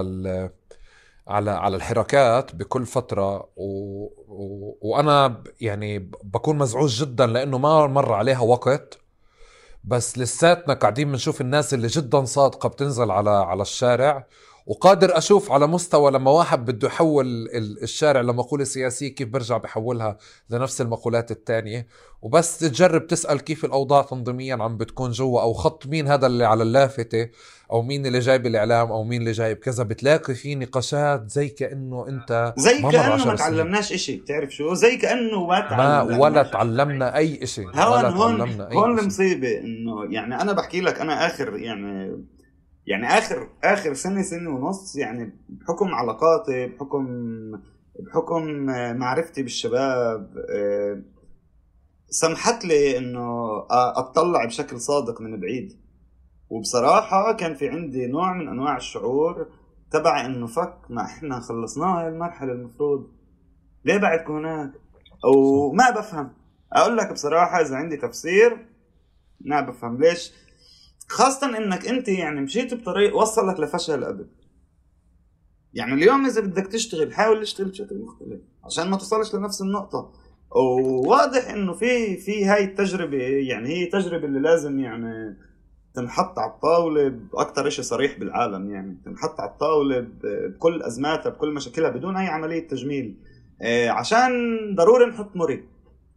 على 1.27 1.51
على 1.51 1.75
الحركات 1.75 2.55
بكل 2.55 2.85
فترة 2.85 3.49
و... 3.55 4.03
و... 4.27 4.77
وأنا 4.81 5.43
يعني 5.61 5.99
بكون 6.23 6.57
مزعوج 6.57 7.03
جدا 7.03 7.25
لأنه 7.25 7.57
ما 7.57 7.87
مر 7.87 8.13
عليها 8.13 8.39
وقت 8.41 8.99
بس 9.87 10.17
لساتنا 10.17 10.73
قاعدين 10.73 11.11
بنشوف 11.11 11.41
الناس 11.41 11.73
اللي 11.73 11.87
جدا 11.87 12.25
صادقة 12.25 12.69
بتنزل 12.69 13.11
على 13.11 13.29
على 13.29 13.61
الشارع. 13.61 14.27
وقادر 14.67 15.17
أشوف 15.17 15.51
على 15.51 15.67
مستوى 15.67 16.11
لما 16.11 16.31
واحد 16.31 16.65
بده 16.65 16.87
يحول 16.87 17.25
ال- 17.25 17.83
الشارع 17.83 18.21
لمقوله 18.21 18.63
سياسيه 18.63 19.07
كيف 19.15 19.27
برجع 19.27 19.57
بحولها 19.57 20.17
لنفس 20.49 20.81
المقولات 20.81 21.31
الثانية 21.31 21.87
وبس 22.21 22.59
تجرب 22.59 23.07
تسأل 23.07 23.41
كيف 23.41 23.65
الأوضاع 23.65 24.01
تنظيميا 24.01 24.55
عم 24.55 24.77
بتكون 24.77 25.11
جوا 25.11 25.41
أو 25.41 25.53
خط 25.53 25.87
مين 25.87 26.07
هذا 26.07 26.27
اللي 26.27 26.45
على 26.45 26.63
اللافتة 26.63 27.29
أو 27.71 27.81
مين 27.81 28.05
اللي 28.05 28.19
جايب 28.19 28.45
الإعلام 28.45 28.91
أو 28.91 29.03
مين 29.03 29.19
اللي 29.21 29.31
جايب 29.31 29.57
كذا. 29.57 29.83
بتلاقي 29.83 30.35
في 30.35 30.55
نقاشات 30.55 31.29
زي 31.29 31.47
كأنه 31.49 32.07
أنت 32.07 32.53
زي 32.57 32.79
ما 32.79 32.91
كأنه 32.91 33.25
ما. 33.25 33.35
تعلمناش 33.35 33.93
إشي 33.93 34.15
بتعرف 34.17 34.49
شو؟ 34.49 34.73
زي 34.73 34.97
كأنه 34.97 35.45
ما 35.47 35.59
ما 35.59 35.69
تعلمنا. 35.69 36.17
ولا 36.19 36.43
تعلمنا 36.43 37.17
أي 37.17 37.47
شيء 37.47 37.67
هون 37.75 38.05
هون 38.05 38.41
هون 38.41 38.69
شيء 38.71 38.85
المصيبة 38.85 39.57
إنه 39.57 40.05
يعني 40.13 40.41
أنا 40.41 40.53
بحكي 40.53 40.81
لك 40.81 40.99
أنا 41.01 41.25
آخر 41.27 41.57
يعني 41.57 42.23
يعني 42.87 43.07
آخر 43.07 43.49
آخر 43.63 43.93
سنة 43.93 44.21
سنة 44.21 44.49
ونص 44.49 44.95
يعني 44.95 45.33
بحكم 45.49 45.87
علاقاتي 45.87 46.67
بحكم 46.67 47.07
بحكم 47.99 48.45
معرفتي 48.97 49.43
بالشباب 49.43 50.37
آه، 50.49 51.01
سمحت 52.09 52.65
لي 52.65 52.97
إنه 52.97 53.57
أطلع 53.71 54.45
بشكل 54.45 54.79
صادق 54.79 55.21
من 55.21 55.39
بعيد. 55.39 55.87
وبصراحة 56.49 57.33
كان 57.33 57.55
في 57.55 57.69
عندي 57.69 58.07
نوع 58.07 58.33
من 58.33 58.47
أنواع 58.47 58.77
الشعور 58.77 59.47
تبع 59.91 60.25
إنه 60.25 60.47
فك 60.47 60.77
ما 60.89 61.01
إحنا 61.01 61.39
خلصناها 61.39 62.01
هاي 62.01 62.07
المرحلة 62.07 62.51
المفروض. 62.51 63.11
ليه 63.85 63.97
بعدكم 63.97 64.33
هناك؟ 64.35 64.71
أو 65.25 65.71
ما 65.71 65.89
بفهم. 65.89 66.33
أقول 66.73 66.97
لك 66.97 67.13
بصراحة 67.13 67.61
إذا 67.61 67.75
عندي 67.75 67.97
تفسير 67.97 68.65
ما 69.41 69.61
بفهم 69.61 69.97
ليش. 69.97 70.33
خاصة 71.07 71.57
إنك 71.57 71.87
أنت 71.87 72.07
يعني 72.07 72.41
مشيت 72.41 72.73
بطريق 72.73 73.15
وصلك 73.15 73.59
لفشل 73.59 74.05
قبل 74.05 74.27
يعني 75.73 75.93
اليوم 75.93 76.25
إذا 76.25 76.41
بدك 76.41 76.67
تشتغل 76.67 77.13
حاول 77.13 77.41
تشتغل 77.41 77.67
بشكل 77.67 77.95
مختلف 77.97 78.41
عشان 78.63 78.89
ما 78.89 78.97
توصلش 78.97 79.35
لنفس 79.35 79.61
النقطة. 79.61 80.13
وواضح 80.51 81.49
إنه 81.49 81.73
في 81.73 82.17
في 82.17 82.45
هاي 82.45 82.63
التجربة 82.63 83.17
يعني 83.17 83.69
هي 83.69 83.85
تجربة 83.85 84.25
اللي 84.25 84.39
لازم 84.39 84.79
يعني 84.79 85.37
تنحط 85.93 86.39
على 86.39 86.51
الطاولة 86.51 87.07
بأكتر 87.07 87.67
إشي 87.67 87.83
صريح 87.83 88.19
بالعالم. 88.19 88.71
يعني 88.71 88.97
تنحط 89.05 89.39
على 89.39 89.49
الطاولة 89.49 90.07
بكل 90.23 90.81
أزماتها 90.81 91.29
بكل 91.29 91.53
مشاكلها 91.53 91.89
بدون 91.89 92.17
أي 92.17 92.27
عملية 92.27 92.67
تجميل. 92.67 93.17
آه، 93.61 93.89
عشان 93.89 94.31
ضروري 94.75 95.05
نحط 95.05 95.35
مري 95.35 95.63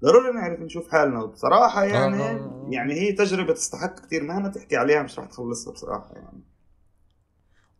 ضروري 0.04 0.32
نعرف 0.32 0.60
نشوف 0.60 0.90
حالنا. 0.90 1.22
وبصراحة 1.22 1.84
يعني 1.84 2.22
آه. 2.22 2.68
يعني 2.70 2.94
هي 2.94 3.12
تجربة 3.12 3.52
تستحق 3.52 4.00
كتير. 4.06 4.22
مهما 4.22 4.48
تحكي 4.48 4.76
عليها 4.76 5.02
مش 5.02 5.18
رح 5.18 5.24
تخلصها 5.24 5.72
بصراحة 5.72 6.10
يعني. 6.14 6.44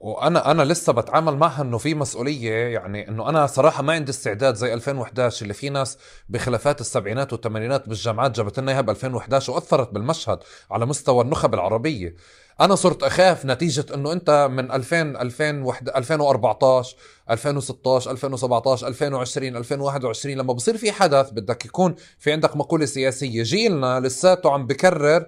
وأنا 0.01 0.51
أنا 0.51 0.63
لسه 0.63 0.93
بتعامل 0.93 1.37
معها 1.37 1.63
إنه 1.63 1.79
في 1.79 1.95
مسؤولية 1.95 2.53
يعني 2.53 3.09
إنه 3.09 3.29
أنا 3.29 3.47
صراحة 3.47 3.83
ما 3.83 3.93
عندي 3.93 4.11
استعداد 4.11 4.55
زي 4.55 4.75
2011 4.75 5.43
اللي 5.43 5.55
في 5.55 5.71
ناس 5.71 5.99
بخلافات 6.29 6.81
السبعينات 6.81 7.33
والثمانينات 7.33 7.89
بالجامعات 7.89 8.31
جابت 8.31 8.61
لنا 8.61 8.73
إياها 8.73 8.81
ب 8.81 8.91
2011 8.91 9.53
وأثرت 9.53 9.93
بالمشهد 9.93 10.39
على 10.71 10.87
مستوى 10.87 11.25
النخب 11.25 11.55
العربية. 11.55 12.15
أنا 12.61 12.75
صرت 12.75 13.03
أخاف 13.03 13.45
نتيجة 13.47 13.87
إنه 13.95 14.13
أنت 14.13 14.49
من 14.51 14.71
2000 14.73 15.03
2001 15.03 15.89
2014 15.89 16.97
2016 17.31 18.11
2017 18.11 18.87
2020 18.89 19.57
2021 19.57 20.37
لما 20.37 20.53
بصير 20.53 20.77
في 20.77 20.93
حدث 20.93 21.31
بدك 21.31 21.65
يكون 21.65 21.95
في 22.19 22.33
عندك 22.33 22.57
مقولة 22.57 22.85
سياسية. 22.87 23.43
جيلنا 23.43 24.01
لساته 24.01 24.51
عم 24.51 24.67
بكرر 24.67 25.27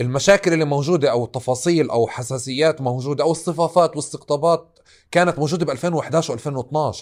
المشاكل 0.00 0.52
اللي 0.52 0.64
موجودة 0.64 1.10
أو 1.10 1.24
التفاصيل 1.24 1.90
أو 1.90 2.06
حساسيات 2.06 2.80
موجودة 2.80 3.24
أو 3.24 3.30
الصفافات 3.30 3.90
والاستقطابات 3.90 4.78
كانت 5.10 5.38
موجودة 5.38 5.66
ب 5.66 5.70
2011 5.70 6.38
و2012 6.38 6.96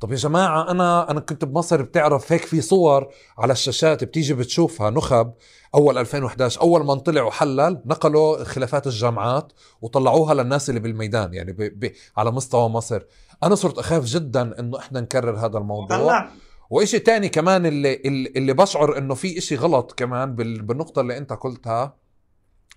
طب 0.00 0.12
يا 0.12 0.16
جماعة 0.16 0.70
أنا 0.70 1.10
أنا 1.10 1.20
كنت 1.20 1.44
بمصر 1.44 1.82
بتعرف 1.82 2.32
هيك 2.32 2.44
في 2.44 2.60
صور 2.60 3.08
على 3.38 3.52
الشاشات 3.52 4.04
بتيجي 4.04 4.34
بتشوفها 4.34 4.90
نخب. 4.90 5.32
أول 5.74 5.98
2011 5.98 6.60
أول 6.60 6.84
ما 6.84 6.94
طلع 6.94 7.22
وحلل 7.22 7.82
نقلوا 7.86 8.44
خلافات 8.44 8.86
الجامعات 8.86 9.52
وطلعوها 9.82 10.34
للناس 10.34 10.68
اللي 10.68 10.80
بالميدان 10.80 11.34
يعني 11.34 11.52
ب 11.52 11.56
ب 11.62 11.92
على 12.16 12.30
مستوى 12.30 12.68
مصر. 12.68 13.02
أنا 13.42 13.54
صرت 13.54 13.78
أخاف 13.78 14.04
جدا 14.04 14.60
إنه 14.60 14.78
إحنا 14.78 15.00
نكرر 15.00 15.36
هذا 15.46 15.58
الموضوع. 15.58 15.96
طلع 15.98 16.30
وإشي 16.70 16.98
تاني 16.98 17.28
كمان 17.28 17.66
اللي 17.66 17.94
اللي 18.36 18.52
بشعر 18.52 18.98
إنه 18.98 19.14
في 19.14 19.38
إشي 19.38 19.56
غلط 19.56 19.92
كمان 19.92 20.34
بال- 20.34 20.62
بالنقطة 20.62 21.00
اللي 21.00 21.18
أنت 21.18 21.32
قلتها 21.32 21.96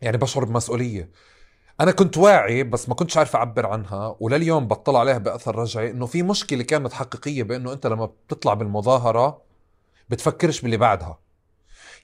يعني 0.02 0.18
بشعر 0.18 0.46
بمسؤولية. 0.46 1.12
أنا 1.82 1.92
كنت 1.92 2.18
واعي 2.18 2.64
بس 2.64 2.90
ما 2.90 2.96
كنتش 2.96 3.18
عارف 3.18 3.36
أعبر 3.36 3.66
عنها 3.66 4.16
ولليوم 4.20 4.68
بطلع 4.68 5.00
عليها 5.00 5.18
بأثر 5.18 5.56
رجعي 5.56 5.92
إنه 5.92 6.06
في 6.06 6.24
مشكلة 6.24 6.64
كانت 6.64 6.94
حقيقية 6.94 7.44
بإنه 7.44 7.74
أنت 7.74 7.88
لما 7.88 8.06
بتطلع 8.06 8.54
بالمظاهرة 8.54 9.42
بتفكرش 10.10 10.62
باللي 10.62 10.78
بعدها. 10.78 11.20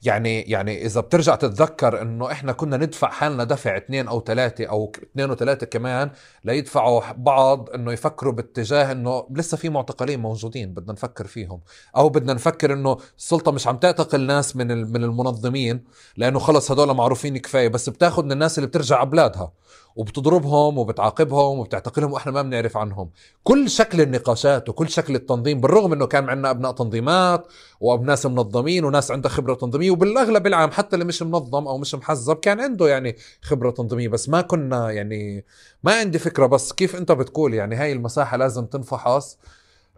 يعني 0.03 0.41
يعني 0.41 0.85
إذا 0.85 1.01
بترجع 1.01 1.35
تتذكر 1.35 2.01
إنه 2.01 2.31
إحنا 2.31 2.51
كنا 2.51 2.77
ندفع 2.77 3.09
حالنا 3.09 3.43
دفع 3.43 3.77
اثنين 3.77 4.07
أو 4.07 4.21
ثلاثة 4.21 4.65
أو 4.65 4.91
اثنين 5.03 5.31
وثلاثة 5.31 5.65
كمان 5.65 6.11
ليدفعوا 6.43 7.01
بعض 7.17 7.69
إنه 7.69 7.91
يفكروا 7.91 8.33
باتجاه 8.33 8.91
إنه 8.91 9.27
لسه 9.31 9.57
في 9.57 9.69
معتقلين 9.69 10.19
موجودين 10.19 10.73
بدنا 10.73 10.93
نفكر 10.93 11.27
فيهم. 11.27 11.61
أو 11.97 12.09
بدنا 12.09 12.33
نفكر 12.33 12.73
إنه 12.73 12.97
السلطة 13.17 13.51
مش 13.51 13.67
عم 13.67 13.77
تعتقل 13.77 14.21
ناس 14.21 14.55
من 14.55 14.67
من 14.67 15.03
المنظمين 15.03 15.83
لأنه 16.17 16.39
خلص 16.39 16.71
هدول 16.71 16.93
معروفين 16.95 17.37
كفاية 17.37 17.67
بس 17.67 17.89
بتاخذ 17.89 18.23
من 18.25 18.31
الناس 18.31 18.57
اللي 18.57 18.67
بترجع 18.67 19.03
بلادها. 19.03 19.51
وبتضربهم 19.95 20.77
وبتعاقبهم 20.77 21.59
وبتعتقلهم 21.59 22.13
وإحنا 22.13 22.31
ما 22.31 22.41
بنعرف 22.41 22.77
عنهم. 22.77 23.09
كل 23.43 23.69
شكل 23.69 24.01
النقاشات 24.01 24.69
وكل 24.69 24.89
شكل 24.89 25.15
التنظيم 25.15 25.61
بالرغم 25.61 25.93
إنه 25.93 26.05
كان 26.05 26.29
عندنا 26.29 26.49
أبناء 26.49 26.71
تنظيمات 26.71 27.47
وناس 27.79 28.25
منظمين 28.25 28.85
وناس 28.85 29.11
عندها 29.11 29.31
خبرة 29.31 29.53
تنظيمية 29.53 29.91
وبالأغلب 29.91 30.47
العام 30.47 30.71
حتى 30.71 30.93
اللي 30.95 31.05
مش 31.05 31.21
منظم 31.23 31.67
أو 31.67 31.77
مش 31.77 31.95
محزب 31.95 32.35
كان 32.35 32.59
عنده 32.59 32.89
يعني 32.89 33.15
خبرة 33.41 33.71
تنظيمية. 33.71 34.07
بس 34.07 34.29
ما 34.29 34.41
كنا 34.41 34.91
يعني 34.91 35.45
ما 35.83 35.99
عندي 35.99 36.19
فكرة 36.19 36.45
بس 36.45 36.73
كيف 36.73 36.95
أنت 36.95 37.11
بتقول 37.11 37.53
يعني 37.53 37.75
هاي 37.75 37.91
المساحة 37.91 38.37
لازم 38.37 38.65
تنفحص. 38.65 39.37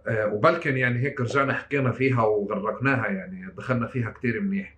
آه، 0.07 0.33
وبلكن 0.33 0.77
يعني 0.77 0.99
هيك 0.99 1.21
رجعنا 1.21 1.53
حكينا 1.53 1.91
فيها 1.91 2.23
وغرقناها 2.23 3.07
يعني 3.07 3.51
دخلنا 3.57 3.87
فيها 3.87 4.09
كتير 4.11 4.41
منيح. 4.41 4.75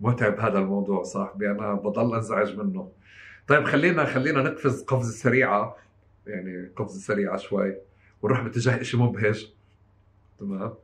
متعب 0.00 0.40
هذا 0.40 0.58
الموضوع 0.58 1.02
صاحبي 1.02 1.50
أنا 1.50 1.74
بضل 1.74 2.14
أنزعج 2.14 2.56
منه. 2.58 2.88
طيب 3.48 3.64
خلينا 3.64 4.04
خلينا 4.04 4.42
نقفز 4.42 4.82
قفزة 4.82 5.12
سريعة 5.12 5.76
يعني 6.26 6.70
قفزة 6.76 7.00
سريعة 7.00 7.36
شوي 7.36 7.76
ونروح 8.22 8.40
باتجاه 8.40 8.82
شيء 8.82 9.00
مبهج. 9.00 9.46
تمام؟ 10.40 10.74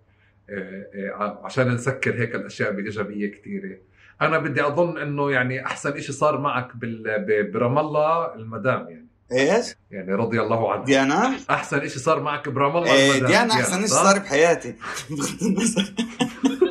آه، 0.51 0.87
آه، 1.15 1.41
عشان 1.45 1.69
نسكر 1.75 2.15
هيك 2.15 2.35
الأشياء 2.35 2.73
بإيجابية 2.73 3.33
كثيره 3.33 3.77
أنا 4.21 4.39
بدي 4.39 4.67
أظن 4.67 4.99
إنه 4.99 5.31
يعني 5.31 5.67
أحسن 5.67 6.01
شيء 6.01 6.15
صار 6.15 6.41
معك 6.41 6.77
بال- 6.77 7.51
برام 7.51 7.79
الله 7.79 8.35
المدام 8.35 8.89
يعني. 8.89 9.07
إيش؟ 9.33 9.67
يعني 9.91 10.13
رضي 10.15 10.41
الله 10.41 10.73
عنها. 10.73 10.85
ديانا؟ 10.85 11.37
أحسن 11.51 11.79
شيء 11.81 11.99
صار 12.03 12.23
معك 12.23 12.49
برام 12.49 12.77
الله 12.77 12.93
إيه 12.95 13.11
المدام 13.11 13.27
ديانا 13.31 13.55
أحسن 13.55 13.79
شيء؟ 13.79 13.87
صار 13.87 14.19
بحياتي. 14.19 14.75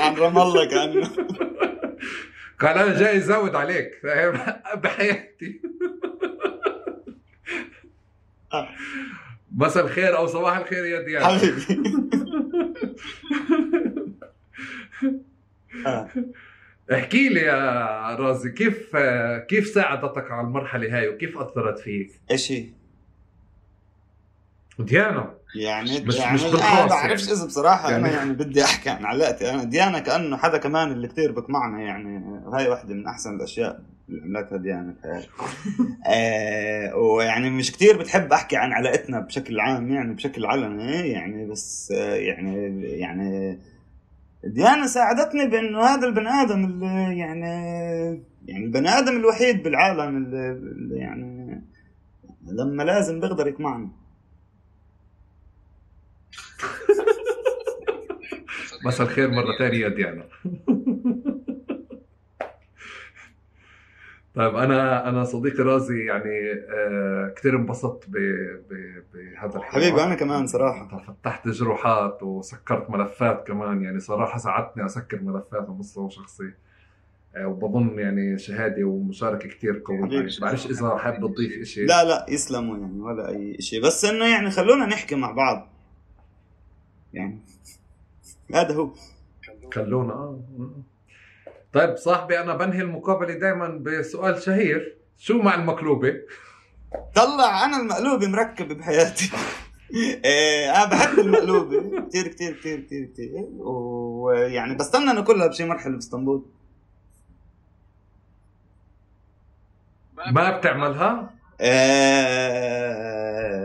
عن 0.00 0.14
رام 0.14 0.38
الله 0.38 0.64
كانه 0.68 1.10
قال 2.60 2.78
أنا 2.78 2.98
جاي 2.98 3.16
أزود 3.16 3.54
عليك 3.54 3.90
فاهم 4.02 4.40
بحياتي. 4.82 5.60
مساء 9.56 9.84
الخير 9.84 10.16
أو 10.16 10.26
صباح 10.26 10.56
الخير 10.56 10.84
يا 10.84 11.02
ديانا 11.02 11.26
حبيبي 11.26 11.82
آه. 15.86 16.08
احكي 16.92 17.28
لي 17.28 17.40
يا 17.40 18.16
رازي 18.16 18.50
كيف 18.50 18.96
كيف 19.48 19.66
ساعدتك 19.66 20.30
على 20.30 20.46
المرحلة 20.46 20.98
هاي 20.98 21.08
وكيف 21.08 21.38
أثرت 21.38 21.78
فيك 21.78 22.10
إيش 22.30 22.52
هي؟ 22.52 22.66
ديانا. 24.84 25.34
يعني 25.54 26.00
مش- 26.06 26.16
يعني 26.16 26.34
مش 26.34 26.42
بالخاص 26.44 26.80
ما 26.80 26.86
بعرفش 26.86 27.22
يعني. 27.26 27.32
إذا 27.38 27.46
بصراحة 27.46 27.90
يعني- 27.90 28.06
أنا 28.08 28.16
يعني 28.16 28.32
بدي 28.32 28.64
أحكي 28.64 28.90
عن 28.90 29.04
علاقتي 29.04 29.50
أنا. 29.50 29.64
ديانا 29.64 29.98
كأنه 29.98 30.36
حدا 30.36 30.58
كمان 30.58 30.92
اللي 30.92 31.08
كتير 31.08 31.32
بقمعنا 31.32 31.80
يعني. 31.82 32.40
هاي 32.52 32.68
واحدة 32.68 32.94
من 32.94 33.06
أحسن 33.06 33.36
الأشياء 33.36 33.80
اللي 34.08 34.22
عملتها 34.38 34.58
ديانا 34.58 34.94
بحياتي 35.02 35.28
آه 36.14 36.96
ويعني 36.96 37.50
مش 37.50 37.72
كتير 37.72 37.98
بتحب 37.98 38.32
أحكي 38.32 38.56
عن 38.56 38.72
علاقتنا 38.72 39.20
بشكل 39.20 39.60
عام 39.60 39.92
يعني 39.92 40.14
بشكل 40.14 40.46
علني 40.46 41.08
يعني 41.08 41.46
بس 41.46 41.92
آه 41.96 42.14
يعني 42.14 42.82
يعني 42.82 43.58
ديانا 44.44 44.86
ساعدتني 44.86 45.46
بإنه 45.46 45.80
هذا 45.80 46.06
البني 46.06 46.28
آدم 46.28 46.64
اللي 46.64 47.18
يعني 47.18 47.50
يعني 48.46 48.64
البني 48.64 48.88
آدم 48.88 49.16
الوحيد 49.16 49.62
بالعالم 49.62 50.16
اللي, 50.16 50.50
اللي 50.50 50.96
يعني 50.98 51.62
لما 52.46 52.82
لازم 52.82 53.20
بيقدر 53.20 53.46
يقمعني. 53.48 53.88
مساء 58.84 59.06
الخير 59.06 59.30
مرة 59.30 59.58
ثانية 59.58 59.78
يا 59.78 59.88
ديانا. 59.88 60.24
طيب 64.34 64.56
أنا 64.56 65.08
أنا 65.08 65.24
صديقي 65.24 65.62
رازي 65.62 66.04
يعني 66.04 66.52
آه 66.52 67.34
كثير 67.36 67.56
انبسطت 67.56 68.08
بهذا 68.10 69.56
الحوار. 69.56 69.62
حبيبي 69.62 70.02
أنا 70.02 70.14
كمان 70.14 70.46
صراحة. 70.46 71.04
فتحت 71.06 71.48
جروحات 71.48 72.22
وسكرت 72.22 72.90
ملفات 72.90 73.46
كمان 73.46 73.82
يعني 73.82 74.00
صراحة 74.00 74.38
ساعدتني 74.38 74.86
أسكر 74.86 75.22
ملفات 75.22 75.54
على 75.54 75.78
مستوى 75.78 76.10
شخصي 76.10 76.52
آه، 77.36 77.46
وبظن 77.46 77.98
يعني 77.98 78.38
شهادة 78.38 78.84
ومشاركة 78.84 79.48
كثير 79.48 79.82
قوية. 79.84 79.98
يعني 80.00 80.28
بعرفش 80.40 80.66
إذا 80.66 80.96
حابب 80.96 81.34
تضيف 81.34 81.62
شيء 81.62 81.86
لا 81.86 82.04
لا 82.04 82.26
يسلموا 82.28 82.78
يعني 82.78 83.00
ولا 83.00 83.28
أي 83.28 83.56
شيء 83.60 83.82
بس 83.82 84.04
إنه 84.04 84.24
يعني 84.24 84.50
خلونا 84.50 84.86
نحكي 84.86 85.14
مع 85.14 85.32
بعض. 85.32 85.68
يعني 87.12 87.38
هذا 88.54 88.74
هو. 88.74 88.90
خلونا 89.74 90.12
آه. 90.12 90.40
طيب 91.72 91.96
صاحبي 91.96 92.40
أنا 92.40 92.56
بنهي 92.56 92.80
المقابلة 92.80 93.34
دائما 93.34 93.68
بسؤال 93.68 94.42
شهير. 94.42 94.96
شو 95.18 95.42
مع 95.42 95.54
المقلوبة؟ 95.54 96.14
طلع 97.14 97.64
أنا 97.64 97.76
المقلوبة 97.76 98.28
مركب 98.28 98.68
بحياتي. 98.68 99.30
إيه، 100.24 100.70
أنا 100.70 100.90
بحب 100.90 101.18
المقلوبة. 101.18 102.06
كثير 102.08 102.28
كثير 102.28 102.52
كثير 102.52 102.80
كثير 102.80 103.04
كثير 103.12 103.46
ويعني 103.58 104.74
بستنى 104.74 105.12
ناكلها 105.12 105.46
بشي 105.46 105.64
مرحلة 105.64 105.94
بإسطنبول. 105.94 106.44
ما 110.32 110.58
بتعملها؟ 110.58 111.30
آه، 111.60 112.90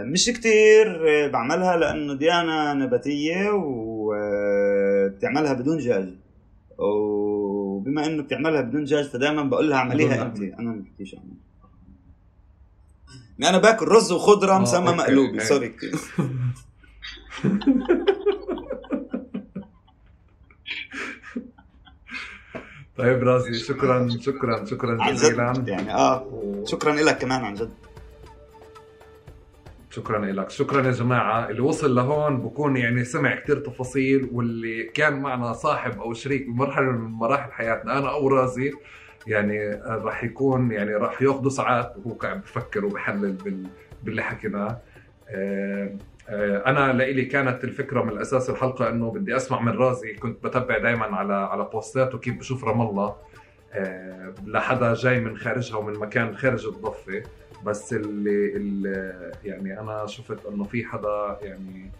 مش 0.03 0.25
كتير 0.25 0.99
بعملها 1.29 1.77
لأنه 1.77 2.13
ديانة 2.13 2.73
نباتية 2.73 3.51
وبتعملها 5.15 5.53
بدون 5.53 5.77
دجاج 5.77 6.13
وبما 6.77 8.05
إنه 8.05 8.23
بتعملها 8.23 8.61
بدون 8.61 8.83
دجاج 8.83 9.05
فدائما 9.09 9.43
بقول 9.43 9.69
لها 9.69 9.77
اعمليها 9.77 10.21
أنت. 10.25 10.37
أنا 10.39 10.69
ما 10.71 10.83
بديش 10.95 11.15
اعمل 11.15 11.33
أنا 13.49 13.57
باكل 13.57 13.87
رز 13.87 14.11
وخضرة 14.11 14.55
آه، 14.55 14.59
مسمى. 14.59 14.91
مقلوبه. 14.91 15.39
سوري 15.43 15.75
طيب 22.97 23.23
رازي 23.23 23.53
شكرا 23.53 24.09
شكرا 24.21 24.65
شكرا 24.65 25.11
جزيلا. 25.11 25.63
يعني 25.67 25.93
آه 25.93 26.25
شكرا 26.65 26.93
لك 26.95 27.17
كمان 27.17 27.41
عن 27.45 27.53
جد. 27.53 27.73
شكرا 29.95 30.25
لك 30.25 30.49
شكرا 30.49 30.85
يا 30.85 30.91
جماعة. 30.91 31.49
اللي 31.49 31.61
وصل 31.61 31.95
لهون 31.95 32.41
بكون 32.41 32.77
يعني 32.77 33.03
سمع 33.03 33.35
كتير 33.35 33.59
تفاصيل 33.59 34.29
واللي 34.31 34.83
كان 34.83 35.19
معنا 35.19 35.53
صاحب 35.53 35.99
أو 35.99 36.13
شريك 36.13 36.47
بمرحلة 36.47 36.91
من 36.91 37.11
مراحل 37.11 37.51
حياتنا 37.51 37.97
أنا 37.97 38.09
أو 38.09 38.27
رازي 38.27 38.73
يعني 39.27 39.81
راح 39.85 40.23
يكون 40.23 40.71
يعني 40.71 40.95
راح 40.95 41.21
ياخذوا 41.21 41.49
ساعات 41.49 41.93
وهو 41.97 42.15
قاعد 42.15 42.41
بفكر 42.41 42.85
وبحلل 42.85 43.31
بال... 43.33 43.67
باللي 44.03 44.21
حكيناه. 44.23 44.81
آه، 45.29 45.97
آه، 46.29 46.63
أنا 46.65 46.93
لإلي 46.93 47.25
كانت 47.25 47.63
الفكرة 47.63 48.03
من 48.03 48.09
الأساس 48.09 48.49
الحلقة 48.49 48.89
إنه 48.89 49.11
بدي 49.11 49.35
أسمع 49.35 49.61
من 49.61 49.71
رازي. 49.71 50.13
كنت 50.13 50.43
بتابع 50.43 50.77
دائما 50.77 51.05
على 51.05 51.33
على 51.33 51.69
بوستاته 51.73 52.17
كيف 52.17 52.37
بشوف 52.37 52.63
رام 52.63 52.81
الله. 52.81 53.15
آه، 53.73 54.33
لحدا 54.45 54.93
جاي 54.93 55.19
من 55.19 55.37
خارجها 55.37 55.77
ومن 55.77 55.93
مكان 55.99 56.37
خارج 56.37 56.65
الضفة. 56.65 57.23
بس 57.65 57.93
اللي, 57.93 58.55
اللي 58.55 59.31
يعني 59.45 59.79
أنا 59.79 60.05
شفت 60.05 60.45
إنه 60.45 60.63
في 60.63 60.85
حدا 60.85 61.37
يعني 61.41 61.91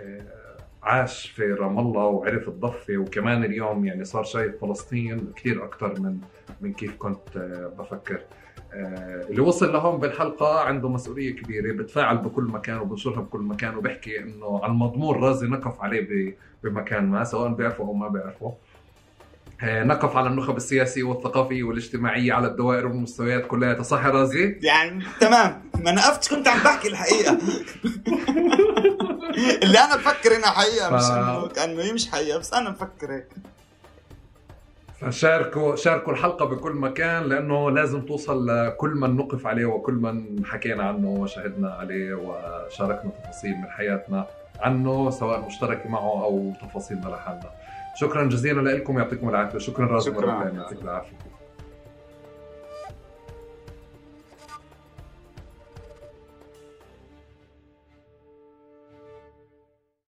آه، 0.00 0.56
عاش 0.82 1.30
في 1.30 1.52
رام 1.52 1.78
الله 1.78 2.04
وعرف 2.04 2.48
الضفة 2.48 2.96
وكمان 2.96 3.44
اليوم 3.44 3.86
يعني 3.86 4.04
صار 4.04 4.24
شايف 4.24 4.60
فلسطين 4.60 5.32
كثير 5.36 5.64
أكثر 5.64 6.00
من 6.00 6.18
من 6.60 6.72
كيف 6.72 6.96
كنت 6.96 7.36
آه، 7.36 7.72
بفكر. 7.78 8.20
آه، 8.74 9.26
اللي 9.30 9.40
وصل 9.40 9.72
لهون 9.72 10.00
بالحلقة 10.00 10.60
عنده 10.60 10.88
مسؤولية 10.88 11.36
كبيرة 11.36 11.72
بتفاعل 11.72 12.18
بكل 12.18 12.44
مكان 12.44 12.78
وبنشرها 12.78 13.20
بكل 13.20 13.40
مكان 13.40 13.76
وبحكي 13.76 14.18
إنه 14.18 14.60
المضمون 14.64 15.16
رازي 15.22 15.46
نقف 15.46 15.80
عليه 15.80 16.36
بمكان 16.64 17.06
ما 17.06 17.24
سواء 17.24 17.54
بيعرفه 17.54 17.84
أو 17.84 17.92
ما 17.92 18.08
بيعرفه. 18.08 18.54
نقف 19.64 20.16
على 20.16 20.28
النخب 20.28 20.56
السياسيه 20.56 21.02
والثقافيه 21.02 21.62
والاجتماعيه 21.62 22.32
على 22.32 22.46
الدوائر 22.46 22.86
والمستويات 22.86 23.46
كلها. 23.46 23.82
صح 23.82 24.04
يا 24.04 24.10
رازي؟ 24.10 24.58
يعني 24.62 25.04
تمام. 25.20 25.62
ما 25.84 25.92
نقفتش 25.92 26.28
كنت 26.28 26.48
عم 26.48 26.58
بحكي 26.58 26.88
الحقيقة. 26.88 27.38
اللي 29.62 29.78
أنا 29.78 29.96
بفكر 29.96 30.36
إنها 30.36 30.50
حقيقة 30.50 30.96
مش 30.96 31.02
ف- 31.02 31.10
إنه 31.10 31.48
كانه 31.48 31.82
هي 31.82 31.92
مش 31.92 32.10
حقيقة 32.10 32.38
بس 32.38 32.54
أنا 32.54 32.70
بفكر 32.70 33.12
هيك. 33.14 33.26
فشاركوا 35.00 35.76
شاركوا 35.76 36.12
الحلقة 36.12 36.44
بكل 36.46 36.72
مكان 36.72 37.22
لأنه 37.22 37.70
لازم 37.70 38.00
توصل 38.00 38.46
لكل 38.48 38.90
من 38.90 39.16
نقف 39.16 39.46
عليه 39.46 39.64
وكل 39.64 39.92
من 39.94 40.44
حكينا 40.46 40.82
عنه 40.84 41.08
وشهدنا 41.08 41.70
عليه 41.70 42.14
وشاركنا 42.14 43.10
تفاصيل 43.24 43.50
من 43.56 43.66
حياتنا 43.70 44.26
عنه 44.60 45.10
سواء 45.10 45.40
مشتركة 45.46 45.88
معه 45.88 46.24
أو 46.24 46.52
تفاصيلنا 46.62 47.08
لحالنا 47.08 47.50
شكرا 47.92 48.24
جزيلا 48.28 48.60
لكم 48.70 48.98
يعطيكم 48.98 49.28
العافية 49.28 49.58
شكرا 49.58 49.86
رازي 49.86 50.10
شكراً. 50.10 50.26
مرة 50.26 50.44
ثانية 50.44 50.60
يعطيك 50.60 50.82
العافية 50.82 51.16